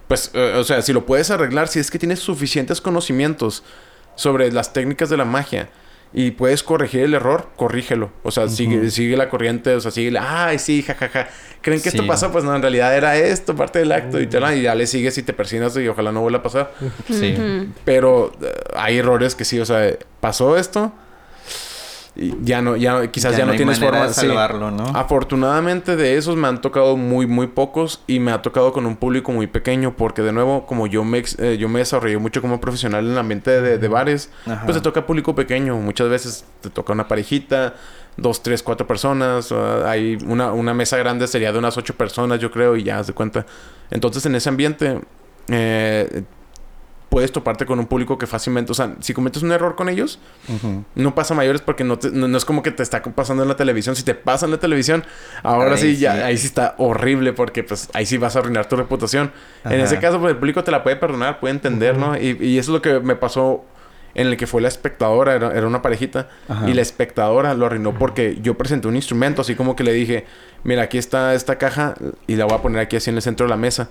pues, 0.08 0.32
eh, 0.34 0.56
o 0.58 0.64
sea, 0.64 0.82
si 0.82 0.94
lo 0.94 1.06
puedes 1.06 1.32
arreglar, 1.32 1.68
si 1.68 1.80
es 1.80 1.92
que 1.92 2.00
tienes 2.00 2.20
suficientes 2.20 2.82
conocimientos 2.82 3.64
sobre 4.16 4.52
las 4.52 4.74
técnicas 4.74 5.10
de 5.10 5.18
la 5.18 5.26
magia 5.26 5.70
y 6.14 6.32
puedes 6.32 6.62
corregir 6.64 7.02
el 7.04 7.14
error, 7.14 7.48
corrígelo. 7.56 8.12
O 8.24 8.32
sea, 8.32 8.50
sigue, 8.50 8.92
sigue 8.92 9.16
la 9.16 9.30
corriente, 9.30 9.74
o 9.76 9.80
sea, 9.80 9.92
sigue, 9.92 10.18
ay, 10.20 10.60
sí, 10.60 10.84
jajaja. 10.84 11.30
¿Creen 11.62 11.82
que 11.82 11.90
esto 11.90 12.02
Sí. 12.02 12.08
pasó? 12.08 12.32
Pues 12.32 12.44
no, 12.44 12.56
en 12.56 12.62
realidad 12.62 12.96
era 12.96 13.16
esto, 13.18 13.56
parte 13.56 13.80
del 13.80 13.92
acto, 13.92 14.20
y, 14.20 14.28
tal, 14.28 14.58
y 14.58 14.64
ya 14.64 14.76
le 14.76 14.88
sigues 14.88 15.18
y 15.18 15.24
te 15.24 15.32
persinas 15.34 15.76
y 15.78 15.88
ojalá 15.88 16.12
no 16.12 16.22
vuelva 16.22 16.40
a 16.40 16.44
pasar. 16.44 16.74
Sí. 17.10 17.36
Pero 17.86 18.34
eh, 18.42 18.52
hay 18.76 18.98
errores 18.98 19.36
que 19.36 19.46
sí, 19.46 19.60
o 19.60 19.66
sea, 19.66 19.90
pasó 20.20 20.58
esto 20.58 20.92
ya 22.42 22.62
no, 22.62 22.76
ya 22.76 23.08
quizás 23.08 23.36
ya, 23.36 23.46
no, 23.46 23.54
tienes 23.54 23.80
forma 23.80 24.08
de 24.08 24.14
sí. 24.14 24.28
salvarlo, 24.28 24.72
¿no? 24.72 24.86
Afortunadamente 24.94 25.96
de 25.96 26.18
esos 26.18 26.36
me 26.36 26.48
han 26.48 26.62
tocado 26.62 26.98
muy 26.98 27.28
muy 27.28 27.48
pocos 27.48 28.02
y 28.08 28.20
me 28.20 28.32
ha 28.32 28.42
tocado 28.42 28.72
con 28.74 28.86
un 28.86 28.96
público 28.96 29.32
muy 29.32 29.48
pequeño 29.48 29.96
porque 29.96 30.22
de 30.22 30.32
nuevo 30.32 30.66
como 30.66 30.88
yo 30.88 31.04
me 31.04 31.24
eh, 31.38 31.58
yo 31.60 31.70
me 31.70 31.80
desarrollé 31.80 32.18
mucho 32.18 32.42
como 32.42 32.60
profesional 32.62 33.06
en 33.06 33.12
el 33.12 33.18
ambiente 33.18 33.62
de, 33.62 33.78
de 33.78 33.88
bares, 33.88 34.30
Ajá. 34.46 34.64
pues 34.66 34.78
te 34.78 34.82
toca 34.82 35.06
público 35.06 35.36
pequeño, 35.36 35.76
muchas 35.78 36.10
veces 36.10 36.46
te 36.62 36.70
toca 36.70 36.94
una 36.94 37.08
parejita, 37.08 37.76
dos, 38.18 38.44
tres, 38.44 38.64
cuatro 38.64 38.88
personas, 38.88 39.52
hay 39.52 40.18
una, 40.26 40.52
una 40.54 40.74
mesa 40.74 40.98
grande 40.98 41.28
sería 41.28 41.52
de 41.52 41.60
unas 41.60 41.78
ocho 41.78 41.96
personas 41.96 42.40
yo 42.40 42.52
creo 42.52 42.76
y 42.76 42.84
ya 42.84 43.04
se 43.04 43.14
cuenta. 43.14 43.46
Entonces 43.90 44.26
en 44.26 44.36
ese 44.36 44.50
ambiente 44.50 45.02
eh, 45.48 46.24
puedes 47.12 47.34
toparte 47.34 47.66
con 47.66 47.78
un 47.78 47.88
público 47.88 48.18
que 48.18 48.26
fácilmente, 48.26 48.72
o 48.72 48.74
sea, 48.74 48.96
si 49.02 49.14
cometes 49.14 49.44
un 49.44 49.52
error 49.52 49.76
con 49.76 49.90
ellos, 49.90 50.18
no 50.96 51.14
pasa 51.14 51.36
mayores 51.36 51.62
porque 51.62 51.84
no, 51.84 52.00
te- 52.00 52.10
no, 52.10 52.28
no 52.30 52.38
es 52.38 52.46
como 52.46 52.64
que 52.64 52.72
te 52.72 52.82
está 52.84 53.04
pasando 53.04 53.44
en 53.44 53.50
la 53.50 53.58
televisión. 53.58 53.98
Si 53.98 54.04
te 54.04 54.16
pasa 54.16 54.46
en 54.46 54.52
la 54.52 54.60
televisión, 54.60 55.04
ahora 55.44 55.76
sí, 55.76 55.98
ya, 55.98 56.26
ahí 56.26 56.38
sí 56.38 56.48
está 56.48 56.74
horrible 56.78 57.34
porque 57.34 57.64
pues 57.64 57.90
ahí 57.94 58.06
sí 58.06 58.18
vas 58.18 58.38
a 58.38 58.40
arruinar 58.40 58.68
tu 58.70 58.78
reputación. 58.78 59.32
En 59.66 59.82
ese 59.82 60.00
caso, 60.00 60.20
pues 60.22 60.32
el 60.32 60.38
público 60.38 60.64
te 60.64 60.72
la 60.72 60.84
puede 60.84 60.96
perdonar, 60.96 61.40
puede 61.42 61.54
entender, 61.54 61.98
¿no? 61.98 62.18
Y, 62.18 62.38
y 62.40 62.58
eso 62.58 62.72
es 62.72 62.76
lo 62.76 62.82
que 62.82 63.02
me 63.02 63.18
pasó 63.18 63.66
en 64.14 64.28
el 64.28 64.36
que 64.38 64.48
fue 64.48 64.62
la 64.62 64.68
espectadora, 64.70 65.36
era, 65.36 65.52
era 65.54 65.68
una 65.68 65.82
parejita, 65.82 66.30
Ajá. 66.50 66.70
y 66.70 66.74
la 66.74 66.82
espectadora 66.82 67.54
lo 67.54 67.66
arruinó 67.66 67.94
porque 67.98 68.38
yo 68.42 68.58
presenté 68.58 68.88
un 68.90 68.96
instrumento, 68.98 69.42
así 69.42 69.56
como 69.56 69.76
que 69.76 69.84
le 69.86 69.94
dije, 69.94 70.26
mira, 70.66 70.84
aquí 70.84 70.98
está 70.98 71.34
esta 71.34 71.58
caja 71.58 71.94
y 72.28 72.36
la 72.36 72.44
voy 72.46 72.56
a 72.56 72.62
poner 72.62 72.80
aquí 72.82 72.96
así 72.98 73.10
en 73.10 73.16
el 73.18 73.22
centro 73.22 73.46
de 73.46 73.50
la 73.50 73.56
mesa. 73.58 73.90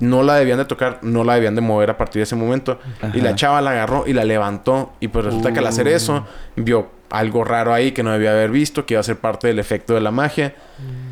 No 0.00 0.22
la 0.22 0.34
debían 0.36 0.58
de 0.58 0.64
tocar, 0.64 0.98
no 1.02 1.22
la 1.24 1.34
debían 1.34 1.54
de 1.54 1.60
mover 1.60 1.90
a 1.90 1.96
partir 1.96 2.20
de 2.20 2.24
ese 2.24 2.36
momento. 2.36 2.78
Y 3.14 3.20
la 3.20 3.34
chava 3.34 3.60
la 3.60 3.70
agarró 3.70 4.04
y 4.06 4.12
la 4.12 4.24
levantó. 4.24 4.92
Y 5.00 5.08
pues 5.08 5.24
resulta 5.24 5.52
que 5.52 5.60
al 5.60 5.66
hacer 5.66 5.88
eso, 5.88 6.26
vio 6.56 6.90
algo 7.10 7.44
raro 7.44 7.72
ahí 7.74 7.92
que 7.92 8.02
no 8.02 8.10
debía 8.10 8.32
haber 8.32 8.50
visto, 8.50 8.86
que 8.86 8.94
iba 8.94 9.00
a 9.00 9.04
ser 9.04 9.16
parte 9.16 9.46
del 9.46 9.58
efecto 9.58 9.94
de 9.94 10.00
la 10.00 10.10
magia. 10.10 10.54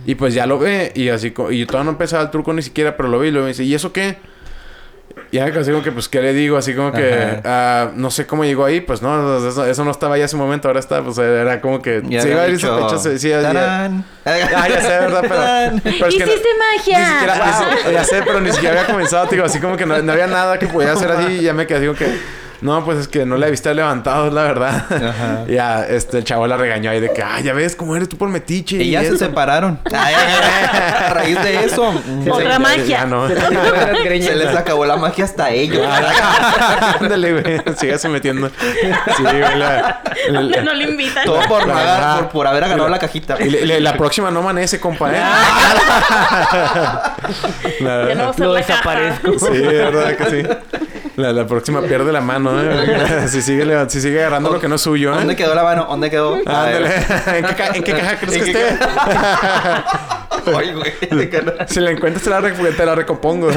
Y 0.06 0.14
pues 0.14 0.34
ya 0.34 0.46
lo 0.46 0.58
ve 0.58 0.92
y 0.94 1.08
así... 1.08 1.32
Y 1.50 1.58
yo 1.58 1.66
todavía 1.66 1.84
no 1.84 1.90
empezaba 1.90 2.22
el 2.22 2.30
truco 2.30 2.52
ni 2.52 2.62
siquiera, 2.62 2.96
pero 2.96 3.08
lo 3.08 3.20
vi 3.20 3.28
y 3.28 3.32
lo 3.32 3.46
dice, 3.46 3.64
¿y 3.64 3.74
eso 3.74 3.92
qué? 3.92 4.16
Ya 5.32 5.44
así 5.46 5.70
como 5.70 5.82
que, 5.82 5.92
pues, 5.92 6.08
¿qué 6.08 6.20
le 6.20 6.32
digo? 6.32 6.56
Así 6.56 6.74
como 6.74 6.92
que, 6.92 7.40
ah, 7.44 7.90
no 7.94 8.10
sé 8.10 8.26
cómo 8.26 8.44
llegó 8.44 8.64
ahí. 8.64 8.80
Pues 8.80 9.00
no, 9.02 9.46
eso, 9.48 9.64
eso 9.64 9.84
no 9.84 9.90
estaba 9.90 10.18
ya 10.18 10.24
ese 10.24 10.36
momento. 10.36 10.68
Ahora 10.68 10.80
está, 10.80 11.02
pues, 11.02 11.18
era 11.18 11.60
como 11.60 11.80
que... 11.82 12.02
Ya 12.08 12.22
se 12.22 12.30
iba 12.30 12.42
a 12.42 12.46
ir 12.48 12.54
dicho, 12.56 12.66
sospechoso. 12.68 13.18
Sí, 13.18 13.28
ya- 13.28 13.40
ya- 13.42 13.52
"Tarán". 13.52 14.04
Ah, 14.24 14.68
ya 14.68 14.80
sé, 14.80 14.88
¿verdad? 14.88 15.20
Pero, 15.22 15.80
pero 15.82 16.06
es 16.06 16.14
que 16.14 16.24
no- 16.26 16.32
¡Hiciste 16.32 16.48
magia! 16.58 16.98
Ni 16.98 17.12
siquiera, 17.12 17.92
ya 17.92 18.04
sé, 18.04 18.22
pero 18.24 18.40
ni 18.40 18.52
siquiera 18.52 18.80
había 18.80 18.92
comenzado, 18.92 19.26
digo, 19.26 19.44
así 19.44 19.60
como 19.60 19.76
que 19.76 19.86
no, 19.86 20.00
no 20.02 20.12
había 20.12 20.26
nada 20.26 20.58
que 20.58 20.66
pudiera 20.66 20.92
hacer 20.94 21.10
así 21.10 21.32
y 21.38 21.42
ya 21.42 21.52
me 21.54 21.66
quedé 21.66 21.80
digo 21.80 21.94
que 21.94 22.06
no, 22.60 22.84
pues 22.84 22.98
es 22.98 23.08
que 23.08 23.24
no 23.26 23.36
la 23.36 23.46
he 23.48 23.50
visto 23.50 23.72
levantado, 23.72 24.28
es 24.28 24.32
la 24.32 24.42
verdad. 24.42 24.84
Ajá. 24.90 25.44
ya, 25.48 25.84
este, 25.86 26.18
el 26.18 26.24
chavo 26.24 26.46
la 26.46 26.56
regañó 26.56 26.90
ahí 26.90 27.00
de 27.00 27.12
que, 27.12 27.22
ah, 27.22 27.40
ya 27.40 27.52
ves 27.52 27.74
cómo 27.76 27.96
eres 27.96 28.08
tú 28.08 28.16
por 28.16 28.28
metiche. 28.28 28.76
Y 28.76 28.90
ya 28.92 29.00
se 29.00 29.08
eso". 29.08 29.16
separaron. 29.18 29.78
Ay, 29.92 30.14
ay, 30.14 30.34
ay, 30.42 31.04
a 31.06 31.14
raíz 31.14 31.42
de 31.42 31.64
eso. 31.64 31.92
mm, 32.06 32.30
Otra 32.30 32.48
Ya- 32.50 32.58
magia. 32.58 32.84
ya 32.84 33.04
no. 33.06 33.28
Se 33.28 34.34
les 34.36 34.56
acabó 34.56 34.84
la 34.86 34.96
magia 34.96 35.24
hasta 35.24 35.50
ellos. 35.50 35.86
Ándale, 37.00 37.40
güey. 37.40 37.62
Sígase 37.76 38.08
metiendo. 38.08 38.48
Sí, 38.50 39.22
güey. 39.22 39.40
La, 39.58 40.00
la- 40.30 40.62
No 40.62 40.74
le 40.74 40.84
invitan. 40.84 41.24
Todo 41.24 41.40
por, 41.48 41.62
por, 41.64 42.28
por 42.28 42.46
haber 42.46 42.64
agarrado 42.64 42.88
la 42.88 42.98
cajita. 42.98 43.36
y 43.40 43.48
le- 43.50 43.66
le- 43.66 43.80
la 43.80 43.94
próxima 43.96 44.30
no 44.30 44.40
amanece, 44.40 44.78
compa, 44.80 45.10
¿eh? 45.12 45.20
La- 47.80 48.08
Ya 48.08 48.14
no 48.14 48.24
va 48.24 48.30
a 48.30 48.32
ser 48.34 48.46
Lo 48.46 48.52
la 48.54 48.60
caja. 48.62 48.72
desaparezco. 48.72 49.38
Sí, 49.38 49.58
verdad 49.60 50.16
que 50.16 50.24
sí. 50.30 50.42
La, 51.16 51.32
la 51.32 51.46
próxima 51.46 51.82
pierde 51.82 52.12
la 52.12 52.20
mano, 52.20 52.52
¿eh? 52.62 53.24
si, 53.28 53.42
sigue, 53.42 53.64
si 53.88 54.00
sigue 54.00 54.20
agarrando 54.20 54.50
lo 54.52 54.60
que 54.60 54.68
no 54.68 54.76
es 54.76 54.80
suyo, 54.80 55.12
¿eh? 55.12 55.16
¿Dónde 55.16 55.36
quedó 55.36 55.54
la 55.54 55.62
mano? 55.64 55.86
¿Dónde 55.90 56.08
quedó? 56.10 56.36
Ándale. 56.46 56.94
¿En 57.36 57.44
qué, 57.44 57.54
ca- 57.54 57.66
en 57.74 57.82
qué 57.82 57.92
caja 57.92 58.16
crees 58.18 58.32
que 58.42 58.50
¿En 58.50 58.54
qué 58.54 58.68
esté? 58.68 58.84
Ay, 60.56 60.72
güey. 60.72 60.92
Si 61.68 61.80
la 61.80 61.90
encuentras, 61.90 62.22
te 62.24 62.30
la, 62.30 62.40
te 62.76 62.86
la 62.86 62.94
recompongo. 62.94 63.50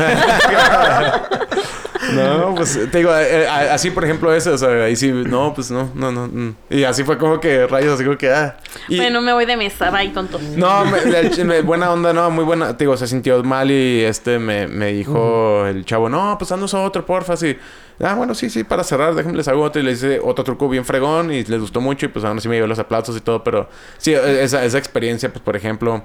No, 2.11 2.55
pues 2.55 2.79
te 2.91 2.97
digo, 2.97 3.15
eh, 3.15 3.43
eh, 3.43 3.47
así 3.47 3.91
por 3.91 4.03
ejemplo 4.03 4.33
eso, 4.33 4.53
o 4.53 4.57
sea, 4.57 4.69
ahí 4.83 4.95
sí, 4.95 5.11
no, 5.11 5.53
pues 5.53 5.71
no, 5.71 5.89
no, 5.95 6.11
no. 6.11 6.27
mm. 6.27 6.55
Y 6.69 6.83
así 6.83 7.03
fue 7.03 7.17
como 7.17 7.39
que 7.39 7.65
rayos, 7.67 7.93
así 7.95 8.03
como 8.03 8.17
que, 8.17 8.29
ah. 8.31 8.57
Y, 8.87 8.97
Bueno, 8.97 9.21
me 9.21 9.33
voy 9.33 9.45
de 9.45 9.55
mesa. 9.57 9.89
Bye, 9.91 10.09
tontos. 10.09 10.41
No, 10.41 10.85
me- 10.85 11.05
le- 11.05 11.43
me- 11.45 11.61
buena 11.61 11.91
onda, 11.91 12.11
no, 12.13 12.29
muy 12.31 12.43
buena. 12.43 12.75
Te 12.77 12.83
digo, 12.83 12.97
se 12.97 13.07
sintió 13.07 13.43
mal 13.43 13.69
y 13.71 14.01
este 14.03 14.39
me, 14.39 14.67
me 14.67 14.91
dijo 14.93 15.65
el 15.67 15.85
chavo, 15.85 16.09
no, 16.09 16.35
pues 16.37 16.51
haznos 16.51 16.73
otro, 16.73 17.05
porfa, 17.05 17.37
sí. 17.37 17.57
Ah, 17.99 18.15
bueno, 18.15 18.33
sí, 18.33 18.49
sí, 18.49 18.63
para 18.63 18.83
cerrar, 18.83 19.13
déjenme 19.13 19.37
les 19.37 19.47
hago 19.47 19.61
otro. 19.61 19.79
Y 19.81 19.85
le 19.85 19.91
hice 19.91 20.19
otro 20.23 20.43
truco 20.43 20.67
bien 20.67 20.83
fregón 20.83 21.31
y 21.31 21.43
les 21.43 21.59
gustó 21.61 21.79
mucho 21.79 22.07
y 22.07 22.09
pues 22.09 22.25
aún 22.25 22.37
así 22.39 22.49
me 22.49 22.55
llevé 22.55 22.67
los 22.67 22.79
aplausos 22.79 23.15
y 23.15 23.21
todo, 23.21 23.43
pero 23.43 23.69
sí, 23.97 24.13
e- 24.13 24.43
esa, 24.43 24.65
esa 24.65 24.77
experiencia, 24.77 25.31
pues 25.31 25.43
por 25.43 25.55
ejemplo. 25.55 26.03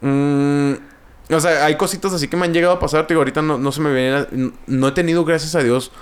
mm, 0.00 0.72
o 1.36 1.40
sea, 1.40 1.64
hay 1.64 1.76
cositas 1.76 2.12
así 2.12 2.28
que 2.28 2.36
me 2.36 2.46
han 2.46 2.52
llegado 2.54 2.72
a 2.74 2.78
pasar, 2.80 3.06
te 3.06 3.14
digo, 3.14 3.20
ahorita 3.20 3.42
no, 3.42 3.58
no 3.58 3.72
se 3.72 3.80
me 3.80 3.92
viene, 3.92 4.16
a- 4.16 4.28
no 4.66 4.88
he 4.88 4.92
tenido, 4.92 5.24
gracias 5.24 5.54
a 5.54 5.60
Dios, 5.62 5.92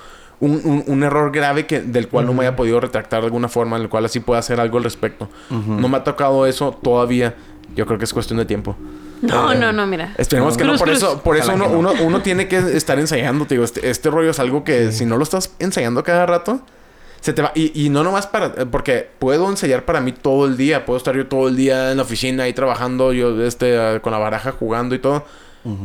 un, 0.41 0.61
un- 0.65 0.85
un 0.87 1.03
error 1.03 1.33
grave 1.33 1.67
que, 1.67 1.81
del 1.81 2.09
cual 2.09 2.27
no 2.27 2.35
me 2.35 2.43
haya 2.47 2.55
podido 2.57 2.79
retractar 2.81 3.21
de 3.21 3.27
alguna 3.27 3.49
forma, 3.49 3.77
en 3.77 3.83
el 3.83 3.89
cual 3.89 4.05
así 4.05 4.21
pueda 4.21 4.39
hacer 4.41 4.61
algo 4.61 4.79
al 4.79 4.85
respecto. 4.85 5.29
No 5.51 5.89
me 5.89 5.97
ha 5.97 6.05
tocado 6.05 6.47
eso 6.47 6.79
todavía. 6.83 7.35
Yo 7.75 7.85
creo 7.87 7.99
que 7.99 8.05
es 8.05 8.13
cuestión 8.13 8.39
de 8.39 8.45
tiempo. 8.45 8.77
No, 9.23 9.55
no, 9.55 9.73
no, 9.73 9.87
mira. 9.87 10.15
Esperemos 10.19 10.57
que 10.57 10.65
no. 10.65 10.77
Por 10.77 10.89
cruz. 10.89 10.99
eso, 10.99 11.21
por 11.23 11.37
eso 11.37 11.53
uno, 11.55 11.69
no. 11.69 11.79
uno, 11.79 11.93
uno 12.05 12.21
tiene 12.23 12.49
que 12.49 12.59
estar 12.59 12.99
ensayando, 12.99 13.47
te 13.47 13.55
digo. 13.55 13.65
Este, 13.65 13.89
este 13.91 14.11
rollo 14.11 14.31
es 14.31 14.39
algo 14.39 14.63
que 14.63 14.93
si 14.93 15.05
no 15.07 15.17
lo 15.17 15.23
estás 15.23 15.53
ensayando 15.59 16.05
cada 16.05 16.27
rato, 16.27 16.61
se 17.27 17.33
te 17.33 17.43
va. 17.43 17.51
Y, 17.57 17.73
y 17.87 17.89
no 17.89 18.05
nomás 18.05 18.29
para. 18.29 18.55
Porque 18.71 19.09
puedo 19.19 19.51
ensayar 19.51 19.85
para 19.85 20.01
mí 20.01 20.13
todo 20.13 20.47
el 20.47 20.57
día. 20.57 20.87
Puedo 20.87 20.97
estar 20.97 21.17
yo 21.17 21.27
todo 21.27 21.49
el 21.49 21.57
día 21.57 21.91
en 21.91 21.97
la 21.97 22.05
oficina 22.05 22.45
ahí 22.45 22.53
trabajando, 22.53 23.13
yo 23.13 23.45
este, 23.45 23.77
ah, 23.77 24.01
con 24.01 24.13
la 24.13 24.19
baraja 24.19 24.53
jugando 24.53 24.95
y 24.95 25.01
todo. 25.01 25.25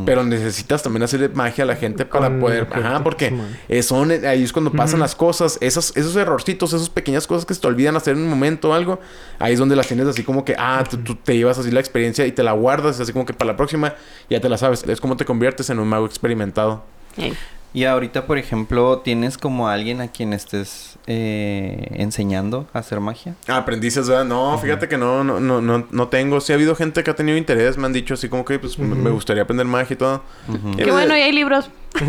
Pero 0.06 0.24
necesitas 0.24 0.84
también 0.84 1.02
hacerle 1.02 1.30
magia 1.30 1.64
a 1.64 1.66
la 1.66 1.76
gente 1.76 2.06
para 2.06 2.28
Con 2.28 2.40
poder. 2.40 2.68
Ajá, 2.72 3.04
porque 3.04 3.34
eh, 3.68 3.82
son, 3.82 4.12
eh, 4.12 4.28
ahí 4.28 4.44
es 4.44 4.54
cuando 4.54 4.72
pasan 4.72 5.00
las 5.00 5.16
cosas. 5.16 5.58
Esos, 5.60 5.98
esos 5.98 6.16
errorcitos, 6.16 6.72
esas 6.74 6.92
pequeñas 6.92 7.26
cosas 7.26 7.48
que 7.48 7.56
se 7.56 7.62
te 7.62 7.66
olvidan 7.66 7.96
hacer 7.96 8.16
en 8.16 8.22
un 8.22 8.30
momento 8.30 8.70
o 8.70 8.74
algo. 8.74 9.00
Ahí 9.40 9.54
es 9.54 9.60
donde 9.60 9.76
las 9.76 9.88
tienes 9.88 10.06
así 10.06 10.22
como 10.22 10.46
que, 10.46 10.54
ah, 10.56 10.84
tú, 10.88 10.98
tú 10.98 11.16
te 11.16 11.36
llevas 11.36 11.58
así 11.58 11.72
la 11.72 11.80
experiencia 11.80 12.28
y 12.28 12.32
te 12.32 12.44
la 12.44 12.52
guardas. 12.52 13.00
Así 13.00 13.12
como 13.12 13.26
que 13.26 13.34
para 13.34 13.54
la 13.54 13.58
próxima 13.58 13.96
ya 14.30 14.40
te 14.40 14.50
la 14.50 14.60
sabes. 14.60 14.84
Es 14.84 15.02
como 15.02 15.18
te 15.18 15.26
conviertes 15.26 15.72
en 15.72 15.80
un 15.80 15.88
mago 15.88 16.06
experimentado. 16.06 16.84
Ey. 17.18 17.36
Y 17.74 17.86
ahorita, 17.86 18.28
por 18.28 18.38
ejemplo, 18.38 19.00
¿tienes 19.00 19.38
como 19.38 19.70
alguien 19.70 20.02
a 20.02 20.10
quien 20.10 20.34
estés 20.34 20.98
eh, 21.08 21.88
enseñando 21.94 22.68
a 22.74 22.80
hacer 22.80 23.00
magia? 23.00 23.36
Aprendices, 23.48 24.10
¿verdad? 24.10 24.26
No, 24.26 24.58
fíjate 24.58 24.90
que 24.90 24.98
no, 24.98 25.24
no, 25.24 25.40
no, 25.40 25.62
no, 25.62 25.88
no 25.90 26.08
tengo. 26.10 26.42
Sí 26.42 26.52
ha 26.52 26.56
habido 26.56 26.76
gente 26.76 27.02
que 27.02 27.12
ha 27.12 27.16
tenido 27.16 27.38
interés. 27.38 27.78
Me 27.78 27.86
han 27.86 27.94
dicho 27.94 28.16
así 28.16 28.28
como 28.28 28.44
que, 28.44 28.60
pues, 28.60 28.78
me- 28.78 28.94
me 28.96 29.10
gustaría 29.10 29.44
aprender 29.44 29.66
magia 29.66 29.94
y 29.94 29.98
todo. 29.98 30.22
Y 30.50 30.76
Qué 30.76 30.84
pues, 30.84 30.92
bueno, 30.94 31.16
y 31.16 31.22
hay 31.22 31.32
libros. 31.32 31.70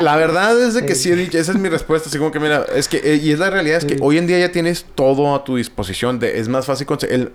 La 0.00 0.16
verdad 0.16 0.60
es 0.60 0.74
de 0.74 0.84
que 0.86 0.94
sí 0.94 1.10
he 1.12 1.16
dicho, 1.16 1.38
esa 1.38 1.52
es 1.52 1.58
mi 1.58 1.68
respuesta, 1.68 2.08
así 2.08 2.18
como 2.18 2.30
que 2.30 2.40
mira, 2.40 2.64
es 2.74 2.88
que, 2.88 2.98
eh, 2.98 3.16
y 3.22 3.32
es 3.32 3.38
la 3.38 3.50
realidad, 3.50 3.78
es 3.78 3.84
que 3.84 3.94
Sí. 3.94 4.00
hoy 4.02 4.18
en 4.18 4.26
día 4.26 4.38
ya 4.38 4.52
tienes 4.52 4.84
todo 4.94 5.34
a 5.34 5.44
tu 5.44 5.56
disposición, 5.56 6.18
de, 6.18 6.38
es 6.38 6.48
más 6.48 6.66
fácil 6.66 6.86
conseguir, 6.86 7.32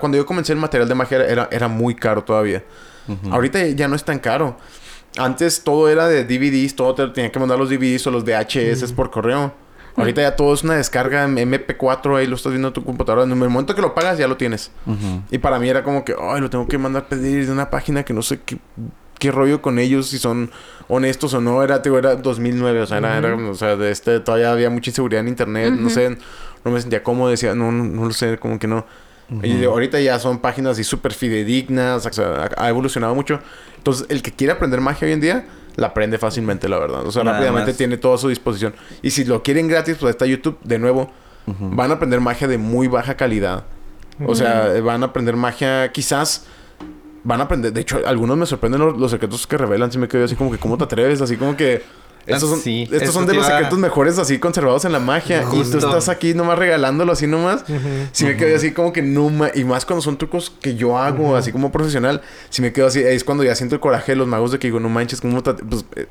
cuando 0.00 0.16
yo 0.16 0.24
comencé 0.26 0.52
el 0.52 0.58
material 0.58 0.88
de 0.88 0.94
magia 0.94 1.18
era, 1.26 1.48
era 1.50 1.68
muy 1.68 1.94
caro 1.94 2.24
todavía, 2.24 2.62
ahorita 3.30 3.66
ya 3.68 3.86
no 3.88 3.96
es 3.96 4.04
tan 4.04 4.18
caro, 4.18 4.56
antes 5.16 5.62
todo 5.62 5.88
era 5.88 6.08
de 6.08 6.24
DVDs, 6.24 6.74
todo 6.74 6.94
te 6.94 7.06
tenía 7.08 7.30
que 7.30 7.38
mandar 7.38 7.58
los 7.58 7.70
DVDs 7.70 8.06
o 8.06 8.10
los 8.10 8.24
VHS 8.24 8.92
por 8.92 9.10
correo, 9.10 9.52
ahorita 9.96 10.22
ya 10.22 10.36
todo 10.36 10.52
es 10.52 10.64
una 10.64 10.74
descarga 10.74 11.24
en 11.24 11.36
MP4, 11.36 12.16
ahí 12.18 12.26
lo 12.26 12.36
estás 12.36 12.52
viendo 12.52 12.68
en 12.68 12.74
tu 12.74 12.84
computadora, 12.84 13.24
en 13.24 13.30
el 13.30 13.36
momento 13.36 13.74
que 13.74 13.82
lo 13.82 13.94
pagas 13.94 14.18
ya 14.18 14.28
lo 14.28 14.36
tienes, 14.36 14.70
y 15.30 15.38
para 15.38 15.58
mí 15.58 15.68
era 15.68 15.82
como 15.82 16.04
que, 16.04 16.14
ay, 16.20 16.40
lo 16.40 16.50
tengo 16.50 16.66
que 16.66 16.78
mandar 16.78 17.04
a 17.04 17.08
pedir 17.08 17.46
de 17.46 17.52
una 17.52 17.70
página 17.70 18.04
que 18.04 18.12
no 18.12 18.22
sé 18.22 18.40
qué, 18.44 18.58
qué 19.18 19.30
rollo 19.30 19.62
con 19.62 19.78
ellos, 19.78 20.08
si 20.08 20.18
son 20.18 20.50
honestos 20.88 21.32
o 21.32 21.40
no. 21.40 21.62
Era, 21.62 21.78
digo, 21.78 21.96
era 21.96 22.16
2009, 22.16 22.82
o 22.82 22.86
sea, 22.86 22.98
era, 22.98 23.16
era, 23.16 23.34
o 23.34 23.54
sea, 23.54 23.74
de 23.76 23.90
este, 23.90 24.20
todavía 24.20 24.52
había 24.52 24.68
mucha 24.68 24.90
inseguridad 24.90 25.22
en 25.22 25.28
internet, 25.28 25.72
no 25.72 25.88
sé, 25.88 26.18
no 26.62 26.70
me 26.70 26.80
sentía 26.80 27.02
cómodo, 27.02 27.30
decía, 27.30 27.54
no, 27.54 27.72
no, 27.72 27.84
no 27.84 28.04
lo 28.04 28.12
sé, 28.12 28.38
como 28.38 28.58
que 28.58 28.66
no. 28.66 28.84
Y 29.42 29.64
ahorita 29.64 30.00
ya 30.00 30.18
son 30.18 30.38
páginas 30.38 30.72
así 30.72 30.84
súper 30.84 31.12
fidedignas, 31.12 32.06
o 32.06 32.12
sea, 32.12 32.50
ha, 32.56 32.68
evolucionado 32.68 33.14
mucho. 33.14 33.40
Entonces, 33.76 34.06
el 34.10 34.22
que 34.22 34.32
quiere 34.32 34.52
aprender 34.52 34.80
magia 34.80 35.06
hoy 35.06 35.12
en 35.12 35.20
día, 35.20 35.46
la 35.76 35.88
aprende 35.88 36.18
fácilmente, 36.18 36.68
la 36.68 36.78
verdad. 36.78 37.06
O 37.06 37.12
sea, 37.12 37.24
Nada 37.24 37.38
rápidamente 37.38 37.70
más. 37.70 37.78
tiene 37.78 37.96
todo 37.96 38.14
a 38.14 38.18
su 38.18 38.28
disposición. 38.28 38.74
Y 39.02 39.10
si 39.10 39.24
lo 39.24 39.42
quieren 39.42 39.66
gratis, 39.66 39.96
pues 39.98 40.10
está 40.10 40.26
YouTube, 40.26 40.58
de 40.62 40.78
nuevo. 40.78 41.10
Van 41.46 41.90
a 41.90 41.94
aprender 41.94 42.20
magia 42.20 42.48
de 42.48 42.56
muy 42.56 42.88
baja 42.88 43.16
calidad. 43.16 43.64
O 44.26 44.34
sea, 44.34 44.80
van 44.80 45.02
a 45.02 45.06
aprender 45.06 45.36
magia, 45.36 45.90
quizás 45.92 46.46
van 47.22 47.40
a 47.40 47.44
aprender. 47.44 47.72
De 47.72 47.80
hecho, 47.80 48.00
algunos 48.06 48.36
me 48.36 48.46
sorprenden 48.46 48.80
los, 48.80 48.96
los 48.96 49.10
secretos 49.10 49.46
que 49.46 49.58
revelan. 49.58 49.90
Sí 49.90 49.98
me 49.98 50.08
quedo 50.08 50.24
así 50.24 50.36
como 50.36 50.50
que, 50.50 50.58
¿cómo 50.58 50.78
te 50.78 50.84
atreves? 50.84 51.20
Así 51.20 51.36
como 51.36 51.56
que. 51.56 51.82
Estos 52.26 52.48
son, 52.50 52.58
Sí, 52.60 52.88
estos 52.90 53.12
son 53.14 53.26
de 53.26 53.34
los 53.34 53.44
secretos 53.58 53.78
mejores 53.78 54.18
así 54.18 54.38
conservados 54.38 54.84
en 54.84 54.92
la 54.92 54.98
magia. 55.00 55.42
Y 55.42 55.62
tú 55.70 55.78
estás 55.88 56.08
aquí 56.08 56.34
nomás 56.34 56.58
regalándolo 56.58 57.12
así 57.12 57.26
nomás. 57.26 57.64
Si 58.12 58.24
me 58.24 58.36
quedo 58.36 58.56
así 58.56 58.72
como 58.72 58.92
que 58.92 59.02
no 59.02 59.28
ma- 59.30 59.50
Y 59.54 59.64
más 59.64 59.84
cuando 59.84 60.00
son 60.02 60.16
trucos 60.16 60.50
que 60.60 60.74
yo 60.74 60.96
hago, 60.98 61.36
así 61.36 61.52
como 61.52 61.70
profesional. 61.70 62.22
Si 62.50 62.62
me 62.62 62.72
quedo 62.72 62.86
así, 62.86 63.00
es 63.00 63.24
cuando 63.24 63.44
ya 63.44 63.54
siento 63.54 63.74
el 63.74 63.80
coraje 63.80 64.12
de 64.12 64.16
los 64.16 64.26
magos 64.28 64.52
de 64.52 64.58
que 64.58 64.66
digo, 64.68 64.80
no 64.80 64.88
manches, 64.88 65.20
¿cómo 65.20 65.42
te- 65.42 65.54
pues, 65.54 65.84
eh, 65.96 66.06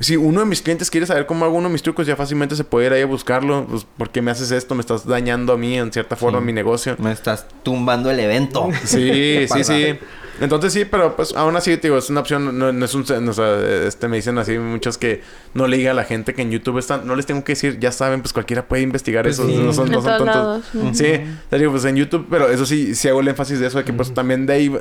si 0.00 0.16
uno 0.16 0.40
de 0.40 0.46
mis 0.46 0.60
clientes 0.62 0.90
quiere 0.90 1.06
saber 1.06 1.26
cómo 1.26 1.44
hago 1.44 1.54
uno 1.56 1.68
de 1.68 1.72
mis 1.72 1.82
trucos, 1.82 2.06
ya 2.06 2.16
fácilmente 2.16 2.54
se 2.56 2.64
puede 2.64 2.86
ir 2.86 2.92
ahí 2.92 3.02
a 3.02 3.06
buscarlo. 3.06 3.66
Pues, 3.66 3.86
¿por 3.96 4.10
qué 4.10 4.20
me 4.22 4.30
haces 4.30 4.50
esto? 4.50 4.74
Me 4.74 4.80
estás 4.80 5.06
dañando 5.06 5.52
a 5.52 5.56
mí 5.56 5.78
en 5.78 5.92
cierta 5.92 6.16
forma, 6.16 6.38
Sí. 6.40 6.44
mi 6.44 6.52
negocio. 6.52 6.96
Me 6.98 7.12
estás 7.12 7.46
tumbando 7.62 8.10
el 8.10 8.20
evento. 8.20 8.68
Sí, 8.84 9.46
sí, 9.52 9.64
sí. 9.64 9.98
Entonces 10.38 10.74
sí, 10.74 10.84
pero 10.84 11.16
pues 11.16 11.34
aún 11.34 11.56
así, 11.56 11.78
te 11.78 11.88
digo, 11.88 11.96
es 11.96 12.10
una 12.10 12.20
opción, 12.20 12.58
no, 12.58 12.70
no 12.70 12.84
es 12.84 12.94
un... 12.94 13.06
no, 13.24 13.30
o 13.30 13.34
sea, 13.34 13.58
este, 13.86 14.06
me 14.06 14.16
dicen 14.16 14.36
así 14.36 14.58
muchos 14.58 14.98
que 14.98 15.22
no 15.54 15.66
le 15.66 15.78
diga 15.78 15.92
a 15.92 15.94
la 15.94 16.04
gente 16.04 16.34
que 16.34 16.42
en 16.42 16.50
YouTube 16.50 16.76
están... 16.76 17.06
No 17.06 17.16
les 17.16 17.24
tengo 17.24 17.42
que 17.42 17.52
decir, 17.52 17.78
ya 17.80 17.90
saben, 17.90 18.20
pues 18.20 18.34
cualquiera 18.34 18.68
puede 18.68 18.82
investigar 18.82 19.24
Pues 19.24 19.38
eso. 19.38 19.48
sí. 19.48 19.56
No 19.56 19.72
son, 19.72 19.86
En 19.86 19.92
no 19.92 20.02
son 20.02 20.18
todos 20.18 20.18
tontos. 20.18 20.74
lados. 20.74 20.96
Sí, 20.98 21.12
te 21.48 21.58
digo, 21.58 21.70
pues 21.72 21.86
en 21.86 21.96
YouTube, 21.96 22.26
pero 22.28 22.50
eso 22.50 22.66
sí, 22.66 22.94
sí 22.94 23.08
hago 23.08 23.20
el 23.20 23.28
énfasis 23.28 23.60
de 23.60 23.66
eso, 23.68 23.78
de 23.78 23.84
que 23.84 23.94
pues 23.94 24.12
también 24.12 24.44
de 24.44 24.52
ahí, 24.52 24.78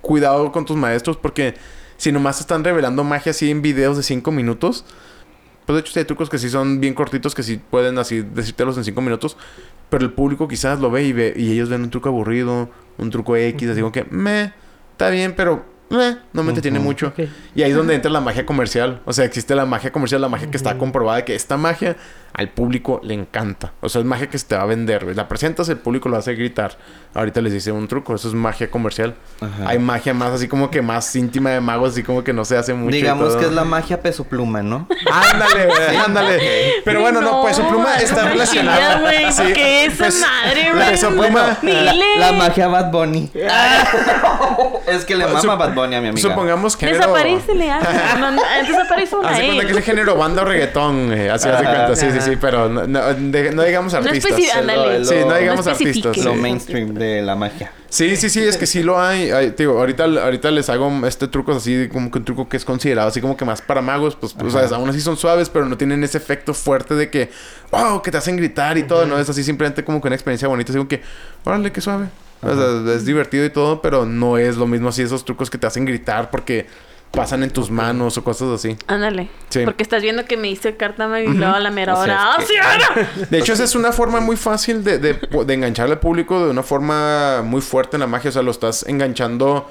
cuidado 0.00 0.50
con 0.50 0.64
tus 0.64 0.76
maestros, 0.76 1.16
porque 1.16 1.54
si 1.96 2.12
nomás 2.12 2.40
están 2.40 2.64
revelando 2.64 3.04
magia 3.04 3.30
así 3.30 3.50
en 3.50 3.62
videos 3.62 3.96
de 3.96 4.02
5 4.02 4.30
minutos, 4.32 4.84
pues 5.64 5.74
de 5.74 5.80
hecho 5.80 5.98
hay 5.98 6.04
trucos 6.04 6.30
que 6.30 6.38
sí 6.38 6.48
son 6.48 6.80
bien 6.80 6.94
cortitos, 6.94 7.34
que 7.34 7.42
sí 7.42 7.60
pueden 7.70 7.98
así 7.98 8.22
decírtelos 8.22 8.76
en 8.76 8.84
5 8.84 9.00
minutos, 9.00 9.36
pero 9.90 10.04
el 10.04 10.12
público 10.12 10.46
quizás 10.48 10.80
lo 10.80 10.90
ve 10.90 11.04
y 11.04 11.12
ve, 11.12 11.34
y 11.36 11.52
ellos 11.52 11.68
ven 11.68 11.82
un 11.82 11.90
truco 11.90 12.08
aburrido, 12.08 12.70
un 12.98 13.10
truco 13.10 13.36
X, 13.36 13.68
así 13.70 13.80
como 13.80 13.92
que, 13.92 14.04
me, 14.10 14.52
está 14.92 15.10
bien, 15.10 15.34
pero, 15.36 15.64
meh, 15.90 16.18
no 16.32 16.42
me 16.42 16.50
entretiene 16.50 16.78
Ujú. 16.78 16.86
mucho. 16.86 17.12
Y 17.54 17.62
ahí 17.62 17.70
es 17.70 17.76
donde 17.76 17.94
entra 17.94 18.10
la 18.10 18.20
magia 18.20 18.46
comercial. 18.46 19.00
O 19.04 19.12
sea, 19.12 19.24
existe 19.24 19.54
la 19.54 19.66
magia 19.66 19.92
comercial, 19.92 20.20
la 20.20 20.28
magia 20.28 20.50
que 20.50 20.56
está 20.56 20.78
comprobada, 20.78 21.24
que 21.24 21.34
esta 21.34 21.56
magia 21.56 21.96
al 22.36 22.50
público 22.50 23.00
le 23.02 23.14
encanta. 23.14 23.72
O 23.80 23.88
sea, 23.88 24.02
es 24.02 24.06
magia 24.06 24.28
que 24.28 24.36
se 24.38 24.46
te 24.46 24.54
va 24.54 24.62
a 24.62 24.66
vender, 24.66 25.04
güey. 25.04 25.16
La 25.16 25.26
presentas, 25.26 25.70
el 25.70 25.78
público 25.78 26.10
lo 26.10 26.18
hace 26.18 26.34
gritar. 26.34 26.76
Ahorita 27.14 27.40
les 27.40 27.50
dice 27.54 27.72
un 27.72 27.88
truco, 27.88 28.14
eso 28.14 28.28
es 28.28 28.34
magia 28.34 28.70
comercial. 28.70 29.14
Ajá. 29.40 29.68
Hay 29.70 29.78
magia 29.78 30.12
más 30.12 30.32
así 30.32 30.46
como 30.46 30.70
que 30.70 30.82
más 30.82 31.16
íntima 31.16 31.48
de 31.48 31.62
magos, 31.62 31.92
así 31.92 32.02
como 32.02 32.22
que 32.22 32.34
no 32.34 32.44
se 32.44 32.58
hace 32.58 32.74
mucho. 32.74 32.94
Digamos 32.94 33.28
todo. 33.28 33.38
que 33.38 33.46
es 33.46 33.52
la 33.52 33.64
magia 33.64 34.02
peso 34.02 34.24
pluma, 34.24 34.62
¿no? 34.62 34.86
Ándale, 35.10 35.64
güey, 35.64 35.96
ándale. 35.96 36.40
Pero 36.84 37.00
bueno, 37.00 37.22
no, 37.22 37.42
peso 37.42 37.66
pluma 37.66 37.96
está 37.96 38.24
no, 38.24 38.28
relacionado. 38.28 39.00
güey, 39.00 39.32
Sí, 39.32 39.42
porque 39.42 39.84
esa 39.86 39.96
pues, 39.96 40.20
madre, 40.20 40.64
la 40.64 40.74
güey. 40.74 40.90
peso 40.90 41.08
pluma. 41.08 41.58
La 42.18 42.32
magia 42.32 42.68
Bad 42.68 42.90
Bunny. 42.90 43.30
es 44.86 45.04
que 45.04 45.16
le 45.16 45.26
mama 45.26 45.40
Sup- 45.40 45.58
Bad 45.58 45.74
Bunny 45.74 45.96
a 45.96 46.00
mi 46.02 46.08
amiga. 46.08 46.28
Supongamos 46.28 46.76
que 46.76 46.86
Desaparecele, 46.86 47.70
ah. 47.70 47.80
No, 48.18 48.30
no, 48.30 48.42
desaparece 48.66 49.16
una 49.16 49.30
Hace 49.30 49.46
cuenta 49.46 49.64
que 49.64 49.70
es 49.70 49.76
el 49.78 49.82
género 49.82 50.16
banda 50.16 50.42
o 50.42 50.44
reggaetón, 50.44 51.12
eh, 51.12 51.30
así 51.30 51.48
hace 51.48 51.64
cuenta, 51.64 51.96
sí, 51.96 52.06
sí, 52.12 52.20
sí, 52.30 52.36
pero 52.40 52.68
no, 52.68 52.86
no, 52.86 53.14
de- 53.14 53.52
no 53.52 53.62
digamos 53.62 53.92
No 53.92 53.98
artistas. 54.00 54.32
ándale. 54.56 54.98
lo- 55.00 55.04
Sí, 55.04 55.14
no 55.20 55.26
no 55.30 55.36
digamos 55.36 55.66
artistas. 55.66 56.16
Lo 56.18 56.32
sí. 56.34 56.38
mainstream 56.38 56.94
de 56.94 57.22
la 57.22 57.34
magia. 57.36 57.72
Sí, 57.88 58.16
sí, 58.16 58.28
sí, 58.28 58.42
es 58.42 58.56
que 58.56 58.66
sí 58.66 58.82
lo 58.82 59.00
hay. 59.00 59.30
hay 59.30 59.50
digo, 59.56 59.78
ahorita, 59.78 60.04
ahorita 60.04 60.50
les 60.50 60.68
hago 60.68 60.90
este 61.06 61.28
truco 61.28 61.52
así, 61.52 61.88
como 61.90 62.10
que 62.10 62.18
un 62.18 62.24
truco 62.24 62.48
que 62.48 62.56
es 62.56 62.64
considerado 62.64 63.08
así 63.08 63.20
como 63.20 63.36
que 63.36 63.44
más 63.44 63.62
para 63.62 63.80
magos, 63.80 64.16
pues, 64.16 64.34
o 64.42 64.50
sea, 64.50 64.62
aún 64.76 64.88
así 64.90 65.00
son 65.00 65.16
suaves, 65.16 65.48
pero 65.48 65.66
no 65.66 65.76
tienen 65.78 66.02
ese 66.04 66.18
efecto 66.18 66.52
fuerte 66.52 66.94
de 66.94 67.08
que, 67.10 67.30
wow, 67.70 68.02
que 68.02 68.10
te 68.10 68.16
hacen 68.18 68.36
gritar 68.36 68.76
y 68.76 68.82
todo, 68.82 69.06
no 69.06 69.18
es 69.18 69.28
así 69.30 69.42
simplemente 69.44 69.84
como 69.84 70.00
que 70.00 70.08
una 70.08 70.16
experiencia 70.16 70.48
bonita, 70.48 70.72
así 70.72 70.78
como 70.78 70.88
que, 70.88 71.00
órale, 71.44 71.70
qué 71.72 71.80
suave. 71.80 72.06
O 72.42 72.54
sea, 72.54 72.94
es 72.94 73.04
divertido 73.06 73.44
y 73.46 73.50
todo, 73.50 73.80
pero 73.80 74.04
no 74.04 74.36
es 74.36 74.56
lo 74.56 74.66
mismo 74.66 74.90
así 74.90 75.00
esos 75.02 75.24
trucos 75.24 75.48
que 75.48 75.56
te 75.56 75.66
hacen 75.66 75.84
gritar 75.86 76.30
porque 76.30 76.66
pasan 77.10 77.42
en 77.42 77.50
tus 77.50 77.70
manos 77.70 78.18
o 78.18 78.24
cosas 78.24 78.48
así. 78.50 78.76
Ándale. 78.88 79.28
Sí. 79.48 79.60
Porque 79.64 79.82
estás 79.82 80.02
viendo 80.02 80.26
que 80.26 80.36
me 80.36 80.48
hice 80.50 80.76
carta 80.76 81.20
y 81.20 81.26
luego 81.28 81.54
a 81.54 81.60
la 81.60 81.70
mera 81.70 81.94
O 81.94 81.96
sea, 81.96 82.02
hora. 82.04 82.34
¡Ah, 82.36 82.42
sí, 82.46 82.54
ahora! 82.56 83.10
De 83.30 83.38
hecho, 83.38 83.54
esa 83.54 83.64
es 83.64 83.74
una 83.74 83.92
forma 83.92 84.20
muy 84.20 84.36
fácil 84.36 84.84
de, 84.84 84.98
de, 84.98 85.14
de 85.14 85.54
enganchar 85.54 85.88
al 85.90 85.98
público 85.98 86.44
de 86.44 86.50
una 86.50 86.62
forma 86.62 87.40
muy 87.42 87.62
fuerte 87.62 87.96
en 87.96 88.00
la 88.00 88.06
magia. 88.06 88.28
O 88.28 88.32
sea, 88.32 88.42
lo 88.42 88.50
estás 88.50 88.84
enganchando. 88.86 89.70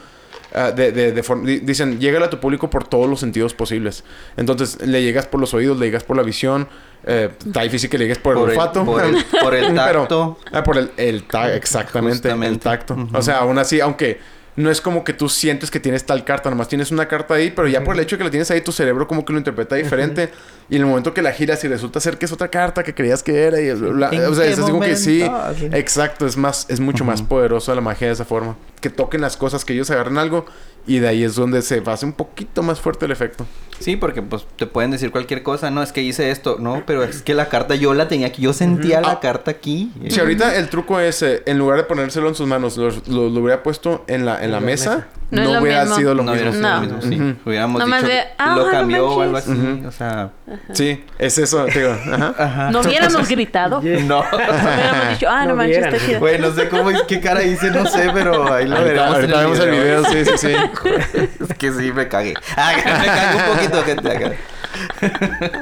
ah, 0.55 0.71
de, 0.71 0.91
de, 0.91 1.11
de 1.11 1.21
forma- 1.23 1.45
di- 1.45 1.59
dicen, 1.59 1.99
llégale 1.99 2.25
a 2.25 2.29
tu 2.31 2.39
público 2.39 2.69
por 2.69 2.87
todos 2.87 3.07
los 3.07 3.19
sentidos 3.19 3.53
posibles. 3.53 4.03
Entonces, 4.37 4.81
le 4.81 5.03
llegas 5.03 5.27
por 5.27 5.39
los 5.39 5.53
oídos, 5.53 5.77
le 5.77 5.85
llegas 5.85 6.03
por 6.03 6.17
la 6.17 6.23
visión. 6.23 6.67
eh, 7.07 7.29
está 7.45 7.61
difícil 7.61 7.87
que 7.91 7.99
le 7.99 8.05
llegues 8.05 8.17
por, 8.17 8.33
Por 8.33 8.49
el 8.49 8.57
olfato. 8.57 8.83
por 8.85 9.03
el- 9.03 9.23
por 9.41 9.53
el 9.53 9.65
Pero- 9.75 9.99
tacto. 10.01 10.39
ah, 10.51 10.63
por 10.63 10.77
el, 10.79 10.89
el 10.97 11.23
tacto, 11.27 11.53
exactamente. 11.53 12.31
El 12.31 12.57
tacto. 12.57 12.97
O 13.13 13.21
sea, 13.21 13.37
aún 13.39 13.59
así, 13.59 13.79
aunque 13.81 14.19
no 14.55 14.71
es 14.71 14.79
como 14.81 15.03
que 15.03 15.13
tú 15.13 15.27
sientes 15.29 15.69
que 15.69 15.79
tienes 15.79 16.05
tal 16.05 16.23
carta, 16.23 16.49
nomás 16.49 16.67
tienes 16.69 16.91
una 16.91 17.07
carta 17.07 17.33
ahí, 17.33 17.51
pero 17.51 17.67
ya 17.67 17.83
por 17.83 17.95
el 17.95 18.01
hecho 18.01 18.15
de 18.15 18.19
que 18.19 18.23
la 18.23 18.29
tienes 18.29 18.49
ahí, 18.51 18.61
tu 18.61 18.71
cerebro 18.71 19.07
como 19.07 19.25
que 19.25 19.33
lo 19.33 19.39
interpreta 19.39 19.75
diferente. 19.75 20.29
Y 20.69 20.77
en 20.77 20.81
el 20.83 20.87
momento 20.87 21.13
que 21.13 21.21
la 21.21 21.31
giras 21.33 21.63
y 21.63 21.67
resulta 21.67 21.99
ser 21.99 22.17
que 22.17 22.25
es 22.25 22.31
otra 22.31 22.47
carta 22.47 22.83
que 22.83 22.93
creías 22.95 23.21
que 23.21 23.43
era, 23.43 23.59
y 23.59 23.67
la- 23.75 24.09
¿En 24.09 24.25
o 24.25 24.33
sea, 24.33 24.45
es 24.45 24.59
como 24.59 24.79
que 24.79 24.95
sí, 24.95 25.19
momento? 25.23 25.37
Así. 25.45 25.69
exacto, 25.73 26.25
es 26.25 26.37
más, 26.37 26.65
es 26.69 26.79
mucho 26.79 27.03
más 27.05 27.21
poderoso 27.21 27.75
la 27.75 27.81
magia 27.81 28.07
de 28.07 28.13
esa 28.13 28.25
forma. 28.25 28.55
Que 28.81 28.89
toquen 28.89 29.21
las 29.21 29.35
cosas, 29.37 29.65
que 29.65 29.73
ellos 29.73 29.91
agarren 29.91 30.17
algo, 30.17 30.45
y 30.87 30.99
de 30.99 31.07
ahí 31.07 31.23
es 31.23 31.35
donde 31.35 31.61
se 31.61 31.81
hace 31.85 32.05
un 32.05 32.13
poquito 32.13 32.63
más 32.63 32.79
fuerte 32.79 33.05
el 33.05 33.11
efecto. 33.11 33.45
Sí, 33.79 33.97
porque 33.97 34.21
pues 34.21 34.47
te 34.55 34.67
pueden 34.67 34.91
decir 34.91 35.11
cualquier 35.11 35.43
cosa. 35.43 35.69
No, 35.69 35.83
es 35.83 35.91
que 35.91 36.01
hice 36.01 36.31
esto. 36.31 36.55
No, 36.59 36.83
pero 36.87 37.03
es 37.03 37.21
que 37.21 37.33
la 37.33 37.49
carta 37.49 37.75
yo 37.75 37.93
la 37.93 38.07
tenía 38.07 38.27
aquí. 38.27 38.41
Yo 38.41 38.53
sentía 38.53 39.01
la 39.01 39.11
Ah. 39.11 39.19
carta 39.19 39.51
aquí. 39.51 39.91
Si 40.07 40.17
ahorita 40.19 40.55
el 40.55 40.69
truco 40.69 40.99
es, 41.01 41.21
eh, 41.23 41.43
en 41.45 41.57
lugar 41.57 41.77
de 41.79 41.83
ponérselo 41.83 42.29
en 42.29 42.35
sus 42.35 42.47
manos, 42.47 42.77
lo, 42.77 42.89
lo- 42.89 43.29
lo 43.29 43.41
hubiera 43.41 43.63
puesto 43.63 44.05
en 44.07 44.25
la, 44.25 44.41
en 44.41 44.51
la 44.51 44.61
la 44.61 44.65
mesa, 44.65 44.89
mesa. 44.95 45.07
No 45.31 45.43
no, 45.55 45.61
hubiera 45.61 45.81
mismo. 45.81 45.95
sido 45.97 46.13
lo 46.13 46.23
no 46.23 46.31
mismo. 46.31 46.49
hubiera 46.51 46.51
sido 46.53 46.69
No. 46.69 46.75
lo 46.75 46.81
mismo, 46.81 47.01
sí. 47.01 47.21
Ujú. 47.31 47.49
Hubiéramos 47.49 47.79
Nomás 47.81 48.01
dicho, 48.03 48.13
de, 48.13 48.21
ah, 48.37 48.55
lo 48.55 48.65
no 48.65 48.71
cambió 48.71 49.07
o 49.09 49.21
algo 49.21 49.37
así. 49.37 49.51
Ujú. 49.51 49.87
O 49.87 49.91
sea, 49.91 50.29
Sí, 50.71 51.03
es 51.19 51.37
eso, 51.37 51.65
digo. 51.65 51.89
Ajá. 52.13 52.33
ajá. 52.37 52.71
No 52.71 52.79
hubiéramos 52.85 53.27
gritado. 53.27 53.81
No. 53.81 54.19
Hubiéramos 54.31 55.09
dicho, 55.09 55.27
ah, 55.29 55.41
no, 55.43 55.49
No 55.49 55.55
manches, 55.57 55.85
está 55.85 55.97
chido. 56.05 56.19
Güey, 56.21 56.39
no 56.39 56.51
sé 56.53 56.69
cómo, 56.69 56.91
qué 57.09 57.19
cara 57.19 57.43
hice, 57.43 57.71
no 57.71 57.85
sé, 57.87 58.09
pero 58.13 58.53
ahí 58.53 58.67
lo 58.67 58.75
veremos. 58.81 59.15
ahorita 59.15 59.39
vemos 59.41 59.59
el 59.59 59.71
video, 59.71 60.05
sí, 60.05 60.23
sí, 60.25 60.31
sí. 60.37 60.53
Es 61.49 61.57
que 61.57 61.71
sí, 61.71 61.91
me 61.91 62.07
cagué. 62.07 62.33
Ah, 62.57 62.73
me 62.75 63.05
cagué 63.05 63.37
un 63.37 63.55
poquito, 63.55 63.83
gente. 63.83 64.11
acá. 64.11 64.31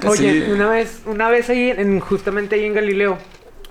Oye, 0.08 0.46
Sí. 0.46 0.52
una 0.52 0.68
vez, 0.70 1.02
una 1.06 1.30
vez 1.30 1.50
ahí, 1.50 1.70
en, 1.70 2.00
justamente 2.00 2.56
ahí 2.56 2.66
en 2.66 2.74
Galileo, 2.74 3.18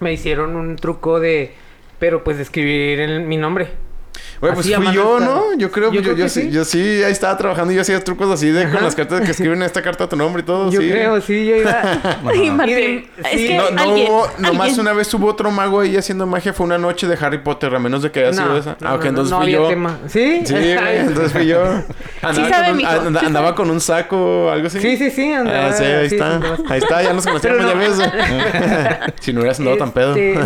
me 0.00 0.12
hicieron 0.12 0.56
un 0.56 0.76
truco 0.76 1.20
de, 1.20 1.54
pero 1.98 2.22
pues 2.24 2.36
de 2.36 2.42
escribir 2.44 3.00
el- 3.00 3.20
mi 3.22 3.36
nombre. 3.36 3.68
Güey, 4.40 4.54
pues 4.54 4.66
Así 4.66 4.74
a 4.74 4.78
fui 4.80 4.92
yo. 4.92 5.20
¿no? 5.20 5.54
Yo 5.56 5.70
creo, 5.70 5.88
Yo 5.92 6.00
yo, 6.00 6.02
creo 6.02 6.16
yo, 6.16 6.24
que 6.24 6.28
sí, 6.28 6.42
sí. 6.42 6.50
yo 6.50 6.64
sí, 6.64 7.02
ahí 7.02 7.12
estaba 7.12 7.36
trabajando 7.38 7.72
y 7.72 7.76
yo 7.76 7.82
hacía 7.82 8.02
trucos 8.02 8.28
así 8.30 8.50
de 8.50 8.68
con 8.70 8.82
las 8.82 8.94
cartas 8.94 9.20
que 9.20 9.30
escriben 9.30 9.58
en 9.58 9.62
esta 9.64 9.82
carta 9.82 10.08
tu 10.08 10.16
nombre 10.16 10.42
y 10.42 10.44
todo. 10.46 10.70
Yo 10.70 10.80
sí. 10.80 10.90
creo, 10.90 11.20
sí, 11.20 11.46
yo 11.46 11.56
iba. 11.56 11.80
Ay, 12.26 12.46
Y 12.46 12.50
Martín, 12.50 13.08
es 13.24 13.30
sí, 13.30 13.46
que 13.48 13.56
No, 13.56 13.70
no 13.70 13.82
alguien, 13.82 14.08
hubo, 14.10 14.26
nomás 14.38 14.60
alguien- 14.68 14.80
una 14.80 14.92
vez 14.92 15.14
hubo 15.14 15.26
otro 15.28 15.50
mago 15.50 15.80
ahí 15.80 15.96
haciendo 15.96 16.26
magia, 16.26 16.52
fue 16.52 16.66
una 16.66 16.78
noche 16.78 17.06
de 17.06 17.16
Harry 17.20 17.38
Potter, 17.38 17.74
a 17.74 17.78
menos 17.78 18.02
de 18.02 18.10
que 18.10 18.20
haya 18.20 18.32
sido 18.32 18.56
esa. 18.58 18.76
no, 18.80 18.88
ah, 18.88 18.94
ok, 18.94 19.04
entonces 19.06 19.30
no 19.30 19.40
fui 19.42 19.52
yo. 19.52 19.68
tema. 19.68 19.98
¿Sí? 20.08 20.42
Sí, 20.44 20.52
güey, 20.54 20.96
entonces 20.98 21.32
fui 21.32 21.46
yo. 21.46 21.62
Andaba, 22.22 22.48
sabe, 22.48 22.66
con, 22.68 22.76
un, 22.78 22.86
and- 22.86 23.18
sí 23.20 23.26
andaba 23.26 23.46
sabe. 23.46 23.56
con 23.56 23.70
un 23.70 23.80
saco 23.80 24.16
o 24.46 24.50
algo 24.50 24.66
así. 24.66 24.80
Sí, 24.80 24.96
sí, 24.96 25.10
sí, 25.10 25.32
andaba, 25.32 25.66
Ah, 25.68 25.72
sí, 25.72 25.84
ahí 25.84 26.08
sí, 26.08 26.14
está. 26.16 26.40
sí, 26.56 26.62
ahí 26.68 26.78
está, 26.78 27.02
ya 27.02 27.12
nos 27.12 27.26
conocíamos 27.26 27.66
ya 27.66 27.74
ves. 27.74 29.12
si 29.20 29.32
no 29.32 29.40
hubieras 29.40 29.58
andado 29.60 29.76
tan 29.78 29.92
pedo. 29.92 30.14
Sí, 30.14 30.34
sí. 30.34 30.40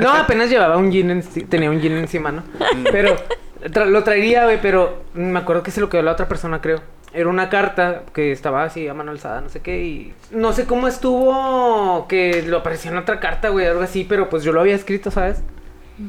No, 0.00 0.12
apenas 0.12 0.48
llevaba 0.50 0.76
un 0.76 0.85
jean, 0.92 1.10
en- 1.10 1.48
tenía 1.48 1.70
un 1.70 1.80
jean 1.80 1.96
encima, 1.96 2.32
¿no? 2.32 2.42
Pero 2.90 3.16
tra- 3.64 3.86
lo 3.86 4.02
traería, 4.04 4.44
güey, 4.44 4.60
pero 4.60 5.02
me 5.14 5.38
acuerdo 5.38 5.62
que 5.62 5.70
se 5.70 5.80
lo 5.80 5.88
quedó 5.88 6.02
la 6.02 6.12
otra 6.12 6.28
persona, 6.28 6.60
creo. 6.60 6.80
Era 7.12 7.28
una 7.28 7.48
carta 7.48 8.02
que 8.12 8.30
estaba 8.32 8.64
así 8.64 8.88
a 8.88 8.94
mano 8.94 9.10
alzada, 9.12 9.40
no 9.40 9.48
sé 9.48 9.60
qué, 9.60 9.82
y 9.82 10.14
no 10.32 10.52
sé 10.52 10.66
cómo 10.66 10.86
estuvo 10.86 12.06
que 12.08 12.42
lo 12.46 12.58
apareció 12.58 12.90
en 12.90 12.98
otra 12.98 13.20
carta, 13.20 13.48
güey, 13.48 13.66
algo 13.66 13.80
así, 13.82 14.04
pero 14.04 14.28
pues 14.28 14.42
yo 14.44 14.52
lo 14.52 14.60
había 14.60 14.74
escrito, 14.74 15.10
¿sabes? 15.10 15.42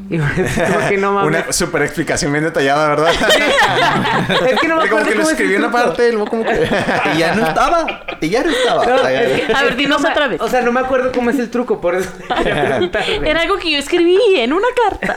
Y 0.10 0.18
como 0.20 0.90
que 0.90 0.98
no 0.98 1.14
mames. 1.14 1.28
Una 1.46 1.54
super 1.54 1.82
explicación 1.82 2.32
bien 2.34 2.44
detallada, 2.44 2.90
¿verdad? 2.90 3.12
es 4.50 4.60
que 4.60 4.68
no 4.68 4.76
me 4.76 4.82
como 4.90 5.02
acuerdo 5.02 5.10
que 5.10 5.16
lo 5.16 5.30
escribí 5.30 5.56
una 5.56 5.70
truco. 5.70 5.84
parte 5.86 6.10
y 6.10 6.12
luego 6.12 6.28
como 6.28 6.44
que... 6.44 6.70
Y 7.16 7.18
ya 7.20 7.34
no 7.36 7.48
estaba. 7.48 8.02
Y 8.20 8.30
ya 8.30 8.44
no 8.44 8.52
estaba. 8.52 8.86
No, 8.86 8.96
Acá. 8.96 9.14
es 9.14 9.42
que- 9.46 9.54
A 9.54 9.64
ver, 9.64 9.76
dinos 9.78 10.02
no 10.02 10.10
otra 10.10 10.28
vez. 10.28 10.42
O 10.42 10.50
sea, 10.50 10.62
no 10.62 10.72
me 10.74 10.82
acuerdo 10.82 11.12
cómo 11.14 11.30
es 11.30 11.40
el 11.40 11.50
truco, 11.50 11.80
por 11.80 11.96
eso. 11.96 12.10
Era 13.24 13.42
algo 13.42 13.58
que 13.58 13.72
yo 13.72 13.78
escribí 13.80 14.18
en 14.36 14.52
una 14.54 14.68
carta. 14.90 15.16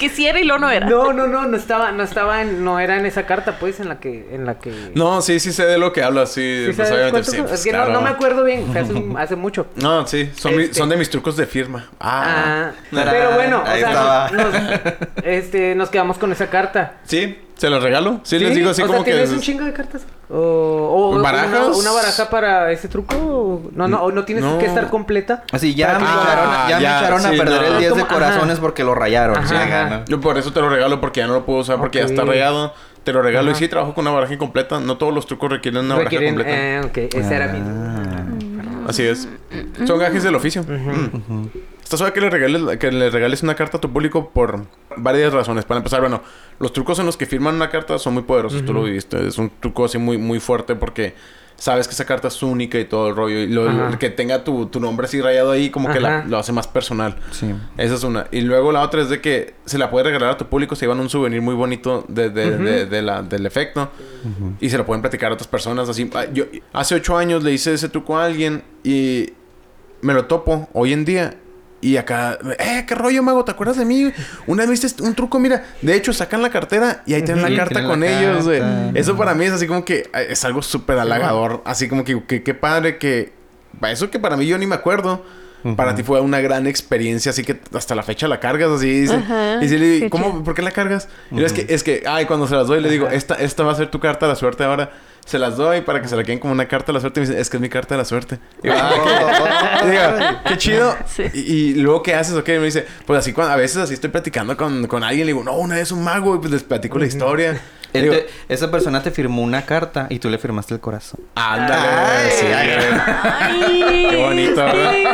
Que 0.00 0.08
sí 0.08 0.26
era 0.26 0.40
y 0.40 0.44
lo 0.44 0.58
no 0.58 0.70
era. 0.70 0.86
No, 0.86 1.12
no, 1.12 1.26
no, 1.26 1.44
no 1.46 1.56
estaba, 1.56 1.92
no 1.92 2.02
estaba 2.02 2.40
en, 2.40 2.64
no 2.64 2.80
era 2.80 2.96
en 2.98 3.04
esa 3.04 3.26
carta, 3.26 3.58
pues, 3.60 3.78
en 3.80 3.88
la 3.90 4.00
que, 4.00 4.26
en 4.32 4.46
la 4.46 4.58
que. 4.58 4.90
No, 4.94 5.20
sí, 5.20 5.38
sí 5.38 5.52
sé 5.52 5.66
de 5.66 5.76
lo 5.78 5.92
que 5.92 6.02
hablas, 6.02 6.32
sí. 6.32 6.64
¿Sí 6.68 6.72
pues, 6.74 6.76
sabes 6.88 6.92
obviamente, 6.92 7.10
cuánto 7.12 7.30
sí, 7.30 7.36
fue? 7.36 7.46
pues, 7.48 7.60
es 7.60 7.66
que 7.66 7.72
no- 7.72 7.78
claro. 7.78 7.92
no, 7.92 8.00
me 8.00 8.08
acuerdo 8.10 8.42
bien, 8.44 8.66
fue 8.72 8.80
hace, 9.20 9.36
mucho. 9.36 9.66
No, 9.76 10.06
sí, 10.06 10.30
son, 10.34 10.56
mi- 10.56 10.62
Este- 10.64 10.74
son 10.78 10.88
de 10.88 10.96
mis 10.96 11.10
trucos 11.10 11.36
de 11.36 11.46
firma. 11.46 11.88
Ah. 12.00 12.72
Ah, 12.72 12.72
pero 12.90 13.34
bueno, 13.34 13.62
o 13.62 13.76
sea, 13.76 14.30
nos, 14.32 15.24
este, 15.24 15.74
nos 15.74 15.90
quedamos 15.90 16.16
con 16.18 16.32
esa 16.32 16.48
carta. 16.48 16.94
Sí, 17.04 17.38
se 17.60 17.68
los 17.68 17.82
regalo. 17.82 18.20
Sí, 18.22 18.38
les 18.38 18.54
digo 18.54 18.70
así 18.70 18.80
o 18.82 18.86
como 18.86 18.98
sea, 19.00 19.04
que... 19.04 19.10
¿tienes 19.12 19.30
un 19.30 19.40
chingo 19.40 19.64
de 19.66 19.72
cartas? 19.74 20.02
¿O, 20.30 20.38
o 21.16 21.20
¿Barajas? 21.20 21.66
Una, 21.68 21.76
una 21.76 21.90
baraja 21.92 22.30
para 22.30 22.72
ese 22.72 22.88
truco? 22.88 23.14
¿O 23.16 23.62
No, 23.72 23.86
no, 23.86 24.02
o 24.02 24.10
no 24.12 24.24
tienes 24.24 24.44
No. 24.44 24.58
que 24.58 24.64
estar 24.64 24.88
completa. 24.88 25.44
Así, 25.52 25.74
ya, 25.74 25.98
me, 25.98 26.06
Ah, 26.06 26.22
echaron, 26.24 26.48
a- 26.54 26.68
ya 26.70 26.76
me 26.76 26.82
ya, 26.82 26.98
echaron 27.00 27.26
a 27.26 27.30
sí, 27.30 27.36
perder 27.36 27.60
no. 27.60 27.66
el 27.66 27.78
10 27.78 27.82
de 27.82 27.88
Como- 27.90 28.04
ajá. 28.04 28.14
corazones 28.14 28.58
porque 28.60 28.82
lo 28.84 28.94
rayaron. 28.94 29.36
Ajá, 29.36 29.46
Sí, 29.48 29.54
ajá. 29.54 30.04
Yo 30.08 30.20
por 30.20 30.38
eso 30.38 30.52
te 30.52 30.60
lo 30.60 30.70
regalo 30.70 31.00
porque 31.02 31.20
ya 31.20 31.26
no 31.26 31.34
lo 31.34 31.44
puedo 31.44 31.58
usar 31.60 31.76
porque 31.78 31.98
Ok. 32.00 32.06
ya 32.08 32.10
está 32.14 32.24
rayado. 32.24 32.72
Te 33.04 33.12
lo 33.12 33.20
regalo 33.22 33.50
Ajá. 33.50 33.58
y 33.58 33.62
sí 33.62 33.68
trabajo 33.68 33.92
con 33.94 34.06
una 34.06 34.14
baraja 34.14 34.38
completa. 34.38 34.80
No 34.80 34.96
todos 34.96 35.12
los 35.14 35.26
trucos 35.26 35.50
requieren 35.50 35.84
una 35.84 35.96
Requieren, 35.96 36.36
baraja 36.36 36.50
completa. 36.80 37.02
eh, 37.02 37.06
ok, 37.08 37.14
ese 37.14 37.34
era 37.34 37.48
mi. 37.48 37.58
Ah. 37.60 38.24
Así 38.88 39.02
es. 39.04 39.28
Son 39.86 39.98
gajes 39.98 40.22
del 40.22 40.34
oficio. 40.34 40.62
Mm. 40.62 41.46
Está 41.90 41.96
suave 41.96 42.12
que 42.12 42.20
le, 42.20 42.30
regales, 42.30 42.78
que 42.78 42.92
le 42.92 43.10
regales 43.10 43.42
una 43.42 43.56
carta 43.56 43.78
a 43.78 43.80
tu 43.80 43.92
público 43.92 44.30
por 44.30 44.64
varias 44.96 45.32
razones. 45.32 45.64
Para 45.64 45.78
empezar, 45.78 46.00
bueno, 46.00 46.22
los 46.60 46.72
trucos 46.72 47.00
en 47.00 47.06
los 47.06 47.16
que 47.16 47.26
firman 47.26 47.56
una 47.56 47.68
carta 47.68 47.98
son 47.98 48.14
muy 48.14 48.22
poderosos. 48.22 48.64
Tú 48.64 48.72
lo 48.72 48.84
viviste. 48.84 49.26
Es 49.26 49.38
un 49.38 49.50
truco 49.58 49.86
así 49.86 49.98
muy, 49.98 50.16
muy 50.16 50.38
fuerte 50.38 50.76
porque 50.76 51.16
sabes 51.56 51.88
que 51.88 51.94
esa 51.94 52.04
carta 52.04 52.28
es 52.28 52.40
única 52.44 52.78
y 52.78 52.84
todo 52.84 53.08
el 53.08 53.16
rollo. 53.16 53.40
Y 53.40 53.48
lo, 53.48 53.64
que 53.98 54.08
tenga 54.08 54.44
tu, 54.44 54.66
tu 54.66 54.78
nombre 54.78 55.06
así 55.06 55.20
rayado 55.20 55.50
ahí 55.50 55.70
como 55.70 55.88
que 55.90 55.98
la- 55.98 56.24
lo 56.28 56.38
hace 56.38 56.52
más 56.52 56.68
personal. 56.68 57.16
Sí. 57.32 57.52
Esa 57.76 57.94
es 57.96 58.04
una. 58.04 58.28
Y 58.30 58.42
luego 58.42 58.70
la 58.70 58.82
otra 58.82 59.02
es 59.02 59.08
de 59.08 59.20
que 59.20 59.54
se 59.64 59.76
la 59.76 59.90
puede 59.90 60.04
regalar 60.04 60.30
a 60.30 60.36
tu 60.38 60.46
público. 60.46 60.76
Se 60.76 60.82
llevan 60.84 61.00
un 61.00 61.10
souvenir 61.10 61.42
muy 61.42 61.56
bonito 61.56 62.04
de, 62.06 62.30
de- 62.30 62.86
de 62.86 63.02
la, 63.02 63.22
del 63.22 63.46
efecto. 63.46 63.90
Y 64.60 64.70
se 64.70 64.78
lo 64.78 64.86
pueden 64.86 65.02
platicar 65.02 65.32
a 65.32 65.34
otras 65.34 65.48
personas. 65.48 65.88
Así, 65.88 66.08
Ah, 66.14 66.26
yo 66.32 66.44
hace 66.72 66.94
ocho 66.94 67.16
años 67.18 67.42
le 67.42 67.50
hice 67.50 67.74
ese 67.74 67.88
truco 67.88 68.16
a 68.16 68.26
alguien 68.26 68.62
y 68.84 69.30
me 70.02 70.14
lo 70.14 70.26
topo 70.26 70.68
hoy 70.72 70.92
en 70.92 71.04
día. 71.04 71.34
Y 71.82 71.96
acá, 71.96 72.38
eh, 72.58 72.84
qué 72.86 72.94
rollo, 72.94 73.22
mago, 73.22 73.44
¿te 73.44 73.52
acuerdas 73.52 73.78
de 73.78 73.86
mí? 73.86 74.12
Una 74.46 74.66
vez 74.66 74.82
viste 74.82 75.02
un 75.02 75.14
truco, 75.14 75.38
mira, 75.38 75.64
de 75.80 75.94
hecho 75.94 76.12
sacan 76.12 76.42
la 76.42 76.50
cartera 76.50 77.02
y 77.06 77.14
ahí 77.14 77.22
tienen 77.22 77.42
la 77.42 77.56
carta 77.56 77.84
con 77.84 78.00
la 78.00 78.20
ellos, 78.20 78.44
güey. 78.44 78.60
Eso 78.94 79.16
para 79.16 79.34
mí 79.34 79.46
es 79.46 79.52
así 79.52 79.66
como 79.66 79.84
que 79.84 80.10
eh, 80.12 80.26
es 80.30 80.44
algo 80.44 80.60
súper 80.60 80.98
halagador. 80.98 81.62
Así 81.64 81.88
como 81.88 82.04
que, 82.04 82.42
qué 82.42 82.54
padre 82.54 82.98
que. 82.98 83.32
Para 83.78 83.92
eso 83.92 84.10
que 84.10 84.18
para 84.18 84.36
mí 84.36 84.46
yo 84.46 84.58
ni 84.58 84.66
me 84.66 84.74
acuerdo. 84.74 85.24
Para 85.76 85.94
ti 85.94 86.02
fue 86.02 86.20
una 86.20 86.40
gran 86.40 86.66
experiencia, 86.66 87.30
así 87.30 87.42
que 87.44 87.60
hasta 87.74 87.94
la 87.94 88.02
fecha 88.02 88.28
la 88.28 88.40
cargas 88.40 88.70
así. 88.70 88.88
Y, 88.88 89.00
dice- 89.02 89.14
Ajá, 89.14 89.58
y 89.64 89.68
le 89.68 89.86
digo, 89.88 90.10
¿cómo? 90.10 90.42
¿Por 90.44 90.54
qué 90.54 90.62
la 90.62 90.70
cargas? 90.70 91.08
Y 91.30 91.36
yo, 91.40 91.46
es 91.46 91.52
que, 91.52 91.66
es 91.68 91.82
que, 91.82 92.02
ay, 92.06 92.26
cuando 92.26 92.46
se 92.46 92.54
las 92.54 92.66
doy, 92.66 92.80
le 92.80 92.90
digo, 92.90 93.08
esta, 93.08 93.34
esta 93.34 93.62
va 93.62 93.72
a 93.72 93.74
ser 93.74 93.88
tu 93.90 94.00
carta 94.00 94.26
de 94.26 94.32
la 94.32 94.36
suerte 94.36 94.64
ahora. 94.64 94.90
Se 95.26 95.38
las 95.38 95.56
doy 95.58 95.82
para 95.82 96.00
que 96.02 96.08
se 96.08 96.16
la 96.16 96.24
queden 96.24 96.38
como 96.40 96.52
una 96.54 96.66
carta 96.66 96.86
de 96.88 96.94
la 96.94 97.00
suerte. 97.00 97.20
Y 97.20 97.22
me 97.22 97.28
dice, 97.28 97.40
es 97.40 97.50
que 97.50 97.58
es 97.58 97.60
mi 97.60 97.68
carta 97.68 97.94
de 97.94 97.98
la 97.98 98.04
suerte. 98.04 98.38
Y 98.62 98.68
digo, 98.68 98.74
ah, 98.80 99.78
qué, 99.82 99.86
y 99.86 99.90
digo, 99.90 100.02
qué 100.48 100.56
chido. 100.56 100.96
Sí. 101.06 101.22
Y, 101.34 101.40
y 101.40 101.74
luego, 101.74 102.02
¿qué 102.02 102.14
haces? 102.14 102.34
Ok, 102.34 102.48
me 102.48 102.64
dice, 102.64 102.86
pues 103.06 103.18
así, 103.20 103.32
cuando, 103.32 103.52
a 103.52 103.56
veces 103.56 103.76
así 103.76 103.94
estoy 103.94 104.10
platicando 104.10 104.56
con, 104.56 104.86
con 104.86 105.04
alguien. 105.04 105.26
Le 105.26 105.32
digo, 105.32 105.44
no, 105.44 105.56
una 105.56 105.76
vez 105.76 105.92
un 105.92 106.02
mago. 106.02 106.34
Y 106.36 106.38
pues 106.38 106.50
les 106.50 106.62
platico 106.62 106.98
la 106.98 107.06
historia. 107.06 107.60
Él 107.92 108.02
Digo, 108.02 108.14
te- 108.14 108.28
esa 108.48 108.70
persona 108.70 109.02
te 109.02 109.10
firmó 109.10 109.42
una 109.42 109.62
carta 109.62 110.06
y 110.10 110.18
tú 110.20 110.30
le 110.30 110.38
firmaste 110.38 110.74
el 110.74 110.80
corazón. 110.80 111.20
ándale. 111.34 111.88
Ay, 111.88 112.30
sí, 112.30 112.46
ay. 112.46 112.70
Ay, 113.40 114.06
Qué 114.10 114.16
bonito, 114.16 114.62
güey. 114.62 115.06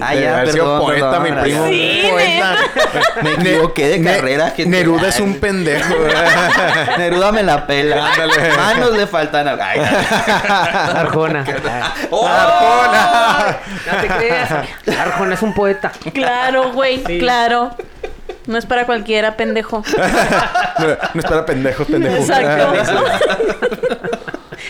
Ah, 0.00 0.14
ya, 0.14 0.36
haber 0.38 0.52
sido 0.52 0.64
perdón, 0.64 0.80
poeta, 0.82 1.22
perdón, 1.22 1.22
mi 1.36 1.42
primo. 1.42 1.66
Sí, 1.66 2.02
poeta. 2.10 2.56
Me 3.22 3.32
equivoqué 3.34 3.88
de 3.88 3.98
Ne- 3.98 4.14
carrera. 4.16 4.54
Neruda 4.66 5.08
es 5.08 5.20
un 5.20 5.32
Ay, 5.32 5.38
pendejo. 5.40 5.94
Neruda 6.98 7.32
me 7.32 7.42
la 7.42 7.66
pela. 7.66 8.06
Ándale. 8.12 8.56
Manos 8.56 8.92
le 8.96 9.06
faltan. 9.06 9.48
a- 9.48 9.58
Ay, 9.60 9.80
Arjona. 10.96 11.44
¡Oh! 12.10 12.28
No 13.92 14.00
te 14.00 14.06
creas. 14.08 14.50
Arjona 14.98 15.34
es 15.34 15.42
un 15.42 15.52
poeta. 15.54 15.92
Claro, 16.14 16.72
güey, 16.72 17.02
Sí. 17.06 17.18
claro. 17.18 17.70
No 18.48 18.56
es 18.56 18.64
para 18.66 18.86
cualquiera, 18.86 19.36
pendejo. 19.36 19.84
No, 20.78 20.86
no 20.86 21.20
espera 21.20 21.44
pendejos, 21.44 21.88
pendejos. 21.88 22.20
Exacto. 22.28 22.72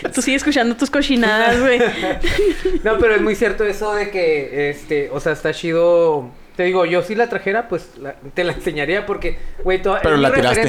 Tú 0.14 0.22
sigues 0.22 0.40
escuchando 0.40 0.74
tus 0.74 0.90
cochinadas, 0.90 1.60
güey. 1.60 1.78
No, 2.82 2.98
pero 2.98 3.14
es 3.14 3.20
muy 3.20 3.34
cierto 3.34 3.64
eso 3.64 3.94
de 3.94 4.10
que, 4.10 4.70
este, 4.70 5.10
o 5.10 5.20
sea, 5.20 5.32
está 5.32 5.52
chido. 5.52 6.30
Te 6.58 6.64
digo, 6.64 6.84
yo 6.84 7.04
si 7.04 7.14
la 7.14 7.28
trajera, 7.28 7.68
pues 7.68 7.90
la- 8.02 8.16
te 8.34 8.42
la 8.42 8.52
enseñaría 8.52 9.06
porque, 9.06 9.38
güey, 9.62 9.80
toda- 9.80 10.00
Pero 10.02 10.16
la 10.16 10.32
tiraste. 10.34 10.62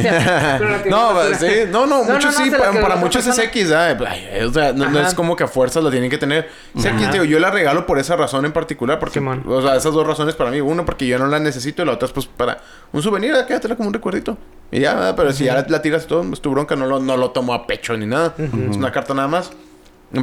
Pero 0.59 0.69
la 0.69 0.77
tiré 0.83 0.91
no, 0.91 1.13
sí, 1.33 1.47
no, 1.71 1.87
no, 1.87 2.03
No, 2.05 2.13
muchos 2.13 2.37
no, 2.37 2.45
sí, 2.45 2.51
para, 2.51 2.95
muchos 2.97 3.25
es. 3.25 3.39
X, 3.39 3.71
ay, 3.71 3.97
ay, 4.07 4.43
o 4.43 4.53
sea, 4.53 4.71
no, 4.71 4.99
es 4.99 5.15
como 5.15 5.35
que 5.35 5.45
a 5.45 5.47
fuerzas 5.47 5.83
la 5.83 5.89
tienen 5.89 6.11
que 6.11 6.19
tener. 6.19 6.47
Es 6.77 6.85
X, 6.85 7.11
digo, 7.11 7.23
yo 7.23 7.39
la 7.39 7.49
regalo 7.49 7.87
por 7.87 7.97
esa 7.97 8.15
razón 8.15 8.45
en 8.45 8.51
particular, 8.51 8.99
porque, 8.99 9.19
o 9.19 9.61
sea, 9.63 9.77
esas 9.77 9.91
dos 9.91 10.05
razones 10.05 10.35
para 10.35 10.51
mí, 10.51 10.61
uno 10.61 10.85
porque 10.85 11.07
yo 11.07 11.17
no 11.17 11.25
la 11.25 11.39
necesito 11.39 11.81
y 11.81 11.85
la 11.87 11.93
otra 11.93 12.05
es 12.05 12.13
pues 12.13 12.27
para 12.27 12.59
un 12.91 13.01
souvenir, 13.01 13.33
ah, 13.33 13.47
quédatela 13.47 13.75
como 13.75 13.87
un 13.87 13.93
recuerdito. 13.95 14.37
Y 14.71 14.81
ya, 14.81 15.15
pero 15.15 15.33
si 15.33 15.45
ya 15.45 15.55
la, 15.55 15.65
la 15.67 15.81
tiras 15.81 16.05
todo, 16.05 16.23
es 16.31 16.39
tu 16.39 16.51
bronca, 16.51 16.75
no 16.75 16.85
lo, 16.85 16.99
no 16.99 17.17
lo 17.17 17.31
tomo 17.31 17.51
a 17.51 17.65
pecho 17.65 17.97
ni 17.97 18.05
nada. 18.05 18.35
Es 18.37 18.77
una 18.77 18.91
carta 18.91 19.15
nada 19.15 19.27
más. 19.27 19.51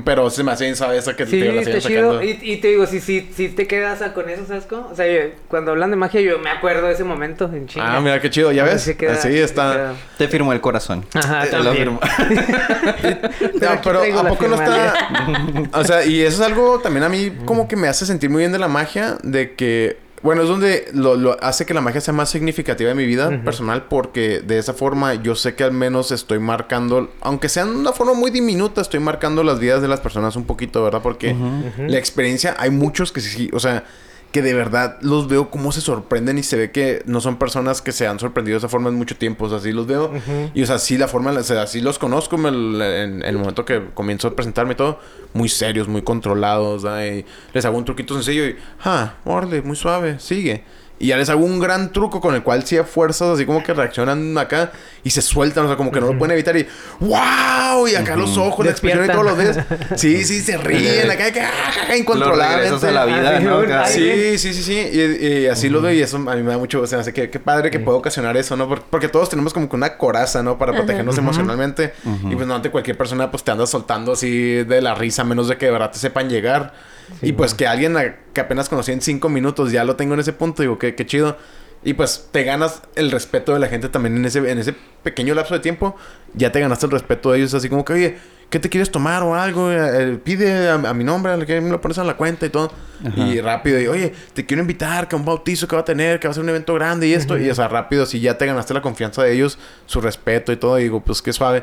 Pero 0.05 0.31
se 0.31 0.43
me 0.43 0.51
hace 0.51 0.69
esa 0.69 1.15
que 1.15 1.27
Sí, 1.27 1.39
te 1.39 1.53
la 1.53 1.61
está 1.63 1.79
chido. 1.79 2.21
Y, 2.23 2.39
y 2.43 2.57
te 2.57 2.69
digo, 2.69 2.87
si, 2.87 3.01
si, 3.01 3.31
si 3.35 3.49
te 3.51 3.69
quedas 3.69 4.03
con 4.13 4.29
eso, 4.29 4.45
¿sabes 4.45 4.65
cómo? 4.67 4.89
O 4.91 4.97
sea, 4.97 5.07
yo- 5.07 5.31
cuando 5.47 5.71
hablan 5.71 5.91
de 5.91 5.97
magia, 5.97 6.21
yo 6.21 6.41
me 6.41 6.51
acuerdo 6.51 6.89
de 6.89 6.95
ese 6.95 7.05
momento 7.05 7.45
en 7.53 7.69
chinga. 7.69 7.97
Ah, 7.97 8.01
mira 8.01 8.21
qué 8.21 8.29
chido, 8.29 8.51
ya 8.51 8.65
ves. 8.65 8.95
Queda- 8.99 9.13
Así 9.13 9.29
se 9.31 9.45
está. 9.45 9.73
queda- 9.73 9.95
Te 10.19 10.27
firmó 10.29 10.53
el 10.53 10.61
corazón. 10.61 11.05
Ajá, 11.15 11.45
Te 11.45 11.57
lo 11.59 11.65
también. 11.65 11.85
firmó. 11.85 12.01
No, 13.61 13.81
pero 13.83 14.03
¿a 14.19 14.29
poco 14.29 14.49
no 14.49 14.55
está...? 14.57 15.09
o 15.73 15.85
sea, 15.85 16.05
y 16.05 16.21
eso 16.23 16.43
es 16.43 16.49
algo 16.49 16.81
también 16.81 17.05
a 17.05 17.09
mí 17.09 17.33
como 17.45 17.69
que 17.69 17.77
me 17.77 17.89
hace 17.89 18.07
sentir 18.07 18.31
muy 18.31 18.41
bien 18.41 18.53
de 18.53 18.59
la 18.59 18.69
magia. 18.69 19.17
De 19.23 19.55
que... 19.55 19.99
Bueno, 20.23 20.43
es 20.43 20.49
donde 20.49 20.89
lo, 20.93 21.15
lo 21.15 21.37
hace 21.43 21.67
que 21.67 21.75
la 21.75 21.81
magia 21.81 22.01
sea 22.01 22.15
más 22.15 22.31
significativa 22.31 22.91
en 22.91 22.97
mi 22.97 23.07
vida 23.07 23.43
personal. 23.45 23.85
Porque 23.85 24.41
de 24.41 24.59
esa 24.59 24.75
forma 24.75 25.15
yo 25.15 25.35
sé 25.35 25.55
que 25.55 25.65
al 25.65 25.73
menos 25.73 26.11
estoy 26.11 26.39
marcando... 26.39 27.11
Aunque 27.21 27.49
sea 27.49 27.65
de 27.65 27.73
una 27.73 27.93
forma 27.93 28.15
muy 28.15 28.31
diminuta, 28.31 28.81
estoy 28.81 29.01
marcando 29.01 29.43
las 29.43 29.59
vidas 29.59 29.83
de 29.83 29.89
las 29.89 30.01
personas 30.01 30.37
un 30.37 30.45
poquito, 30.45 30.83
¿verdad? 30.83 31.03
Porque 31.03 31.37
la 31.79 31.99
experiencia... 31.99 32.57
Hay 32.59 32.71
muchos 32.71 33.13
que 33.13 33.21
sí... 33.21 33.51
O 33.53 33.61
sea... 33.61 33.85
Que 34.37 34.43
de 34.43 34.53
verdad 34.53 34.99
los 35.01 35.29
veo 35.29 35.49
cómo 35.49 35.73
se 35.73 35.81
sorprenden 35.81 36.37
y 36.37 36.43
se 36.43 36.59
ve 36.59 36.71
que 36.71 37.03
no 37.07 37.23
son 37.23 37.39
personas 37.39 37.81
que 37.81 37.91
se 37.91 38.07
han 38.07 38.19
sorprendido 38.19 38.57
de 38.57 38.59
esa 38.59 38.69
forma 38.69 38.91
en 38.91 38.95
mucho 38.95 39.17
tiempo. 39.17 39.47
O 39.47 39.49
sea, 39.49 39.61
sí 39.61 39.73
los 39.73 39.87
veo. 39.87 40.13
Y 40.53 40.63
o 40.63 40.67
sea, 40.67 40.79
sí 40.79 40.99
la 40.99 41.09
forma, 41.09 41.31
o 41.31 41.43
sea, 41.43 41.67
sí 41.67 41.81
los 41.81 41.99
conozco 41.99 42.37
en 42.37 42.45
el, 42.45 42.83
en 42.83 43.23
el 43.25 43.39
momento 43.39 43.65
que 43.65 43.87
comienzo 43.95 44.29
a 44.29 44.37
presentarme 44.37 44.75
y 44.75 44.77
todo. 44.77 45.01
Muy 45.33 45.49
serios, 45.49 45.89
muy 45.89 46.03
controlados. 46.03 46.85
Y 46.85 47.25
les 47.55 47.65
hago 47.65 47.79
un 47.79 47.87
truquito 47.87 48.13
sencillo 48.13 48.45
y, 48.45 48.57
ah, 48.85 49.15
órale, 49.25 49.63
muy 49.63 49.75
suave, 49.75 50.21
sigue. 50.21 50.65
Y 50.99 51.09
ya 51.09 51.19
les 51.19 51.29
hago 51.29 51.45
un 51.45 51.59
gran 51.61 51.93
truco 51.93 52.23
con 52.23 52.35
el 52.35 52.43
cual 52.43 52.65
sí 52.67 52.79
a 52.79 52.85
fuerzas 52.85 53.29
así 53.35 53.45
como 53.45 53.63
que 53.63 53.75
reaccionan 53.75 54.37
acá 54.39 54.73
y 55.05 55.11
se 55.11 55.21
sueltan, 55.21 55.65
o 55.65 55.69
sea, 55.69 55.77
como 55.77 55.93
que 55.93 56.01
no 56.01 56.07
lo 56.11 56.19
pueden 56.19 56.33
evitar 56.33 56.57
y 56.57 56.67
¡wow! 57.01 57.87
Y 57.87 57.95
acá 57.95 58.17
los 58.17 58.37
ojos, 58.39 58.65
la 58.65 58.73
expresión 58.73 59.05
y 59.05 59.09
todos 59.09 59.25
los 59.25 59.37
dedos. 59.39 59.57
Sí, 59.97 60.25
sí, 60.25 60.41
se 60.41 60.57
ríen 60.57 61.11
acá, 61.11 61.27
acá, 61.27 61.51
Los 61.89 61.99
incontrolablemente. 61.99 62.93
la 62.93 63.05
vida, 63.05 63.31
Ah, 63.37 63.39
sí, 63.39 63.45
¿no? 63.45 63.59
Acá. 63.59 63.87
Sí, 63.87 64.39
sí, 64.39 64.55
sí, 64.55 64.63
sí. 64.63 64.73
Y, 64.93 65.27
y 65.27 65.47
así 65.49 65.69
lo 65.69 65.83
veo 65.83 65.93
y 65.93 66.01
eso 66.01 66.17
a 66.17 66.35
mí 66.37 66.43
me 66.43 66.51
da 66.53 66.59
mucho... 66.59 66.81
O 66.81 66.87
sea, 66.87 67.03
sé 67.03 67.13
que 67.13 67.29
qué 67.31 67.41
padre 67.41 67.71
que 67.71 67.79
puede 67.79 67.99
ocasionar 67.99 68.37
eso, 68.37 68.57
¿no? 68.57 68.67
Por- 68.69 68.83
Porque, 68.83 69.09
todos 69.09 69.29
tenemos 69.29 69.53
como 69.53 69.69
que 69.69 69.77
una 69.77 69.97
coraza, 69.99 70.43
¿no? 70.43 70.57
Para 70.59 70.73
protegernos 70.73 71.19
emocionalmente. 71.19 71.93
Y 72.31 72.35
pues 72.35 72.47
no 72.47 72.55
ante 72.55 72.71
cualquier 72.71 72.97
persona 72.97 73.31
pues 73.31 73.45
te 73.45 73.51
anda 73.51 73.67
soltando 73.67 74.13
así 74.13 74.65
de 74.65 74.81
la 74.81 74.95
risa, 74.95 75.23
a 75.23 75.25
menos 75.27 75.49
de 75.49 75.57
que 75.59 75.67
de 75.67 75.73
verdad 75.73 75.91
te 75.91 75.99
sepan 75.99 76.29
llegar. 76.31 76.73
Y 77.23 77.33
pues 77.33 77.55
que 77.55 77.67
alguien 77.67 77.97
a- 77.97 78.17
que 78.33 78.41
apenas 78.41 78.69
conocí 78.69 78.93
en 78.93 79.01
cinco 79.01 79.29
minutos 79.29 79.73
ya 79.73 79.85
lo 79.85 79.97
tengo 79.97 80.15
en 80.15 80.21
ese 80.21 80.33
punto, 80.33 80.63
digo, 80.63 80.79
qué, 80.79 80.95
qué 80.95 81.07
chido. 81.07 81.37
Y 81.85 81.95
pues 81.95 82.29
te 82.33 82.43
ganas 82.43 82.83
el 82.97 83.11
respeto 83.13 83.53
de 83.55 83.61
la 83.61 83.69
gente 83.69 83.89
también 83.89 84.17
en 84.17 84.25
ese, 84.25 84.39
en 84.51 84.59
ese 84.59 84.75
pequeño 85.05 85.35
lapso 85.35 85.55
de 85.55 85.61
tiempo. 85.61 85.95
Ya 86.35 86.51
te 86.51 86.59
ganaste 86.59 86.87
el 86.87 86.93
respeto 86.93 87.31
de 87.31 87.39
ellos, 87.39 87.55
así 87.55 87.69
como 87.69 87.85
que, 87.85 87.93
oye, 87.93 88.19
¿qué 88.51 88.59
te 88.59 88.69
quieres 88.69 88.91
tomar 88.91 89.23
o 89.23 89.37
algo? 89.37 89.71
Eh, 89.71 90.19
pide 90.25 90.69
a, 90.69 90.75
a 90.75 90.95
mi 90.95 91.05
nombre, 91.05 91.47
que 91.47 91.61
me 91.61 91.71
lo 91.71 91.81
pones 91.81 91.99
en 91.99 92.07
la 92.09 92.17
cuenta 92.17 92.45
y 92.47 92.49
todo. 92.49 92.73
Y 93.15 93.41
rápido, 93.41 93.81
y 93.81 93.87
oye, 93.87 94.13
te 94.33 94.45
quiero 94.47 94.63
invitar 94.63 95.07
que 95.07 95.15
a 95.15 95.19
un 95.19 95.25
bautizo 95.25 95.69
que 95.69 95.77
va 95.77 95.83
a 95.83 95.85
tener, 95.85 96.19
que 96.19 96.27
va 96.27 96.33
a 96.33 96.35
ser 96.35 96.43
un 96.43 96.49
evento 96.49 96.75
grande 96.75 97.07
y 97.07 97.13
esto. 97.13 97.39
Y 97.39 97.49
o 97.51 97.55
sea, 97.55 97.69
rápido, 97.69 98.05
si 98.07 98.19
ya 98.21 98.37
te 98.37 98.47
ganaste 98.47 98.75
la 98.75 98.83
confianza 98.83 99.23
de 99.23 99.33
ellos, 99.35 99.57
su 99.85 100.01
respeto 100.01 100.51
y 100.51 100.57
todo, 100.57 100.81
y 100.81 100.85
digo, 100.85 101.01
pues 101.05 101.23
qué 101.23 101.33
suave. 101.33 101.63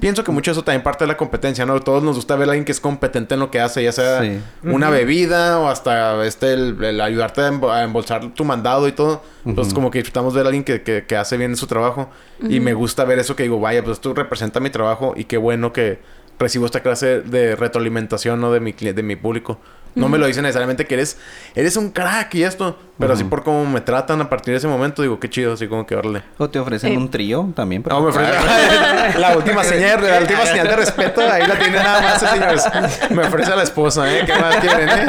Pienso 0.00 0.24
que 0.24 0.32
mucho 0.32 0.50
de 0.50 0.52
eso 0.52 0.64
también 0.64 0.82
parte 0.82 1.04
de 1.04 1.08
la 1.08 1.16
competencia, 1.16 1.66
¿no? 1.66 1.78
Todos 1.80 2.02
nos 2.02 2.16
gusta 2.16 2.34
ver 2.36 2.48
a 2.48 2.52
alguien 2.52 2.64
que 2.64 2.72
es 2.72 2.80
competente 2.80 3.34
en 3.34 3.40
lo 3.40 3.50
que 3.50 3.60
hace, 3.60 3.82
ya 3.82 3.92
sea 3.92 4.22
Sí. 4.22 4.40
una 4.62 4.88
bebida 4.90 5.58
o 5.58 5.68
hasta 5.68 6.24
este 6.24 6.54
el, 6.54 6.82
el 6.82 7.00
ayudarte 7.00 7.42
a, 7.42 7.50
embo- 7.50 7.70
a 7.70 7.82
embolsar 7.82 8.32
tu 8.34 8.44
mandado 8.44 8.88
y 8.88 8.92
todo. 8.92 9.22
Entonces, 9.44 9.74
como 9.74 9.90
que 9.90 9.98
disfrutamos 9.98 10.32
ver 10.34 10.44
a 10.46 10.48
alguien 10.48 10.64
que, 10.64 10.82
que, 10.82 11.04
que 11.06 11.16
hace 11.16 11.36
bien 11.36 11.56
su 11.56 11.66
trabajo. 11.66 12.08
Y 12.48 12.60
me 12.60 12.72
gusta 12.74 13.04
ver 13.04 13.18
eso 13.18 13.36
que 13.36 13.42
digo, 13.42 13.60
vaya, 13.60 13.82
pues 13.84 13.98
esto 13.98 14.14
representa 14.14 14.60
mi 14.60 14.70
trabajo 14.70 15.12
y 15.16 15.24
qué 15.24 15.36
bueno 15.36 15.72
que 15.72 16.00
recibo 16.38 16.66
esta 16.66 16.80
clase 16.80 17.20
de 17.20 17.54
retroalimentación, 17.54 18.40
¿no? 18.40 18.50
De 18.52 18.60
mi, 18.60 18.72
cli- 18.72 18.94
de 18.94 19.02
mi 19.02 19.16
público. 19.16 19.58
No 19.94 20.08
me 20.08 20.16
lo 20.18 20.26
dicen 20.26 20.42
necesariamente 20.42 20.86
que 20.86 20.94
eres, 20.94 21.18
eres 21.54 21.76
un 21.76 21.90
crack 21.90 22.34
y 22.34 22.44
esto. 22.44 22.78
Pero 22.98 23.14
así 23.14 23.24
por 23.24 23.42
cómo 23.42 23.64
me 23.66 23.80
tratan 23.80 24.20
a 24.20 24.28
partir 24.30 24.52
de 24.52 24.58
ese 24.58 24.68
momento, 24.68 25.02
digo, 25.02 25.18
qué 25.18 25.28
chido, 25.28 25.54
así 25.54 25.66
como 25.66 25.86
que 25.86 25.96
órale. 25.96 26.22
O 26.38 26.48
te 26.48 26.58
ofrecen 26.60 26.92
Eh. 26.92 26.96
un 26.96 27.10
trío 27.10 27.50
también. 27.56 27.82
pero- 27.82 27.96
No, 27.96 28.02
me 28.02 28.10
ofrece 28.10 29.18
la 29.18 29.36
última 29.36 29.64
señal, 29.64 30.02
la 30.06 30.20
última 30.20 30.46
señal 30.46 30.68
de 30.68 30.76
respeto, 30.76 31.20
ahí 31.20 31.46
la 31.46 31.58
tiene 31.58 31.78
nada 31.78 32.00
más, 32.00 32.20
señores. 32.20 32.64
Me 33.10 33.22
ofrece 33.26 33.52
a 33.52 33.56
la 33.56 33.62
esposa, 33.64 34.12
¿eh? 34.14 34.22
¿Qué 34.24 34.34
más 34.38 34.56
quieren, 34.56 34.88
eh? 34.88 35.06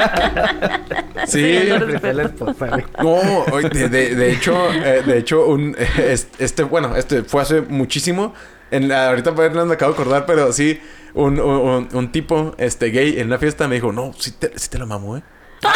Sí. 1.27 1.69
A 2.03 2.13
la 2.13 2.23
esposa. 2.23 2.77
No, 3.01 3.13
oye, 3.51 3.69
de, 3.69 3.89
de- 3.89 4.15
de 4.15 4.31
hecho, 4.31 4.71
eh, 4.73 5.03
de 5.05 5.17
hecho, 5.19 5.45
un 5.45 5.75
es- 5.97 6.27
este, 6.39 6.63
bueno, 6.63 6.95
este 6.95 7.23
fue 7.23 7.41
hace 7.41 7.61
muchísimo. 7.61 8.33
En 8.71 8.87
la- 8.87 9.09
ahorita 9.09 9.31
no 9.31 9.65
me 9.65 9.73
acabo 9.75 9.93
de 9.93 10.01
acordar, 10.01 10.25
pero 10.25 10.51
sí, 10.51 10.81
un, 11.13 11.39
un, 11.39 11.89
un- 11.93 12.11
tipo, 12.11 12.55
este, 12.57 12.87
gay, 12.91 13.19
en 13.19 13.27
una 13.27 13.37
fiesta 13.37 13.67
me 13.67 13.75
dijo, 13.75 13.91
no, 13.91 14.13
sí 14.17 14.31
te, 14.31 14.57
sí 14.57 14.69
te 14.69 14.79
la 14.79 14.85
mamo, 14.85 15.17
¿eh? 15.17 15.21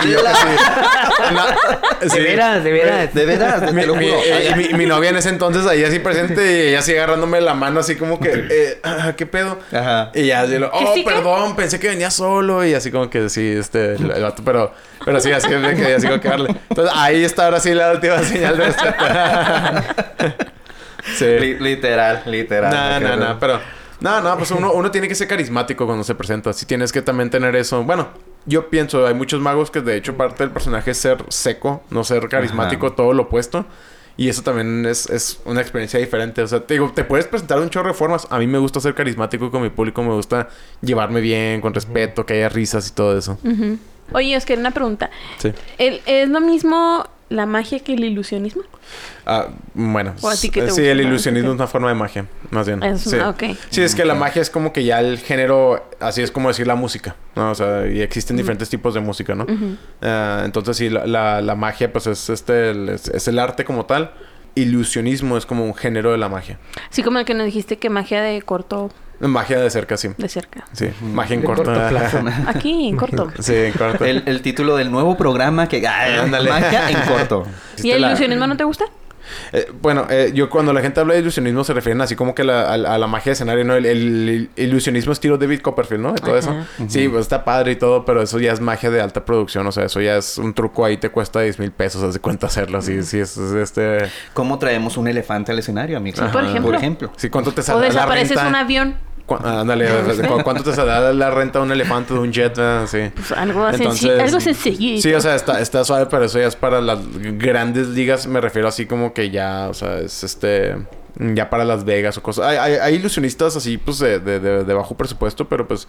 Y 0.03 0.09
yo 0.11 0.19
así, 0.19 0.47
"Na- 1.33 1.55
De 2.01 2.09
sí". 2.09 2.19
veras, 2.19 2.61
de 2.61 2.71
veras. 2.73 3.13
De 3.13 3.25
veras, 3.25 3.65
te 3.65 3.71
Mi, 3.71 3.85
lo 3.85 3.95
mi- 3.95 4.05
juro. 4.09 4.19
eh, 4.25 4.53
mi- 4.57 4.73
mi 4.77 4.85
novia 4.85 5.11
en 5.11 5.15
ese 5.15 5.29
entonces 5.29 5.65
ahí 5.65 5.81
así 5.81 5.99
presente 5.99 6.41
y 6.41 6.67
ella 6.69 6.79
así 6.79 6.91
agarrándome 6.91 7.39
la 7.39 7.53
mano 7.53 7.79
así 7.79 7.95
como 7.95 8.19
que, 8.19 8.47
eh, 8.51 8.79
ah, 8.83 9.13
¿qué 9.15 9.25
pedo? 9.25 9.57
Ajá. 9.71 10.11
Y 10.13 10.25
ya, 10.25 10.43
yo, 10.45 10.69
oh, 10.73 10.93
sí 10.93 11.05
que? 11.05 11.09
perdón, 11.09 11.55
pensé 11.55 11.79
que 11.79 11.87
venía 11.87 12.11
solo. 12.11 12.65
Y 12.65 12.73
así 12.73 12.91
como 12.91 13.09
que 13.09 13.29
sí, 13.29 13.49
este, 13.57 13.93
el, 13.93 14.11
el 14.11 14.23
vato, 14.23 14.41
pero, 14.43 14.73
pero 15.05 15.21
sí, 15.21 15.31
así 15.31 15.47
que 15.47 15.55
así 15.95 16.05
como 16.05 16.19
que 16.19 16.27
darle. 16.27 16.53
Entonces 16.69 16.93
ahí 16.93 17.23
está 17.23 17.45
ahora 17.45 17.61
sí 17.61 17.73
la 17.73 17.93
última 17.93 18.21
señal 18.23 18.57
de 18.57 18.65
respeto. 18.65 19.05
sí. 21.17 21.25
Li- 21.39 21.59
literal, 21.59 22.23
literal. 22.25 23.01
No, 23.01 23.09
no, 23.09 23.15
no, 23.15 23.39
pero. 23.39 23.61
No, 23.99 24.21
no, 24.21 24.37
pues 24.37 24.51
uno, 24.51 24.71
uno 24.73 24.91
tiene 24.91 25.07
que 25.07 25.15
ser 25.15 25.27
carismático 25.27 25.85
cuando 25.85 26.03
se 26.03 26.13
presenta. 26.15 26.53
Sí 26.53 26.65
tienes 26.65 26.91
que 26.91 27.01
también 27.01 27.29
tener 27.29 27.55
eso. 27.55 27.83
Bueno, 27.83 28.09
yo 28.45 28.69
pienso, 28.69 29.07
hay 29.07 29.13
muchos 29.13 29.41
magos 29.41 29.71
que 29.71 29.81
de 29.81 29.95
hecho 29.97 30.15
parte 30.15 30.43
del 30.43 30.51
personaje 30.51 30.91
es 30.91 30.97
ser 30.97 31.23
seco, 31.29 31.83
no 31.89 32.03
ser 32.03 32.27
carismático, 32.29 32.87
Ajá. 32.87 32.95
todo 32.95 33.13
lo 33.13 33.23
opuesto. 33.23 33.65
Y 34.19 34.29
eso 34.29 34.41
también 34.41 34.85
es, 34.87 35.07
es 35.11 35.39
una 35.45 35.61
experiencia 35.61 35.99
diferente. 35.99 36.41
O 36.41 36.47
sea, 36.47 36.59
te 36.61 36.73
digo, 36.75 36.91
te 36.93 37.03
puedes 37.03 37.27
presentar 37.27 37.59
un 37.59 37.69
chorro 37.69 37.89
de 37.89 37.93
formas. 37.93 38.27
A 38.31 38.39
mí 38.39 38.47
me 38.47 38.57
gusta 38.57 38.79
ser 38.79 38.95
carismático 38.95 39.51
con 39.51 39.61
mi 39.61 39.69
público, 39.69 40.01
me 40.03 40.13
gusta 40.13 40.49
llevarme 40.81 41.21
bien, 41.21 41.61
con 41.61 41.73
respeto, 41.73 42.25
que 42.25 42.33
haya 42.33 42.49
risas 42.49 42.87
y 42.89 42.93
todo 42.93 43.17
eso. 43.17 43.37
Oye, 44.13 44.35
es 44.35 44.45
que 44.45 44.55
una 44.55 44.71
pregunta. 44.71 45.11
Sí. 45.37 45.51
El- 45.77 46.01
¿Es 46.07 46.29
lo 46.29 46.39
mismo 46.41 47.05
la 47.29 47.45
magia 47.45 47.79
que 47.79 47.93
el 47.93 48.03
ilusionismo? 48.05 48.63
Ah, 49.25 49.47
bueno. 49.73 50.13
¿O 50.21 50.29
a 50.29 50.35
ti 50.35 50.49
qué 50.49 50.61
te 50.61 50.67
sí, 50.67 50.81
gusta 50.81 50.91
el 50.91 51.01
ilusionismo 51.01 51.49
es 51.49 51.55
una 51.55 51.67
forma 51.67 51.89
de 51.89 51.95
magia, 51.95 52.25
más 52.51 52.65
bien. 52.67 52.81
Es 52.83 53.01
sí. 53.01 53.15
una-. 53.15 53.35
Sí, 53.69 53.81
es 53.81 53.93
que 53.95 54.05
la 54.05 54.15
magia 54.15 54.41
es 54.41 54.49
como 54.49 54.71
que 54.71 54.83
ya 54.85 54.99
el 55.01 55.17
género, 55.19 55.89
así 55.99 56.21
es 56.21 56.31
como 56.31 56.47
decir 56.47 56.67
la 56.67 56.75
música, 56.75 57.15
¿no? 57.35 57.51
O 57.51 57.55
sea, 57.55 57.85
y 57.87 58.01
existen 58.01 58.37
diferentes 58.37 58.69
tipos 58.69 58.93
de 58.93 59.01
música, 59.01 59.35
¿no? 59.35 59.45
Ah, 60.01 60.43
entonces 60.45 60.77
sí, 60.77 60.89
la, 60.89 61.05
la, 61.05 61.41
la 61.41 61.55
magia 61.55 61.91
pues 61.91 62.07
es 62.07 62.29
este, 62.29 62.69
el- 62.71 62.89
es, 62.89 63.07
es 63.09 63.27
el 63.27 63.39
arte 63.39 63.65
como 63.65 63.85
tal. 63.85 64.11
Ilusionismo 64.55 65.37
es 65.37 65.45
como 65.45 65.65
un 65.65 65.75
género 65.75 66.11
de 66.11 66.17
la 66.17 66.29
magia. 66.29 66.57
Sí, 66.89 67.03
como 67.03 67.19
el 67.19 67.25
que 67.25 67.33
nos 67.35 67.45
dijiste 67.45 67.77
que 67.77 67.89
magia 67.91 68.21
de 68.21 68.41
corto, 68.41 68.89
Magia 69.19 69.59
de 69.59 69.69
cerca, 69.69 69.97
sí. 69.97 70.09
de 70.17 70.29
cerca. 70.29 70.65
Sí, 70.73 70.89
magia 71.01 71.33
en 71.35 71.41
De 71.41 71.47
corto. 71.47 71.63
corto 71.63 71.89
plazo. 71.89 72.19
Aquí, 72.47 72.89
en 72.89 72.97
corto. 72.97 73.31
sí, 73.39 73.53
en 73.55 73.73
corto. 73.73 74.05
El, 74.05 74.23
el 74.27 74.41
título 74.41 74.75
del 74.75 74.91
nuevo 74.91 75.17
programa 75.17 75.67
que... 75.67 75.85
ah, 75.87 76.21
Ándale. 76.23 76.49
Magia 76.49 76.89
en 76.91 76.99
corto. 77.01 77.45
¿Y 77.83 77.91
el 77.91 78.01
la- 78.01 78.07
ilusionismo 78.09 78.45
no 78.47 78.55
te 78.57 78.63
gusta? 78.63 78.85
Eh, 79.51 79.69
bueno, 79.81 80.07
eh, 80.09 80.31
yo 80.33 80.49
cuando 80.49 80.71
la 80.71 80.79
gente 80.79 81.01
habla 81.01 81.13
de 81.15 81.19
ilusionismo 81.19 81.61
se 81.65 81.73
refieren 81.73 81.99
así 81.99 82.15
como 82.15 82.33
que 82.33 82.45
la- 82.45 82.61
a, 82.69 82.73
a 82.75 82.97
la 82.97 83.07
magia 83.07 83.31
de 83.31 83.33
escenario, 83.33 83.65
¿no? 83.65 83.75
El, 83.75 83.85
el- 83.85 84.49
el 84.55 84.67
ilusionismo 84.69 85.11
estilo 85.11 85.37
David 85.37 85.59
Copperfield, 85.59 86.01
¿no? 86.01 86.13
De 86.13 86.21
todo 86.21 86.37
eso. 86.37 86.55
Sí, 86.87 87.09
pues 87.09 87.23
está 87.23 87.43
padre 87.43 87.73
y 87.73 87.75
todo, 87.75 88.05
pero 88.05 88.21
eso 88.21 88.39
ya 88.39 88.53
es 88.53 88.61
magia 88.61 88.89
de 88.89 89.01
alta 89.01 89.25
producción. 89.25 89.67
O 89.67 89.71
sea, 89.73 89.83
eso 89.85 89.99
ya 89.99 90.15
es 90.15 90.37
un 90.37 90.53
truco 90.53 90.85
ahí, 90.85 90.95
te 90.95 91.09
cuesta 91.09 91.41
10 91.41 91.59
mil 91.59 91.71
pesos, 91.71 92.03
haz 92.03 92.13
de 92.13 92.19
cuenta 92.21 92.47
hacerlo. 92.47 92.77
Así, 92.77 93.03
sí, 93.03 93.19
es, 93.19 93.35
es 93.35 93.51
este... 93.53 94.09
¿Cómo 94.33 94.59
traemos 94.59 94.95
un 94.95 95.09
elefante 95.09 95.51
al 95.51 95.59
escenario, 95.59 95.97
amigo? 95.97 96.21
por 96.31 96.43
ejemplo. 96.45 96.63
Por 96.63 96.75
ejemplo. 96.75 97.11
Sí, 97.17 97.29
¿cuánto 97.29 97.51
te 97.53 97.59
O 97.59 97.63
saldrá 97.65 97.87
la 97.89 97.93
desapareces 97.93 98.29
renta? 98.37 98.47
un 98.47 98.55
avión. 98.55 98.95
Cu- 99.27 99.35
ándale, 99.43 99.87
¿cu- 100.27 100.41
¿cuánto 100.43 100.63
te 100.63 100.73
saldrá 100.73 101.13
la 101.13 101.29
renta 101.29 101.59
de 101.59 101.65
un 101.65 101.71
elefante, 101.71 102.13
de 102.15 102.19
un 102.21 102.31
jet? 102.33 102.57
Ah, 102.57 102.85
Sí. 102.87 103.11
Pues 103.13 103.31
algo, 103.33 103.67
Entonces, 103.69 104.19
algo 104.19 104.39
sencillito. 104.39 105.01
Sí, 105.03 105.13
o 105.13 105.21
sea, 105.21 105.35
está, 105.35 105.59
está 105.61 105.83
suave, 105.83 106.07
pero 106.09 106.23
eso 106.25 106.39
ya 106.39 106.47
es 106.47 106.55
para 106.55 106.81
las 106.81 106.99
grandes 107.37 107.89
ligas. 107.89 108.25
Me 108.25 108.41
refiero 108.41 108.67
así 108.69 108.85
como 108.87 109.13
que 109.13 109.29
ya, 109.29 109.67
o 109.69 109.73
sea, 109.75 109.99
es 109.99 110.23
este... 110.23 110.75
Ya 111.19 111.49
para 111.49 111.65
Las 111.65 111.83
Vegas 111.83 112.17
o 112.17 112.23
cosas. 112.23 112.45
Hay, 112.45 112.57
hay, 112.57 112.73
hay 112.75 112.95
ilusionistas 112.95 113.55
así, 113.57 113.77
pues, 113.77 113.99
de, 113.99 114.19
de- 114.19 114.39
de 114.63 114.73
bajo 114.73 114.95
presupuesto, 114.95 115.47
pero 115.49 115.67
pues... 115.67 115.87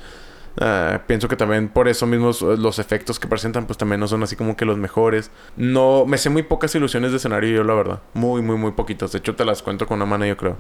ah, 0.61 1.03
pienso 1.07 1.29
que 1.29 1.37
también 1.37 1.69
por 1.69 1.89
eso 1.89 2.07
mismos 2.07 2.43
los 2.43 2.79
efectos 2.79 3.19
que 3.19 3.27
presentan 3.29 3.67
pues 3.67 3.79
también 3.79 4.01
no 4.01 4.09
son 4.09 4.23
así 4.23 4.37
como 4.37 4.57
que 4.57 4.65
los 4.65 4.77
mejores. 4.79 5.31
No, 5.57 6.05
me 6.07 6.19
sé 6.19 6.31
muy 6.31 6.43
pocas 6.43 6.75
ilusiones 6.75 7.11
de 7.11 7.17
escenario 7.19 7.51
yo 7.51 7.65
la 7.65 7.75
verdad. 7.75 8.03
Muy, 8.15 8.43
muy, 8.43 8.57
muy 8.57 8.73
poquitas. 8.73 9.13
De 9.13 9.19
hecho 9.19 9.35
te 9.35 9.45
las 9.45 9.63
cuento 9.63 9.87
con 9.87 9.97
una 9.97 10.07
mano 10.07 10.27
yo 10.27 10.37
creo. 10.37 10.57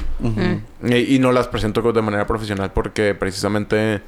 Y, 0.84 1.14
y 1.14 1.18
no 1.18 1.32
las 1.32 1.48
presento 1.48 1.80
de 1.92 2.02
manera 2.02 2.26
profesional 2.26 2.72
porque 2.72 3.14
precisamente 3.14 4.00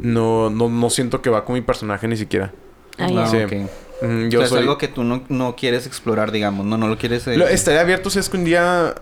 no, 0.00 0.50
no, 0.50 0.68
no 0.68 0.90
siento 0.90 1.20
que 1.22 1.30
va 1.30 1.44
con 1.44 1.54
mi 1.54 1.60
personaje 1.60 2.08
ni 2.08 2.16
siquiera. 2.16 2.52
Ah. 2.98 3.08
Ah, 3.16 3.26
Sí. 3.26 3.66
Mm, 4.02 4.26
O 4.26 4.30
sea, 4.30 4.46
soy... 4.48 4.58
es 4.58 4.62
algo 4.62 4.76
que 4.76 4.88
tú 4.88 5.04
no, 5.04 5.22
no 5.28 5.54
quieres 5.56 5.86
explorar, 5.86 6.32
digamos. 6.32 6.66
No, 6.66 6.76
no 6.76 6.88
lo 6.88 6.98
quieres... 6.98 7.26
eh, 7.28 7.36
Lo- 7.36 7.46
estaría 7.46 7.80
abierto 7.80 8.10
si 8.10 8.18
es 8.18 8.28
que 8.28 8.36
un 8.36 8.44
día 8.44 8.92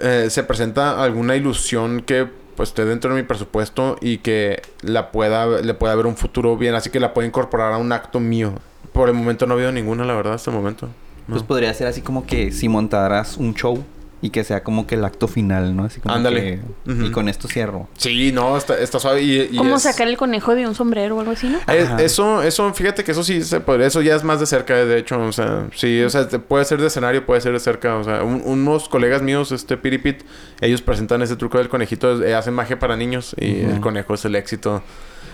eh, 0.00 0.26
se 0.28 0.42
presenta 0.42 1.02
alguna 1.02 1.36
ilusión 1.36 2.02
que 2.02 2.26
pues 2.56 2.70
esté 2.70 2.84
dentro 2.84 3.14
de 3.14 3.22
mi 3.22 3.26
presupuesto 3.26 3.96
y 4.00 4.18
que 4.18 4.62
la 4.82 5.10
pueda 5.10 5.60
le 5.60 5.74
pueda 5.74 5.94
ver 5.94 6.06
un 6.06 6.16
futuro 6.16 6.56
bien, 6.56 6.74
así 6.74 6.90
que 6.90 7.00
la 7.00 7.14
pueda 7.14 7.26
incorporar 7.26 7.72
a 7.72 7.78
un 7.78 7.92
acto 7.92 8.20
mío. 8.20 8.54
Por 8.92 9.08
el 9.08 9.14
momento 9.14 9.46
no 9.46 9.54
ha 9.54 9.56
habido 9.56 9.72
ninguna, 9.72 10.04
la 10.04 10.14
verdad, 10.14 10.34
hasta 10.34 10.50
el 10.50 10.56
momento. 10.56 10.88
Pues 11.28 11.42
podría 11.42 11.72
ser 11.74 11.86
así 11.86 12.00
como 12.02 12.26
que 12.26 12.50
si 12.50 12.68
montaras 12.68 13.36
un 13.36 13.54
show 13.54 13.84
y 14.22 14.30
que 14.30 14.44
sea 14.44 14.62
como 14.62 14.86
que 14.86 14.96
el 14.96 15.04
acto 15.04 15.28
final, 15.28 15.74
¿no? 15.74 15.84
Así 15.84 16.00
como 16.00 16.14
Ándale. 16.14 16.60
que-. 16.86 16.92
Y 17.06 17.10
con 17.10 17.28
esto 17.28 17.48
cierro. 17.48 17.88
Sí, 17.96 18.32
no, 18.32 18.56
está, 18.56 18.78
está 18.78 18.98
suave 18.98 19.22
y, 19.22 19.40
y 19.52 19.56
¿Cómo 19.56 19.76
es- 19.76 19.82
sacar 19.82 20.08
el 20.08 20.16
conejo 20.18 20.54
de 20.54 20.66
un 20.66 20.74
sombrero 20.74 21.16
o 21.16 21.20
algo 21.20 21.32
así, 21.32 21.48
no? 21.48 21.58
Eh, 21.68 21.88
eso, 22.00 22.42
eso, 22.42 22.72
fíjate 22.74 23.02
que 23.02 23.12
eso 23.12 23.24
sí 23.24 23.42
se 23.42 23.60
podría, 23.60 23.86
eso 23.86 24.02
ya 24.02 24.14
es 24.16 24.22
más 24.24 24.38
de 24.40 24.46
cerca, 24.46 24.74
de 24.74 24.98
hecho, 24.98 25.18
o 25.20 25.32
sea, 25.32 25.68
sí, 25.74 26.02
o 26.02 26.10
sea, 26.10 26.28
puede 26.28 26.64
ser 26.66 26.80
de 26.80 26.88
escenario, 26.88 27.24
puede 27.24 27.40
ser 27.40 27.52
de 27.52 27.60
cerca, 27.60 27.96
o 27.96 28.04
sea, 28.04 28.22
un- 28.22 28.42
unos 28.44 28.88
colegas 28.88 29.22
míos, 29.22 29.52
este 29.52 29.76
Piripit, 29.78 30.22
ellos 30.60 30.82
presentan 30.82 31.22
ese 31.22 31.36
truco 31.36 31.56
del 31.58 31.68
conejito, 31.70 32.22
eh, 32.22 32.34
hacen 32.34 32.52
magia 32.54 32.78
para 32.78 32.96
niños 32.96 33.34
y 33.38 33.60
el 33.60 33.80
conejo 33.80 34.14
es 34.14 34.24
el 34.26 34.34
éxito. 34.36 34.82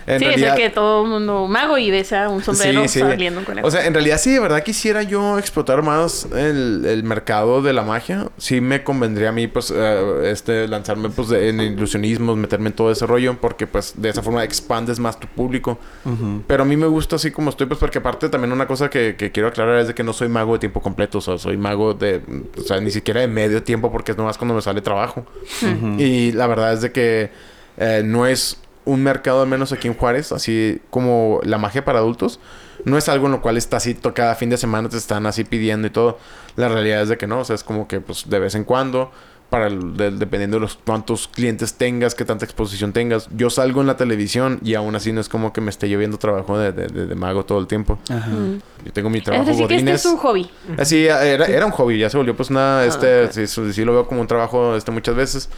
En 0.09 0.21
sí, 0.21 0.25
realidad, 0.25 0.55
es 0.55 0.61
el 0.61 0.69
que 0.69 0.71
todo 0.73 1.03
el 1.03 1.11
mundo 1.11 1.49
mago 1.49 1.79
y 1.79 1.91
ves 1.91 2.13
a 2.13 2.29
un 2.29 2.41
sombrero 2.41 2.83
Sí, 2.83 2.89
sí. 2.89 3.01
saliendo 3.01 3.41
un 3.41 3.45
conejo. 3.45 3.67
O 3.67 3.71
sea, 3.73 3.87
en 3.87 3.93
realidad 3.93 4.19
sí, 4.21 4.31
de 4.31 4.39
verdad 4.39 4.63
quisiera 4.63 5.03
yo 5.03 5.37
explotar 5.37 5.83
más 5.83 6.29
el, 6.33 6.85
el 6.87 7.03
mercado 7.03 7.61
de 7.61 7.73
la 7.73 7.83
magia. 7.83 8.29
Sí 8.39 8.61
me 8.61 8.76
convendría 8.85 9.31
a 9.31 9.33
mí, 9.33 9.47
pues, 9.47 9.73
eh, 9.75 10.31
este, 10.31 10.67
lanzarme, 10.69 11.11
pues, 11.11 11.31
en 11.31 11.61
ilusionismos, 11.61 12.37
meterme 12.37 12.69
en 12.69 12.75
todo 12.75 12.91
ese 12.91 13.07
rollo, 13.07 13.37
porque, 13.41 13.67
pues, 13.67 13.95
de 13.97 14.09
esa 14.09 14.23
forma 14.23 14.45
expandes 14.45 14.99
más 14.99 15.19
tu 15.19 15.27
público. 15.27 15.79
Pero 16.47 16.63
a 16.63 16.67
mí 16.67 16.77
me 16.77 16.87
gusta 16.87 17.17
así 17.17 17.31
como 17.31 17.51
estoy, 17.51 17.67
pues 17.67 17.79
porque 17.79 17.99
aparte 17.99 18.29
también 18.29 18.53
una 18.53 18.67
cosa 18.67 18.91
que, 18.91 19.17
que 19.17 19.33
quiero 19.33 19.49
aclarar 19.49 19.81
es 19.81 19.89
de 19.89 19.95
que 19.95 20.03
no 20.03 20.13
soy 20.13 20.29
mago 20.29 20.55
de 20.55 20.59
tiempo 20.61 20.81
completo, 20.81 21.19
o 21.19 21.21
sea, 21.21 21.39
soy 21.39 21.57
mago 21.57 21.95
de, 21.95 22.23
o 22.59 22.63
sea, 22.63 22.81
ni 22.81 22.91
siquiera 22.91 23.21
de 23.21 23.29
medio 23.29 23.63
tiempo 23.63 23.91
porque 23.91 24.13
es 24.13 24.19
nomás 24.19 24.39
cuando 24.39 24.55
me 24.55 24.63
sale 24.63 24.81
trabajo. 24.81 25.27
Y 25.99 26.33
la 26.33 26.47
verdad 26.47 26.73
es 26.73 26.83
de 26.83 26.93
que 26.93 27.31
eh, 27.77 28.03
no 28.05 28.27
es 28.27 28.59
un 28.85 29.03
mercado, 29.03 29.43
al 29.43 29.49
menos 29.49 29.73
aquí 29.73 29.89
en 29.89 29.95
Juárez, 29.95 30.33
así 30.33 30.81
como 30.91 31.41
la 31.45 31.59
magia 31.59 31.85
para 31.85 31.99
adultos, 31.99 32.41
no 32.87 32.97
es 32.97 33.09
algo 33.11 33.27
en 33.27 33.33
lo 33.33 33.43
cual 33.43 33.59
está 33.59 33.77
así, 33.77 33.95
cada 33.95 34.35
fin 34.35 34.49
de 34.49 34.57
semana 34.57 34.89
te 34.89 34.97
están 34.97 35.27
así 35.27 35.45
pidiendo 35.45 35.87
y 35.87 35.91
todo. 35.91 36.19
La 36.57 36.69
realidad 36.71 37.03
es 37.03 37.11
de 37.11 37.19
que 37.19 37.27
no, 37.27 37.41
o 37.41 37.45
sea, 37.45 37.55
es 37.55 37.63
como 37.63 37.87
que 37.87 38.01
pues 38.01 38.31
de 38.31 38.39
vez 38.39 38.55
en 38.55 38.65
cuando, 38.65 39.11
para 39.51 39.69
el- 39.69 39.97
de- 39.97 40.11
dependiendo 40.11 40.57
de 40.57 40.63
los 40.63 40.77
cuántos 40.85 41.29
clientes 41.29 41.75
tengas, 41.75 42.15
qué 42.17 42.25
tanta 42.25 42.45
exposición 42.45 42.93
tengas. 42.93 43.29
Yo 43.37 43.49
salgo 43.49 43.81
en 43.81 43.87
la 43.87 43.97
televisión 43.97 44.59
y 44.65 44.75
aún 44.75 44.97
así 44.97 45.13
no 45.13 45.21
es 45.21 45.29
como 45.29 45.53
que 45.53 45.61
me 45.61 45.71
esté 45.71 45.89
lloviendo 45.89 46.17
trabajo 46.19 46.59
de, 46.59 46.73
de- 46.73 46.89
de- 46.89 47.07
de 47.07 47.15
mago 47.15 47.45
todo 47.45 47.59
el 47.61 47.67
tiempo. 47.69 47.99
Ajá. 48.11 48.29
Mm. 48.29 48.61
Yo 48.87 48.93
tengo 48.93 49.09
mi 49.11 49.19
Es 49.19 49.25
trabajo 49.25 49.47
decir, 49.51 49.67
que 49.69 49.77
este 49.77 49.91
es 49.93 50.05
un 50.07 50.17
hobby. 50.17 50.51
Así 50.79 51.07
era, 51.07 51.47
era 51.47 51.65
un 51.67 51.71
hobby, 51.73 51.99
ya 51.99 52.11
se 52.11 52.17
volvió 52.17 52.35
pues 52.35 52.51
nada, 52.51 52.85
este, 52.87 53.27
ok. 53.27 53.31
sí, 53.33 53.47
sí, 53.47 53.73
sí 53.73 53.85
lo 53.85 53.93
veo 53.93 54.09
como 54.09 54.21
un 54.21 54.27
trabajo 54.27 54.75
este 54.75 54.91
muchas 54.91 55.15
veces. 55.15 55.49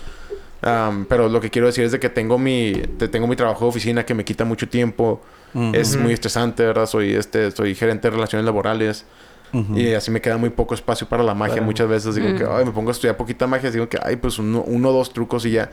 Am, 0.61 1.07
pero 1.07 1.29
lo 1.29 1.41
que 1.41 1.51
quiero 1.51 1.67
decir 1.69 1.85
es 1.85 1.93
de 1.93 2.01
que 2.01 2.09
tengo 2.09 2.37
mi, 2.37 2.73
te- 2.99 3.09
tengo 3.09 3.27
mi 3.27 3.37
trabajo 3.37 3.65
de 3.65 3.69
oficina 3.71 4.05
que 4.05 4.13
me 4.15 4.25
quita 4.25 4.45
mucho 4.45 4.69
tiempo. 4.69 5.23
Es 5.73 5.97
muy 5.97 6.13
estresante, 6.13 6.65
¿verdad? 6.65 6.87
Soy 6.87 7.15
este, 7.15 7.51
soy 7.51 7.75
gerente 7.75 8.09
de 8.09 8.15
relaciones 8.15 8.45
laborales. 8.45 9.05
Y 9.75 9.95
así 9.95 10.11
me 10.11 10.21
queda 10.21 10.37
muy 10.37 10.51
poco 10.51 10.75
espacio 10.75 11.09
para 11.09 11.23
la 11.23 11.33
magia 11.35 11.55
Claro. 11.55 11.67
muchas 11.67 11.89
veces. 11.89 12.15
Digo 12.15 12.37
que, 12.37 12.45
ay, 12.45 12.67
me 12.67 12.71
pongo 12.71 12.91
a 12.91 12.93
estudiar 12.93 13.17
poquita 13.17 13.47
magia. 13.47 13.71
Digo 13.71 13.89
que, 13.89 13.99
ay, 14.03 14.17
pues 14.17 14.39
uno, 14.39 14.63
uno 14.67 14.91
o 14.91 14.93
dos 14.93 15.11
trucos 15.13 15.47
y 15.47 15.53
ya. 15.53 15.71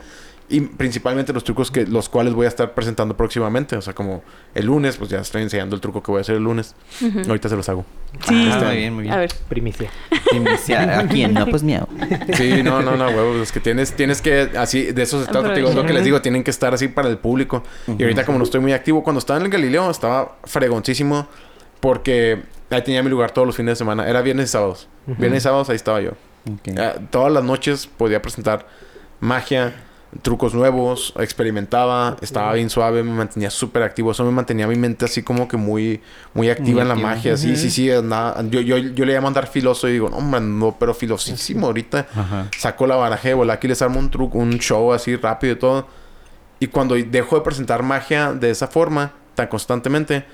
Y 0.48 0.60
principalmente 0.60 1.32
los 1.32 1.42
trucos 1.42 1.70
que 1.70 1.86
los 1.86 2.08
cuales 2.08 2.32
voy 2.32 2.46
a 2.46 2.48
estar 2.48 2.72
presentando 2.72 3.16
próximamente. 3.16 3.76
O 3.76 3.82
sea, 3.82 3.94
como 3.94 4.22
el 4.54 4.66
lunes, 4.66 4.96
pues 4.96 5.10
ya 5.10 5.18
estoy 5.18 5.42
enseñando 5.42 5.74
el 5.74 5.80
truco 5.80 6.02
que 6.02 6.12
voy 6.12 6.18
a 6.18 6.20
hacer 6.20 6.36
el 6.36 6.44
lunes. 6.44 6.74
Ujú. 7.00 7.20
Ahorita 7.26 7.48
se 7.48 7.56
los 7.56 7.68
hago. 7.68 7.84
Sí. 8.28 8.48
Ah, 8.52 8.62
muy 8.64 8.76
bien, 8.76 8.94
muy 8.94 9.02
bien. 9.02 9.14
A 9.14 9.18
ver. 9.18 9.30
Primicia. 9.48 9.90
Iniciar. 10.32 10.90
¿A 10.90 11.08
quién? 11.08 11.34
No, 11.34 11.46
pues 11.46 11.62
miau. 11.62 11.88
Sí, 12.34 12.62
no, 12.62 12.80
no, 12.80 12.96
no, 12.96 13.06
huevos. 13.08 13.42
Es 13.42 13.52
que 13.52 13.60
tienes, 13.60 13.94
tienes 13.94 14.22
que, 14.22 14.50
así, 14.56 14.92
de 14.92 15.02
eso 15.02 15.24
se 15.24 15.30
trata, 15.30 15.48
te 15.48 15.56
digo, 15.56 15.70
es 15.70 15.74
lo 15.74 15.84
que 15.84 15.92
les 15.92 16.04
digo, 16.04 16.22
tienen 16.22 16.44
que 16.44 16.50
estar 16.50 16.72
así 16.72 16.88
para 16.88 17.08
el 17.08 17.18
público. 17.18 17.64
Y 17.86 18.02
ahorita 18.02 18.24
como 18.24 18.38
no 18.38 18.44
estoy 18.44 18.60
muy 18.60 18.72
activo, 18.72 19.02
cuando 19.02 19.18
estaba 19.18 19.38
en 19.40 19.46
el 19.46 19.50
Galileo 19.50 19.90
estaba 19.90 20.36
fregoncísimo 20.44 21.28
porque 21.80 22.42
ahí 22.70 22.82
tenía 22.82 23.02
mi 23.02 23.10
lugar 23.10 23.32
todos 23.32 23.46
los 23.46 23.56
fines 23.56 23.72
de 23.72 23.76
semana. 23.76 24.08
Era 24.08 24.22
viernes 24.22 24.48
y 24.48 24.52
sábados. 24.52 24.88
Viernes 25.06 25.42
y 25.42 25.44
sábados 25.44 25.70
ahí 25.70 25.76
estaba 25.76 26.00
yo. 26.00 26.12
Ah, 26.78 26.94
todas 27.10 27.32
las 27.32 27.42
noches 27.42 27.86
podía 27.86 28.22
presentar 28.22 28.66
magia, 29.20 29.74
trucos 30.22 30.54
nuevos, 30.54 31.12
experimentaba, 31.18 32.16
estaba 32.20 32.52
bien 32.54 32.70
suave, 32.70 33.02
me 33.02 33.12
mantenía 33.12 33.50
súper 33.50 33.82
activo. 33.82 34.10
Eso 34.12 34.24
me 34.24 34.30
mantenía 34.30 34.66
mi 34.66 34.76
mente 34.76 35.04
así 35.04 35.22
como 35.22 35.48
que 35.48 35.56
muy, 35.56 36.00
muy 36.34 36.50
activa 36.50 36.72
Muy 36.74 36.82
en 36.82 36.88
la 36.88 36.94
activa. 36.94 37.10
magia. 37.10 37.36
Sí, 37.36 37.56
sí, 37.56 37.70
sí. 37.70 37.90
andaba- 37.90 38.42
yo, 38.48 38.60
yo, 38.60 38.76
yo 38.78 39.04
le 39.04 39.14
llamo 39.14 39.28
andar 39.28 39.46
filoso 39.46 39.88
y 39.88 39.92
digo, 39.92 40.08
no, 40.08 40.20
man, 40.20 40.58
no, 40.58 40.76
pero 40.78 40.94
filosísimo 40.94 41.66
ahorita. 41.66 42.06
Ajá. 42.14 42.48
Saco 42.56 42.86
la 42.86 42.96
baraja 42.96 43.28
de 43.28 43.34
bola, 43.34 43.54
aquí 43.54 43.68
les 43.68 43.80
armo 43.82 43.98
un 43.98 44.10
truco, 44.10 44.38
un 44.38 44.58
show 44.58 44.92
así 44.92 45.16
rápido 45.16 45.52
y 45.54 45.56
todo. 45.56 45.86
Y 46.60 46.68
cuando 46.68 46.94
dejo 46.94 47.36
de 47.36 47.42
presentar 47.42 47.82
magia 47.82 48.32
de 48.32 48.50
esa 48.50 48.66
forma, 48.66 49.12
tan 49.34 49.46
constantemente, 49.48 50.24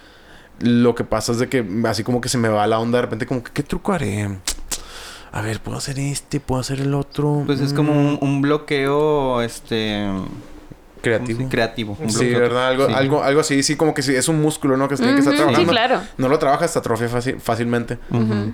lo 0.61 0.95
que 0.95 1.03
pasa 1.03 1.33
es 1.33 1.39
de 1.39 1.49
que 1.49 1.64
así 1.85 2.05
como 2.05 2.20
que 2.20 2.28
se 2.28 2.39
me 2.39 2.49
va 2.49 2.66
la 2.66 2.78
onda 2.78 2.99
de 2.99 3.03
repente, 3.03 3.26
como 3.26 3.43
que, 3.43 3.51
¿qué 3.53 3.62
truco 3.64 3.93
haré? 3.93 4.39
A 5.33 5.41
ver, 5.41 5.61
puedo 5.61 5.78
hacer 5.78 5.99
este, 5.99 6.41
puedo 6.41 6.61
hacer 6.61 6.80
el 6.80 6.95
otro. 6.95 7.43
Pues 7.47 7.61
es 7.61 7.72
como 7.72 7.93
un, 7.93 8.18
un 8.20 8.43
bloqueo, 8.43 9.41
este... 9.41 10.07
creativo. 11.01 11.39
¿cómo 11.39 11.49
se- 11.49 11.49
Creativo. 11.49 11.97
un 12.01 12.11
Sí. 12.11 12.28
¿verdad? 12.35 12.68
Algo, 12.68 12.87
Sí. 12.87 12.93
algo, 12.95 13.22
algo 13.22 13.41
así, 13.41 13.62
sí, 13.62 13.76
como 13.76 13.95
que 13.95 14.03
sí, 14.03 14.14
es 14.14 14.28
un 14.28 14.41
músculo, 14.43 14.76
¿no? 14.76 14.89
Que 14.89 14.97
se 14.97 15.03
tiene 15.05 15.14
que 15.16 15.20
estar 15.20 15.35
Ujú, 15.35 15.43
Sí, 15.43 15.64
trabajando. 15.64 15.72
claro. 15.72 16.01
No 16.18 16.28
lo 16.28 16.39
trabajas, 16.39 16.72
te 16.72 16.78
atrofia 16.78 17.09
fácil- 17.09 17.41
fácilmente. 17.41 17.99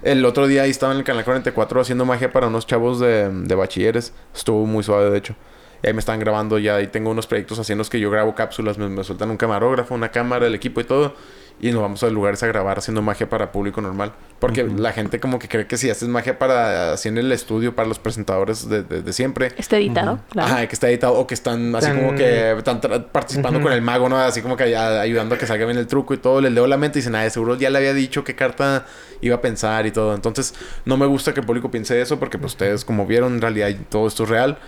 El 0.02 0.24
otro 0.24 0.46
día 0.46 0.62
ahí 0.62 0.70
estaba 0.70 0.92
en 0.92 0.98
el 0.98 1.04
canal 1.04 1.24
44 1.24 1.80
haciendo 1.80 2.04
magia 2.04 2.32
para 2.32 2.46
unos 2.46 2.66
chavos 2.66 3.00
de, 3.00 3.28
de 3.28 3.54
bachilleres. 3.54 4.12
Estuvo 4.34 4.64
muy 4.64 4.82
suave, 4.84 5.10
de 5.10 5.18
hecho. 5.18 5.34
Y 5.82 5.86
ahí 5.88 5.92
me 5.92 6.00
están 6.00 6.18
grabando 6.20 6.58
ya. 6.58 6.80
Y 6.80 6.86
tengo 6.86 7.10
unos 7.10 7.26
proyectos 7.26 7.58
haciendo 7.58 7.80
los 7.80 7.90
que 7.90 8.00
yo 8.00 8.10
grabo 8.10 8.34
cápsulas. 8.34 8.78
Me, 8.78 8.88
me 8.88 9.02
sueltan 9.04 9.30
un 9.30 9.36
camarógrafo, 9.36 9.94
una 9.94 10.10
cámara, 10.10 10.46
el 10.46 10.54
equipo 10.54 10.80
y 10.80 10.84
todo. 10.84 11.14
Y 11.60 11.70
nos 11.72 11.82
vamos 11.82 12.02
a 12.02 12.08
lugares 12.10 12.42
a 12.42 12.46
grabar 12.46 12.78
haciendo 12.78 13.02
magia 13.02 13.28
para 13.28 13.50
público 13.52 13.80
normal. 13.80 14.12
Porque 14.38 14.62
la 14.62 14.92
gente 14.92 15.18
como 15.18 15.40
que 15.40 15.48
cree 15.48 15.66
que 15.66 15.76
si 15.76 15.90
haces 15.90 16.08
magia 16.08 16.38
para 16.38 16.92
así 16.92 17.08
en 17.08 17.18
el 17.18 17.32
estudio 17.32 17.74
para 17.74 17.88
los 17.88 17.98
presentadores 17.98 18.68
de, 18.68 18.84
de- 18.84 19.02
de 19.02 19.12
siempre. 19.12 19.50
Está 19.56 19.78
editado, 19.78 20.20
claro. 20.30 20.48
Ajá, 20.54 20.66
que 20.68 20.74
está 20.74 20.88
editado 20.88 21.14
o 21.14 21.26
que 21.26 21.34
están 21.34 21.74
así 21.74 21.88
Tan- 21.88 21.96
como 21.98 22.14
que 22.14 22.52
están 22.52 22.80
participando 23.10 23.60
con 23.60 23.72
el 23.72 23.82
mago, 23.82 24.08
¿no? 24.08 24.16
Así 24.18 24.40
como 24.40 24.56
que 24.56 24.70
ya 24.70 25.00
ayudando 25.00 25.34
a 25.34 25.38
que 25.38 25.46
salga 25.46 25.64
bien 25.66 25.76
el 25.76 25.88
truco 25.88 26.14
y 26.14 26.18
todo. 26.18 26.40
Les 26.40 26.52
leo 26.52 26.68
la 26.68 26.76
mente 26.76 26.98
y 26.98 27.02
dicen, 27.02 27.16
ah, 27.16 27.22
de 27.24 27.30
seguro 27.30 27.56
ya 27.56 27.68
le 27.70 27.78
había 27.78 27.92
dicho 27.94 28.22
qué 28.22 28.36
carta 28.36 28.86
iba 29.20 29.34
a 29.34 29.40
pensar 29.40 29.84
y 29.86 29.90
todo. 29.90 30.14
Entonces, 30.14 30.54
no 30.84 30.96
me 30.96 31.06
gusta 31.06 31.34
que 31.34 31.40
el 31.40 31.46
público 31.46 31.72
piense 31.72 32.00
eso 32.00 32.20
porque 32.20 32.38
pues 32.38 32.52
ustedes 32.52 32.84
como 32.84 33.06
vieron, 33.06 33.34
en 33.34 33.40
realidad 33.40 33.70
todo 33.88 34.06
esto 34.06 34.22
es 34.22 34.28
real. 34.28 34.58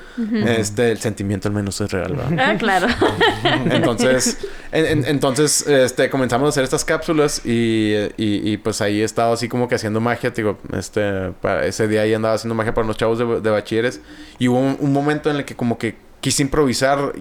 Este, 0.44 0.90
el 0.90 0.98
sentimiento 0.98 1.46
al 1.46 1.54
menos 1.54 1.80
es 1.80 1.92
real, 1.92 2.16
¿verdad? 2.16 2.36
Ah, 2.50 2.56
claro. 2.58 2.88
Entonces, 3.70 4.38
en- 4.72 4.86
en- 4.86 5.04
entonces 5.06 5.66
este, 5.66 6.10
comenzamos 6.10 6.46
a 6.46 6.48
hacer 6.50 6.64
estas 6.64 6.79
cápsulas 6.84 7.42
y, 7.44 7.94
y, 8.16 8.52
y, 8.52 8.56
pues 8.56 8.80
ahí 8.80 9.00
he 9.00 9.04
estado 9.04 9.32
así 9.32 9.48
como 9.48 9.68
que 9.68 9.74
haciendo 9.74 10.00
magia, 10.00 10.30
digo, 10.30 10.58
este, 10.76 11.32
para 11.40 11.66
ese 11.66 11.88
día 11.88 12.02
ahí 12.02 12.14
andaba 12.14 12.34
haciendo 12.34 12.54
magia 12.54 12.74
para 12.74 12.84
unos 12.84 12.96
chavos 12.96 13.18
de, 13.18 13.40
de 13.40 13.50
bachilleres 13.50 14.00
y 14.38 14.48
hubo 14.48 14.58
un, 14.58 14.76
un 14.80 14.92
momento 14.92 15.30
en 15.30 15.36
el 15.36 15.44
que 15.44 15.54
como 15.54 15.78
que 15.78 15.96
quise 16.20 16.42
improvisar. 16.42 17.12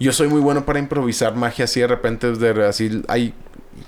Yo 0.00 0.12
soy 0.12 0.28
muy 0.28 0.40
bueno 0.40 0.64
para 0.66 0.78
improvisar 0.78 1.34
magia 1.36 1.66
así 1.66 1.80
de 1.80 1.86
repente, 1.86 2.32
de, 2.32 2.66
así, 2.66 3.02
hay, 3.08 3.32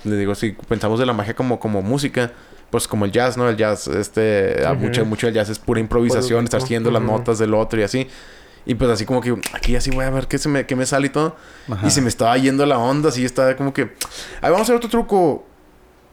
le 0.03 0.15
digo, 0.15 0.35
si 0.35 0.51
pensamos 0.51 0.99
de 0.99 1.05
la 1.05 1.13
magia 1.13 1.33
como, 1.35 1.59
como 1.59 1.81
música, 1.81 2.31
pues 2.69 2.87
como 2.87 3.05
el 3.05 3.11
jazz, 3.11 3.37
¿no? 3.37 3.47
El 3.49 3.57
jazz, 3.57 3.87
este, 3.87 4.65
a 4.65 4.71
Ujú. 4.73 4.81
mucho, 4.81 5.05
mucho 5.05 5.27
del 5.27 5.35
jazz 5.35 5.49
es 5.49 5.59
pura 5.59 5.79
improvisación, 5.79 6.43
estar 6.43 6.61
siguiendo 6.61 6.91
las 6.91 7.01
Ujú. 7.01 7.11
notas 7.11 7.39
del 7.39 7.53
otro 7.53 7.79
y 7.79 7.83
así. 7.83 8.07
Y 8.67 8.75
pues 8.75 8.91
así 8.91 9.05
como 9.05 9.21
que 9.21 9.33
aquí 9.53 9.75
así 9.77 9.89
voy 9.91 10.03
a 10.03 10.09
ver 10.09 10.27
qué, 10.27 10.37
se 10.37 10.49
me, 10.49 10.65
qué 10.65 10.75
me 10.75 10.85
sale 10.85 11.07
y 11.07 11.09
todo. 11.09 11.37
Ajá. 11.71 11.87
Y 11.87 11.89
se 11.89 12.01
me 12.01 12.09
estaba 12.09 12.37
yendo 12.37 12.65
la 12.65 12.77
onda, 12.77 13.09
así 13.09 13.23
estaba 13.23 13.55
como 13.55 13.73
que, 13.73 13.93
ay, 14.41 14.51
vamos 14.51 14.59
a 14.59 14.63
hacer 14.63 14.75
otro 14.75 14.89
truco. 14.89 15.45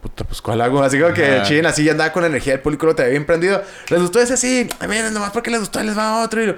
Puta, 0.01 0.23
pues 0.25 0.41
¿cuál 0.41 0.61
hago? 0.61 0.83
Así 0.83 1.01
como 1.01 1.13
que 1.13 1.37
Ajá. 1.39 1.43
chin, 1.43 1.67
así 1.67 1.83
ya 1.83 1.93
andaba 1.93 2.13
con 2.13 2.23
la 2.23 2.29
energía 2.29 2.53
del 2.53 2.63
público, 2.63 2.87
lo 2.87 2.95
traía 2.95 3.11
bien 3.11 3.27
prendido. 3.27 3.61
Les 3.89 4.01
gustó 4.01 4.21
ese 4.21 4.35
así, 4.35 4.69
ay, 4.79 4.87
miren, 4.89 5.13
nomás 5.13 5.33
porque 5.33 5.51
les 5.51 5.61
gustó, 5.61 5.83
les 5.83 5.99
va 5.99 6.23
otro. 6.23 6.43
Y 6.43 6.47
yo, 6.47 6.55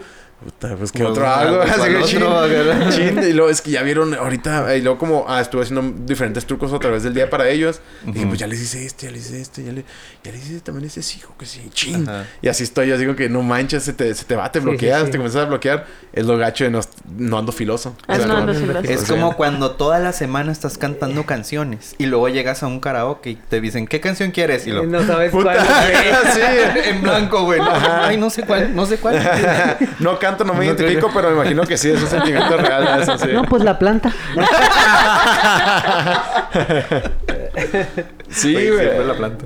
puta, 0.46 0.76
pues 0.76 0.92
¿qué 0.92 0.98
Pues, 1.00 1.10
otro 1.10 1.26
hago? 1.26 1.60
Así 1.62 1.72
¿cuál 1.76 1.90
que 1.90 1.96
otro? 2.22 2.90
chin, 2.90 2.90
chin. 3.14 3.18
Y 3.28 3.32
luego 3.32 3.50
es 3.50 3.60
que 3.60 3.70
ya 3.72 3.82
vieron 3.82 4.14
ahorita, 4.14 4.76
y 4.76 4.80
luego 4.82 4.98
como, 4.98 5.24
ah, 5.28 5.40
estuve 5.40 5.62
haciendo 5.62 5.92
diferentes 6.04 6.46
trucos 6.46 6.72
a 6.72 6.78
través 6.78 7.02
del 7.02 7.14
día 7.14 7.28
para 7.28 7.48
ellos. 7.48 7.80
Y 8.04 8.06
dije, 8.12 8.20
Ujú. 8.20 8.28
pues 8.28 8.40
ya 8.40 8.46
les 8.46 8.60
hice 8.62 8.86
este, 8.86 9.06
ya 9.06 9.12
les 9.12 9.26
hice 9.26 9.40
este, 9.40 9.64
ya 9.64 9.72
le, 9.72 9.84
ya 10.22 10.32
les 10.32 10.46
hice 10.48 10.60
también 10.60 10.86
ese 10.86 11.00
hijo 11.16 11.34
que 11.38 11.46
sí, 11.46 11.68
chin. 11.72 12.08
Ajá. 12.08 12.26
Y 12.42 12.48
así 12.48 12.62
estoy, 12.62 12.88
yo 12.88 12.96
digo 12.98 13.16
que 13.16 13.28
no 13.28 13.42
manches, 13.42 13.82
se 13.82 13.92
te, 13.92 14.14
se 14.14 14.24
te 14.24 14.36
va, 14.36 14.50
te 14.52 14.60
bloqueas, 14.60 15.00
sí, 15.00 15.06
sí. 15.06 15.12
te 15.12 15.18
comienzas 15.18 15.42
a 15.42 15.46
bloquear. 15.46 15.86
Es 16.12 16.24
lo 16.26 16.38
gacho 16.38 16.64
de 16.64 16.70
no, 16.70 16.80
no 17.18 17.38
ando 17.38 17.52
filoso. 17.52 17.96
Ah, 18.06 18.14
O 18.14 18.16
sea, 18.16 18.26
no 18.26 18.34
como- 18.36 18.50
ando 18.50 18.54
filoso. 18.60 18.80
Es 18.90 19.04
como 19.04 19.36
cuando 19.36 19.72
toda 19.72 19.98
la 19.98 20.12
semana 20.12 20.52
estás 20.52 20.78
cantando 20.78 21.26
canciones 21.26 21.94
y 21.98 22.06
luego 22.06 22.28
llegas 22.28 22.62
a 22.62 22.66
un 22.68 22.80
karaoke 22.80 23.30
y 23.30 23.34
te 23.36 23.60
dicen, 23.60 23.86
¿qué 23.86 24.00
canción 24.00 24.30
quieres? 24.30 24.66
Y 24.66 24.70
lo... 24.70 24.84
No 24.86 25.04
sabes 25.06 25.30
Puta. 25.32 25.54
cuál. 25.54 25.66
en 26.86 27.02
blanco, 27.02 27.44
güey. 27.44 27.58
No, 27.60 27.68
ay, 27.72 28.16
no 28.16 28.30
sé 28.30 28.42
cuál, 28.44 28.74
no 28.74 28.86
sé 28.86 28.98
cuál. 28.98 29.16
no 30.00 30.18
canto, 30.18 30.35
no 30.44 30.54
me 30.54 30.66
identifico, 30.66 31.10
pero 31.12 31.30
me 31.30 31.36
imagino 31.36 31.62
que 31.62 31.76
sí, 31.76 31.90
es 31.90 32.02
un 32.02 32.08
sentimiento 32.08 32.56
real. 32.56 33.02
Eso 33.02 33.18
sí. 33.18 33.28
No, 33.32 33.42
pues 33.44 33.64
la 33.64 33.78
planta. 33.78 34.12
sí, 38.28 38.52
Güey, 38.52 39.06
la 39.06 39.14
planta. 39.14 39.44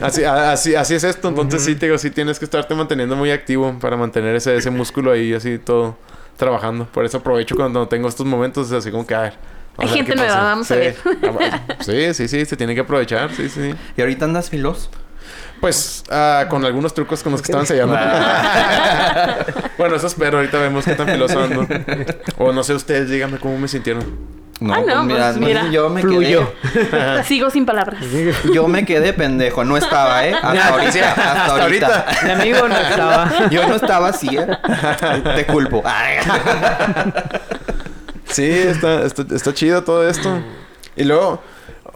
Así, 0.00 0.24
así, 0.24 0.74
así 0.74 0.94
es 0.94 1.04
esto. 1.04 1.28
Entonces 1.28 1.64
sí, 1.64 1.74
te 1.74 1.86
digo, 1.86 1.98
sí 1.98 2.10
tienes 2.10 2.38
que 2.38 2.44
estarte 2.44 2.74
manteniendo 2.74 3.16
muy 3.16 3.30
activo 3.30 3.76
para 3.80 3.96
mantener 3.96 4.34
ese, 4.36 4.56
ese 4.56 4.70
músculo 4.70 5.12
ahí 5.12 5.34
así 5.34 5.58
todo 5.58 5.96
trabajando. 6.36 6.86
Por 6.86 7.04
eso 7.04 7.18
aprovecho 7.18 7.56
cuando 7.56 7.86
tengo 7.88 8.08
estos 8.08 8.26
momentos 8.26 8.70
así 8.72 8.90
como 8.90 9.06
que 9.06 9.14
a 9.14 9.20
ver. 9.20 9.34
Hay 9.76 9.88
gente 9.88 10.16
nueva, 10.16 10.42
vamos 10.42 10.68
a 10.72 10.74
ver. 10.74 10.96
Ah, 11.40 11.60
Sí, 11.80 12.12
sí, 12.12 12.26
sí, 12.26 12.44
se 12.44 12.56
tiene 12.56 12.74
que 12.74 12.80
aprovechar, 12.80 13.32
sí, 13.32 13.48
sí. 13.48 13.72
¿Y 13.96 14.00
ahorita 14.00 14.24
andas 14.24 14.50
filoso? 14.50 14.90
Pues 15.60 16.04
ah, 16.10 16.46
con 16.48 16.64
algunos 16.64 16.94
trucos 16.94 17.22
con 17.22 17.32
los 17.32 17.42
que 17.42 17.46
estaban 17.46 17.66
sellando. 17.66 17.94
bueno, 19.78 19.96
eso 19.96 20.06
espero. 20.06 20.38
Ahorita 20.38 20.58
vemos 20.58 20.84
qué 20.84 20.94
tan 20.94 21.08
filoso 21.08 21.40
ando. 21.40 21.66
O 22.38 22.52
no 22.52 22.62
sé, 22.62 22.74
ustedes 22.74 23.10
díganme 23.10 23.38
cómo 23.38 23.58
me 23.58 23.66
sintieron. 23.68 24.04
No, 24.60 24.74
Ah, 24.74 24.80
no, 24.80 25.06
pues, 25.08 25.36
mira, 25.36 25.68
yo 25.70 25.88
me 25.88 26.00
Fluyo. 26.00 26.52
quedé... 26.72 27.22
Sigo 27.28 27.48
sin 27.48 27.64
palabras. 27.64 28.02
Yo 28.52 28.66
me 28.66 28.84
quedé 28.84 29.12
pendejo. 29.12 29.64
No 29.64 29.76
estaba, 29.76 30.26
¿eh? 30.26 30.34
Hasta 30.42 30.68
ahorita. 30.68 31.10
Hasta, 31.12 31.62
ahorita. 31.62 32.06
Mi 32.24 32.30
amigo 32.30 32.68
no 32.68 32.76
estaba. 32.76 33.48
Yo 33.50 33.68
no 33.68 33.74
estaba 33.76 34.08
así, 34.08 34.36
¿eh? 34.36 34.46
Te 35.36 35.46
culpo. 35.46 35.82
Sí, 38.26 38.50
está, 38.50 39.04
está, 39.04 39.24
está 39.34 39.54
chido 39.54 39.84
todo 39.84 40.08
esto. 40.08 40.40
Y 40.96 41.04
luego, 41.04 41.40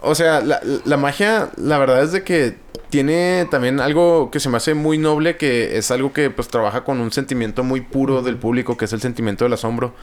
o 0.03 0.15
sea, 0.15 0.41
la, 0.41 0.59
la 0.85 0.97
magia, 0.97 1.49
la 1.57 1.77
verdad 1.77 2.03
es 2.03 2.11
de 2.11 2.23
que 2.23 2.55
tiene 2.89 3.47
también 3.49 3.79
algo 3.79 4.29
que 4.29 4.39
se 4.39 4.49
me 4.49 4.57
hace 4.57 4.75
muy 4.75 4.99
noble, 4.99 5.35
que 5.35 5.77
es 5.77 5.89
algo 5.89 6.13
que 6.13 6.29
pues 6.29 6.47
trabaja 6.47 6.83
con 6.83 6.99
un 6.99 7.11
sentimiento 7.11 7.63
muy 7.63 7.81
puro 7.81 8.21
del 8.21 8.37
público, 8.37 8.77
que 8.77 8.85
es 8.85 8.93
el 8.93 9.01
sentimiento 9.01 9.45
del 9.45 9.53
asombro. 9.53 9.95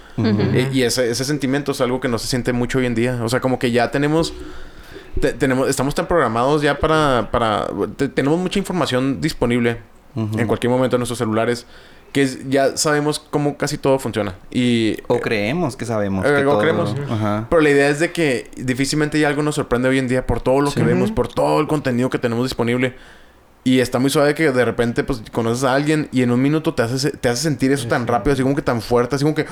Y, 0.73 0.79
y 0.79 0.83
ese, 0.83 1.09
ese 1.11 1.25
sentimiento 1.25 1.71
es 1.73 1.81
algo 1.81 2.01
que 2.01 2.09
no 2.09 2.19
se 2.19 2.27
siente 2.27 2.53
mucho 2.53 2.79
hoy 2.79 2.87
en 2.87 2.97
día. 2.97 3.21
O 3.23 3.29
sea, 3.29 3.41
como 3.41 3.59
que 3.61 3.71
ya 3.71 3.93
tenemos... 3.93 4.33
te- 5.21 5.33
tenemos 5.35 5.69
estamos 5.69 5.95
tan 5.95 6.09
programados 6.09 6.63
ya 6.63 6.79
para... 6.81 7.29
para 7.31 7.69
te- 7.97 8.09
tenemos 8.09 8.39
mucha 8.41 8.59
información 8.59 9.21
disponible 9.21 9.79
en 10.17 10.49
cualquier 10.49 10.73
momento 10.73 10.97
en 10.97 11.01
nuestros 11.01 11.19
celulares 11.19 11.67
que 12.13 12.23
es- 12.23 12.49
ya 12.49 12.77
sabemos 12.77 13.19
cómo 13.19 13.57
casi 13.57 13.79
todo 13.79 13.99
funciona. 13.99 14.35
Y 14.51 14.97
O 15.07 15.21
creemos 15.21 15.77
que 15.77 15.85
sabemos. 15.85 16.25
Eh, 16.27 16.29
que 16.37 16.47
o 16.47 16.51
todo- 16.53 16.61
creemos. 16.61 16.95
Ajá. 17.11 17.47
pero 17.49 17.63
la 17.63 17.71
idea 17.71 17.89
es 17.89 18.01
de 18.01 18.11
que 18.13 18.51
difícilmente 18.57 19.19
ya 19.21 19.29
algo 19.29 19.43
nos 19.43 19.55
sorprende 19.55 19.89
hoy 19.89 19.99
en 19.99 20.09
día 20.09 20.27
por 20.27 20.41
todo 20.41 20.61
lo 20.61 20.73
que 20.73 20.83
vemos, 20.83 21.11
por 21.13 21.29
todo 21.29 21.61
el 21.61 21.67
contenido 21.67 22.11
que 22.11 22.19
tenemos 22.19 22.45
disponible. 22.45 22.95
Y 23.63 23.81
está 23.81 23.99
muy 23.99 24.09
suave 24.09 24.35
que 24.35 24.51
de 24.53 24.65
repente 24.65 25.05
pues 25.05 25.23
conoces 25.33 25.65
a 25.65 25.75
alguien 25.75 26.09
y 26.13 26.23
en 26.23 26.31
un 26.31 26.41
minuto 26.41 26.73
te 26.73 26.83
hace, 26.83 27.11
te 27.11 27.29
hace 27.29 27.43
sentir 27.43 27.71
eso 27.73 27.89
tan 27.89 28.07
rápido, 28.07 28.33
así 28.33 28.43
como 28.43 28.55
que 28.57 28.63
tan 28.63 28.81
fuerte, 28.81 29.17
así 29.17 29.25
como 29.25 29.35
que 29.35 29.45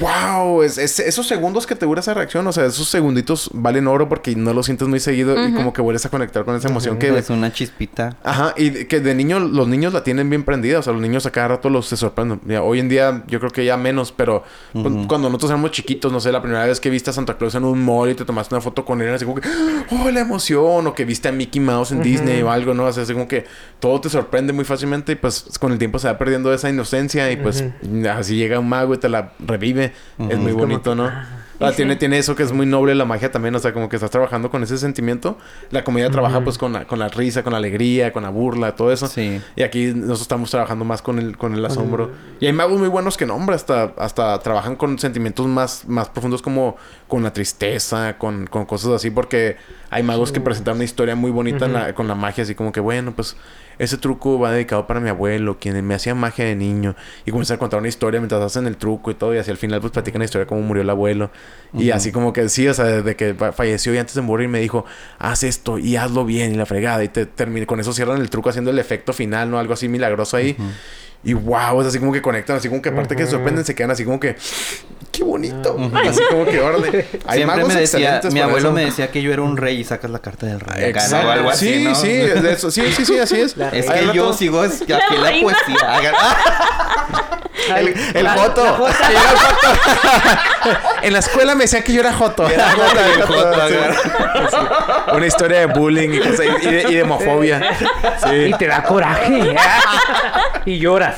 wow, 0.00 0.62
es, 0.62 0.76
es- 0.78 0.98
esos 1.00 1.26
segundos 1.26 1.66
que 1.66 1.74
te 1.74 1.86
dura 1.86 2.00
esa 2.00 2.12
reacción, 2.14 2.46
o 2.46 2.52
sea, 2.52 2.66
esos 2.66 2.88
segunditos 2.88 3.50
valen 3.54 3.86
oro 3.86 4.08
porque 4.08 4.34
no 4.36 4.52
lo 4.52 4.62
sientes 4.62 4.86
muy 4.88 5.00
seguido 5.00 5.34
y 5.48 5.54
como 5.54 5.72
que 5.72 5.80
vuelves 5.80 6.04
a 6.04 6.10
conectar 6.10 6.44
con 6.44 6.56
esa 6.56 6.68
emoción 6.68 6.98
que 6.98 7.08
Es 7.16 7.30
una 7.30 7.52
chispita. 7.52 8.16
Ajá, 8.22 8.54
y 8.56 8.84
que 8.84 9.00
de 9.00 9.14
niño 9.14 9.40
los 9.40 9.68
niños 9.68 9.92
la 9.92 10.02
tienen 10.04 10.28
bien 10.28 10.44
prendida, 10.44 10.80
o 10.80 10.82
sea, 10.82 10.92
los 10.92 11.00
niños 11.02 11.24
a 11.26 11.30
cada 11.30 11.48
rato 11.48 11.70
los 11.70 11.86
se 11.86 11.96
sorprenden. 11.96 12.40
Ya, 12.46 12.62
hoy 12.62 12.80
en 12.80 12.88
día 12.88 13.24
yo 13.28 13.38
creo 13.40 13.50
que 13.50 13.64
ya 13.64 13.76
menos, 13.76 14.12
pero 14.12 14.42
cu- 14.72 15.06
cuando 15.08 15.28
nosotros 15.28 15.50
éramos 15.52 15.70
chiquitos, 15.70 16.12
no 16.12 16.20
sé, 16.20 16.32
la 16.32 16.42
primera 16.42 16.66
vez 16.66 16.80
que 16.80 16.90
viste 16.90 17.10
a 17.10 17.12
Santa 17.12 17.36
Claus 17.38 17.54
en 17.54 17.64
un 17.64 17.82
mall 17.82 18.10
y 18.10 18.14
te 18.14 18.24
tomaste 18.24 18.54
una 18.54 18.60
foto 18.62 18.84
con 18.84 19.00
él, 19.00 19.12
así 19.14 19.24
como 19.24 19.40
que, 19.40 19.48
oh, 19.90 20.10
la 20.10 20.20
emoción, 20.20 20.86
o 20.86 20.94
que 20.94 21.04
viste 21.04 21.28
a 21.28 21.32
Mickey 21.32 21.60
Mouse 21.60 21.92
en 21.92 22.02
Disney 22.02 22.42
o 22.42 22.50
algo, 22.50 22.74
¿no? 22.74 22.84
O 22.84 22.92
sea, 22.92 23.04
así 23.04 23.12
como 23.12 23.26
que 23.28 23.37
todo 23.80 24.00
te 24.00 24.08
sorprende 24.08 24.52
muy 24.52 24.64
fácilmente 24.64 25.12
y 25.12 25.16
pues 25.16 25.58
con 25.58 25.72
el 25.72 25.78
tiempo 25.78 25.98
se 25.98 26.08
va 26.08 26.18
perdiendo 26.18 26.52
esa 26.52 26.68
inocencia 26.68 27.30
y 27.30 27.36
pues 27.36 27.64
así 28.10 28.36
llega 28.36 28.58
un 28.58 28.68
mago 28.68 28.94
y 28.94 28.98
te 28.98 29.08
la 29.08 29.32
revive. 29.38 29.92
Es 30.28 30.38
muy 30.38 30.50
Es 30.50 30.56
bonito, 30.56 30.94
¿no? 30.94 31.10
Ah, 31.60 31.72
tiene, 31.72 31.96
tiene 31.96 32.18
eso 32.18 32.36
que 32.36 32.44
es 32.44 32.52
muy 32.52 32.66
noble 32.66 32.94
la 32.94 33.04
magia 33.04 33.32
también, 33.32 33.54
o 33.54 33.58
sea, 33.58 33.72
como 33.72 33.88
que 33.88 33.96
estás 33.96 34.10
trabajando 34.12 34.48
con 34.50 34.62
ese 34.62 34.78
sentimiento. 34.78 35.36
La 35.70 35.82
comedia 35.82 36.08
trabaja 36.08 36.40
pues 36.44 36.56
con 36.56 36.72
la, 36.72 36.84
con 36.86 36.98
la 37.00 37.08
risa, 37.08 37.42
con 37.42 37.50
la 37.52 37.58
alegría, 37.58 38.12
con 38.12 38.22
la 38.22 38.28
burla, 38.30 38.76
todo 38.76 38.92
eso. 38.92 39.08
Sí. 39.08 39.40
Y 39.56 39.62
aquí 39.62 39.86
nosotros 39.86 40.20
estamos 40.22 40.50
trabajando 40.52 40.84
más 40.84 41.02
con 41.02 41.18
el, 41.18 41.36
con 41.36 41.54
el 41.54 41.64
asombro. 41.64 42.12
Y 42.38 42.46
hay 42.46 42.52
magos 42.52 42.78
muy 42.78 42.88
buenos 42.88 43.16
que 43.16 43.26
no, 43.26 43.34
hombre, 43.34 43.56
hasta, 43.56 43.92
hasta 43.98 44.38
trabajan 44.38 44.76
con 44.76 44.98
sentimientos 45.00 45.46
más, 45.48 45.86
más 45.88 46.08
profundos 46.08 46.42
como 46.42 46.76
con 47.08 47.22
la 47.24 47.32
tristeza, 47.32 48.18
con, 48.18 48.46
con 48.46 48.64
cosas 48.64 48.92
así, 48.92 49.10
porque 49.10 49.56
hay 49.90 50.02
magos 50.04 50.30
que 50.30 50.40
presentan 50.40 50.76
una 50.76 50.84
historia 50.84 51.16
muy 51.16 51.30
bonita 51.32 51.64
en 51.66 51.72
la- 51.72 51.92
con 51.94 52.06
la 52.06 52.14
magia, 52.14 52.44
así 52.44 52.54
como 52.54 52.70
que, 52.70 52.80
bueno, 52.80 53.12
pues 53.16 53.36
ese 53.78 53.96
truco 53.98 54.38
va 54.38 54.52
dedicado 54.52 54.86
para 54.86 55.00
mi 55.00 55.08
abuelo, 55.08 55.58
quien 55.58 55.84
me 55.86 55.94
hacía 55.94 56.14
magia 56.14 56.44
de 56.44 56.56
niño. 56.56 56.94
Y 57.24 57.30
comienza 57.30 57.54
a 57.54 57.58
contar 57.58 57.78
una 57.80 57.88
historia 57.88 58.20
mientras 58.20 58.42
hacen 58.42 58.66
el 58.66 58.76
truco 58.76 59.10
y 59.10 59.14
todo. 59.14 59.34
Y 59.34 59.38
así 59.38 59.50
al 59.50 59.56
final 59.56 59.80
pues 59.80 59.92
platican 59.92 60.18
la 60.20 60.24
historia 60.24 60.44
de 60.44 60.48
cómo 60.48 60.60
murió 60.62 60.82
el 60.82 60.90
abuelo. 60.90 61.30
Y 61.74 61.90
así 61.90 62.12
como 62.12 62.32
que 62.32 62.48
sí, 62.48 62.66
o 62.68 62.74
sea, 62.74 62.84
desde 62.86 63.14
que 63.16 63.34
fa- 63.34 63.52
falleció 63.52 63.94
y 63.94 63.98
antes 63.98 64.14
de 64.14 64.22
morir 64.22 64.48
me 64.48 64.60
dijo, 64.60 64.84
haz 65.18 65.42
esto 65.42 65.78
y 65.78 65.96
hazlo 65.96 66.24
bien 66.24 66.52
y 66.52 66.56
la 66.56 66.66
fregada. 66.66 67.04
Y 67.04 67.08
te 67.08 67.26
termina, 67.26 67.66
con 67.66 67.78
eso 67.80 67.92
cierran 67.92 68.20
el 68.20 68.30
truco 68.30 68.48
haciendo 68.48 68.70
el 68.70 68.78
efecto 68.78 69.12
final, 69.12 69.50
¿no? 69.50 69.58
Algo 69.58 69.74
así 69.74 69.88
milagroso 69.88 70.36
ahí. 70.36 70.56
Y 71.24 71.34
wow, 71.34 71.80
es 71.80 71.88
así 71.88 71.98
como 71.98 72.12
que 72.12 72.22
conectan, 72.22 72.56
así 72.56 72.68
como 72.68 72.80
que 72.80 72.90
aparte 72.90 73.16
que 73.16 73.24
se 73.24 73.32
sorprenden, 73.32 73.64
se 73.64 73.74
quedan 73.74 73.90
así 73.90 74.04
como 74.04 74.20
que, 74.20 74.36
qué 75.10 75.24
bonito. 75.24 75.76
Así 76.08 76.20
como 76.30 76.44
que, 76.46 76.60
órale. 76.60 76.88
Hay 77.26 77.38
Siempre 77.38 77.44
magos 77.46 77.74
me 77.74 77.80
decía, 77.80 77.98
excelentes 77.98 78.34
mi 78.34 78.40
abuelo 78.40 78.68
eso. 78.68 78.72
me 78.72 78.84
decía 78.84 79.10
que 79.10 79.20
yo 79.20 79.32
era 79.32 79.42
un 79.42 79.56
rey 79.56 79.80
y 79.80 79.84
sacas 79.84 80.10
la 80.12 80.20
carta 80.20 80.46
del 80.46 80.60
rey. 80.60 80.90
acá, 80.90 81.00
¿no? 81.00 81.04
Exacto. 81.06 81.28
O 81.28 81.30
algo 81.32 81.50
así, 81.50 81.74
sí, 81.74 81.84
¿no? 81.84 81.94
sí, 81.96 82.10
es 82.10 82.42
de 82.42 82.52
eso. 82.52 82.70
sí, 82.70 82.82
sí, 82.92 83.04
sí, 83.04 83.18
así 83.18 83.40
es. 83.40 83.56
La 83.56 83.68
Es 83.70 83.86
que 83.90 84.10
yo 84.14 84.32
sigo 84.32 84.64
es- 84.64 84.82
aquí 84.82 84.92
la 84.92 85.28
reina. 85.30 85.42
poesía. 85.42 86.12
El, 87.76 87.94
el 88.14 88.24
La- 88.24 88.32
Joto. 88.32 88.64
la 88.64 88.72
Jota. 88.72 88.94
Que 89.06 89.12
yo 89.14 89.18
era 89.20 89.30
el 89.30 89.36
Joto. 89.38 90.78
en 91.02 91.12
la 91.12 91.18
escuela 91.18 91.54
me 91.54 91.64
decían 91.64 91.82
que 91.82 91.92
yo 91.92 92.00
era 92.00 92.12
Joto. 92.12 92.48
Era 92.48 92.70
Joto, 92.72 93.00
el 93.00 93.22
Joto, 93.22 93.68
Sí. 93.68 93.74
Sí. 94.50 94.56
Una 95.14 95.26
historia 95.26 95.58
de 95.60 95.66
bullying 95.66 96.10
y, 96.10 96.18
cosas- 96.18 96.46
y 96.62 96.66
de, 96.66 96.86
y 96.90 96.94
de 96.94 97.02
homofobia. 97.02 97.62
Sí. 98.24 98.34
Y 98.48 98.52
te 98.54 98.66
da 98.66 98.82
coraje. 98.82 99.56
y 100.66 100.78
lloras. 100.78 101.16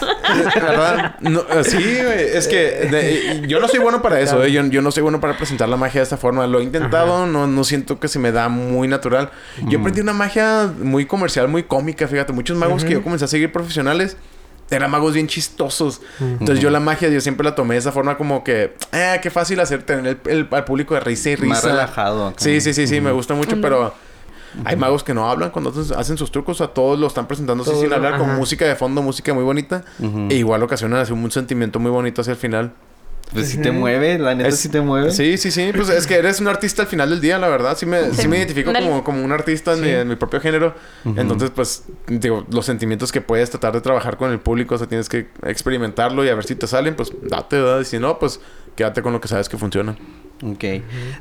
¿Verdad? 0.55 1.15
No, 1.21 1.43
sí. 1.65 1.99
Es 1.99 2.47
que 2.49 2.57
de- 2.91 3.43
yo 3.47 3.61
no 3.61 3.69
soy 3.69 3.79
bueno 3.81 4.01
para 4.03 4.21
eso. 4.21 4.43
eh. 4.45 4.53
Yo, 4.53 4.63
yo 4.67 4.83
no 4.83 4.91
soy 4.91 5.03
bueno 5.03 5.21
para 5.21 5.37
presentar 5.37 5.69
la 5.69 5.77
magia 5.77 6.01
de 6.01 6.05
esta 6.05 6.17
forma. 6.17 6.47
Lo 6.47 6.61
he 6.61 6.63
intentado, 6.63 7.27
no, 7.27 7.47
no 7.47 7.65
siento 7.65 7.99
que 8.01 8.09
se 8.09 8.19
me 8.19 8.33
da 8.33 8.49
muy 8.49 8.89
natural. 8.89 9.31
Yo 9.67 9.79
aprendí 9.81 10.01
una 10.01 10.13
magia 10.13 10.71
muy 10.79 11.07
comercial, 11.07 11.49
muy 11.49 11.63
cómica. 11.65 12.07
Fíjate, 12.09 12.33
muchos 12.33 12.57
magos 12.57 12.85
que 12.85 12.93
yo 12.93 13.03
comencé 13.03 13.25
a 13.25 13.29
seguir 13.29 13.53
profesionales 13.53 14.17
eran 14.71 14.91
magos 14.91 15.15
bien 15.15 15.27
chistosos. 15.27 16.01
Entonces 16.21 16.61
yo 16.61 16.71
la 16.71 16.81
magia, 16.81 17.09
yo 17.09 17.21
siempre 17.21 17.45
la 17.45 17.55
tomé 17.55 17.75
de 17.75 17.81
esa 17.81 17.93
forma 17.93 18.17
como 18.17 18.45
que, 18.45 18.75
eh, 18.93 19.19
qué 19.23 19.31
fácil 19.31 19.59
hacer 19.61 19.83
tener 19.83 20.19
el, 20.25 20.31
el- 20.33 20.49
al 20.51 20.65
público 20.65 20.95
de 20.95 21.01
risa 21.01 21.31
y 21.31 21.37
risa. 21.37 21.49
Más 21.49 21.65
relajado. 21.65 22.33
Sí, 22.37 22.61
sí, 22.61 22.73
sí, 22.75 22.87
sí, 22.87 23.01
me 23.01 23.13
gusta 23.13 23.35
mucho, 23.35 23.61
pero 23.61 23.93
hay 24.65 24.77
magos 24.77 25.05
que 25.05 25.15
no 25.15 25.31
hablan 25.31 25.51
cuando 25.51 25.73
hacen, 25.97 26.17
sus 26.17 26.31
trucos, 26.33 26.61
a 26.61 26.69
todos 26.69 26.99
lo 26.99 27.07
están 27.07 27.27
presentando 27.27 27.63
así 27.63 27.71
sin 27.81 27.93
hablar, 27.93 28.13
con 28.19 28.37
música 28.37 28.65
de 28.65 28.75
fondo, 28.77 29.03
música 29.03 29.33
muy 29.35 29.45
bonita, 29.45 29.85
e 30.31 30.35
igual 30.37 30.63
ocasionan 30.63 31.01
así 31.01 31.13
un 31.13 31.31
sentimiento 31.31 31.79
muy 31.79 31.91
bonito 31.91 32.21
hacia 32.21 32.33
el 32.33 32.37
final. 32.39 32.73
Pues 33.33 33.49
sí 33.49 33.59
te 33.59 33.71
mueve, 33.71 34.19
la 34.19 34.35
neta 34.35 34.49
Es- 34.49 34.59
sí 34.59 34.69
te 34.69 34.81
mueve. 34.81 35.11
Sí, 35.13 35.39
sí, 35.39 35.51
sí, 35.51 35.71
pues 35.75 35.89
es 35.89 36.07
que 36.07 36.15
eres 36.17 36.41
un 36.41 36.49
artista 36.49 36.83
al 36.83 36.89
final 36.89 37.11
del 37.11 37.21
día, 37.21 37.39
la 37.39 37.49
verdad, 37.49 37.77
sí 37.77 37.87
me, 37.87 38.13
sí 38.13 38.27
me 38.29 38.39
identifico 38.39 38.73
como, 38.73 39.05
como 39.05 39.25
un 39.25 39.33
artista 39.33 39.75
en, 39.75 39.81
mi, 39.83 39.89
en 39.89 40.09
mi 40.09 40.17
propio 40.17 40.41
género, 40.41 40.75
entonces 41.05 41.51
pues 41.55 41.85
digo, 42.09 42.45
los 42.51 42.67
sentimientos 42.67 43.13
que 43.13 43.21
puedes 43.21 43.51
tratar 43.51 43.73
de 43.73 43.81
trabajar 43.81 44.17
con 44.17 44.33
el 44.33 44.41
público, 44.41 44.75
o 44.75 44.79
sea, 44.79 44.87
tienes 44.89 45.09
que 45.09 45.29
experimentarlo 45.45 46.25
y 46.25 46.29
a 46.29 46.35
ver 46.35 46.45
si 46.45 46.55
te 46.55 46.67
salen, 46.67 46.97
pues 46.97 47.13
date, 47.23 47.61
¿verdad? 47.61 47.81
Y 47.81 47.85
si 47.85 47.99
no, 47.99 48.19
pues 48.19 48.41
quédate 48.75 49.03
con 49.03 49.13
lo 49.13 49.21
que 49.21 49.29
sabes 49.29 49.49
que 49.49 49.57
funciona. 49.59 49.97
Ok. 50.43 50.65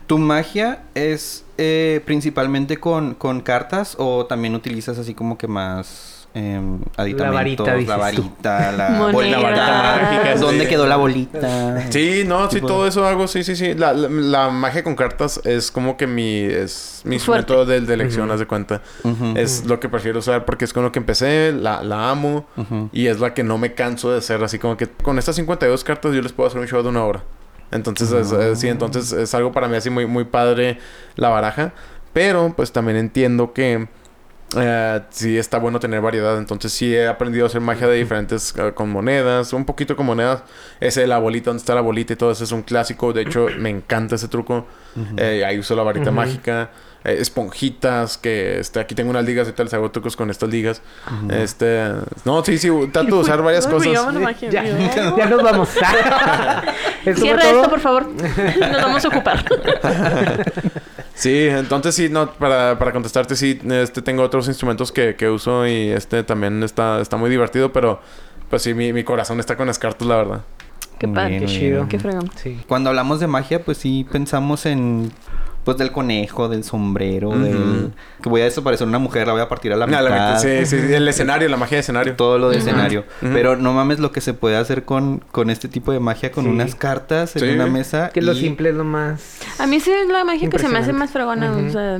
¿Tu 0.08 0.18
magia 0.18 0.84
es 0.96 1.44
eh, 1.58 2.02
principalmente 2.06 2.78
con, 2.78 3.16
con 3.16 3.42
cartas 3.42 3.96
o 4.00 4.26
también 4.26 4.56
utilizas 4.56 4.98
así 4.98 5.14
como 5.14 5.38
que 5.38 5.48
más 5.48 6.19
em, 6.34 6.80
aditamentos? 6.98 7.36
varita, 7.36 7.64
la 7.88 7.98
varita, 7.98 8.72
la 8.72 9.00
bolita. 9.12 9.38
La 9.40 9.44
varita 9.50 10.02
mágica, 10.02 10.36
¿Dónde 10.36 10.64
sí. 10.64 10.70
quedó 10.70 10.86
la 10.88 10.96
bolita? 10.98 11.92
Sí, 11.92 12.24
no, 12.26 12.50
sí, 12.50 12.58
Tipo- 12.58 12.68
todo 12.68 12.88
eso 12.88 13.06
hago, 13.06 13.28
sí, 13.28 13.44
sí, 13.44 13.56
sí. 13.56 13.74
La, 13.74 13.94
la, 13.94 14.08
la 14.10 14.50
magia 14.50 14.84
con 14.84 14.96
cartas 14.96 15.42
es 15.44 15.72
como 15.72 15.98
que 15.98 16.08
mi, 16.08 16.40
es 16.42 17.02
mi 17.06 17.18
Fuerte. 17.20 17.54
instrumento 17.54 17.66
de, 17.66 17.82
de 17.82 17.94
elección, 17.94 18.30
haz 18.32 18.40
de 18.40 18.48
cuenta. 18.48 18.82
Es 19.36 19.66
lo 19.66 19.80
que 19.80 19.90
prefiero 19.90 20.20
usar 20.20 20.46
porque 20.46 20.66
es 20.66 20.74
con 20.74 20.84
lo 20.84 20.92
que 20.92 21.00
empecé, 21.00 21.52
la, 21.52 21.84
la 21.84 22.10
amo 22.10 22.46
y 22.94 23.08
es 23.08 23.20
la 23.20 23.34
que 23.34 23.44
no 23.44 23.58
me 23.58 23.74
canso 23.74 24.12
de 24.12 24.20
hacer. 24.20 24.44
Así 24.44 24.60
como 24.60 24.78
que 24.78 24.88
con 24.88 25.18
estas 25.18 25.36
52 25.36 25.84
cartas 25.84 26.14
yo 26.14 26.22
les 26.22 26.32
puedo 26.34 26.48
hacer 26.48 26.60
un 26.62 26.68
show 26.68 26.82
de 26.84 26.90
una 26.90 27.04
hora. 27.04 27.24
Entonces, 27.72 28.12
es- 28.12 28.32
es- 28.32 28.60
sí, 28.60 28.68
entonces 28.68 29.12
es 29.12 29.34
algo 29.36 29.52
para 29.52 29.68
mí 29.68 29.76
así 29.78 29.90
muy, 29.90 30.06
muy 30.06 30.26
padre 30.26 30.80
la 31.16 31.30
baraja. 31.30 31.74
Pero 32.14 32.54
pues 32.56 32.72
también 32.72 32.98
entiendo 32.98 33.54
que 33.54 33.88
eh, 34.58 35.02
sí 35.10 35.38
está 35.38 35.58
bueno 35.60 35.80
tener 35.80 36.02
variedad. 36.02 36.38
Entonces 36.38 36.72
sí 36.72 36.96
he 36.96 37.08
aprendido 37.08 37.46
a 37.46 37.48
hacer 37.48 37.62
magia 37.62 37.88
de 37.88 37.98
diferentes 37.98 38.54
eh, 38.58 38.72
con 38.74 38.90
monedas, 38.90 39.54
un 39.54 39.66
poquito 39.66 39.96
con 39.96 40.06
monedas. 40.06 40.44
Ese 40.80 41.02
de 41.02 41.08
la 41.08 41.18
bolita, 41.20 41.50
donde 41.50 41.62
está 41.62 41.76
la 41.76 41.82
bolita 41.82 42.14
y 42.14 42.16
todo 42.16 42.32
eso 42.32 42.44
es 42.44 42.52
un 42.52 42.64
clásico. 42.64 43.14
De 43.14 43.22
hecho, 43.22 43.48
me 43.60 43.70
encanta 43.70 44.16
ese 44.16 44.28
truco. 44.28 44.66
Eh, 45.18 45.44
ahí 45.46 45.58
uso 45.60 45.76
la 45.76 45.84
varita 45.84 46.12
mágica. 46.12 46.72
eh, 47.06 47.16
esponjitas, 47.20 48.18
que 48.18 48.60
este, 48.60 48.80
aquí 48.82 48.94
tengo 48.96 49.10
unas 49.12 49.24
ligas 49.24 49.48
y 49.48 49.54
tal, 49.54 49.70
hago 49.72 49.90
trucos 49.92 50.18
con 50.18 50.30
estas 50.30 50.50
ligas. 50.50 50.82
Este, 51.30 51.92
no, 52.26 52.44
sí, 52.44 52.58
sí, 52.58 52.70
trato 52.92 53.16
de 53.16 53.22
usar 53.22 53.42
varias 53.42 53.66
cosas. 53.68 54.14
magia, 54.20 54.50
Ya, 54.50 54.64
nos 55.30 55.42
vamos. 55.44 55.70
¿Esto 57.06 57.06
fue 57.06 57.14
Cierra 57.16 57.42
todo? 57.44 57.56
esto, 57.62 57.70
por 57.70 57.80
favor. 57.80 58.08
Nos 58.60 58.82
vamos 58.82 59.06
a 59.06 59.08
ocupar. 59.08 59.46
Sí, 61.20 61.48
entonces 61.50 61.96
sí, 61.96 62.08
no, 62.08 62.32
para, 62.32 62.80
para 62.80 62.94
contestarte, 62.94 63.36
sí, 63.36 63.60
este, 63.70 64.02
tengo 64.02 64.24
otros 64.24 64.48
instrumentos 64.48 64.94
que, 64.94 65.16
que 65.16 65.30
uso 65.30 65.68
y 65.68 65.90
este 65.90 66.24
también 66.24 66.64
está, 66.64 67.02
está 67.02 67.18
muy 67.18 67.30
divertido, 67.30 67.74
pero 67.74 68.00
pues 68.50 68.62
sí, 68.62 68.74
mi, 68.74 68.94
mi 68.94 69.04
corazón 69.04 69.38
está 69.42 69.58
con 69.58 69.68
las 69.68 69.78
cartas, 69.78 70.08
la 70.08 70.16
verdad. 70.16 70.42
Qué 70.98 71.10
padre. 71.10 71.40
Qué 71.40 71.46
chido. 71.46 71.90
Qué 71.90 72.00
fregón. 72.00 72.32
Sí. 72.36 72.62
Cuando 72.70 72.90
hablamos 72.90 73.20
de 73.20 73.28
magia, 73.28 73.66
pues 73.66 73.80
sí 73.80 74.08
pensamos 74.10 74.66
en... 74.66 75.12
Pues 75.64 75.78
del 75.78 75.92
conejo, 75.92 76.48
del 76.50 76.64
sombrero, 76.64 77.30
del... 77.32 77.92
Que 78.24 78.30
voy 78.30 78.42
a 78.42 78.46
desaparecer 78.46 78.88
una 78.88 78.98
mujer, 78.98 79.28
la 79.28 79.34
voy 79.34 79.42
a 79.42 79.50
partir 79.50 79.72
a 79.74 79.76
la 79.76 79.86
mitad. 79.86 80.04
la 80.04 80.10
mitad, 80.10 80.40
sí, 80.40 80.66
sí, 80.66 80.78
el 80.94 81.08
escenario, 81.08 81.48
la 81.50 81.58
magia 81.58 81.76
de 81.76 81.82
escenario. 81.82 82.16
Todo 82.16 82.40
lo 82.40 82.50
de 82.50 82.58
escenario. 82.58 83.04
Pero 83.22 83.56
no 83.56 83.74
mames 83.74 84.00
lo 84.00 84.12
que 84.12 84.22
se 84.22 84.34
puede 84.34 84.56
hacer 84.58 84.84
con, 84.86 85.20
con 85.32 85.50
este 85.50 85.68
tipo 85.68 85.92
de 85.92 86.00
magia, 86.00 86.32
con 86.32 86.46
Sí. 86.46 86.50
unas 86.50 86.76
cartas 86.76 87.36
en 87.36 87.42
Sí. 87.42 87.50
una 87.50 87.68
mesa. 87.68 88.10
Que 88.10 88.22
lo 88.22 88.34
simple 88.34 88.70
es 88.70 88.76
lo 88.76 88.84
más... 88.86 89.40
A 89.60 89.68
mí 89.68 89.80
sí 89.80 89.92
es 89.92 90.08
la 90.08 90.24
magia 90.24 90.50
que 90.50 90.58
se 90.60 90.70
me 90.70 90.80
hace 90.80 90.94
más 90.94 91.12
fregona. 91.12 91.52
O 91.52 91.70
sea, 91.70 92.00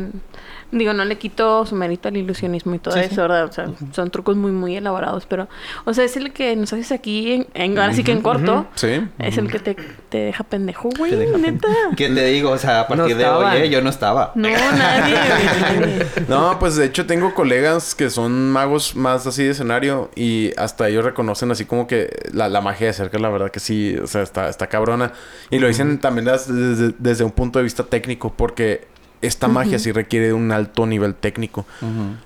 digo, 0.72 0.94
no 0.94 1.06
le 1.06 1.18
quito 1.18 1.66
su 1.66 1.76
mérito 1.76 2.08
al 2.10 2.18
ilusionismo 2.18 2.76
y 2.76 2.80
todo 2.80 2.94
Sí, 2.94 3.02
eso, 3.02 3.10
sí. 3.10 3.16
¿verdad? 3.22 3.46
O 3.46 3.52
sea, 3.52 3.70
son 3.92 4.10
trucos 4.12 4.36
muy, 4.36 4.52
muy 4.52 4.76
elaborados, 4.76 5.26
pero, 5.26 5.48
o 5.86 5.94
sea, 5.94 6.04
es 6.04 6.16
el 6.18 6.32
que 6.34 6.56
nos 6.56 6.72
haces 6.74 6.92
aquí, 6.92 7.32
en, 7.34 7.48
en- 7.54 7.78
ahora 7.80 7.94
sí 7.94 8.04
que 8.04 8.12
en 8.12 8.22
corto, 8.22 8.68
Sí. 8.76 9.02
es 9.20 9.38
el 9.38 9.50
que 9.52 9.60
te, 9.60 9.76
te 10.10 10.18
deja 10.18 10.44
pendejo, 10.44 10.90
güey, 10.98 11.16
neta. 11.38 11.68
¿Qué 11.98 12.10
te 12.10 12.26
digo? 12.26 12.52
O 12.52 12.58
sea, 12.58 12.82
a 12.82 12.88
partir 12.88 13.16
de 13.18 13.26
hoy, 13.26 13.58
eh, 13.58 13.70
yo 13.70 13.82
no 13.82 13.90
estaba. 13.90 14.32
No, 14.36 14.50
nadie. 14.50 15.16
No, 16.28 16.58
pues 16.60 16.76
de 16.76 16.86
hecho 16.86 17.06
tengo 17.06 17.34
colegas 17.34 17.96
que 17.96 18.10
son 18.10 18.50
magos 18.52 18.96
más 18.96 19.26
así 19.28 19.44
de 19.44 19.52
escenario 19.52 20.10
y 20.16 20.52
hasta 20.58 20.88
ellos 20.88 21.04
reconocen 21.04 21.52
así 21.52 21.66
como 21.66 21.88
que 21.88 22.10
la, 22.34 22.50
la 22.50 22.62
magia 22.62 22.88
de 22.88 22.94
cerca, 22.94 23.18
la 23.20 23.30
verdad 23.30 23.52
que 23.52 23.60
sí, 23.60 23.96
o 24.02 24.08
sea, 24.08 24.22
está, 24.22 24.50
está 24.50 24.68
cabrona. 24.68 25.14
Y 25.50 25.60
lo 25.60 25.68
dicen 25.68 26.00
también 26.00 26.26
des- 26.26 26.48
desde, 26.48 26.94
desde 27.00 27.24
un 27.24 27.32
punto 27.32 27.60
de 27.60 27.64
vista 27.64 27.84
técnico, 27.84 28.34
porque 28.36 28.88
esta 29.22 29.48
magia 29.48 29.80
sí 29.80 29.92
requiere 29.92 30.28
de 30.28 30.34
un 30.34 30.52
alto 30.52 30.86
nivel 30.86 31.16
técnico. 31.16 31.66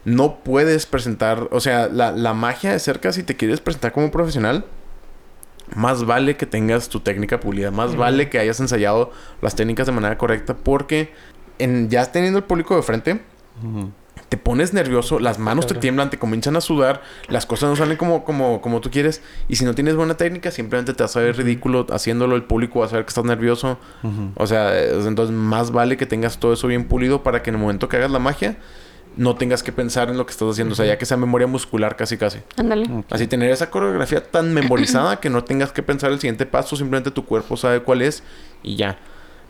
No 0.06 0.40
puedes 0.44 0.86
presentar, 0.86 1.48
o 1.52 1.60
sea, 1.60 1.88
la, 1.88 2.12
la 2.12 2.34
magia 2.34 2.72
de 2.72 2.80
cerca, 2.80 3.12
si 3.12 3.24
te 3.24 3.36
quieres 3.36 3.62
presentar 3.62 3.92
como 3.92 4.12
profesional, 4.12 4.66
más 5.76 6.06
vale 6.06 6.36
que 6.38 6.46
tengas 6.46 6.90
tu 6.90 7.00
técnica 7.00 7.40
pulida, 7.40 7.72
más 7.72 7.96
vale 7.96 8.30
que 8.30 8.40
hayas 8.40 8.60
ensayado 8.60 9.12
las 9.42 9.56
técnicas 9.56 9.88
de 9.88 9.94
manera 9.94 10.18
correcta, 10.18 10.56
porque 10.56 11.12
en, 11.60 11.90
ya 11.90 12.12
teniendo 12.12 12.40
el 12.40 12.46
público 12.46 12.76
de 12.76 12.84
frente. 12.84 13.22
Te 14.34 14.38
pones 14.38 14.74
nervioso, 14.74 15.20
las 15.20 15.38
manos 15.38 15.68
te 15.68 15.76
tiemblan, 15.76 16.10
te 16.10 16.18
comienzan 16.18 16.56
a 16.56 16.62
sudar, 16.62 17.04
las 17.30 17.46
cosas 17.46 17.70
no 17.70 17.76
salen 17.76 17.98
como, 17.98 18.24
como, 18.24 18.62
como 18.62 18.82
tú 18.82 18.90
quieres. 18.90 19.22
Y 19.48 19.58
si 19.58 19.64
no 19.64 19.76
tienes 19.76 19.96
buena 19.96 20.18
técnica, 20.18 20.50
simplemente 20.50 20.96
te 20.96 21.04
vas 21.04 21.16
a 21.16 21.20
ver 21.20 21.38
ridículo 21.38 21.86
haciéndolo, 21.92 22.36
el 22.36 22.42
público 22.42 22.80
va 22.80 22.88
a 22.88 22.90
saber 22.90 23.06
que 23.06 23.10
estás 23.10 23.26
nervioso. 23.26 23.78
O 24.34 24.48
sea, 24.48 24.76
entonces 24.76 25.36
más 25.36 25.70
vale 25.70 25.98
que 25.98 26.08
tengas 26.08 26.40
todo 26.40 26.54
eso 26.54 26.66
bien 26.66 26.86
pulido 26.86 27.22
para 27.22 27.44
que 27.44 27.52
en 27.52 27.58
el 27.58 27.62
momento 27.62 27.88
que 27.88 27.98
hagas 27.98 28.10
la 28.10 28.18
magia, 28.18 28.58
no 29.18 29.36
tengas 29.36 29.62
que 29.62 29.72
pensar 29.72 30.10
en 30.10 30.18
lo 30.18 30.26
que 30.26 30.32
estás 30.32 30.50
haciendo. 30.50 30.74
O 30.74 30.76
sea, 30.76 30.88
ya 30.88 30.98
que 30.98 31.06
sea 31.06 31.16
memoria 31.16 31.46
muscular 31.46 31.96
casi 31.96 32.18
casi. 32.18 32.40
Ándale. 32.58 32.90
Así 33.12 33.28
tener 33.28 33.52
esa 33.52 33.70
coreografía 33.70 34.24
tan 34.24 34.52
memorizada 34.56 35.20
que 35.20 35.30
no 35.30 35.44
tengas 35.44 35.72
que 35.72 35.84
pensar 35.84 36.12
el 36.12 36.20
siguiente 36.20 36.48
paso, 36.48 36.76
simplemente 36.76 37.12
tu 37.12 37.24
cuerpo 37.24 37.56
sabe 37.56 37.82
cuál 37.82 38.02
es 38.02 38.24
y 38.64 38.78
ya. 38.78 38.98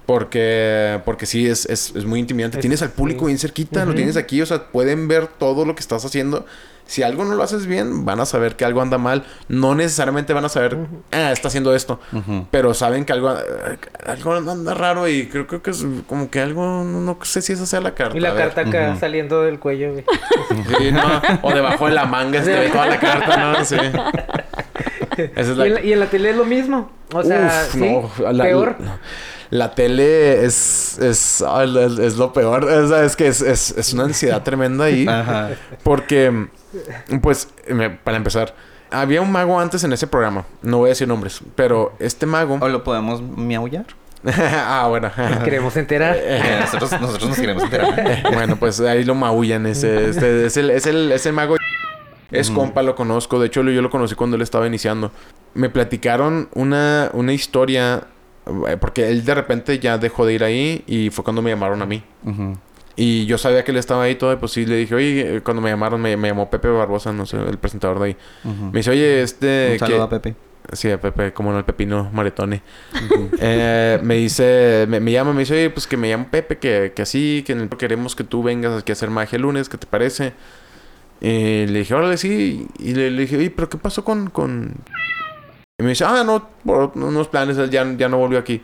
Porque, 0.05 0.99
porque 1.05 1.25
sí, 1.25 1.47
es, 1.47 1.65
es, 1.67 1.95
es 1.95 2.05
muy 2.05 2.19
intimidante. 2.19 2.57
Es- 2.57 2.61
tienes 2.61 2.81
al 2.81 2.89
público 2.91 3.21
sí. 3.21 3.25
bien 3.27 3.37
cerquita, 3.39 3.85
lo 3.85 3.93
tienes 3.95 4.17
aquí, 4.17 4.41
o 4.41 4.45
sea, 4.45 4.67
pueden 4.71 5.07
ver 5.07 5.27
todo 5.27 5.65
lo 5.65 5.75
que 5.75 5.81
estás 5.81 6.03
haciendo. 6.05 6.45
Si 6.85 7.01
algo 7.01 7.23
no 7.23 7.33
lo 7.35 7.43
haces 7.43 7.65
bien, 7.65 8.03
van 8.03 8.19
a 8.19 8.25
saber 8.25 8.57
que 8.57 8.65
algo 8.65 8.81
anda 8.81 8.97
mal. 8.97 9.23
No 9.47 9.73
necesariamente 9.73 10.33
van 10.33 10.43
a 10.43 10.49
saber, 10.49 10.75
ah, 11.13 11.31
está 11.31 11.47
haciendo 11.47 11.73
esto. 11.73 12.01
Pero 12.51 12.73
saben 12.73 13.05
que 13.05 13.13
algo, 13.13 13.31
eh, 13.31 13.77
algo 14.05 14.33
anda 14.33 14.73
raro 14.73 15.07
y 15.07 15.27
creo, 15.27 15.47
creo 15.47 15.61
que 15.63 15.71
es 15.71 15.85
como 16.09 16.29
que 16.29 16.41
algo, 16.41 16.61
no, 16.83 16.99
no 16.99 17.17
sé 17.23 17.41
si 17.41 17.53
esa 17.53 17.65
sea 17.65 17.79
la 17.79 17.95
carta. 17.95 18.17
Y 18.17 18.19
la 18.19 18.35
carta 18.35 18.61
acá 18.61 18.97
saliendo 18.99 19.43
del 19.43 19.59
cuello, 19.59 19.93
güey. 19.93 20.03
Sí, 20.77 20.91
no, 20.91 21.21
o 21.41 21.53
debajo 21.53 21.87
de 21.87 21.93
la 21.93 22.05
manga 22.05 22.43
se 22.43 22.53
ve 22.53 22.67
toda 22.67 22.87
la 22.87 22.99
carta, 22.99 23.37
¿no? 23.53 23.63
Sí. 23.63 23.77
Esa 25.35 25.51
es 25.51 25.57
Y 25.57 25.61
en, 25.61 25.73
la, 25.75 25.81
y 25.81 25.93
en 25.93 25.99
la 25.99 26.07
tele 26.07 26.31
es 26.31 26.35
lo 26.35 26.45
mismo. 26.45 26.91
O 27.13 27.23
sea, 27.23 27.63
Uf, 27.67 27.73
¿sí? 27.73 27.79
no, 28.19 28.31
la- 28.31 28.43
peor. 28.43 28.75
La, 28.79 28.97
la 29.53 29.75
tele 29.75 30.43
es, 30.45 30.97
es, 30.97 31.41
es, 31.41 31.99
es 31.99 32.17
lo 32.17 32.33
peor. 32.33 32.65
Sea, 32.87 33.03
es 33.03 33.15
que 33.15 33.27
es, 33.27 33.41
es, 33.41 33.71
es 33.77 33.93
una 33.93 34.05
ansiedad 34.05 34.41
tremenda 34.41 34.85
ahí. 34.85 35.05
Ajá. 35.07 35.51
Porque, 35.83 36.47
pues, 37.21 37.49
me- 37.67 37.91
para 37.91 38.17
empezar, 38.17 38.55
había 38.89 39.21
un 39.21 39.31
mago 39.31 39.59
antes 39.59 39.83
en 39.83 39.93
ese 39.93 40.07
programa. 40.07 40.45
No 40.63 40.79
voy 40.79 40.87
a 40.87 40.89
decir 40.89 41.07
nombres, 41.07 41.39
pero 41.55 41.93
este 41.99 42.25
mago. 42.25 42.57
¿O 42.61 42.67
lo 42.67 42.83
podemos 42.83 43.21
miaullar? 43.21 43.85
ah, 44.25 44.87
bueno. 44.89 45.11
Queremos 45.43 45.77
enterar. 45.77 46.15
Eh, 46.17 46.57
nosotros, 46.61 46.99
nosotros 46.99 47.29
nos 47.29 47.37
queremos 47.39 47.63
enterar. 47.63 48.23
bueno, 48.33 48.55
pues 48.55 48.79
ahí 48.79 49.03
lo 49.03 49.13
maullan. 49.13 49.67
Ese, 49.67 50.09
este, 50.09 50.45
es, 50.47 50.57
el, 50.57 50.69
es, 50.71 50.87
el, 50.87 51.11
es 51.11 51.25
el 51.27 51.33
mago. 51.33 51.57
Es 52.31 52.49
Ujú. 52.49 52.59
compa, 52.61 52.81
lo 52.81 52.95
conozco. 52.95 53.39
De 53.39 53.45
hecho, 53.47 53.61
lo- 53.61 53.69
yo 53.71 53.83
lo 53.83 53.91
conocí 53.91 54.15
cuando 54.15 54.35
él 54.35 54.41
estaba 54.41 54.65
iniciando. 54.65 55.11
Me 55.53 55.69
platicaron 55.69 56.49
una, 56.55 57.11
una 57.13 57.33
historia. 57.33 58.07
Eh, 58.67 58.77
Porque 58.79 59.09
él 59.09 59.23
de 59.25 59.33
repente 59.35 59.79
ya 59.79 59.97
dejó 59.97 60.25
de 60.25 60.33
ir 60.33 60.43
ahí 60.43 60.83
y 60.87 61.09
fue 61.09 61.23
cuando 61.23 61.41
me 61.41 61.49
llamaron 61.49 61.81
a 61.81 61.85
mí. 61.85 62.03
Y 62.95 63.25
yo 63.25 63.37
sabía 63.39 63.63
que 63.63 63.71
él 63.71 63.77
estaba 63.77 64.03
ahí 64.03 64.15
todo, 64.15 64.31
y 64.33 64.35
pues 64.35 64.51
sí, 64.51 64.65
le 64.67 64.75
dije, 64.75 64.93
oye, 64.93 65.37
eh, 65.37 65.41
cuando 65.41 65.61
me 65.61 65.69
llamaron, 65.71 65.99
me, 65.99 66.15
me 66.15 66.27
llamó 66.27 66.49
Pepe 66.51 66.67
Barbosa, 66.67 67.11
no 67.11 67.25
sé, 67.25 67.37
el 67.37 67.57
presentador 67.57 67.97
de 67.99 68.05
ahí. 68.05 68.17
Me 68.71 68.79
dice, 68.79 68.91
oye, 68.91 69.23
este... 69.23 69.69
Un 69.73 69.79
saludo 69.79 69.97
que- 70.09 70.15
a 70.17 70.21
Pepe. 70.21 70.35
Sí, 70.73 70.89
a 70.91 71.01
Pepe, 71.01 71.33
como 71.33 71.51
no, 71.51 71.57
el 71.57 71.65
Pepino 71.65 72.09
Maretone. 72.13 72.61
Eh, 73.39 73.99
me 74.03 74.15
dice, 74.15 74.85
me, 74.87 74.99
me 74.99 75.11
llama, 75.11 75.33
me 75.33 75.39
dice, 75.39 75.53
oye, 75.55 75.69
pues 75.71 75.87
que 75.87 75.97
me 75.97 76.09
llamo 76.09 76.27
Pepe, 76.29 76.57
que, 76.59 76.93
que 76.95 77.01
así, 77.01 77.43
que 77.45 77.67
queremos 77.77 78.15
que 78.15 78.23
tú 78.23 78.43
vengas 78.43 78.79
aquí 78.79 78.91
a 78.91 78.93
hacer 78.93 79.09
magia 79.09 79.35
el 79.37 79.41
lunes, 79.41 79.67
¿qué 79.69 79.77
te 79.77 79.87
parece? 79.87 80.33
Y 81.19 81.65
le 81.67 81.79
dije, 81.79 81.93
órale, 81.95 82.17
sí. 82.17 82.67
Y 82.79 82.93
le, 82.93 83.09
le 83.11 83.21
dije, 83.23 83.37
oye, 83.37 83.49
pero 83.49 83.69
¿qué 83.69 83.77
pasó 83.77 84.03
con, 84.05 84.29
con...? 84.29 84.75
Y 85.79 85.83
me 85.83 85.89
dice, 85.89 86.05
ah, 86.05 86.23
no, 86.23 86.47
por 86.63 86.91
unos 86.95 87.27
planes, 87.27 87.57
él 87.57 87.69
ya, 87.71 87.83
ya 87.97 88.07
no 88.07 88.17
volvió 88.19 88.37
aquí. 88.37 88.61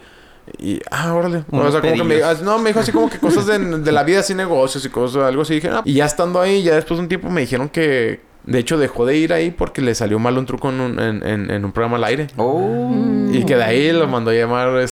Y, 0.60 0.80
ah, 0.92 1.14
órale. 1.16 1.44
O 1.52 1.72
sea, 1.72 1.82
como 1.82 1.94
que 1.94 2.04
me, 2.04 2.20
no, 2.44 2.60
me 2.60 2.70
dijo 2.70 2.80
así 2.80 2.92
como 2.92 3.10
que 3.10 3.18
cosas 3.20 3.48
de, 3.48 3.58
de 3.60 3.92
la 3.92 4.04
vida, 4.04 4.20
así 4.20 4.36
negocios 4.36 4.86
y 4.86 4.90
cosas, 4.90 5.24
algo 5.24 5.42
así. 5.42 5.56
Dije, 5.56 5.70
ah. 5.72 5.82
Y 5.86 5.94
ya 5.94 6.06
estando 6.06 6.40
ahí, 6.40 6.62
ya 6.62 6.76
después 6.76 6.98
de 6.98 7.04
un 7.04 7.10
tiempo 7.10 7.30
me 7.30 7.42
dijeron 7.42 7.70
que, 7.70 8.22
de 8.44 8.60
hecho, 8.60 8.78
dejó 8.78 9.06
de 9.08 9.18
ir 9.18 9.34
ahí 9.34 9.50
porque 9.52 9.82
le 9.82 9.96
salió 9.96 10.20
mal 10.20 10.38
un 10.38 10.46
truco 10.46 10.70
en 10.70 10.80
un, 10.80 11.00
en, 11.00 11.26
en, 11.26 11.50
en 11.52 11.66
un 11.66 11.72
programa 11.72 11.98
al 11.98 12.04
aire. 12.04 12.28
Oh. 12.38 12.92
Y 13.32 13.44
que 13.44 13.56
de 13.56 13.64
ahí 13.64 13.92
lo 13.92 14.08
mandó 14.08 14.30
a 14.32 14.36
llamar. 14.36 14.76
es- 14.78 14.90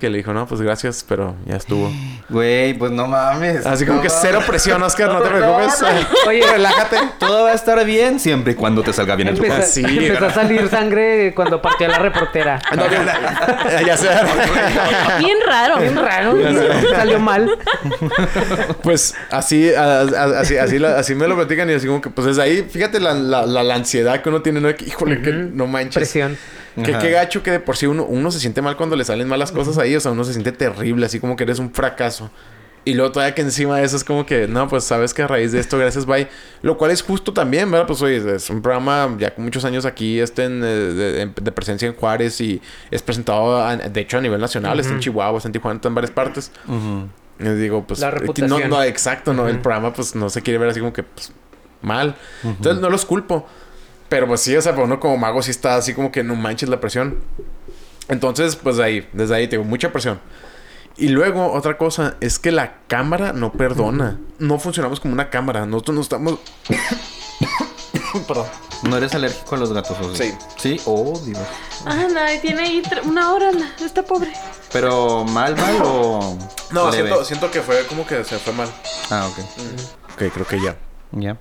Que 0.00 0.08
le 0.08 0.16
dijo, 0.16 0.32
no, 0.32 0.46
pues 0.46 0.62
gracias, 0.62 1.04
pero 1.06 1.36
ya 1.44 1.56
estuvo. 1.56 1.92
Güey, 2.30 2.72
pues 2.72 2.90
no 2.90 3.06
mames. 3.06 3.66
Así 3.66 3.84
como 3.84 3.98
No 3.98 4.02
que 4.02 4.08
mames. 4.08 4.22
cero 4.22 4.40
presión, 4.46 4.82
Oscar, 4.82 5.12
no 5.12 5.20
te 5.20 5.28
preocupes. 5.28 5.84
Oye, 6.26 6.42
relájate. 6.50 6.96
Todo 7.18 7.44
va 7.44 7.50
a 7.50 7.54
estar 7.54 7.84
bien 7.84 8.18
siempre 8.18 8.54
y 8.54 8.56
cuando 8.56 8.82
te 8.82 8.94
salga 8.94 9.14
bien 9.14 9.28
el 9.28 9.34
truco. 9.34 9.52
Empezó, 9.52 9.70
Sí, 9.72 9.82
empezó 9.86 10.24
a 10.26 10.30
salir 10.32 10.68
sangre 10.70 11.34
cuando 11.34 11.60
partió 11.60 11.86
a 11.86 11.90
la 11.90 11.98
reportera. 11.98 12.60
No, 12.74 12.86
ya- 12.90 13.82
ya 13.86 13.96
sé. 13.96 14.08
Bien 15.18 15.36
raro. 15.46 15.78
Bien 15.80 15.96
raro, 15.96 16.34
salió 16.96 17.20
mal. 17.20 17.50
Pues 18.82 19.14
así, 19.30 19.72
a- 19.74 20.00
a- 20.00 20.40
así, 20.40 20.56
así, 20.56 20.78
la- 20.78 20.98
así 20.98 21.14
me 21.14 21.28
lo 21.28 21.36
platican 21.36 21.68
y 21.68 21.74
así 21.74 21.86
como 21.86 22.00
que, 22.00 22.10
pues 22.10 22.26
desde 22.26 22.42
ahí, 22.42 22.62
fíjate 22.70 23.00
la, 23.00 23.12
la, 23.14 23.44
la, 23.46 23.62
la 23.62 23.74
ansiedad 23.74 24.22
que 24.22 24.28
uno 24.30 24.40
tiene, 24.42 24.60
¿no? 24.60 24.74
Que, 24.74 24.86
híjole, 24.86 25.20
que 25.20 25.30
no 25.32 25.66
manches. 25.66 25.94
Presión. 25.96 26.38
Que 26.76 26.92
qué 26.98 27.10
gacho 27.10 27.42
que 27.42 27.50
de 27.50 27.60
por 27.60 27.76
sí 27.76 27.86
uno, 27.86 28.04
uno 28.04 28.30
se 28.30 28.38
siente 28.40 28.62
mal 28.62 28.76
cuando 28.76 28.96
le 28.96 29.04
salen 29.04 29.26
malas 29.28 29.50
cosas 29.52 29.76
ahí, 29.78 29.94
o 29.96 30.00
sea, 30.00 30.12
uno 30.12 30.24
se 30.24 30.32
siente 30.32 30.52
terrible, 30.52 31.06
así 31.06 31.18
como 31.20 31.36
que 31.36 31.44
eres 31.44 31.58
un 31.58 31.72
fracaso. 31.72 32.30
Y 32.82 32.94
luego 32.94 33.12
todavía 33.12 33.34
que 33.34 33.42
encima 33.42 33.76
de 33.78 33.84
eso 33.84 33.94
es 33.94 34.04
como 34.04 34.24
que, 34.24 34.48
no, 34.48 34.66
pues 34.66 34.84
sabes 34.84 35.12
que 35.12 35.20
a 35.20 35.26
raíz 35.26 35.52
de 35.52 35.60
esto, 35.60 35.76
gracias, 35.76 36.06
bye. 36.06 36.28
Lo 36.62 36.78
cual 36.78 36.90
es 36.92 37.02
justo 37.02 37.34
también, 37.34 37.70
¿verdad? 37.70 37.86
Pues 37.86 38.00
oye, 38.00 38.36
es 38.36 38.48
un 38.48 38.62
programa 38.62 39.14
ya 39.18 39.34
con 39.34 39.44
muchos 39.44 39.66
años 39.66 39.84
aquí, 39.84 40.18
este 40.18 40.44
en, 40.44 40.62
eh, 40.64 40.66
de, 40.66 41.30
de 41.42 41.52
presencia 41.52 41.86
en 41.86 41.94
Juárez 41.94 42.40
y 42.40 42.62
es 42.90 43.02
presentado, 43.02 43.60
a- 43.62 43.76
de 43.76 44.00
hecho, 44.00 44.16
a 44.16 44.20
nivel 44.22 44.40
nacional, 44.40 44.80
está 44.80 44.94
en 44.94 45.00
Chihuahua, 45.00 45.36
está 45.36 45.48
en 45.48 45.52
Tijuana, 45.52 45.76
está 45.76 45.88
en 45.88 45.94
varias 45.94 46.10
partes. 46.10 46.52
Y 47.38 47.44
digo, 47.50 47.84
pues... 47.86 48.00
La 48.00 48.08
eh, 48.08 48.12
reputación. 48.12 48.48
No, 48.48 48.76
no, 48.78 48.82
exacto, 48.82 49.34
¿no? 49.34 49.46
El 49.48 49.58
programa, 49.60 49.92
pues, 49.92 50.14
no 50.14 50.30
se 50.30 50.40
quiere 50.40 50.58
ver 50.58 50.70
así 50.70 50.80
como 50.80 50.92
que, 50.94 51.02
pues, 51.02 51.32
mal. 51.82 52.14
Entonces, 52.44 52.80
no 52.80 52.88
los 52.88 53.04
culpo. 53.04 53.46
Pero, 54.10 54.26
pues, 54.26 54.42
sí, 54.42 54.54
o 54.54 54.60
sea, 54.60 54.72
para 54.72 54.84
uno 54.84 55.00
como 55.00 55.16
mago 55.16 55.40
sí 55.40 55.50
está 55.50 55.76
así 55.76 55.94
como 55.94 56.12
que 56.12 56.22
no 56.22 56.34
manches 56.36 56.68
la 56.68 56.80
presión. 56.80 57.18
Entonces, 58.08 58.56
pues, 58.56 58.78
ahí, 58.78 59.08
desde 59.14 59.34
ahí 59.36 59.48
tengo 59.48 59.64
mucha 59.64 59.90
presión. 59.92 60.20
Y 60.96 61.08
luego, 61.08 61.52
otra 61.52 61.78
cosa, 61.78 62.16
es 62.20 62.38
que 62.38 62.50
la 62.50 62.80
cámara 62.88 63.32
no 63.32 63.52
perdona. 63.52 64.18
No 64.38 64.58
funcionamos 64.58 65.00
como 65.00 65.14
una 65.14 65.30
cámara. 65.30 65.64
Nosotros 65.64 65.94
no 65.94 66.00
estamos... 66.02 66.38
Perdón. 68.26 68.46
¿No 68.82 68.96
eres 68.96 69.14
alérgico 69.14 69.54
a 69.54 69.58
los 69.58 69.72
gatos? 69.72 69.96
o 70.00 70.14
Sí. 70.14 70.34
Sí, 70.58 70.80
oh, 70.86 71.18
Dios. 71.24 71.38
Ah, 71.86 72.06
nadie 72.12 72.38
tiene 72.40 72.62
ahí 72.62 72.82
una 73.04 73.32
hora. 73.32 73.52
la- 73.52 73.72
Está 73.84 74.02
pobre. 74.02 74.32
Pero 74.72 75.24
mal, 75.24 75.56
mal 75.56 75.76
o. 75.84 76.36
No, 76.70 76.90
siento, 76.92 77.24
siento 77.24 77.50
que 77.50 77.60
fue 77.60 77.86
como 77.86 78.06
que 78.06 78.24
se 78.24 78.38
fue 78.38 78.52
mal. 78.52 78.68
Ah, 79.10 79.28
ok. 79.30 79.44
Ok, 80.14 80.32
creo 80.32 80.46
que 80.46 80.60
ya. 80.60 80.76
Ya. 81.12 81.36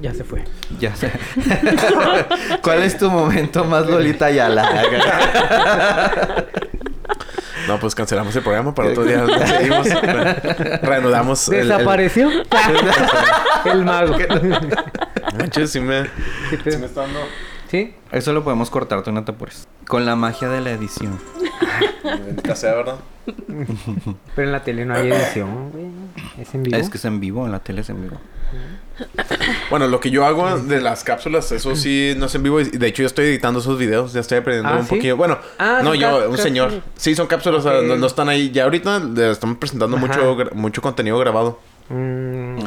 Ya 0.00 0.14
se 0.14 0.24
fue. 0.24 0.44
Ya 0.78 0.94
sé. 0.96 1.10
¿Cuál 2.62 2.82
es 2.82 2.96
tu 2.98 3.10
momento 3.10 3.64
más 3.64 3.86
Lolita 3.86 4.26
Ayala? 4.26 4.68
No, 7.68 7.78
pues 7.78 7.94
cancelamos 7.94 8.34
el 8.34 8.42
programa 8.42 8.74
para 8.74 8.88
otro 8.88 9.04
día. 9.04 9.24
Seguimos. 9.46 9.86
Reanudamos. 10.82 11.48
el- 11.48 11.54
el- 11.60 11.68
¿Desapareció? 11.68 12.28
El, 13.66 13.84
mago. 13.84 14.16
Manches, 15.38 15.70
sí 15.70 15.78
me... 15.80 16.04
Sí 16.04 16.76
me 16.78 16.86
está 16.86 17.02
dando... 17.02 17.20
¿Sí? 17.70 17.94
Eso 18.10 18.32
lo 18.32 18.42
podemos 18.42 18.70
cortar, 18.70 19.02
tú 19.02 19.12
no 19.12 19.22
te 19.24 19.30
apures. 19.32 19.68
Con 19.86 20.04
la 20.06 20.16
magia 20.16 20.48
de 20.48 20.60
la 20.62 20.70
edición. 20.70 21.20
Bendita 22.02 22.56
sea, 22.56 22.74
¿verdad? 22.74 22.96
Pero 24.34 24.46
en 24.48 24.52
la 24.52 24.64
tele 24.64 24.84
no 24.86 24.94
hay 24.94 25.12
edición, 25.12 25.70
güey. 25.70 25.86
Es 26.38 26.52
en 26.54 26.62
vivo. 26.64 26.76
Es 26.78 26.88
que 26.90 26.96
es 26.98 27.04
en 27.04 27.20
vivo, 27.20 27.44
en 27.46 27.52
la 27.52 27.60
tele 27.60 27.82
es 27.82 27.90
en 27.90 28.02
vivo. 28.02 28.16
Bueno, 29.70 29.86
lo 29.88 30.00
que 30.00 30.10
yo 30.10 30.24
hago 30.24 30.58
de 30.58 30.80
las 30.80 31.04
cápsulas, 31.04 31.50
eso 31.52 31.76
sí, 31.76 32.14
no 32.16 32.26
es 32.26 32.34
en 32.34 32.42
vivo. 32.42 32.60
Y 32.60 32.64
de 32.64 32.86
hecho, 32.88 33.02
yo 33.02 33.06
estoy 33.06 33.26
editando 33.26 33.60
esos 33.60 33.78
videos. 33.78 34.12
Ya 34.12 34.20
estoy 34.20 34.38
aprendiendo 34.38 34.70
Ah, 34.70 34.78
un 34.78 34.84
¿sí? 34.86 34.94
poquillo. 34.96 35.16
Bueno, 35.16 35.38
Ah, 35.58 35.80
no, 35.82 35.94
yo, 35.94 36.28
un 36.30 36.38
señor. 36.38 36.82
Sí, 36.96 37.14
son 37.14 37.26
cápsulas. 37.26 37.64
no, 37.64 37.96
no 37.96 38.06
están 38.06 38.28
ahí. 38.28 38.50
Ya 38.50 38.64
ahorita 38.64 38.98
le 38.98 39.30
estamos 39.30 39.56
presentando 39.58 39.96
Ajá. 39.96 40.06
mucho, 40.06 40.36
mucho 40.54 40.82
contenido 40.82 41.18
grabado. 41.18 41.60
Mm, 41.88 42.58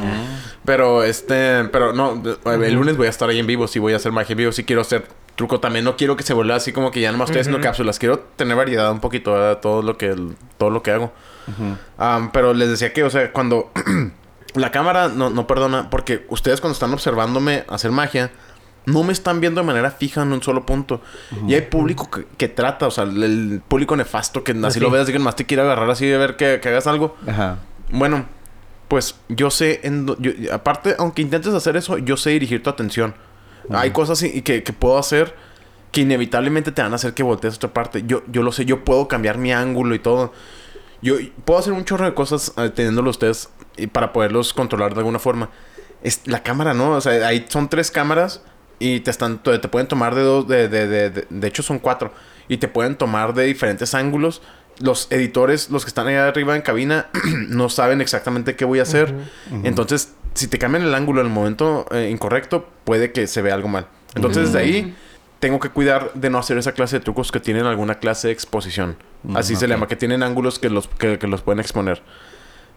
Pero 0.64 1.02
este, 1.02 1.64
pero 1.72 1.92
no, 1.92 2.22
el 2.46 2.74
lunes 2.74 2.96
voy 2.96 3.06
a 3.06 3.10
estar 3.10 3.28
ahí 3.28 3.38
en 3.38 3.46
vivo. 3.46 3.66
Sí, 3.68 3.78
voy 3.78 3.92
a 3.92 3.96
hacer 3.96 4.12
magia 4.12 4.32
en 4.32 4.38
vivo. 4.38 4.52
Sí, 4.52 4.64
quiero 4.64 4.82
hacer 4.82 5.06
truco 5.36 5.60
también. 5.60 5.84
No 5.84 5.96
quiero 5.96 6.16
que 6.16 6.22
se 6.22 6.34
vuelva 6.34 6.56
así 6.56 6.72
como 6.72 6.90
que 6.90 7.00
ya 7.00 7.10
nomás 7.12 7.30
estoy 7.30 7.40
haciendo 7.40 7.60
cápsulas. 7.60 7.98
Quiero 7.98 8.18
tener 8.36 8.56
variedad 8.56 8.90
un 8.92 9.00
poquito, 9.00 9.32
¿verdad? 9.32 9.58
Todo 9.60 9.82
lo 9.82 9.96
que, 9.98 10.14
todo 10.58 10.70
lo 10.70 10.82
que 10.82 10.90
hago. 10.90 11.12
Pero 12.32 12.54
les 12.54 12.68
decía 12.70 12.92
que, 12.92 13.02
o 13.04 13.10
sea, 13.10 13.32
cuando 13.32 13.70
la 14.54 14.70
cámara 14.70 15.08
no, 15.08 15.30
no 15.30 15.46
perdona, 15.46 15.90
porque 15.90 16.26
ustedes 16.28 16.60
cuando 16.60 16.74
están 16.74 16.92
observándome 16.92 17.64
hacer 17.68 17.90
magia, 17.90 18.30
no 18.86 19.02
me 19.02 19.12
están 19.12 19.40
viendo 19.40 19.60
de 19.60 19.66
manera 19.66 19.90
fija 19.90 20.22
en 20.22 20.32
un 20.32 20.42
solo 20.42 20.64
punto. 20.66 21.00
Y 21.48 21.54
hay 21.54 21.62
público 21.62 22.10
que, 22.10 22.26
que 22.36 22.48
trata, 22.48 22.86
o 22.86 22.90
sea, 22.90 23.04
el, 23.04 23.22
el 23.22 23.62
público 23.66 23.96
nefasto 23.96 24.44
que 24.44 24.52
así 24.64 24.74
sí. 24.74 24.80
lo 24.80 24.90
ves, 24.90 25.02
así 25.02 25.12
que 25.12 25.18
más 25.18 25.36
te 25.36 25.46
quiere 25.46 25.62
agarrar 25.62 25.88
así 25.90 26.06
de 26.06 26.18
ver 26.18 26.36
que, 26.36 26.60
que 26.60 26.68
hagas 26.68 26.86
algo. 26.86 27.16
Ajá. 27.26 27.58
Bueno, 27.90 28.26
pues 28.88 29.16
yo 29.28 29.50
sé, 29.50 29.80
en 29.84 30.06
do- 30.06 30.16
yo- 30.20 30.32
aparte, 30.52 30.94
aunque 30.98 31.22
intentes 31.22 31.52
hacer 31.54 31.76
eso, 31.76 31.96
yo 31.98 32.16
sé 32.16 32.30
dirigir 32.30 32.62
tu 32.62 32.70
atención. 32.70 33.14
Hay 33.70 33.90
cosas 33.92 34.22
y- 34.22 34.42
que, 34.42 34.62
que 34.62 34.72
puedo 34.74 34.98
hacer 34.98 35.34
que 35.90 36.02
inevitablemente 36.02 36.70
te 36.72 36.82
van 36.82 36.92
a 36.92 36.96
hacer 36.96 37.14
que 37.14 37.22
voltees 37.22 37.54
a 37.54 37.56
otra 37.56 37.72
parte. 37.72 38.02
Yo, 38.06 38.22
yo 38.26 38.42
lo 38.42 38.52
sé, 38.52 38.64
yo 38.66 38.84
puedo 38.84 39.08
cambiar 39.08 39.38
mi 39.38 39.52
ángulo 39.52 39.94
y 39.94 39.98
todo. 40.00 40.32
Yo 41.04 41.16
puedo 41.44 41.60
hacer 41.60 41.74
un 41.74 41.84
chorro 41.84 42.06
de 42.06 42.14
cosas 42.14 42.54
eh, 42.56 42.70
teniéndolo 42.70 43.10
ustedes 43.10 43.50
y 43.76 43.88
para 43.88 44.14
poderlos 44.14 44.54
controlar 44.54 44.94
de 44.94 45.00
alguna 45.00 45.18
forma. 45.18 45.50
Es, 46.02 46.22
la 46.24 46.42
cámara, 46.42 46.72
¿no? 46.72 46.92
O 46.92 47.00
sea, 47.02 47.28
ahí 47.28 47.44
son 47.46 47.68
tres 47.68 47.90
cámaras 47.90 48.42
y 48.78 49.00
te 49.00 49.10
están 49.10 49.42
te 49.42 49.58
te 49.58 49.68
pueden 49.68 49.86
tomar 49.86 50.14
de 50.14 50.22
dos, 50.22 50.48
de, 50.48 50.66
de, 50.70 50.88
de, 50.88 51.10
de, 51.10 51.26
de 51.28 51.46
hecho 51.46 51.62
son 51.62 51.78
cuatro. 51.78 52.14
Y 52.48 52.56
te 52.56 52.68
pueden 52.68 52.96
tomar 52.96 53.34
de 53.34 53.44
diferentes 53.44 53.94
ángulos. 53.94 54.40
Los 54.78 55.08
editores, 55.10 55.68
los 55.68 55.84
que 55.84 55.88
están 55.88 56.06
allá 56.06 56.26
arriba 56.26 56.56
en 56.56 56.62
cabina, 56.62 57.08
no 57.48 57.68
saben 57.68 58.00
exactamente 58.00 58.56
qué 58.56 58.64
voy 58.64 58.78
a 58.78 58.84
hacer. 58.84 59.14
Entonces, 59.62 60.14
si 60.32 60.48
te 60.48 60.58
cambian 60.58 60.84
el 60.84 60.94
ángulo 60.94 61.20
en 61.20 61.26
el 61.26 61.32
momento 61.34 61.84
eh, 61.90 62.08
incorrecto, 62.10 62.66
puede 62.84 63.12
que 63.12 63.26
se 63.26 63.42
vea 63.42 63.52
algo 63.52 63.68
mal. 63.68 63.88
Entonces, 64.14 64.46
desde 64.46 64.58
ahí, 64.58 64.96
tengo 65.38 65.60
que 65.60 65.68
cuidar 65.68 66.12
de 66.14 66.30
no 66.30 66.38
hacer 66.38 66.56
esa 66.56 66.72
clase 66.72 66.98
de 66.98 67.04
trucos 67.04 67.30
que 67.30 67.40
tienen 67.40 67.66
alguna 67.66 67.96
clase 67.96 68.28
de 68.28 68.32
exposición. 68.32 68.96
Así 69.34 69.56
se 69.56 69.66
llama, 69.66 69.86
que 69.88 69.96
tienen 69.96 70.22
ángulos 70.22 70.58
que 70.58 70.68
los, 70.70 70.88
que, 70.88 71.18
que 71.18 71.26
los 71.26 71.42
pueden 71.42 71.60
exponer. 71.60 72.02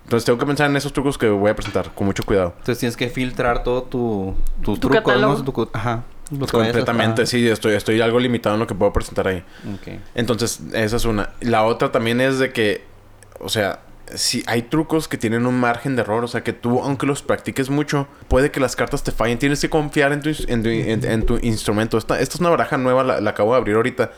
Entonces, 0.03 0.25
tengo 0.25 0.39
que 0.39 0.45
pensar 0.45 0.69
en 0.69 0.77
esos 0.77 0.93
trucos 0.93 1.17
que 1.17 1.27
voy 1.27 1.51
a 1.51 1.55
presentar 1.55 1.91
con 1.93 2.07
mucho 2.07 2.23
cuidado. 2.23 2.53
Entonces 2.59 2.79
tienes 2.79 2.95
que 2.95 3.09
filtrar 3.09 3.63
todo 3.63 3.83
tu, 3.83 4.35
tu, 4.61 4.75
Tu 4.75 4.79
truco, 4.79 4.95
catálogo. 5.03 5.35
¿no? 5.37 5.43
Tu 5.43 5.69
ajá. 5.73 6.03
Lo 6.31 6.45
que 6.45 6.57
vayas 6.57 6.75
a- 6.75 6.79
Completamente, 6.79 7.25
sí, 7.25 7.45
estoy, 7.47 7.73
estoy 7.75 7.99
algo 8.01 8.19
limitado 8.19 8.55
en 8.55 8.59
lo 8.61 8.67
que 8.67 8.75
puedo 8.75 8.93
presentar 8.93 9.27
ahí. 9.27 9.43
Ok. 9.73 9.99
Entonces, 10.15 10.61
esa 10.73 10.95
es 10.95 11.03
una. 11.05 11.31
La 11.41 11.63
otra 11.63 11.91
también 11.91 12.21
es 12.21 12.39
de 12.39 12.51
que, 12.53 12.85
o 13.39 13.49
sea, 13.49 13.79
si 14.15 14.43
hay 14.47 14.61
trucos 14.63 15.07
que 15.07 15.17
tienen 15.17 15.45
un 15.45 15.59
margen 15.59 15.95
de 15.95 16.01
error, 16.01 16.23
o 16.23 16.27
sea, 16.27 16.41
que 16.43 16.53
tú, 16.53 16.79
aunque 16.81 17.05
los 17.05 17.21
practiques 17.21 17.69
mucho, 17.69 18.07
puede 18.27 18.51
que 18.51 18.59
las 18.59 18.75
cartas 18.75 19.03
te 19.03 19.11
fallen. 19.11 19.37
Tienes 19.37 19.59
que 19.61 19.69
confiar 19.69 20.13
en 20.13 20.21
tu, 20.21 20.29
en 20.29 20.63
tu, 20.63 20.69
en- 20.69 21.03
en 21.05 21.25
tu 21.25 21.37
instrumento. 21.41 21.97
Esta, 21.97 22.19
esta 22.19 22.35
es 22.35 22.39
una 22.39 22.49
baraja 22.49 22.77
nueva, 22.77 23.03
la, 23.03 23.19
la 23.21 23.29
acabo 23.31 23.51
de 23.51 23.57
abrir 23.57 23.75
ahorita. 23.75 24.11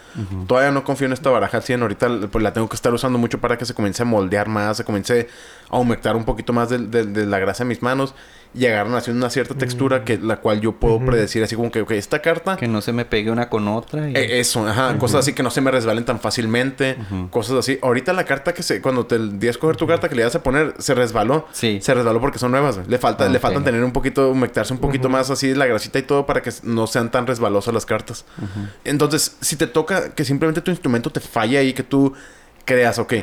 Todavía 0.48 0.72
no 0.72 0.84
confío 0.84 1.08
en 1.08 1.14
esta 1.14 1.30
baraja 1.30 1.58
al 1.58 1.64
100. 1.64 1.82
Ahorita 1.82 2.08
pues, 2.32 2.44
la 2.44 2.54
tengo 2.54 2.70
que 2.70 2.76
estar 2.76 2.94
usando 2.94 3.18
mucho 3.18 3.40
para 3.40 3.58
que 3.58 3.66
se 3.66 3.74
comience 3.74 4.02
a 4.04 4.06
moldear 4.06 4.48
más, 4.48 4.78
se 4.78 4.84
comience 4.84 5.28
a 5.70 5.76
aumentar 5.76 6.16
un 6.16 6.26
poquito 6.26 6.54
más 6.54 6.70
de, 6.70 6.78
de- 6.80 7.06
de 7.06 7.26
la 7.26 7.40
grasa 7.40 7.64
de 7.64 7.70
mis 7.70 7.82
manos 7.82 8.14
y 8.52 8.66
agarran 8.66 8.96
así 8.96 9.12
una 9.12 9.30
cierta 9.30 9.54
textura 9.54 10.04
que 10.04 10.18
la 10.18 10.38
cual 10.38 10.60
yo 10.60 10.72
puedo 10.72 11.00
predecir 11.06 11.44
así 11.44 11.56
como 11.56 11.70
que, 11.70 11.82
ok, 11.82 11.92
esta 11.92 12.20
carta... 12.22 12.58
Que 12.58 12.68
no 12.68 12.82
se 12.82 12.92
me 12.94 13.06
pegue 13.06 13.30
una 13.30 13.48
con 13.48 13.68
otra. 13.68 14.10
y- 14.10 14.16
Eh, 14.16 14.40
eso, 14.40 14.68
ajá, 14.68 14.98
cosas 14.98 15.20
así 15.20 15.34
que 15.34 15.44
no 15.44 15.52
se 15.52 15.62
me 15.62 15.70
resbalen 15.70 16.04
tan 16.04 16.20
fácilmente, 16.20 16.98
cosas 17.30 17.58
así. 17.58 17.78
Ahorita 17.84 18.12
la 18.14 18.24
carta 18.26 18.54
que 18.56 18.64
se, 18.64 18.82
cuando 18.82 19.06
te 19.06 19.20
di 19.20 19.46
a 19.48 19.52
escoger 19.52 19.76
tu 19.76 19.86
carta 19.86 20.10
que 20.10 20.16
le 20.16 20.22
ibas 20.24 20.34
a 20.36 20.42
poner, 20.42 20.74
se 20.80 20.96
resbaló. 20.96 21.48
Sí. 21.52 21.78
Se 21.82 21.94
resbaló 21.94 22.20
porque 22.20 22.40
son 22.40 22.50
nuevas. 22.52 22.80
Le 22.88 22.98
falta, 22.98 23.30
le 23.30 23.38
Ok. 23.38 23.42
faltan 23.44 23.64
tener 23.64 23.84
un 23.84 23.92
poquito, 23.92 24.32
humectarse 24.32 24.74
un 24.74 24.80
poquito 24.80 25.10
más 25.10 25.30
así 25.30 25.54
la 25.54 25.68
grasita 25.68 26.00
y 26.00 26.02
todo 26.04 26.26
para 26.26 26.42
que 26.42 26.52
no 26.64 26.88
sean 26.88 27.12
tan 27.12 27.28
resbalosas 27.28 27.72
las 27.74 27.86
cartas. 27.86 28.26
Entonces, 28.84 29.38
si 29.42 29.56
te 29.58 29.68
toca 29.68 30.16
que 30.16 30.26
simplemente 30.26 30.62
tu 30.62 30.72
instrumento 30.72 31.12
te 31.12 31.20
falle 31.20 31.58
ahí, 31.60 31.74
que 31.74 31.84
tú 31.84 32.14
creas, 32.66 33.00
ok, 33.00 33.14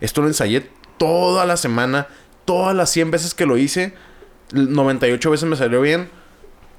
esto 0.00 0.22
lo 0.22 0.28
ensayé 0.28 0.68
toda 0.98 1.44
la 1.46 1.56
semana, 1.56 2.06
todas 2.44 2.74
las 2.74 2.90
100 2.90 3.10
veces 3.10 3.34
que 3.34 3.46
lo 3.46 3.56
hice, 3.58 3.94
98 4.52 5.30
veces 5.30 5.48
me 5.48 5.56
salió 5.56 5.80
bien. 5.80 6.08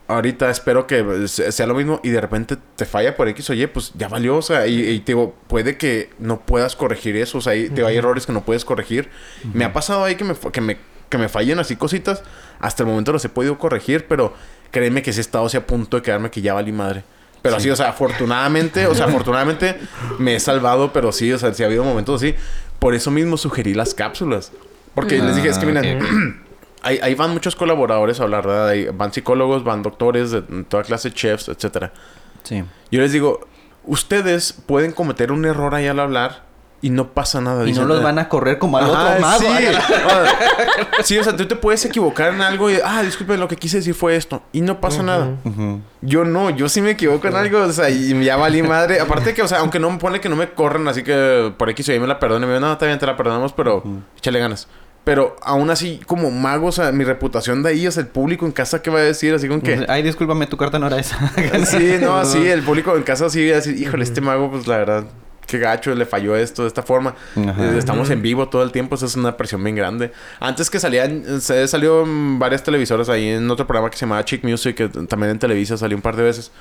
ahorita 0.08 0.50
espero 0.50 0.88
que 0.88 1.28
se- 1.30 1.54
sea 1.54 1.66
lo 1.68 1.74
mismo 1.74 2.02
y 2.04 2.10
de 2.10 2.20
repente 2.20 2.58
te 2.76 2.84
falla 2.86 3.16
por 3.16 3.30
X 3.30 3.50
o 3.50 3.54
Y, 3.54 3.66
pues 3.68 3.94
ya 3.96 4.10
valió, 4.10 4.36
o 4.38 4.42
sea, 4.42 4.68
y, 4.68 4.82
y 4.90 5.00
te 5.00 5.14
digo, 5.14 5.34
puede 5.48 5.78
que 5.78 6.10
no 6.20 6.42
puedas 6.42 6.76
corregir 6.76 7.16
eso, 7.16 7.38
o 7.38 7.42
sea, 7.42 7.54
hay, 7.54 7.70
te 7.70 7.86
hay 7.86 7.96
errores 7.96 8.26
que 8.26 8.34
no 8.34 8.42
puedes 8.44 8.66
corregir. 8.66 9.08
Me 9.54 9.64
ha 9.64 9.72
pasado 9.72 10.04
ahí 10.04 10.16
que 10.16 10.26
me, 10.26 10.34
que 10.36 10.60
me, 10.60 10.78
que 11.08 11.18
me 11.18 11.30
fallen 11.30 11.60
así 11.60 11.78
cositas, 11.78 12.24
hasta 12.60 12.84
el 12.84 12.90
momento 12.90 13.14
los 13.14 13.24
he 13.24 13.30
podido 13.30 13.58
corregir, 13.58 14.06
pero 14.10 14.34
créeme 14.72 15.02
que 15.02 15.14
sí 15.14 15.20
he 15.20 15.22
estado 15.22 15.46
así 15.46 15.56
a 15.56 15.66
punto 15.66 15.96
de 15.96 16.04
quedarme 16.04 16.30
que 16.30 16.42
ya 16.42 16.54
valí 16.56 16.74
madre. 16.74 17.04
Pero 17.42 17.56
así, 17.56 17.70
o 17.70 17.76
sea, 17.78 17.88
afortunadamente, 17.90 18.88
o 18.88 18.96
sea, 18.96 19.06
afortunadamente 19.08 19.78
me 20.20 20.36
he 20.36 20.40
salvado, 20.42 20.92
pero 20.92 21.14
sí, 21.14 21.32
o 21.32 21.40
sea, 21.40 21.54
sí 21.54 21.64
ha 21.64 21.68
habido 21.68 21.86
momentos 21.86 22.22
así. 22.22 22.36
Por 22.80 22.96
eso 22.96 23.12
mismo 23.12 23.38
sugerí 23.38 23.74
las 23.74 23.94
cápsulas. 23.94 24.52
Porque 24.94 25.20
les 25.20 25.38
dije, 25.38 25.48
es 25.48 25.58
que 25.58 25.66
Ah, 25.68 25.70
miren, 25.70 26.42
ahí, 26.84 27.00
ahí 27.02 27.16
van 27.16 27.32
muchos 27.32 27.56
colaboradores 27.56 28.20
a 28.20 28.24
hablar, 28.24 28.46
¿verdad? 28.48 28.70
Ahí 28.70 28.88
van 28.94 29.14
psicólogos, 29.14 29.64
van 29.64 29.84
doctores 29.84 30.32
de 30.32 30.42
toda 30.68 30.84
clase, 30.84 31.12
chefs, 31.12 31.50
etcétera. 31.50 31.92
Sí. 32.44 32.64
Yo 32.92 33.02
les 33.02 33.12
digo, 33.12 33.48
ustedes 33.86 34.54
pueden 34.54 34.92
cometer 34.92 35.32
un 35.32 35.46
error 35.46 35.74
ahí 35.76 35.88
al 35.88 36.00
hablar 36.00 36.50
y 36.84 36.90
no 36.90 37.10
pasa 37.10 37.42
nada. 37.42 37.68
Y 37.70 37.74
no 37.74 37.86
los 37.86 38.00
"Eh, 38.00 38.04
van 38.04 38.18
a 38.18 38.28
correr 38.28 38.58
como 38.58 38.78
al 38.80 38.86
Ajá, 38.90 39.10
otro 39.12 39.22
mago. 39.22 39.40
Sí. 39.40 39.48
Sí, 41.04 41.18
o 41.20 41.24
sea, 41.24 41.36
tú 41.36 41.46
te 41.46 41.56
puedes 41.56 41.86
equivocar 41.86 42.34
en 42.34 42.42
algo 42.42 42.72
y, 42.72 42.78
ah, 42.84 43.04
disculpe, 43.04 43.38
lo 43.38 43.48
que 43.48 43.56
quise 43.56 43.78
decir 43.78 43.94
fue 43.94 44.16
esto. 44.16 44.42
Y 44.52 44.62
no 44.62 44.80
pasa 44.82 45.04
nada. 45.04 45.30
Yo 46.02 46.26
no, 46.26 46.50
yo 46.50 46.70
sí 46.70 46.82
me 46.82 46.92
equivoco 46.92 47.28
en 47.28 47.36
algo, 47.36 47.60
o 47.60 47.72
sea, 47.72 47.90
y 47.92 48.24
ya 48.24 48.36
valí 48.36 48.64
madre. 48.64 49.00
Aparte 49.00 49.34
que, 49.36 49.44
o 49.44 49.48
sea, 49.48 49.60
aunque 49.60 49.80
no 49.80 49.92
me 49.92 49.98
pone 50.00 50.20
que 50.20 50.30
no 50.30 50.36
me 50.36 50.50
corren, 50.54 50.88
así 50.88 51.04
que 51.04 51.54
por 51.56 51.70
X 51.70 51.90
o 51.90 51.94
Y 51.94 52.00
me 52.00 52.08
la 52.08 52.20
perdonen, 52.20 52.50
me 52.50 52.56
digo, 52.56 52.66
no, 52.66 52.74
está 52.74 52.88
bien, 52.88 52.98
te 52.98 53.06
la 53.06 53.16
perdonamos, 53.16 53.54
pero 53.54 53.84
échale 54.18 54.40
ganas. 54.40 54.68
Pero 55.04 55.36
aún 55.42 55.70
así, 55.72 56.00
como 56.06 56.30
mago, 56.30 56.68
o 56.68 56.72
sea, 56.72 56.92
mi 56.92 57.04
reputación 57.04 57.64
de 57.64 57.70
ahí, 57.70 57.92
sea, 57.92 58.02
el 58.04 58.08
público 58.08 58.46
en 58.46 58.52
casa, 58.52 58.84
¿qué 58.84 58.92
va 58.92 59.00
a 59.00 59.04
decir? 59.04 59.34
Así 59.34 59.48
como 59.48 59.62
que... 59.62 59.84
Ay, 59.90 60.04
discúlpame, 60.04 60.46
tu 60.46 60.58
carta 60.58 60.78
no 60.78 60.86
era 60.88 61.00
esa. 61.00 61.18
Sí, 61.66 61.96
no, 62.00 62.24
sí, 62.26 62.48
el 62.48 62.62
público 62.62 62.96
en 62.96 63.02
casa 63.04 63.30
sí 63.30 63.48
va 63.48 63.54
a 63.54 63.56
decir, 63.56 63.76
híjole, 63.82 64.04
este 64.04 64.22
mago, 64.22 64.52
pues 64.52 64.68
la 64.68 64.78
verdad, 64.78 65.06
qué 65.48 65.58
gacho, 65.58 65.96
le 65.96 66.06
falló 66.06 66.36
esto 66.36 66.62
de 66.62 66.68
esta 66.68 66.84
forma. 66.84 67.16
Ajá. 67.36 67.56
Eh, 67.74 67.78
Estamos 67.80 68.12
en 68.12 68.22
vivo 68.22 68.48
todo 68.48 68.62
el 68.62 68.72
tiempo, 68.72 68.94
eso 68.94 69.08
es 69.08 69.16
una 69.16 69.36
presión 69.38 69.64
bien 69.64 69.76
grande. 69.76 70.12
Antes 70.40 70.70
que 70.70 70.80
salían, 70.80 71.42
se 71.42 71.68
salió 71.68 72.04
en 72.04 72.38
varias 72.38 72.62
televisoras 72.64 73.10
ahí 73.10 73.30
en 73.30 73.50
otro 73.50 73.66
programa 73.66 73.90
que 73.90 73.98
se 73.98 74.06
llamaba 74.06 74.24
Chick 74.24 74.44
Music, 74.44 74.76
que 74.76 74.88
también 74.88 75.32
en 75.32 75.40
Televisa 75.40 75.78
salió 75.78 75.98
un 75.98 76.04
par 76.04 76.16
de 76.16 76.22
veces. 76.24 76.52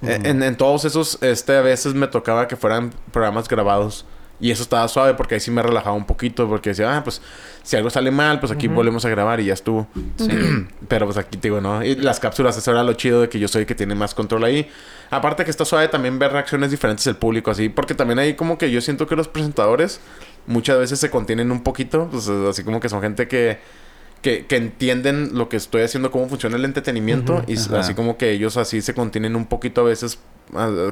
Eh, 0.00 0.18
En, 0.24 0.42
en 0.42 0.56
todos 0.56 0.86
esos, 0.86 1.18
este, 1.22 1.56
a 1.56 1.60
veces 1.60 1.92
me 1.92 2.06
tocaba 2.06 2.48
que 2.48 2.56
fueran 2.56 2.90
programas 3.12 3.48
grabados. 3.48 4.06
Y 4.40 4.50
eso 4.50 4.62
estaba 4.62 4.88
suave 4.88 5.14
porque 5.14 5.34
ahí 5.34 5.40
sí 5.40 5.50
me 5.50 5.62
relajaba 5.62 5.94
un 5.94 6.04
poquito. 6.04 6.48
Porque 6.48 6.70
decía, 6.70 6.96
ah, 6.96 7.04
pues 7.04 7.22
si 7.62 7.76
algo 7.76 7.90
sale 7.90 8.10
mal, 8.10 8.40
pues 8.40 8.50
aquí 8.50 8.68
volvemos 8.68 9.04
a 9.04 9.08
grabar 9.08 9.40
y 9.40 9.46
ya 9.46 9.54
estuvo. 9.54 9.86
Pero 10.88 11.06
pues 11.06 11.16
aquí 11.16 11.38
te 11.38 11.48
digo, 11.48 11.60
¿no? 11.60 11.84
Y 11.84 11.94
las 11.94 12.18
cápsulas, 12.18 12.56
eso 12.56 12.70
era 12.72 12.82
lo 12.82 12.92
chido 12.94 13.20
de 13.20 13.28
que 13.28 13.38
yo 13.38 13.46
soy 13.48 13.62
el 13.62 13.66
que 13.66 13.74
tiene 13.74 13.94
más 13.94 14.14
control 14.14 14.44
ahí. 14.44 14.68
Aparte 15.10 15.44
que 15.44 15.50
está 15.50 15.64
suave 15.64 15.88
también 15.88 16.18
ver 16.18 16.32
reacciones 16.32 16.70
diferentes 16.70 17.04
del 17.04 17.16
público 17.16 17.50
así. 17.50 17.68
Porque 17.68 17.94
también 17.94 18.18
ahí 18.18 18.34
como 18.34 18.58
que 18.58 18.70
yo 18.70 18.80
siento 18.80 19.06
que 19.06 19.14
los 19.14 19.28
presentadores 19.28 20.00
muchas 20.46 20.78
veces 20.78 20.98
se 20.98 21.10
contienen 21.10 21.52
un 21.52 21.62
poquito. 21.62 22.08
Pues 22.10 22.28
así 22.28 22.64
como 22.64 22.80
que 22.80 22.88
son 22.88 23.00
gente 23.00 23.28
que... 23.28 23.81
Que, 24.22 24.46
que 24.46 24.56
entienden 24.56 25.30
lo 25.34 25.48
que 25.48 25.56
estoy 25.56 25.82
haciendo, 25.82 26.10
cómo 26.12 26.28
funciona 26.28 26.56
el 26.56 26.64
entretenimiento. 26.64 27.42
y 27.48 27.58
Ajá. 27.58 27.80
así 27.80 27.94
como 27.94 28.16
que 28.16 28.30
ellos 28.30 28.56
así 28.56 28.80
se 28.80 28.94
contienen 28.94 29.34
un 29.36 29.46
poquito 29.46 29.80
a 29.80 29.84
veces. 29.84 30.18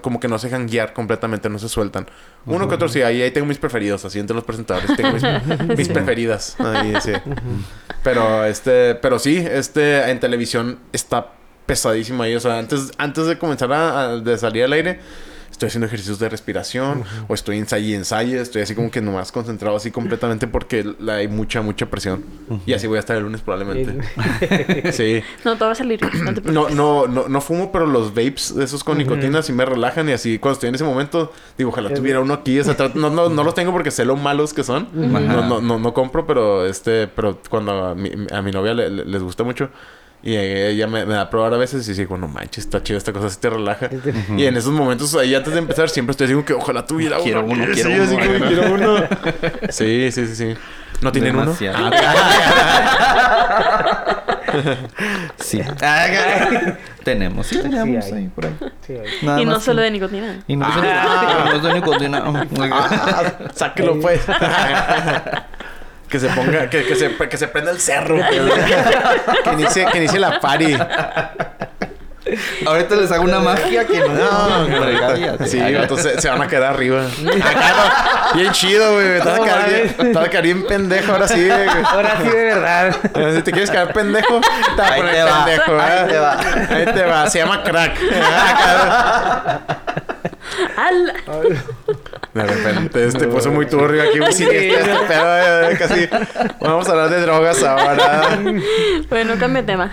Como 0.02 0.20
que 0.20 0.26
no 0.28 0.38
se 0.38 0.46
dejan 0.48 0.66
guiar 0.66 0.94
completamente, 0.94 1.48
no 1.50 1.58
se 1.58 1.68
sueltan. 1.68 2.06
Uno 2.46 2.66
que 2.68 2.74
otro 2.76 2.88
sí, 2.88 3.02
ahí, 3.02 3.20
ahí 3.20 3.30
tengo 3.30 3.46
mis 3.46 3.58
preferidos, 3.58 4.04
así 4.04 4.18
entre 4.18 4.34
los 4.34 4.44
presentadores. 4.44 4.96
Tengo 4.96 5.12
mis, 5.12 5.22
mis 5.78 5.88
preferidas. 5.88 6.56
Ahí, 6.60 6.94
sí. 7.02 7.12
Pero 8.02 8.44
este, 8.46 8.94
pero 8.96 9.18
sí, 9.18 9.36
este 9.36 10.10
en 10.10 10.18
televisión 10.18 10.78
está 10.92 11.32
pesadísimo 11.66 12.22
ahí. 12.22 12.34
O 12.34 12.40
sea, 12.40 12.58
antes, 12.58 12.90
antes 12.98 13.26
de 13.26 13.38
comenzar 13.38 13.72
a, 13.72 14.00
a- 14.12 14.16
de 14.16 14.38
salir 14.38 14.64
al 14.64 14.72
aire, 14.72 15.00
estoy 15.60 15.66
haciendo 15.68 15.86
ejercicios 15.88 16.18
de 16.18 16.28
respiración, 16.30 17.04
o 17.28 17.34
estoy 17.34 17.58
ensayo 17.58 17.86
y 17.86 17.92
ensayo, 17.92 18.40
estoy 18.40 18.62
así 18.62 18.74
como 18.74 18.90
que 18.90 19.02
nomás 19.02 19.30
concentrado 19.30 19.76
así 19.76 19.90
completamente 19.90 20.46
porque 20.46 20.90
la- 20.98 21.16
hay 21.16 21.28
mucha, 21.28 21.60
mucha 21.60 21.84
presión. 21.84 22.24
Y 22.64 22.72
así 22.72 22.86
voy 22.86 22.96
a 22.96 23.00
estar 23.00 23.14
el 23.18 23.24
lunes 23.24 23.42
probablemente. 23.42 24.00
sí. 24.92 25.22
No, 25.44 25.56
todo 25.56 25.66
va 25.66 25.72
a 25.72 25.74
salir. 25.74 26.00
No 26.24 26.34
te. 26.34 26.40
No, 26.50 26.70
no, 26.70 27.06
no, 27.06 27.28
no 27.28 27.40
fumo, 27.42 27.70
pero 27.72 27.86
los 27.86 28.10
vapes 28.14 28.52
esos 28.52 28.82
con 28.82 28.96
nicotina 28.96 29.42
sí 29.42 29.52
me 29.52 29.66
relajan 29.66 30.08
y 30.08 30.12
así 30.12 30.38
cuando 30.38 30.54
estoy 30.54 30.68
en 30.70 30.76
ese 30.76 30.84
momento, 30.84 31.30
digo, 31.58 31.68
ojalá 31.70 31.92
tuviera 31.92 32.20
uno 32.20 32.32
aquí. 32.34 32.58
O 32.58 32.64
sea, 32.64 32.74
tra- 32.76 32.94
no, 32.94 33.10
no, 33.10 33.28
no 33.28 33.44
los 33.44 33.54
tengo 33.54 33.70
porque 33.72 33.90
sé 33.90 34.06
lo 34.06 34.16
malos 34.16 34.54
que 34.54 34.62
son. 34.64 34.88
No, 34.94 35.20
no, 35.20 35.60
no, 35.60 35.78
no 35.78 35.92
compro, 35.94 36.26
pero 36.26 36.64
este, 36.66 37.06
pero 37.06 37.38
cuando 37.50 37.84
a 37.88 37.94
mi, 37.94 38.10
a 38.32 38.40
mi 38.40 38.50
novia 38.50 38.72
le- 38.72 38.88
le- 38.88 39.04
les 39.04 39.22
gusta 39.22 39.44
mucho. 39.44 39.68
Y 40.22 40.36
ella 40.36 40.86
me, 40.86 41.06
me 41.06 41.14
da 41.14 41.22
a 41.22 41.30
probar 41.30 41.54
a 41.54 41.56
veces 41.56 41.88
y 41.88 41.94
digo, 41.94 42.18
no 42.18 42.28
manches, 42.28 42.64
está 42.64 42.82
chido 42.82 42.98
esta 42.98 43.12
cosa, 43.12 43.30
sí 43.30 43.38
te 43.40 43.48
relaja. 43.48 43.88
y 44.36 44.44
en 44.44 44.56
esos 44.56 44.72
momentos, 44.72 45.14
ahí 45.14 45.34
antes 45.34 45.52
de 45.54 45.58
empezar, 45.60 45.88
siempre 45.88 46.10
estoy 46.12 46.26
diciendo 46.26 46.44
que 46.44 46.52
ojalá 46.52 46.84
tuviera 46.84 47.16
uno. 47.16 47.24
Quiero 47.24 47.44
uno, 47.44 47.64
Sí, 47.74 47.82
quiero 47.82 48.04
así 48.04 48.14
uno. 48.14 48.26
como, 48.26 48.46
quiero 48.46 48.74
uno. 48.74 48.96
Sí, 49.70 50.10
sí, 50.12 50.26
sí, 50.26 50.34
sí. 50.36 50.54
¿No 51.00 51.10
tienen 51.10 51.34
uno? 51.36 51.44
Demasiado. 51.58 51.90
Ah, 54.52 54.66
Sí. 55.38 55.62
Tenemos, 57.04 57.46
sí, 57.46 57.58
tenemos 57.62 58.04
ahí 58.12 58.28
por 58.34 58.46
ahí. 58.46 58.56
Sí, 58.86 58.92
ahí. 58.94 59.06
Nada 59.22 59.40
y 59.40 59.44
no 59.46 59.60
solo 59.60 59.78
que- 59.78 59.84
de 59.84 59.90
nicotina. 59.92 60.38
Y 60.48 60.56
no 60.56 60.66
es 60.68 61.62
de- 61.62 61.72
nicotina. 61.74 62.22
Ah, 62.72 63.32
sáquelo 63.54 63.98
pues. 64.00 64.20
que 66.10 66.18
se 66.18 66.28
ponga, 66.28 66.68
que, 66.68 66.84
que 66.84 66.94
se, 66.96 67.16
que 67.16 67.36
se 67.36 67.48
prenda 67.48 67.70
el 67.70 67.80
cerro. 67.80 68.16
que, 68.16 68.40
que 69.44 69.52
inicie, 69.52 69.86
que 69.86 69.98
inicie 69.98 70.18
la 70.18 70.40
party. 70.40 70.76
Ahorita 72.66 72.94
les 72.96 73.10
hago 73.10 73.24
una 73.24 73.40
magia 73.40 73.84
que 73.86 73.98
no. 73.98 74.08
No, 74.68 75.00
cállate. 75.00 75.46
Sí, 75.48 75.58
entonces 75.58 76.20
se 76.22 76.28
van 76.28 76.42
a 76.42 76.46
quedar 76.48 76.74
arriba. 76.74 77.02
Acá, 77.44 77.72
no, 78.34 78.38
bien 78.38 78.52
chido, 78.52 78.92
güey. 78.94 79.20
Te 79.20 79.28
vas 79.28 79.28
a 79.28 79.36
No 79.38 79.44
quedar 79.44 79.68
bien, 79.68 79.94
mames. 79.98 80.12
te 80.12 80.18
vas 80.18 80.24
a 80.26 80.30
quedar 80.30 80.44
bien 80.44 80.66
pendejo 80.66 81.12
ahora 81.12 81.28
sí, 81.28 81.46
güey. 81.46 81.68
Ahora 81.84 82.16
sí, 82.22 82.28
de 82.28 82.44
verdad. 82.44 82.96
Si 83.36 83.42
te 83.42 83.50
quieres 83.52 83.70
quedar 83.70 83.92
pendejo, 83.92 84.40
te 84.40 84.80
vas 84.82 84.90
a 84.90 84.94
Ahí 84.94 85.00
poner 85.00 85.14
te 85.14 85.22
va. 85.24 85.44
pendejo, 85.44 85.80
Ahí 85.80 86.08
te 86.08 86.18
va. 86.18 86.38
Ahí 86.70 86.84
te 86.86 87.02
va. 87.04 87.30
Se 87.30 87.38
llama 87.38 87.62
crack. 87.64 87.96
¡Al! 90.76 91.14
De 92.32 92.44
repente, 92.44 93.06
este 93.06 93.26
puso 93.26 93.50
muy 93.50 93.66
turbio 93.66 94.02
aquí. 94.02 94.18
Sí, 94.32 94.44
este, 94.44 94.68
este 94.78 94.90
pedo, 95.08 95.70
eh, 95.70 95.76
casi. 95.78 96.08
Vamos 96.60 96.88
a 96.88 96.92
hablar 96.92 97.10
de 97.10 97.20
drogas 97.22 97.62
ahora. 97.64 98.38
Bueno, 99.08 99.34
cambia 99.38 99.66
tema. 99.66 99.90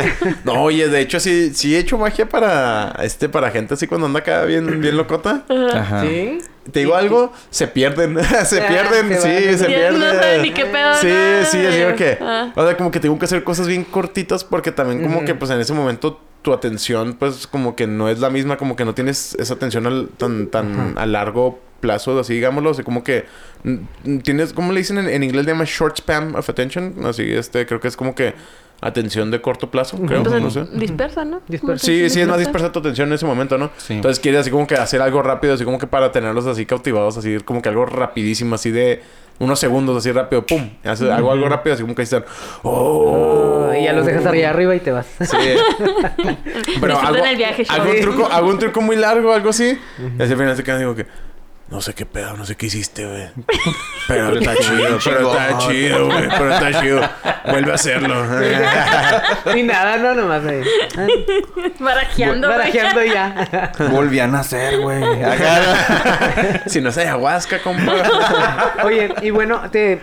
No, 0.44 0.62
oye, 0.62 0.88
de 0.88 1.00
hecho 1.00 1.18
sí, 1.20 1.52
sí 1.54 1.74
he 1.74 1.78
hecho 1.80 1.98
magia 1.98 2.26
para 2.28 2.94
este, 3.02 3.28
para 3.28 3.50
gente 3.50 3.74
así 3.74 3.86
cuando 3.86 4.06
anda 4.06 4.20
acá 4.20 4.44
bien, 4.44 4.80
bien 4.80 4.96
locota. 4.96 5.44
Ajá. 5.74 6.02
¿Sí? 6.02 6.38
Te 6.70 6.80
digo 6.80 6.94
algo, 6.94 7.32
se 7.50 7.66
pierden, 7.66 8.16
se 8.44 8.60
Ah, 8.60 8.68
pierden, 8.68 9.08
se 9.08 9.20
sí, 9.20 9.46
van. 9.48 9.58
se 9.58 9.64
pierden. 9.66 10.00
no 10.00 10.42
ni 10.42 10.50
qué 10.52 10.64
pedo, 10.66 10.94
Sí, 10.94 11.08
sí, 11.50 11.66
así 11.66 11.96
que, 11.96 12.18
Ah. 12.20 12.52
o 12.54 12.64
sea, 12.66 12.76
como 12.76 12.90
que 12.90 13.00
tengo 13.00 13.18
que 13.18 13.24
hacer 13.24 13.42
cosas 13.42 13.66
bien 13.66 13.82
cortitas 13.84 14.44
porque 14.44 14.70
también 14.70 15.02
como 15.02 15.24
que 15.24 15.34
pues 15.34 15.50
en 15.50 15.58
ese 15.60 15.72
momento 15.72 16.20
tu 16.42 16.52
atención 16.52 17.14
pues 17.18 17.46
como 17.46 17.76
que 17.76 17.86
no 17.86 18.08
es 18.08 18.18
la 18.20 18.30
misma, 18.30 18.56
como 18.56 18.76
que 18.76 18.84
no 18.84 18.94
tienes 18.94 19.34
esa 19.34 19.54
atención 19.54 19.86
al- 19.86 20.08
tan 20.16 20.46
tan 20.48 20.96
a 20.98 21.06
largo 21.06 21.60
plazo, 21.80 22.18
así 22.20 22.34
digámoslo, 22.34 22.70
así 22.70 22.82
como 22.82 23.02
que 23.04 23.24
mm, 23.64 24.18
tienes, 24.18 24.52
¿cómo 24.52 24.72
le 24.72 24.80
dicen 24.80 24.98
en, 24.98 25.08
en 25.08 25.22
inglés? 25.22 25.44
Le 25.46 25.52
llama 25.52 25.64
short 25.66 25.96
span 25.98 26.34
of 26.36 26.48
attention, 26.48 26.94
así 27.04 27.30
este, 27.32 27.64
creo 27.66 27.80
que 27.80 27.88
es 27.88 27.96
como 27.96 28.14
que 28.14 28.34
atención 28.80 29.30
de 29.30 29.40
corto 29.40 29.70
plazo, 29.70 29.96
creo, 29.98 30.22
Pues, 30.22 30.42
no 30.42 30.50
sé. 30.50 30.64
dispersa, 30.72 31.24
¿no? 31.24 31.42
Dispersa. 31.48 31.84
Sí, 31.84 32.08
sí, 32.10 32.20
es 32.20 32.28
más 32.28 32.38
dispersa 32.38 32.72
tu 32.72 32.78
atención 32.78 33.08
en 33.08 33.14
ese 33.14 33.26
momento, 33.26 33.58
¿no? 33.58 33.70
Sí. 33.76 33.94
Entonces 33.94 34.20
quieres 34.20 34.42
así 34.42 34.50
como 34.50 34.66
que 34.66 34.74
hacer 34.74 35.02
algo 35.02 35.22
rápido, 35.22 35.54
así 35.54 35.64
como 35.64 35.78
que 35.78 35.86
para 35.86 36.12
tenerlos 36.12 36.46
así 36.46 36.66
cautivados, 36.66 37.16
así 37.16 37.38
como 37.40 37.60
que 37.62 37.68
algo 37.68 37.86
rapidísimo, 37.86 38.54
así 38.54 38.70
de 38.70 39.02
unos 39.38 39.58
segundos, 39.58 39.96
así 39.96 40.12
rápido, 40.12 40.44
pum. 40.44 40.68
Haces 40.84 41.10
algo, 41.10 41.32
algo 41.32 41.48
rápido, 41.48 41.74
así 41.74 41.82
como 41.82 41.94
que 41.94 42.02
están, 42.02 42.24
oh. 42.62 43.68
Oh, 43.70 43.74
y 43.74 43.84
ya 43.84 43.92
los 43.92 44.04
dejas 44.06 44.26
arriba 44.26 44.50
arriba 44.50 44.74
y 44.74 44.80
te 44.80 44.92
vas. 44.92 45.06
Sí. 45.18 45.36
Pero 46.80 46.98
hago, 46.98 47.16
el 47.24 47.36
viaje, 47.36 47.64
hago 47.68 47.90
un 47.90 48.00
truco, 48.00 48.26
hago 48.26 48.48
un 48.48 48.58
truco 48.58 48.80
muy 48.80 48.96
largo, 48.96 49.32
algo 49.32 49.50
así. 49.50 49.78
Y 50.18 50.22
así 50.22 50.32
al 50.32 50.38
final 50.38 50.56
se 50.56 50.62
quedan 50.62 50.80
digo 50.80 50.94
que 50.94 51.06
no 51.70 51.80
sé 51.80 51.94
qué 51.94 52.04
pedo, 52.04 52.36
no 52.36 52.44
sé 52.44 52.56
qué 52.56 52.66
hiciste, 52.66 53.06
güey. 53.06 53.28
Pero 54.08 54.36
está 54.36 54.56
chido, 54.56 54.98
pero 55.04 55.30
está 55.30 55.58
chido, 55.58 56.06
güey. 56.06 56.28
Pero 56.28 56.52
está 56.52 56.80
chido. 56.80 57.00
Vuelve 57.48 57.70
a 57.70 57.74
hacerlo. 57.74 58.26
Ni 59.54 59.62
nada, 59.62 59.98
no, 59.98 60.14
nomás 60.14 60.44
ahí. 60.44 60.62
Ah, 60.98 61.06
Barajeando, 61.78 62.48
güey. 62.48 62.58
Barajeando 62.58 63.04
ya. 63.04 63.72
Volví 63.92 64.18
a 64.18 64.26
nacer, 64.26 64.80
güey. 64.80 65.00
Si 66.66 66.80
no 66.80 66.88
es 66.88 66.98
ayahuasca, 66.98 67.60
compa. 67.62 67.92
Oye, 68.82 69.14
y 69.22 69.30
bueno, 69.30 69.62
te... 69.70 70.00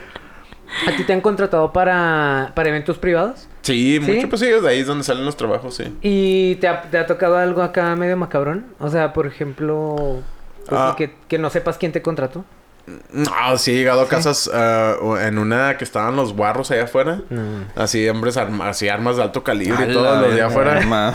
¿A 0.88 0.92
ti 0.96 1.04
te 1.04 1.14
han 1.14 1.22
contratado 1.22 1.72
para, 1.74 2.52
para 2.56 2.70
eventos 2.70 2.98
privados? 2.98 3.48
Sí, 3.62 4.00
¿Sí? 4.04 4.12
mucho, 4.14 4.30
pues 4.30 4.40
sí, 4.42 4.48
de 4.48 4.70
ahí 4.70 4.80
es 4.80 4.88
donde 4.88 5.04
salen 5.04 5.26
los 5.26 5.36
trabajos, 5.36 5.76
sí. 5.76 5.94
¿Y 6.02 6.56
te 6.56 6.68
ha, 6.68 6.82
te 6.84 6.98
ha 6.98 7.06
tocado 7.06 7.38
algo 7.38 7.62
acá 7.62 7.96
medio 7.96 8.16
macabrón? 8.16 8.66
O 8.80 8.90
sea, 8.90 9.12
por 9.14 9.28
ejemplo, 9.28 10.22
pues, 10.68 10.80
Ah. 10.82 10.96
que, 10.98 11.14
que 11.28 11.38
no 11.38 11.50
sepas 11.50 11.78
quién 11.78 11.92
te 11.92 12.02
contrató. 12.02 12.46
No, 13.12 13.58
sí 13.58 13.72
he 13.72 13.76
llegado 13.76 14.00
a 14.00 14.08
casas 14.08 14.48
o 15.02 15.18
en 15.20 15.38
una 15.40 15.76
que 15.78 15.84
estaban 15.84 16.16
los 16.16 16.32
guarros 16.34 16.72
allá 16.72 16.86
afuera. 16.86 17.20
Así, 17.76 18.08
hombres, 18.08 18.38
arma- 18.38 18.70
así 18.70 18.88
armas 18.88 19.18
de 19.18 19.24
alto 19.24 19.44
calibre 19.44 19.90
y 19.90 19.94
todos 19.94 20.06
la 20.16 20.22
los 20.22 20.34
de 20.34 20.42
afuera. 20.42 20.80
ma. 20.88 21.14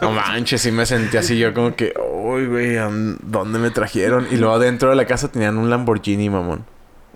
No 0.00 0.10
manches, 0.12 0.62
sí 0.62 0.72
me 0.72 0.86
sentí 0.86 1.18
así 1.18 1.38
yo 1.38 1.52
como 1.52 1.76
que, 1.76 1.92
uy, 2.24 2.46
güey, 2.46 2.78
¿a 2.78 2.88
¿dónde 2.90 3.58
me 3.58 3.70
trajeron? 3.70 4.26
Y 4.30 4.36
luego 4.36 4.58
dentro 4.58 4.88
de 4.88 4.96
la 4.96 5.04
casa 5.04 5.28
tenían 5.30 5.58
un 5.58 5.68
Lamborghini, 5.68 6.30
mamón. 6.30 6.64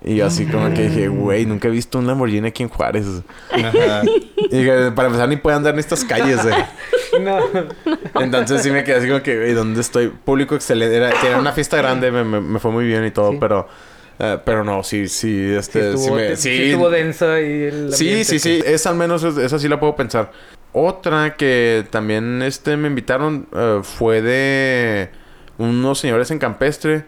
Y 0.09 0.15
yo 0.17 0.27
así 0.27 0.47
como 0.47 0.73
que 0.73 0.89
dije, 0.89 1.09
güey, 1.09 1.45
nunca 1.47 1.67
he 1.67 1.71
visto 1.71 1.99
un 1.99 2.07
Lamborghini 2.07 2.47
aquí 2.49 2.63
en 2.63 2.69
Juárez. 2.69 3.05
Ajá. 3.53 4.03
Y 4.49 4.59
dije, 4.59 4.93
para 4.93 5.09
empezar, 5.09 5.29
ni 5.29 5.37
puede 5.37 5.57
andar 5.57 5.75
en 5.75 5.81
estas 5.81 6.05
calles, 6.05 6.41
güey. 6.43 6.55
No. 7.21 7.39
Entonces 8.21 8.63
sí 8.63 8.71
me 8.71 8.85
quedé 8.85 8.97
así 8.97 9.09
como 9.09 9.23
que, 9.23 9.37
güey, 9.37 9.53
¿dónde 9.55 9.81
estoy? 9.81 10.09
Público 10.09 10.55
excelente. 10.55 10.95
Era, 10.97 11.11
una 11.39 11.53
fiesta 11.53 11.77
grande, 11.79 12.11
me, 12.13 12.23
me- 12.25 12.41
me 12.41 12.59
fue 12.61 12.71
muy 12.71 12.87
bien 12.87 13.05
y 13.05 13.11
todo, 13.11 13.33
Sí. 13.33 13.39
pero... 13.41 13.67
eh, 14.21 14.39
pero 14.45 14.63
no, 14.65 14.83
sí, 14.85 15.09
sí, 15.09 15.49
Sí, 15.49 15.55
este... 15.55 15.81
Sí, 15.93 15.99
estuvo, 15.99 16.15
me- 16.17 16.37
sí 16.37 16.43
sí, 16.57 16.63
estuvo 16.71 16.91
denso 16.91 17.33
ahí 17.33 17.63
el 17.65 17.93
Sí, 17.93 18.23
sí, 18.25 18.35
que- 18.35 18.39
sí. 18.39 18.63
Es 18.65 18.87
al 18.87 18.95
menos, 18.97 19.25
es- 19.25 19.39
esa 19.39 19.59
sí 19.59 19.67
la 19.69 19.81
puedo 19.81 19.97
pensar. 19.97 20.31
Otra 20.73 21.35
que 21.37 21.85
también 21.91 22.43
este, 22.43 22.77
me 22.77 22.87
invitaron 22.89 23.49
eh, 23.57 23.81
fue 23.83 24.21
de 24.23 25.09
unos 25.59 25.99
señores 25.99 26.31
en 26.31 26.39
Campestre. 26.39 27.05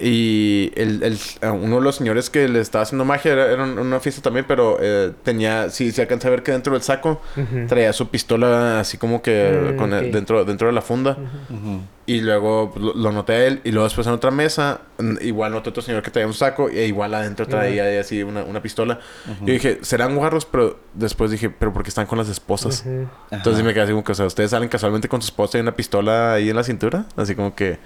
Y 0.00 0.72
el, 0.76 1.02
el- 1.02 1.18
uno 1.52 1.76
de 1.76 1.82
los 1.82 1.96
señores 1.96 2.28
que 2.30 2.48
le 2.48 2.60
estaba 2.60 2.82
haciendo 2.82 3.04
magia 3.04 3.32
era, 3.32 3.50
era 3.50 3.64
un- 3.64 3.78
una 3.78 3.98
fiesta 4.00 4.20
también, 4.22 4.44
pero 4.46 4.76
eh, 4.80 5.12
tenía, 5.22 5.70
sí, 5.70 5.90
se 5.92 6.02
alcanza 6.02 6.28
a 6.28 6.30
ver 6.32 6.42
que 6.42 6.52
dentro 6.52 6.72
del 6.74 6.82
saco 6.82 7.20
traía 7.66 7.92
su 7.92 8.08
pistola 8.08 8.80
así 8.80 8.98
como 8.98 9.22
que 9.22 9.72
Mm, 9.72 9.76
con 9.76 9.92
el- 9.94 10.10
dentro, 10.12 10.44
dentro 10.44 10.66
de 10.68 10.72
la 10.74 10.82
funda. 10.82 11.16
Ujú. 11.50 11.80
Y 12.06 12.20
luego 12.20 12.70
pues, 12.72 12.84
lo, 12.84 12.94
lo 12.94 13.12
noté 13.12 13.32
a 13.32 13.46
él. 13.46 13.60
Y 13.64 13.72
luego 13.72 13.84
después 13.84 14.06
en 14.06 14.12
otra 14.12 14.30
mesa, 14.30 14.80
mm, 14.98 15.16
igual 15.22 15.52
noté 15.52 15.70
otro 15.70 15.82
señor 15.82 16.02
que 16.02 16.10
traía 16.10 16.26
un 16.26 16.34
saco. 16.34 16.68
E 16.68 16.86
igual 16.86 17.12
adentro 17.14 17.46
traía 17.46 18.00
así 18.00 18.22
una, 18.22 18.44
una 18.44 18.62
pistola. 18.62 19.00
Yo 19.40 19.52
dije, 19.52 19.78
serán 19.82 20.14
guarros, 20.16 20.44
pero 20.46 20.78
después 20.94 21.30
dije, 21.30 21.50
pero 21.50 21.72
porque 21.72 21.88
están 21.88 22.06
con 22.06 22.16
las 22.18 22.28
esposas. 22.28 22.84
Entonces 23.30 23.64
me 23.64 23.72
quedé 23.74 23.82
así 23.84 23.92
como 23.92 24.04
que, 24.04 24.12
o 24.12 24.14
sea, 24.14 24.26
ustedes 24.26 24.50
salen 24.50 24.68
casualmente 24.68 25.08
con 25.08 25.20
su 25.20 25.26
esposa 25.26 25.58
y 25.58 25.60
una 25.60 25.72
pistola 25.74 26.34
ahí 26.34 26.48
en 26.48 26.56
la 26.56 26.62
cintura. 26.64 27.06
Así 27.16 27.34
como 27.34 27.54
que, 27.54 27.78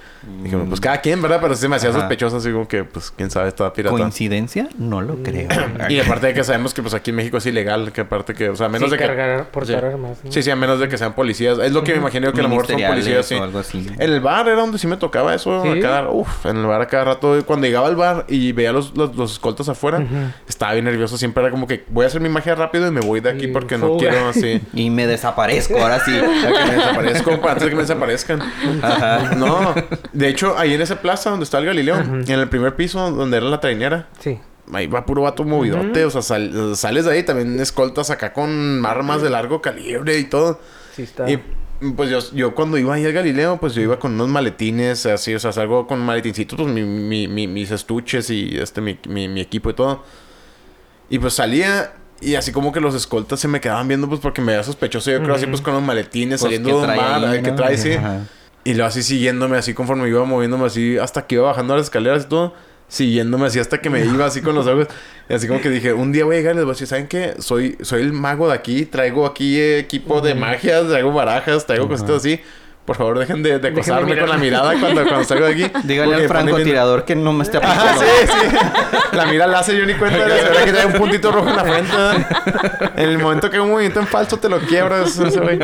dije, 0.42 0.56
pues 0.68 0.80
cada 0.80 1.00
quien, 1.00 1.22
¿verdad? 1.22 1.38
Pero 1.40 1.54
sí 1.54 1.62
se 1.62 1.68
me 1.68 1.76
hacía 1.76 1.92
sospechoso, 1.92 2.36
así 2.36 2.50
como 2.52 2.68
que, 2.68 2.84
pues 2.84 3.10
quién 3.10 3.30
sabe, 3.30 3.48
estaba 3.48 3.72
pirata. 3.72 3.96
¿Coincidencia? 3.96 4.68
No 4.78 5.00
lo 5.00 5.22
creo. 5.22 5.48
Y 5.88 5.98
aparte 5.98 6.26
de 6.28 6.34
que 6.34 6.44
sabemos 6.44 6.74
que 6.74 6.82
pues 6.82 6.92
aquí 6.94 7.10
en 7.10 7.16
México 7.16 7.38
es 7.38 7.46
ilegal, 7.46 7.92
que 7.92 8.02
aparte 8.02 8.34
que, 8.34 8.50
o 8.50 8.56
sea, 8.56 8.66
a 8.66 8.68
menos 8.68 8.88
Sí, 8.90 8.96
de 8.96 8.98
que. 9.00 9.06
cargar, 9.06 9.50
portar 9.50 9.80
Sí. 9.80 9.86
armas. 9.86 10.18
¿no? 10.24 10.30
Sí, 10.32 10.42
sí, 10.42 10.50
a 10.50 10.56
menos 10.56 10.78
de 10.78 10.88
que 10.88 10.98
sean 10.98 11.14
policías. 11.14 11.58
Es 11.58 11.72
lo 11.72 11.82
que 11.82 11.92
me 11.92 11.98
imagino 11.98 12.32
que 12.32 12.40
a 12.40 12.42
lo 12.42 12.48
mejor 12.50 12.66
son 12.66 12.80
policías, 12.80 13.24
sí. 13.26 13.34
o 13.34 13.42
algo 13.42 13.58
así. 13.60 13.88
El 14.11 14.20
bar 14.20 14.46
era 14.48 14.61
donde 14.61 14.78
sí 14.78 14.86
me 14.86 14.96
tocaba 14.96 15.34
eso. 15.34 15.62
¿Sí? 15.62 15.68
A 15.68 15.80
cada, 15.80 16.11
uf, 16.11 16.46
en 16.46 16.56
el 16.58 16.66
bar 16.66 16.80
a 16.82 16.86
cada 16.86 17.04
rato. 17.04 17.36
Cuando 17.46 17.66
llegaba 17.66 17.86
al 17.88 17.96
bar 17.96 18.26
y 18.28 18.52
veía 18.52 18.72
los, 18.72 18.96
los, 18.96 19.14
los 19.16 19.32
escoltas 19.32 19.68
afuera, 19.68 20.02
estaba 20.48 20.72
bien 20.72 20.84
nervioso. 20.84 21.16
Siempre 21.18 21.42
era 21.42 21.50
como 21.50 21.66
que 21.66 21.84
voy 21.88 22.04
a 22.04 22.08
hacer 22.08 22.20
mi 22.20 22.28
magia 22.28 22.54
rápido 22.54 22.86
y 22.86 22.90
me 22.90 23.00
voy 23.00 23.20
de 23.20 23.30
aquí 23.30 23.44
Y 23.46 23.48
porque 23.48 23.78
no 23.78 23.96
quiero 23.96 24.28
así. 24.28 24.61
Y 24.74 24.90
me 24.90 25.06
desaparezco, 25.06 25.78
ahora 25.80 26.00
sí. 26.04 26.12
ya 26.42 26.52
que 26.52 26.64
me 26.70 26.74
desaparezco 26.76 27.40
para 27.40 27.52
antes 27.52 27.64
de 27.64 27.68
que 27.70 27.76
me 27.76 27.82
desaparezcan. 27.82 28.42
Ajá. 28.82 29.34
No, 29.36 29.74
de 30.12 30.28
hecho, 30.28 30.56
ahí 30.58 30.74
en 30.74 30.80
esa 30.82 31.00
plaza 31.00 31.30
donde 31.30 31.44
está 31.44 31.58
el 31.58 31.66
Galileo, 31.66 31.96
en 31.98 32.28
el 32.30 32.48
primer 32.48 32.76
piso 32.76 33.11
donde 33.11 33.36
era 33.36 33.46
la 33.46 33.61
trainera, 33.61 34.08
Sí. 34.18 34.38
ahí 34.72 34.86
va 34.86 35.04
puro 35.06 35.22
vato 35.22 35.44
movidote. 35.44 36.04
O 36.04 36.11
sea, 36.11 36.22
sal- 36.22 36.76
sales 36.76 37.04
de 37.04 37.12
ahí 37.12 37.22
también 37.22 37.58
escoltas 37.61 38.11
acá 38.11 38.32
con 38.32 38.84
armas 38.86 39.22
de 39.22 39.30
largo 39.30 39.61
calibre 39.62 40.18
y 40.18 40.24
todo. 40.24 40.61
Sí 40.94 41.02
está. 41.02 41.30
Y 41.30 41.40
pues 41.97 42.11
yo, 42.11 42.18
yo 42.35 42.55
cuando 42.55 42.76
iba 42.78 42.95
ahí 42.95 43.05
al 43.07 43.12
Galileo, 43.12 43.59
pues 43.59 43.74
yo 43.74 43.83
iba 43.83 43.99
con 43.99 44.12
unos 44.12 44.28
maletines 44.28 45.07
así, 45.07 45.35
o 45.35 45.39
sea, 45.39 45.53
salgo 45.53 45.87
con 45.87 46.01
maletincitos, 46.01 46.59
pues 46.61 46.72
mi, 46.72 46.83
mi- 46.83 47.26
mi- 47.28 47.47
mis 47.47 47.70
estuches 47.70 48.28
y 48.31 48.57
este, 48.59 48.81
mi, 48.81 48.99
mi- 49.09 49.28
mi 49.28 49.41
equipo 49.41 49.70
y 49.70 49.74
todo. 49.74 50.03
Y 51.09 51.18
pues 51.18 51.35
salía 51.35 51.93
y 52.20 52.35
así 52.35 52.53
como 52.53 52.70
que 52.72 52.81
los 52.81 52.95
escoltas 52.95 53.41
se 53.41 53.49
me 53.49 53.61
quedaban 53.61 53.89
viendo, 53.89 54.09
pues 54.09 54.20
porque 54.20 54.41
me 54.43 54.53
veía 54.53 54.62
sospechoso. 54.62 55.11
Yo 55.11 55.22
creo 55.22 55.35
así, 55.35 55.47
pues 55.47 55.61
con 55.62 55.72
los 55.74 55.83
maletines 55.83 56.41
Pues, 56.41 56.43
saliendo 56.43 56.68
¿qué 56.68 56.74
de 56.74 56.81
un 56.81 56.85
trae 56.85 56.99
bar, 56.99 57.24
ahí, 57.24 57.39
eh, 57.39 57.43
que 57.43 57.51
no? 57.51 57.57
trae, 57.57 57.78
sí. 57.78 57.93
Ajá. 57.93 58.20
Y 58.62 58.74
luego 58.74 58.89
así 58.89 59.03
siguiéndome, 59.03 59.57
así 59.57 59.72
conforme 59.72 60.07
iba 60.07 60.22
moviéndome 60.24 60.66
así, 60.66 60.99
hasta 60.99 61.26
que 61.26 61.37
iba 61.37 61.47
bajando 61.47 61.74
las 61.76 61.85
escaleras 61.85 62.24
y 62.24 62.28
todo. 62.28 62.55
Siguiéndome 62.91 63.47
así 63.47 63.59
hasta 63.61 63.78
que 63.80 63.88
me 63.88 64.05
iba 64.05 64.26
así 64.26 64.43
con 64.43 64.55
los 64.55 64.66
ojos. 64.66 64.88
Y 65.28 65.32
así 65.32 65.47
como 65.47 65.61
que 65.61 65.70
dije, 65.70 65.93
un 65.93 66.11
día 66.12 66.24
voy 66.24 66.34
a 66.36 66.38
llegar 66.41 66.55
y 66.55 66.57
les 66.57 66.64
voy 66.64 66.72
a 66.72 66.74
decir, 66.74 66.88
¿saben 66.88 67.07
qué? 67.07 67.34
Soy, 67.38 67.78
soy 67.82 68.03
el 68.03 68.12
mago 68.12 68.49
de 68.49 68.55
aquí, 68.55 68.84
traigo 68.84 69.24
aquí 69.26 69.61
equipo 69.61 70.20
de 70.20 70.34
magia, 70.34 70.86
traigo 70.86 71.12
barajas, 71.12 71.64
traigo 71.66 71.88
cositas 71.88 72.16
así. 72.16 72.41
Por 72.84 72.97
favor, 72.97 73.20
dejen 73.20 73.41
de, 73.45 73.61
de 73.61 73.68
acosarme 73.68 74.07
mirar. 74.11 74.20
con 74.26 74.30
la 74.30 74.36
mirada 74.38 74.74
cuando, 74.80 75.05
cuando 75.07 75.22
salgo 75.22 75.47
de 75.47 75.53
aquí. 75.53 75.70
Dígale 75.84 76.16
al 76.16 76.26
francotirador 76.26 77.05
que 77.05 77.14
no 77.14 77.32
me 77.32 77.45
esté 77.45 77.59
Ajá, 77.59 77.93
aplicando. 77.93 78.03
sí, 78.03 78.26
sí. 78.51 79.16
La 79.16 79.26
mira 79.26 79.47
láser 79.47 79.76
yo 79.78 79.86
ni 79.86 79.95
cuenta 79.95 80.18
de 80.18 80.28
la 80.28 80.34
verdad 80.34 80.64
que 80.64 80.72
trae 80.72 80.86
un 80.86 80.93
puntito 80.95 81.30
rojo 81.30 81.49
en 81.51 81.57
la 81.57 81.64
frente. 81.64 82.97
En 82.97 83.09
el 83.11 83.18
momento 83.18 83.49
que 83.49 83.57
hay 83.59 83.62
un 83.62 83.70
movimiento 83.70 84.01
en 84.01 84.09
falso 84.09 84.38
te 84.38 84.49
lo 84.49 84.59
quiebras 84.59 85.16
ese 85.16 85.38
güey. 85.38 85.61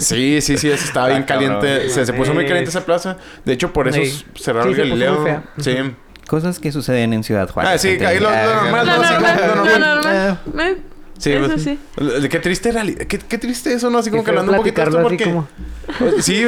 Sí, 0.00 0.40
sí, 0.40 0.58
sí, 0.58 0.68
eso 0.70 0.84
estaba 0.84 1.08
bien 1.08 1.22
cabrón. 1.22 1.60
caliente. 1.60 1.90
Se, 1.90 2.04
se 2.04 2.12
puso 2.12 2.34
muy 2.34 2.44
caliente 2.46 2.70
Es- 2.70 2.74
esa 2.76 2.84
plaza. 2.84 3.16
De 3.44 3.52
hecho, 3.52 3.72
por 3.72 3.86
eso 3.86 4.00
Sí. 4.02 4.24
cerraron 4.34 4.74
Sí, 4.74 4.80
el 4.80 4.88
Galileo. 4.88 5.42
Sí. 5.58 5.76
Cosas 6.28 6.60
que 6.60 6.70
suceden 6.70 7.12
en 7.14 7.24
Ciudad 7.24 7.48
Juárez. 7.50 7.72
Ah, 7.74 7.78
sí, 7.78 7.88
ahí 8.04 8.20
lo- 8.20 8.28
lo 8.30 8.36
Ah, 8.36 8.60
normal, 8.62 8.86
Lo 8.86 8.96
no, 8.96 9.02
sí, 9.04 9.12
normal, 9.14 9.36
lo 9.40 9.46
lo 9.48 9.54
normal. 9.64 10.38
normal. 10.44 10.70
Eh, 10.72 10.82
Sí, 11.18 11.32
Eso 11.32 11.46
pues, 11.48 11.62
sí. 11.64 11.78
Qué 12.30 12.38
triste 12.38 12.68
era, 12.68 12.84
qué, 12.84 13.18
qué 13.18 13.38
triste 13.38 13.72
eso, 13.72 13.90
¿no? 13.90 13.98
Así 13.98 14.08
como 14.08 14.22
que 14.22 14.30
hablando 14.30 14.52
un 14.52 14.58
poquito 14.58 14.80
esto 14.84 15.02
porque... 15.02 15.24
como- 15.24 15.48
Sí, 16.20 16.44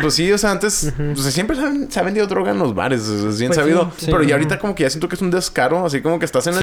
pues 0.00 0.14
sí, 0.14 0.30
o 0.30 0.38
sea, 0.38 0.52
antes 0.52 0.92
pues, 0.96 1.22
siempre 1.34 1.56
se, 1.56 1.62
han- 1.62 1.90
se 1.90 1.98
ha 1.98 2.04
vendido 2.04 2.24
droga 2.28 2.52
en 2.52 2.58
los 2.60 2.72
bares, 2.72 3.00
es 3.08 3.36
bien 3.40 3.48
Pues 3.48 3.56
sabido. 3.58 3.90
sí, 3.96 4.06
Pero 4.06 4.22
ya 4.22 4.36
ahorita 4.36 4.60
como 4.60 4.76
que 4.76 4.84
ya 4.84 4.90
siento 4.90 5.08
que 5.08 5.16
es 5.16 5.22
un 5.22 5.32
descaro, 5.32 5.84
así 5.84 6.02
como 6.02 6.20
que 6.20 6.24
estás 6.24 6.46
en 6.46 6.54
el... 6.54 6.60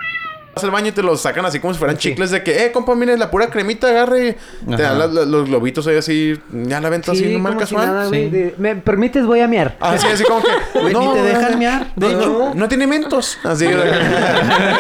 Vas 0.56 0.64
al 0.64 0.72
baño 0.72 0.90
y 0.90 0.92
te 0.92 1.02
los 1.02 1.22
sacan 1.22 1.46
así 1.46 1.60
como 1.60 1.74
si 1.74 1.80
fueran 1.80 1.98
Sí. 2.00 2.10
chicles 2.10 2.30
de 2.32 2.44
que, 2.44 2.66
eh, 2.66 2.72
compa, 2.72 2.94
mire, 2.96 3.18
la 3.18 3.32
pura 3.32 3.48
cremita, 3.50 3.88
agarre. 3.88 4.38
Te 4.66 4.72
dan 4.84 4.96
Ajá. 4.96 4.96
la- 4.96 5.08
la- 5.08 5.26
los 5.26 5.48
globitos 5.50 5.88
ahí 5.88 5.98
así, 5.98 6.40
ya 6.52 6.80
la 6.80 6.90
venta 6.90 7.12
así, 7.12 7.24
Sí, 7.26 7.34
como 7.34 7.52
si 7.52 7.58
casual. 7.58 7.88
nada, 7.88 8.08
güey, 8.08 8.26
Sí. 8.26 8.30
de- 8.30 8.56
¿Me 8.58 8.76
permites? 8.76 9.26
Voy 9.26 9.40
a 9.40 9.48
miar. 9.48 9.76
Así, 9.80 10.08
así 10.08 10.24
como 10.24 10.42
que... 10.44 10.50
Ni 10.94 11.14
te 11.14 11.22
dejan 11.24 11.58
mear. 11.60 11.92
De 11.96 12.08
hecho, 12.08 12.52
no 12.54 12.68
tiene 12.68 12.86
mentos. 12.88 13.38
Así. 13.44 13.68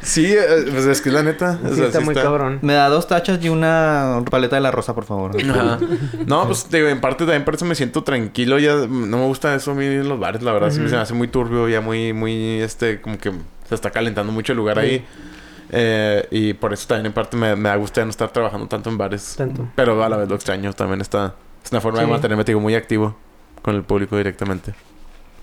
sí, 0.00 0.26
eh, 0.26 0.66
pues 0.70 0.86
es 0.86 1.00
que 1.02 1.10
la 1.10 1.22
neta. 1.22 1.58
o 1.64 1.68
Sí, 1.70 1.76
sea, 1.76 1.86
está 1.86 1.98
sí 1.98 2.04
muy 2.04 2.14
cabrón. 2.14 2.58
Me 2.62 2.74
da 2.74 2.88
dos 2.88 3.06
tachas 3.06 3.38
y 3.42 3.48
una 3.48 4.22
paleta 4.30 4.56
de 4.56 4.62
la 4.62 4.70
rosa, 4.70 4.94
por 4.94 5.04
favor. 5.04 5.32
Ajá. 5.40 5.78
No, 6.26 6.46
pues 6.46 6.68
digo, 6.70 6.88
en 6.88 7.00
parte 7.00 7.24
también 7.24 7.44
por 7.44 7.54
eso 7.54 7.64
me 7.64 7.74
siento 7.74 8.02
tranquilo. 8.04 8.58
Ya 8.58 8.74
no 8.74 8.86
me 9.18 9.24
gusta 9.26 9.54
eso 9.54 9.72
a 9.72 9.74
mí 9.74 9.86
en 9.86 10.08
los 10.08 10.18
bares, 10.18 10.42
la 10.42 10.52
verdad. 10.52 10.70
sí 10.70 10.80
me- 10.80 10.88
se 10.88 10.96
me 10.96 11.02
hace 11.02 11.14
muy 11.14 11.28
turbio, 11.28 11.68
ya 11.68 11.80
muy, 11.80 12.12
muy, 12.12 12.60
este, 12.60 13.00
como 13.00 13.18
que 13.18 13.32
se 13.68 13.74
está 13.74 13.90
calentando 13.90 14.32
mucho 14.32 14.52
el 14.52 14.58
lugar 14.58 14.78
ahí. 14.78 15.04
Eh, 15.70 16.26
y 16.30 16.54
por 16.54 16.72
eso 16.72 16.88
también 16.88 17.06
en 17.06 17.12
parte 17.12 17.36
me, 17.36 17.54
me 17.54 17.68
da 17.68 17.76
gusto 17.76 18.00
ya 18.00 18.04
no 18.04 18.10
estar 18.10 18.30
trabajando 18.30 18.66
tanto 18.66 18.88
en 18.90 18.98
bares. 18.98 19.34
Tanto. 19.36 19.68
Pero 19.74 20.02
a 20.02 20.08
la 20.08 20.16
vez 20.16 20.28
lo 20.28 20.34
extraño. 20.34 20.72
También 20.72 21.00
está... 21.00 21.34
Es 21.64 21.72
una 21.72 21.80
forma 21.80 22.00
de 22.00 22.06
mantenerme, 22.06 22.44
te 22.44 22.52
digo, 22.52 22.60
muy 22.60 22.74
activo 22.74 23.16
con 23.62 23.74
el 23.74 23.82
público 23.82 24.16
directamente. 24.16 24.72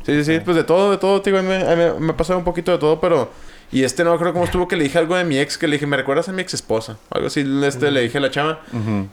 Sí, 0.05 0.23
sí, 0.23 0.23
sí. 0.23 0.39
Pues 0.43 0.57
de 0.57 0.63
todo, 0.63 0.91
de 0.91 0.97
todo, 0.97 1.19
digo. 1.19 1.37
a 1.37 1.41
mí 1.41 1.47
Me, 1.47 1.93
me, 1.99 2.11
ha 2.11 2.17
pasado 2.17 2.39
un 2.39 2.45
poquito 2.45 2.71
de 2.71 2.77
todo, 2.77 2.99
pero... 2.99 3.29
Y 3.71 3.83
este 3.83 4.03
no 4.03 4.17
creo 4.17 4.31
cómo 4.31 4.45
estuvo 4.45 4.67
que 4.67 4.75
le 4.77 4.83
dije 4.85 4.97
algo 4.97 5.15
de 5.15 5.23
mi 5.25 5.37
ex. 5.37 5.57
Que 5.57 5.67
le 5.67 5.75
dije, 5.75 5.87
¿me 5.87 5.97
recuerdas 5.97 6.29
a 6.29 6.31
mi 6.31 6.41
ex 6.41 6.53
esposa? 6.53 6.97
Algo 7.09 7.27
así, 7.27 7.43
este, 7.65 7.91
le 7.91 8.01
dije 8.01 8.17
a 8.17 8.21
la 8.21 8.31
chava. 8.31 8.61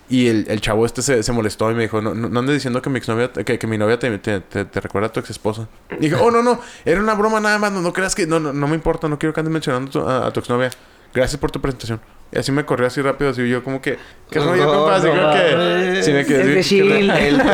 Y 0.09 0.29
el, 0.29 0.45
el 0.49 0.61
chavo 0.61 0.87
este 0.87 1.03
se, 1.03 1.23
se 1.23 1.33
molestó 1.33 1.71
y 1.71 1.75
me 1.75 1.83
dijo, 1.83 2.01
no, 2.01 2.15
no, 2.15 2.29
no 2.29 2.41
andes 2.41 2.55
diciendo 2.55 2.81
que 2.83 2.91
mi 2.91 2.99
exnovia, 2.99 3.33
que, 3.33 3.59
que 3.59 3.67
mi 3.67 3.79
novia 3.79 3.99
te, 3.99 4.17
te, 4.19 4.41
te, 4.41 4.65
te 4.65 4.81
recuerda 4.81 5.09
a 5.09 5.13
tu 5.13 5.21
ex 5.21 5.31
esposa. 5.31 5.69
Y 5.93 6.03
dije, 6.03 6.15
oh, 6.17 6.31
no, 6.31 6.43
no, 6.43 6.61
era 6.85 7.01
una 7.01 7.15
broma 7.15 7.41
nada 7.41 7.59
más, 7.59 7.73
no, 7.73 7.81
no 7.81 7.93
creas 7.93 8.15
que, 8.15 8.27
no, 8.27 8.39
no, 8.39 8.53
no 8.53 8.69
me 8.69 8.75
importa, 8.75 9.09
no 9.09 9.19
quiero 9.19 9.33
que 9.33 9.41
andes 9.41 9.53
mencionando 9.53 9.91
tu- 9.91 10.07
a, 10.09 10.27
a 10.27 10.33
tu 10.33 10.41
exnovia. 10.41 10.71
Gracias 11.15 11.39
por 11.41 11.51
tu 11.51 11.61
presentación. 11.61 12.01
Y 12.35 12.39
así 12.39 12.51
me 12.51 12.65
corrió 12.65 12.87
así 12.87 13.03
rápido, 13.03 13.31
así 13.31 13.47
yo 13.47 13.63
como 13.63 13.83
que, 13.83 13.99
¿qué 14.31 14.39
rollo, 14.41 14.65
No, 14.65 14.73
compa? 14.73 14.97
Así 14.97 15.07
no 15.07 15.13
creo 15.13 15.33
que, 15.95 16.03
sí 16.03 16.13
me 16.13 16.25
quedé 16.25 16.41
Es 16.41 16.47
de 16.55 16.61
así. 16.61 16.81
El, 16.81 17.09
to- 17.39 17.45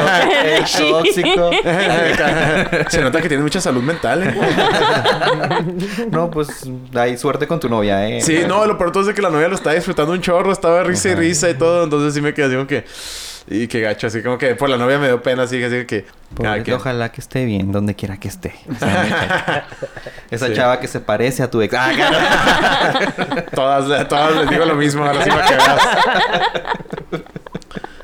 el 0.45 0.65
tóxico. 0.93 1.51
Se 2.91 3.01
nota 3.01 3.21
que 3.21 3.27
tiene 3.29 3.43
mucha 3.43 3.61
salud 3.61 3.83
mental, 3.83 4.23
¿eh? 4.23 4.35
No, 6.13 6.31
pues 6.31 6.71
hay 6.95 7.17
suerte 7.19 7.49
con 7.49 7.59
tu 7.59 7.69
novia, 7.69 8.09
¿eh? 8.09 8.21
Sí, 8.21 8.43
no, 8.47 8.65
lo 8.67 8.79
peor 8.79 8.93
todo 8.93 9.01
es 9.03 9.07
de 9.09 9.15
que 9.15 9.23
la 9.23 9.31
novia 9.31 9.49
lo 9.49 9.57
estaba 9.57 9.75
disfrutando 9.75 10.13
un 10.13 10.21
chorro, 10.21 10.53
estaba 10.53 10.85
risa 10.85 11.09
y 11.09 11.15
risa 11.17 11.51
y 11.51 11.55
todo, 11.55 11.83
entonces 11.83 12.15
sí 12.15 12.21
me 12.21 12.33
quedé 12.33 12.47
así 12.47 12.55
como 12.55 12.69
que, 12.69 12.85
y 13.51 13.67
qué 13.69 13.81
gacho, 13.81 14.07
así 14.07 14.23
como 14.23 14.39
que 14.39 14.55
por 14.55 14.69
la 14.69 14.77
novia 14.77 14.99
me 14.99 15.07
dio 15.07 15.23
pena, 15.23 15.45
así, 15.45 15.63
así 15.63 15.85
que, 15.87 16.05
Pobre. 16.35 16.75
Ojalá 16.75 17.11
que 17.11 17.21
esté 17.23 17.45
bien 17.47 17.73
donde 17.73 17.95
quiera 17.95 18.19
que 18.19 18.29
esté. 18.29 18.55
O 18.71 18.75
sea, 18.79 19.03
neta. 19.05 19.67
Esa 20.31 20.47
Sí. 20.49 20.53
chava 20.55 20.79
que 20.79 20.87
se 20.89 21.01
parece 21.01 21.43
a 21.43 21.51
tu 21.51 21.63
ex. 21.63 21.75
Ah, 21.75 21.91
claro. 21.97 23.45
Todas, 23.55 24.09
todas 24.09 24.37
les 24.37 24.51
digo 24.51 24.65
lo 24.67 24.75
mismo, 24.75 25.05
ahora 25.05 25.25
sí 25.25 25.31
para 25.31 25.47
que 25.47 25.55
veas. 25.55 27.23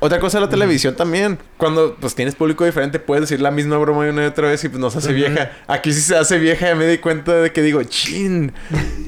Otra 0.05 0.21
cosa 0.21 0.37
de 0.37 0.45
la 0.45 0.51
televisión 0.51 0.95
también. 0.95 1.39
Cuando 1.57 1.97
pues 1.99 2.15
tienes 2.15 2.35
público 2.35 2.63
diferente, 2.67 2.99
puedes 2.99 3.23
decir 3.23 3.41
la 3.41 3.51
misma 3.51 3.79
broma 3.79 4.01
una 4.01 4.25
y 4.25 4.27
otra 4.27 4.49
vez 4.49 4.63
y 4.63 4.69
pues 4.69 4.79
no 4.79 4.91
se 4.91 4.99
hace 4.99 5.15
vieja. 5.15 5.53
Aquí 5.67 5.95
sí 5.95 6.03
se 6.03 6.15
hace 6.15 6.39
vieja 6.39 6.71
y 6.71 6.75
me 6.75 6.87
di 6.87 6.99
cuenta 6.99 7.33
de 7.33 7.53
que 7.53 7.63
digo, 7.63 7.83
chin, 7.85 8.53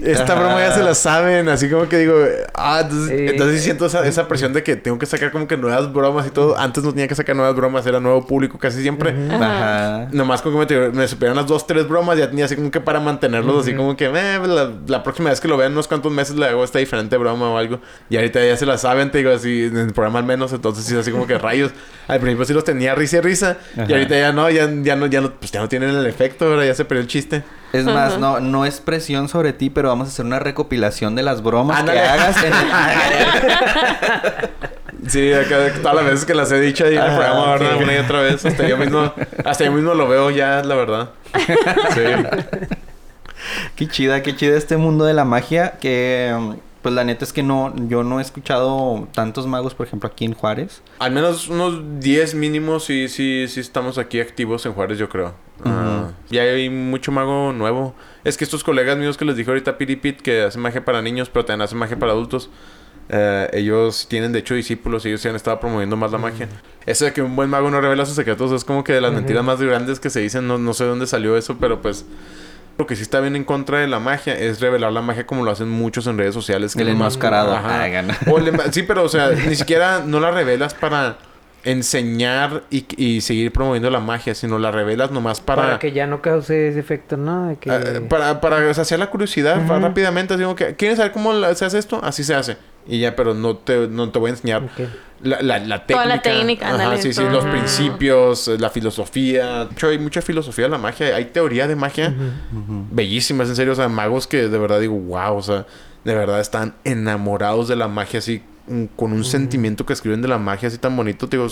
esta 0.03 0.34
broma 0.34 0.59
ya 0.59 0.72
se 0.72 0.82
la 0.82 0.94
saben. 0.94 1.51
Así 1.51 1.68
como 1.68 1.86
que 1.86 1.99
digo, 1.99 2.14
ah, 2.55 2.80
entonces, 2.82 3.30
entonces 3.30 3.62
siento 3.62 3.84
esa, 3.84 4.07
esa 4.09 4.26
presión 4.26 4.55
de 4.55 4.62
que 4.62 4.74
tengo 4.76 4.99
que 4.99 5.05
sacar 5.05 5.32
como 5.32 5.47
que 5.47 5.59
nuevas 5.59 5.92
bromas 5.92 6.28
y 6.28 6.30
todo. 6.30 6.57
Antes 6.57 6.82
no 6.82 6.92
tenía 6.92 7.09
que 7.09 7.14
sacar 7.14 7.36
nuevas 7.36 7.55
bromas, 7.55 7.84
era 7.84 8.01
nuevo 8.01 8.26
público 8.26 8.57
casi 8.59 8.80
siempre. 8.80 9.14
Ajá. 9.30 10.09
Nomás 10.12 10.40
como 10.40 10.66
que 10.66 10.78
me, 10.78 10.88
me 10.88 11.09
supieron 11.09 11.36
las 11.36 11.47
dos, 11.47 11.66
tres 11.66 11.86
bromas, 11.86 12.16
ya 12.16 12.30
tenía 12.30 12.47
así 12.47 12.57
como 12.57 12.70
que 12.70 12.80
para 12.80 13.01
mantenerlos 13.01 13.64
así 13.64 13.74
como 13.74 13.94
que, 13.99 14.07
eh, 14.07 14.40
la, 14.47 14.72
la 14.86 15.03
próxima 15.03 15.28
vez 15.28 15.42
que 15.42 15.49
lo 15.49 15.59
vean 15.59 15.72
unos 15.72 15.88
cuantos 15.88 16.11
meses 16.11 16.36
le 16.36 16.47
hago 16.47 16.64
esta 16.64 16.78
diferente 16.78 17.18
broma 17.18 17.51
o 17.51 17.59
algo. 17.59 17.80
Y 18.09 18.16
ahorita 18.16 18.42
ya 18.42 18.57
se 18.57 18.64
la 18.64 18.78
saben, 18.78 19.11
te 19.11 19.18
digo 19.18 19.30
así, 19.30 19.64
en 19.64 19.76
el 19.76 19.92
programa 19.92 20.20
al 20.20 20.24
menos, 20.24 20.55
entonces 20.55 20.86
así 20.95 21.11
como 21.11 21.26
que 21.26 21.39
rayos. 21.39 21.72
Al 22.09 22.20
principio 22.20 22.45
sí 22.45 22.53
los 22.53 22.64
tenía 22.64 22.95
risa 22.95 23.16
y 23.16 23.20
risa, 23.20 23.57
Ajá. 23.74 23.87
y 23.89 23.93
ahorita 23.93 24.16
ya 24.16 24.32
no, 24.32 24.49
ya, 24.49 24.68
ya 24.82 24.95
no, 24.95 25.07
ya 25.07 25.20
no, 25.20 25.32
pues 25.32 25.51
ya 25.51 25.61
no 25.61 25.68
tienen 25.68 25.91
el 25.91 26.07
efecto, 26.07 26.47
ahora 26.47 26.64
ya 26.64 26.74
se 26.74 26.84
perdió 26.84 27.03
el 27.03 27.09
chiste. 27.09 27.43
Es 27.72 27.84
más, 27.84 28.18
no, 28.18 28.39
no 28.39 28.64
es 28.64 28.78
presión 28.80 29.28
sobre 29.28 29.53
ti, 29.53 29.70
pero 29.70 29.89
vamos 29.89 30.09
a 30.09 30.11
hacer 30.12 30.24
una 30.24 30.39
recopilación 30.39 31.16
de 31.16 31.24
las 31.24 31.43
bromas 31.43 31.80
Ándale. 31.80 32.01
que 32.01 32.07
hagas 32.07 32.37
en 32.45 32.53
el... 32.53 32.66
Sí, 35.09 35.32
acá, 35.32 35.57
todas 35.82 35.95
las 35.95 36.05
veces 36.05 36.24
que 36.24 36.34
las 36.34 36.51
he 36.51 36.61
dicho 36.61 36.84
ahí 36.84 36.95
en 36.97 37.03
el 37.03 37.09
Ajá, 37.09 37.16
programa, 37.16 37.53
¿verdad? 37.53 37.70
sí. 37.76 37.82
Una 37.84 37.95
y 37.95 37.99
otra 37.99 38.20
vez. 38.22 38.45
Hasta 38.45 38.66
yo 38.66 38.76
mismo, 38.76 39.12
hasta 39.45 39.64
yo 39.64 39.72
mismo 39.72 39.95
lo 39.95 40.09
veo 40.09 40.30
ya, 40.30 40.62
la 40.64 40.74
verdad. 40.74 41.11
Sí. 41.95 42.03
Qué 43.76 43.87
chida, 43.88 44.22
qué 44.22 44.34
chida 44.34 44.57
este 44.57 44.76
mundo 44.76 45.04
de 45.04 45.14
la 45.14 45.25
magia 45.25 45.75
que... 45.80 46.34
Pues 46.87 46.95
la 46.95 47.03
neta 47.03 47.25
es 47.25 47.33
que 47.33 47.42
no... 47.42 47.75
Yo 47.88 48.04
no 48.04 48.21
he 48.21 48.22
escuchado 48.22 49.08
tantos 49.13 49.49
magos, 49.49 49.75
por 49.75 49.88
ejemplo, 49.88 50.08
aquí 50.08 50.25
en 50.25 50.34
Juárez. 50.34 50.83
Al 51.00 51.11
menos 51.11 51.49
unos 51.49 51.99
10 51.99 52.37
mínimos 52.37 52.84
sí, 52.84 53.08
sí, 53.08 53.46
sí 53.49 53.58
estamos 53.58 53.99
aquí 53.99 54.21
activos 54.21 54.64
en 54.67 54.72
Juárez, 54.72 54.96
yo 54.96 55.08
creo. 55.08 55.34
Ah, 55.64 56.13
ya 56.30 56.42
hay 56.42 56.71
mucho 56.71 57.11
mago 57.11 57.53
nuevo. 57.53 57.96
Es 58.22 58.37
que 58.37 58.45
estos 58.45 58.63
colegas 58.63 58.96
míos 58.99 59.17
que 59.17 59.25
les 59.25 59.34
dije 59.34 59.50
ahorita, 59.50 59.79
Piripit, 59.79 60.21
que 60.21 60.42
hacen 60.42 60.63
magia 60.63 60.84
para 60.84 61.03
niños, 61.03 61.29
pero 61.29 61.45
también 61.45 61.63
hacen 61.63 61.76
magia 61.76 61.99
para 61.99 62.13
adultos. 62.13 62.50
eh, 63.08 63.50
ellos 63.53 64.07
tienen 64.08 64.30
de 64.30 64.38
hecho 64.38 64.54
discípulos 64.54 65.04
y 65.04 65.08
ellos 65.08 65.21
se 65.22 65.29
han 65.29 65.34
estado 65.34 65.58
promoviendo 65.58 65.96
más 65.96 66.13
la 66.13 66.18
magia. 66.18 66.49
Eso 66.87 67.04
de 67.04 67.13
que 67.13 67.21
un 67.21 67.34
buen 67.34 67.50
mago 67.50 67.68
no 67.68 67.80
revela 67.80 68.07
sus 68.07 68.14
secretos 68.14 68.53
es 68.53 68.63
como 68.63 68.84
que 68.84 68.92
de 68.92 69.00
las 69.00 69.13
mentiras 69.13 69.42
más 69.42 69.61
grandes 69.61 69.99
que 69.99 70.08
se 70.08 70.21
dicen. 70.21 70.46
No, 70.46 70.57
no 70.57 70.72
sé 70.72 70.84
de 70.84 70.91
dónde 70.91 71.08
salió 71.08 71.37
eso, 71.37 71.57
pero 71.58 71.83
pues... 71.83 72.07
Lo 72.78 72.86
que 72.86 72.94
sí 72.96 73.03
está 73.03 73.20
bien 73.20 73.36
en 73.36 73.44
contra 73.44 73.78
de 73.78 73.86
la 73.86 73.98
magia 74.00 74.34
es 74.38 74.61
revelar 74.61 74.92
la 74.92 75.00
magia 75.00 75.26
como 75.26 75.44
lo 75.44 75.50
hacen 75.50 75.68
muchos 75.70 76.07
en 76.07 76.18
redes 76.18 76.34
sociales. 76.34 76.74
Que 76.74 76.82
El 76.82 76.88
enmascarado. 76.88 77.54
Ajá. 77.54 77.82
Ay, 77.82 77.92
gana. 77.92 78.16
O 78.30 78.38
el 78.38 78.53
enma- 78.53 78.70
sí, 78.70 78.82
pero 78.82 79.03
o 79.04 79.08
sea, 79.08 79.30
ni 79.30 79.54
siquiera 79.57 80.03
no 80.04 80.20
la 80.20 80.30
revelas 80.30 80.74
para 80.74 81.16
enseñar 81.64 82.62
y, 82.70 82.86
y 82.96 83.20
seguir 83.22 83.53
promoviendo 83.53 83.90
la 83.90 84.00
magia, 84.00 84.34
sino 84.34 84.58
la 84.58 84.70
revelas 84.70 85.11
nomás 85.11 85.40
Para, 85.40 85.62
para... 85.62 85.78
que 85.78 85.92
ya 85.92 86.07
no 86.07 86.22
cause 86.22 86.68
ese 86.68 86.78
efecto, 86.78 87.16
¿no? 87.16 87.48
De 87.48 87.57
que... 87.57 87.70
ah, 87.70 87.80
para, 88.08 88.40
para 88.40 88.72
saciar 88.74 89.00
la 89.00 89.11
curiosidad 89.11 89.61
rápidamente. 89.68 90.34
Así 90.34 90.42
como 90.42 90.54
que, 90.54 90.74
¿quieres 90.76 90.98
saber 90.98 91.12
cómo 91.12 91.32
la- 91.32 91.54
se 91.54 91.64
hace 91.64 91.78
esto? 91.78 92.00
Así 92.04 92.24
se 92.24 92.34
hace. 92.34 92.57
Y 92.88 93.00
ya, 93.00 93.17
pero 93.17 93.34
no 93.34 93.57
te, 93.57 93.88
no 93.88 94.11
te 94.11 94.18
voy 94.18 94.29
a 94.29 94.34
enseñar 94.34 94.68
la, 95.22 95.42
la, 95.42 95.58
la 95.58 95.87
técnica. 95.87 95.95
Toda 95.95 96.07
la 96.07 96.22
técnica, 96.22 96.75
Ajá, 96.75 96.96
sí, 96.99 97.13
sí, 97.13 97.22
los 97.22 97.45
Ajá. 97.45 97.50
principios, 97.53 98.49
eh, 98.49 98.58
la 98.58 98.71
filosofía. 98.71 99.64
De 99.64 99.72
hecho, 99.72 99.88
hay 99.88 99.99
mucha 99.99 100.22
filosofía 100.22 100.67
de 100.67 100.71
la 100.71 100.79
magia. 100.79 101.17
Hay 101.17 101.26
teoría 101.26 101.67
de 101.67 101.75
magia 101.75 102.14
bellísimas, 102.91 103.49
en 103.49 103.57
serio. 103.57 103.72
O 103.72 103.76
sea, 103.76 103.88
magos 103.88 104.26
que 104.26 104.49
de 104.49 104.58
verdad 104.58 104.80
digo, 104.80 104.95
wow, 104.95 105.37
o 105.37 105.42
sea, 105.42 105.67
de 106.04 106.14
verdad 106.14 106.41
están 106.41 106.75
enamorados 106.84 107.68
de 107.68 107.76
la 107.76 107.88
magia, 107.88 108.18
así, 108.21 108.42
con 108.95 109.13
un 109.13 109.25
sentimiento 109.25 109.84
que 109.87 109.92
escriben 109.92 110.22
de 110.22 110.29
la 110.29 110.38
magia 110.38 110.68
así 110.68 110.79
tan 110.79 110.96
bonito. 110.96 111.26
Digo, 111.26 111.46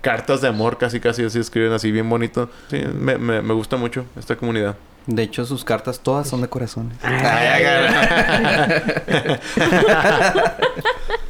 cartas 0.00 0.40
de 0.40 0.48
amor 0.48 0.78
casi, 0.78 1.00
casi 1.00 1.24
así 1.24 1.38
escriben 1.38 1.72
así 1.72 1.90
bien 1.90 2.08
bonito. 2.08 2.48
Sí, 2.68 2.80
me, 2.98 3.18
me, 3.18 3.42
me 3.42 3.54
gusta 3.54 3.76
mucho 3.76 4.04
esta 4.18 4.36
comunidad. 4.36 4.76
De 5.06 5.22
hecho, 5.22 5.44
sus 5.44 5.64
cartas 5.64 6.00
todas 6.00 6.28
son 6.28 6.42
de 6.42 6.48
corazones. 6.48 6.96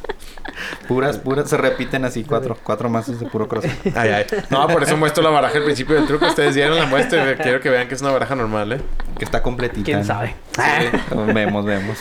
puras, 0.87 1.17
puras. 1.17 1.49
Se 1.49 1.57
repiten 1.57 2.05
así 2.05 2.23
cuatro. 2.23 2.57
Cuatro 2.63 2.89
mazos 2.89 3.19
de 3.19 3.25
puro 3.25 3.47
corazón. 3.47 3.71
Ay, 3.95 4.09
ay. 4.09 4.25
No, 4.49 4.67
por 4.67 4.83
eso 4.83 4.97
muestro 4.97 5.23
la 5.23 5.29
baraja 5.29 5.57
al 5.57 5.63
principio 5.63 5.95
del 5.95 6.05
truco. 6.07 6.25
Ustedes 6.25 6.55
dieron 6.55 6.77
la 6.77 6.85
muestra. 6.85 7.35
Quiero 7.37 7.59
que 7.59 7.69
vean 7.69 7.87
que 7.87 7.95
es 7.95 8.01
una 8.01 8.11
baraja 8.11 8.35
normal, 8.35 8.73
¿eh? 8.73 8.81
Que 9.17 9.25
está 9.25 9.41
completita. 9.41 9.85
¿Quién 9.85 9.99
¿no? 9.99 10.05
sabe? 10.05 10.35
Vemos, 11.33 11.65
vemos. 11.65 11.97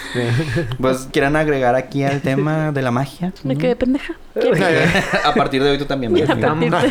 Pues, 0.78 1.08
¿quieren 1.12 1.36
agregar 1.36 1.74
aquí 1.74 2.04
al 2.04 2.20
tema 2.20 2.72
de 2.72 2.82
la 2.82 2.90
magia? 2.90 3.32
Me 3.44 3.56
quedé 3.56 3.76
pendeja. 3.76 4.14
A 5.24 5.34
partir 5.34 5.62
de 5.62 5.70
hoy 5.70 5.78
tú 5.78 5.86
también. 5.86 6.12
¿verdad? 6.12 6.46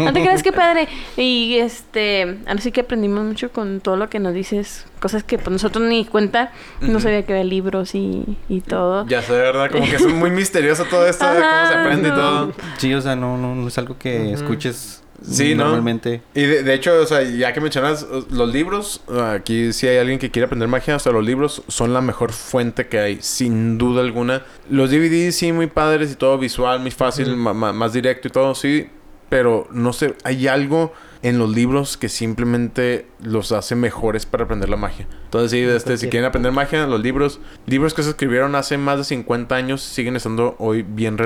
No 0.00 0.12
te 0.12 0.20
creas 0.20 0.42
que 0.42 0.52
padre. 0.52 0.88
Y 1.16 1.56
este, 1.56 2.38
ahora 2.46 2.60
sí 2.60 2.72
que 2.72 2.82
aprendimos 2.82 3.24
mucho 3.24 3.50
con 3.50 3.80
todo 3.80 3.96
lo 3.96 4.08
que 4.08 4.18
nos 4.18 4.34
dices. 4.34 4.86
Cosas 5.00 5.24
que 5.24 5.38
pues 5.38 5.50
nosotros 5.50 5.84
ni 5.88 6.04
cuenta. 6.04 6.52
No 6.80 7.00
sabía 7.00 7.24
que 7.24 7.32
había 7.32 7.44
libros 7.44 7.94
y, 7.94 8.36
y 8.48 8.60
todo. 8.60 9.06
Ya 9.08 9.22
sé, 9.22 9.32
¿verdad? 9.32 9.70
Como 9.70 9.84
que 9.84 9.96
es 9.96 10.06
muy 10.06 10.30
misterioso 10.30 10.84
todo 10.84 11.06
esto 11.06 11.24
de 11.26 11.40
cómo 11.40 11.66
se 11.68 11.74
aprende 11.74 12.08
y 12.08 12.12
todo. 12.12 12.52
Sí, 12.78 12.94
o 12.94 13.00
sea, 13.00 13.16
no, 13.16 13.36
no, 13.38 13.54
no 13.54 13.66
es 13.68 13.78
algo 13.78 13.96
que 13.98 14.32
escuches 14.32 15.02
Sí, 15.22 15.54
¿no? 15.54 15.64
normalmente. 15.64 16.22
Y 16.34 16.42
de, 16.42 16.62
de 16.62 16.72
hecho, 16.74 16.98
o 16.98 17.04
sea, 17.04 17.22
ya 17.22 17.52
que 17.52 17.60
mencionas 17.60 18.06
los 18.30 18.50
libros, 18.52 19.02
aquí 19.34 19.70
si 19.74 19.86
hay 19.86 19.98
alguien 19.98 20.18
que 20.18 20.30
quiere 20.30 20.46
aprender 20.46 20.66
magia, 20.66 20.96
o 20.96 20.98
sea, 20.98 21.12
los 21.12 21.22
libros 21.22 21.62
son 21.68 21.92
la 21.92 22.00
mejor 22.00 22.32
fuente 22.32 22.86
que 22.88 22.98
hay, 22.98 23.18
sin 23.20 23.76
duda 23.76 24.00
alguna. 24.00 24.44
Los 24.70 24.90
DVDs 24.90 25.34
sí, 25.36 25.52
muy 25.52 25.66
padres 25.66 26.10
y 26.12 26.14
todo 26.14 26.38
visual, 26.38 26.80
muy 26.80 26.90
fácil, 26.90 27.36
ma- 27.36 27.52
ma- 27.52 27.74
más 27.74 27.92
directo 27.92 28.28
y 28.28 28.30
todo, 28.30 28.54
sí. 28.54 28.88
Pero 29.28 29.68
no 29.72 29.92
sé, 29.92 30.14
hay 30.24 30.48
algo 30.48 30.94
en 31.22 31.38
los 31.38 31.50
libros 31.54 31.96
que 31.98 32.08
simplemente 32.08 33.06
los 33.22 33.52
hace 33.52 33.74
mejores 33.74 34.24
para 34.24 34.44
aprender 34.44 34.68
la 34.70 34.76
magia. 34.76 35.06
Entonces, 35.24 35.50
sí, 35.50 35.58
este, 35.58 35.98
si 35.98 36.08
quieren 36.08 36.26
aprender 36.26 36.50
magia, 36.52 36.86
los 36.86 37.00
libros, 37.00 37.40
libros 37.66 37.92
que 37.92 38.02
se 38.02 38.10
escribieron 38.10 38.54
hace 38.54 38.78
más 38.78 38.98
de 38.98 39.04
50 39.04 39.54
años 39.54 39.82
siguen 39.82 40.16
estando 40.16 40.56
hoy 40.58 40.82
bien, 40.82 41.16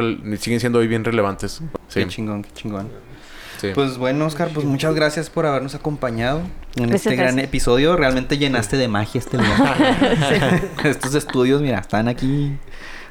siguen 0.40 0.58
siendo 0.60 0.80
hoy 0.80 0.88
bien 0.88 1.04
relevantes. 1.04 1.60
Sí, 1.88 2.00
Qué 2.00 2.08
chingón, 2.08 2.42
qué 2.42 2.50
chingón. 2.52 2.88
sí. 3.60 3.68
Pues 3.74 3.96
bueno, 3.96 4.26
Oscar, 4.26 4.50
pues 4.52 4.66
muchas 4.66 4.94
gracias 4.94 5.30
por 5.30 5.46
habernos 5.46 5.74
acompañado 5.76 6.40
en 6.76 6.88
Gracias, 6.88 7.06
este 7.06 7.14
gran 7.16 7.34
gracias. 7.36 7.48
episodio. 7.48 7.96
Realmente 7.96 8.36
llenaste 8.36 8.76
de 8.76 8.88
magia 8.88 9.20
este 9.20 9.36
lugar. 9.38 9.76
Estos 10.82 11.14
estudios, 11.14 11.62
mira, 11.62 11.78
están 11.78 12.08
aquí 12.08 12.58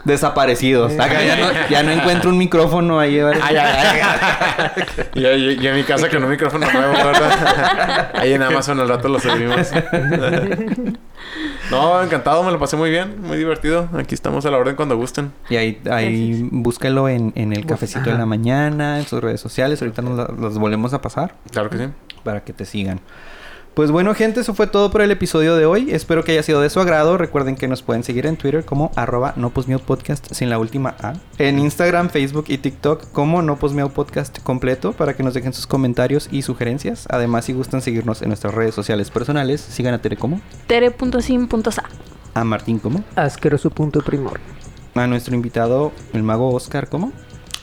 desaparecidos. 0.04 0.94
Acá 1.00 1.24
ya, 1.24 1.36
no, 1.36 1.48
ya 1.70 1.84
no 1.84 1.92
encuentro 1.92 2.30
un 2.30 2.38
micrófono 2.38 3.00
ahí. 3.00 3.18
¿verdad? 3.22 3.42
Ay, 3.44 3.56
ay, 3.58 4.00
ay. 4.02 4.84
y, 5.16 5.26
y- 5.26 5.64
y 5.64 5.68
en 5.68 5.76
mi 5.76 5.84
casa 5.84 6.10
con 6.10 6.24
un 6.24 6.30
micrófono 6.30 6.70
nuevo, 6.72 6.94
¿verdad? 6.94 8.12
Ahí 8.16 8.34
en 8.34 8.44
Amazon 8.44 8.80
al 8.80 8.90
rato 8.90 9.08
lo 9.10 9.20
servimos. 9.20 9.72
no, 11.72 12.02
encantado, 12.04 12.44
me 12.44 12.52
lo 12.52 12.60
pasé 12.60 12.76
muy 12.76 12.90
bien, 12.90 13.22
muy 13.22 13.38
divertido. 13.38 13.90
Aquí 13.98 14.14
estamos 14.16 14.46
a 14.46 14.52
la 14.52 14.58
orden 14.58 14.76
cuando 14.76 14.98
gusten. 14.98 15.32
Y 15.50 15.56
ahí, 15.56 15.82
ahí 15.90 16.48
búsquelo 16.52 17.10
en, 17.10 17.32
en 17.36 17.54
el 17.54 17.66
cafecito 17.66 18.10
de 18.12 18.18
la 18.18 18.26
mañana, 18.26 19.00
en 19.00 19.06
sus 19.06 19.22
redes 19.22 19.40
sociales. 19.42 19.82
Ahorita 19.82 20.02
nos 20.02 20.18
la- 20.18 20.34
los 20.38 20.58
volvemos 20.58 20.94
a 20.94 21.02
pasar 21.02 21.36
Claro 21.52 21.70
que 21.70 21.78
sí. 21.78 21.84
para 22.24 22.44
que 22.44 22.54
te 22.54 22.66
sigan. 22.66 23.00
Pues 23.74 23.90
bueno, 23.90 24.14
gente, 24.14 24.42
eso 24.42 24.54
fue 24.54 24.68
todo 24.68 24.92
por 24.92 25.02
el 25.02 25.10
episodio 25.10 25.56
de 25.56 25.66
hoy. 25.66 25.90
Espero 25.90 26.24
que 26.24 26.34
haya 26.34 26.44
sido 26.44 26.62
de 26.62 26.70
su 26.70 26.80
agrado. 26.80 27.18
Recuerden 27.18 27.56
que 27.56 27.68
nos 27.68 27.82
pueden 27.82 28.04
seguir 28.04 28.28
en 28.28 28.38
Twitter 28.38 28.64
como 28.64 28.92
arroba 28.96 29.34
no 29.36 29.50
podcast 29.50 30.32
sin 30.32 30.52
la 30.52 30.60
última 30.60 30.96
A. 31.02 31.14
En 31.40 31.58
Instagram, 31.58 32.10
Facebook 32.12 32.46
y 32.50 32.60
TikTok 32.60 33.12
como 33.12 33.42
no 33.42 33.58
Posmeo 33.58 33.90
podcast 33.90 34.44
completo 34.44 34.94
para 34.94 35.16
que 35.16 35.24
nos 35.24 35.34
dejen 35.34 35.54
sus 35.54 35.66
comentarios 35.66 36.30
y 36.32 36.44
sugerencias. 36.44 37.08
Además, 37.10 37.46
si 37.46 37.54
gustan 37.54 37.82
seguirnos 37.82 38.22
en 38.22 38.28
nuestras 38.28 38.54
redes 38.54 38.76
sociales 38.76 39.10
personales, 39.10 39.60
sigan 39.60 39.96
a 39.96 40.00
Tere 40.00 40.18
como, 40.18 40.40
Tere.sim.sa. 40.68 41.90
a 42.36 42.44
Martín 42.44 42.78
como, 42.78 43.04
Asqueroso 43.16 43.72
punto 43.72 44.02
primor. 44.02 44.40
a 44.94 45.08
nuestro 45.08 45.34
invitado, 45.34 45.92
el 46.14 46.22
mago 46.22 46.54
Oscar 46.54 46.90
como. 46.90 47.12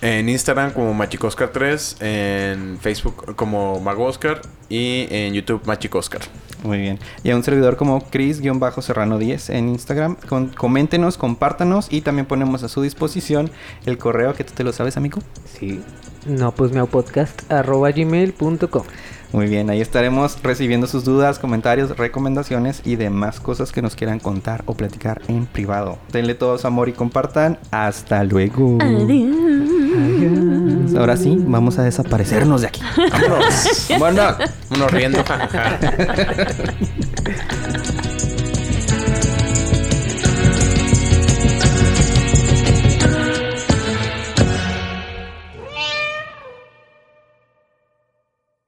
En 0.00 0.28
Instagram 0.28 0.72
como 0.72 0.92
Machicoscar3, 0.92 2.02
en 2.02 2.78
Facebook 2.80 3.36
como 3.36 3.78
Mago 3.78 4.06
Oscar 4.06 4.42
y 4.70 5.06
en 5.10 5.34
YouTube 5.34 5.60
Machicoscar. 5.66 6.22
Muy 6.62 6.78
bien. 6.78 6.98
Y 7.24 7.30
a 7.30 7.36
un 7.36 7.42
servidor 7.42 7.76
como 7.76 8.00
Chris-Serrano10 8.10 9.52
en 9.54 9.68
Instagram. 9.70 10.16
Con- 10.28 10.48
coméntenos, 10.48 11.16
compártanos 11.18 11.88
y 11.90 12.02
también 12.02 12.26
ponemos 12.26 12.62
a 12.62 12.68
su 12.68 12.82
disposición 12.82 13.50
el 13.86 13.98
correo 13.98 14.34
que 14.34 14.44
tú 14.44 14.52
te 14.54 14.64
lo 14.64 14.72
sabes, 14.72 14.96
amigo. 14.96 15.20
Sí. 15.58 15.82
No, 16.26 16.52
pues 16.52 16.70
podcast 16.90 17.50
arroba 17.50 17.90
gmail.com. 17.90 18.82
Muy 19.32 19.46
bien, 19.46 19.70
ahí 19.70 19.80
estaremos 19.80 20.42
recibiendo 20.42 20.88
sus 20.88 21.04
dudas, 21.04 21.38
comentarios, 21.38 21.96
recomendaciones 21.96 22.82
y 22.84 22.96
demás 22.96 23.38
cosas 23.40 23.70
que 23.70 23.80
nos 23.80 23.94
quieran 23.94 24.18
contar 24.18 24.62
o 24.66 24.74
platicar 24.74 25.22
en 25.28 25.46
privado. 25.46 25.98
Denle 26.12 26.34
todo 26.34 26.58
su 26.58 26.66
amor 26.66 26.88
y 26.88 26.92
compartan. 26.92 27.58
Hasta 27.70 28.24
luego. 28.24 28.76
Adiós. 28.82 29.36
Ahora 30.96 31.16
sí, 31.16 31.36
vamos 31.38 31.78
a 31.78 31.84
desaparecernos 31.84 32.62
de 32.62 32.66
aquí. 32.66 32.82
Vámonos. 32.96 33.86
Vámonos. 33.88 34.34
Uno 34.68 34.88
riendo, 34.88 35.24
jajaja. 35.24 35.78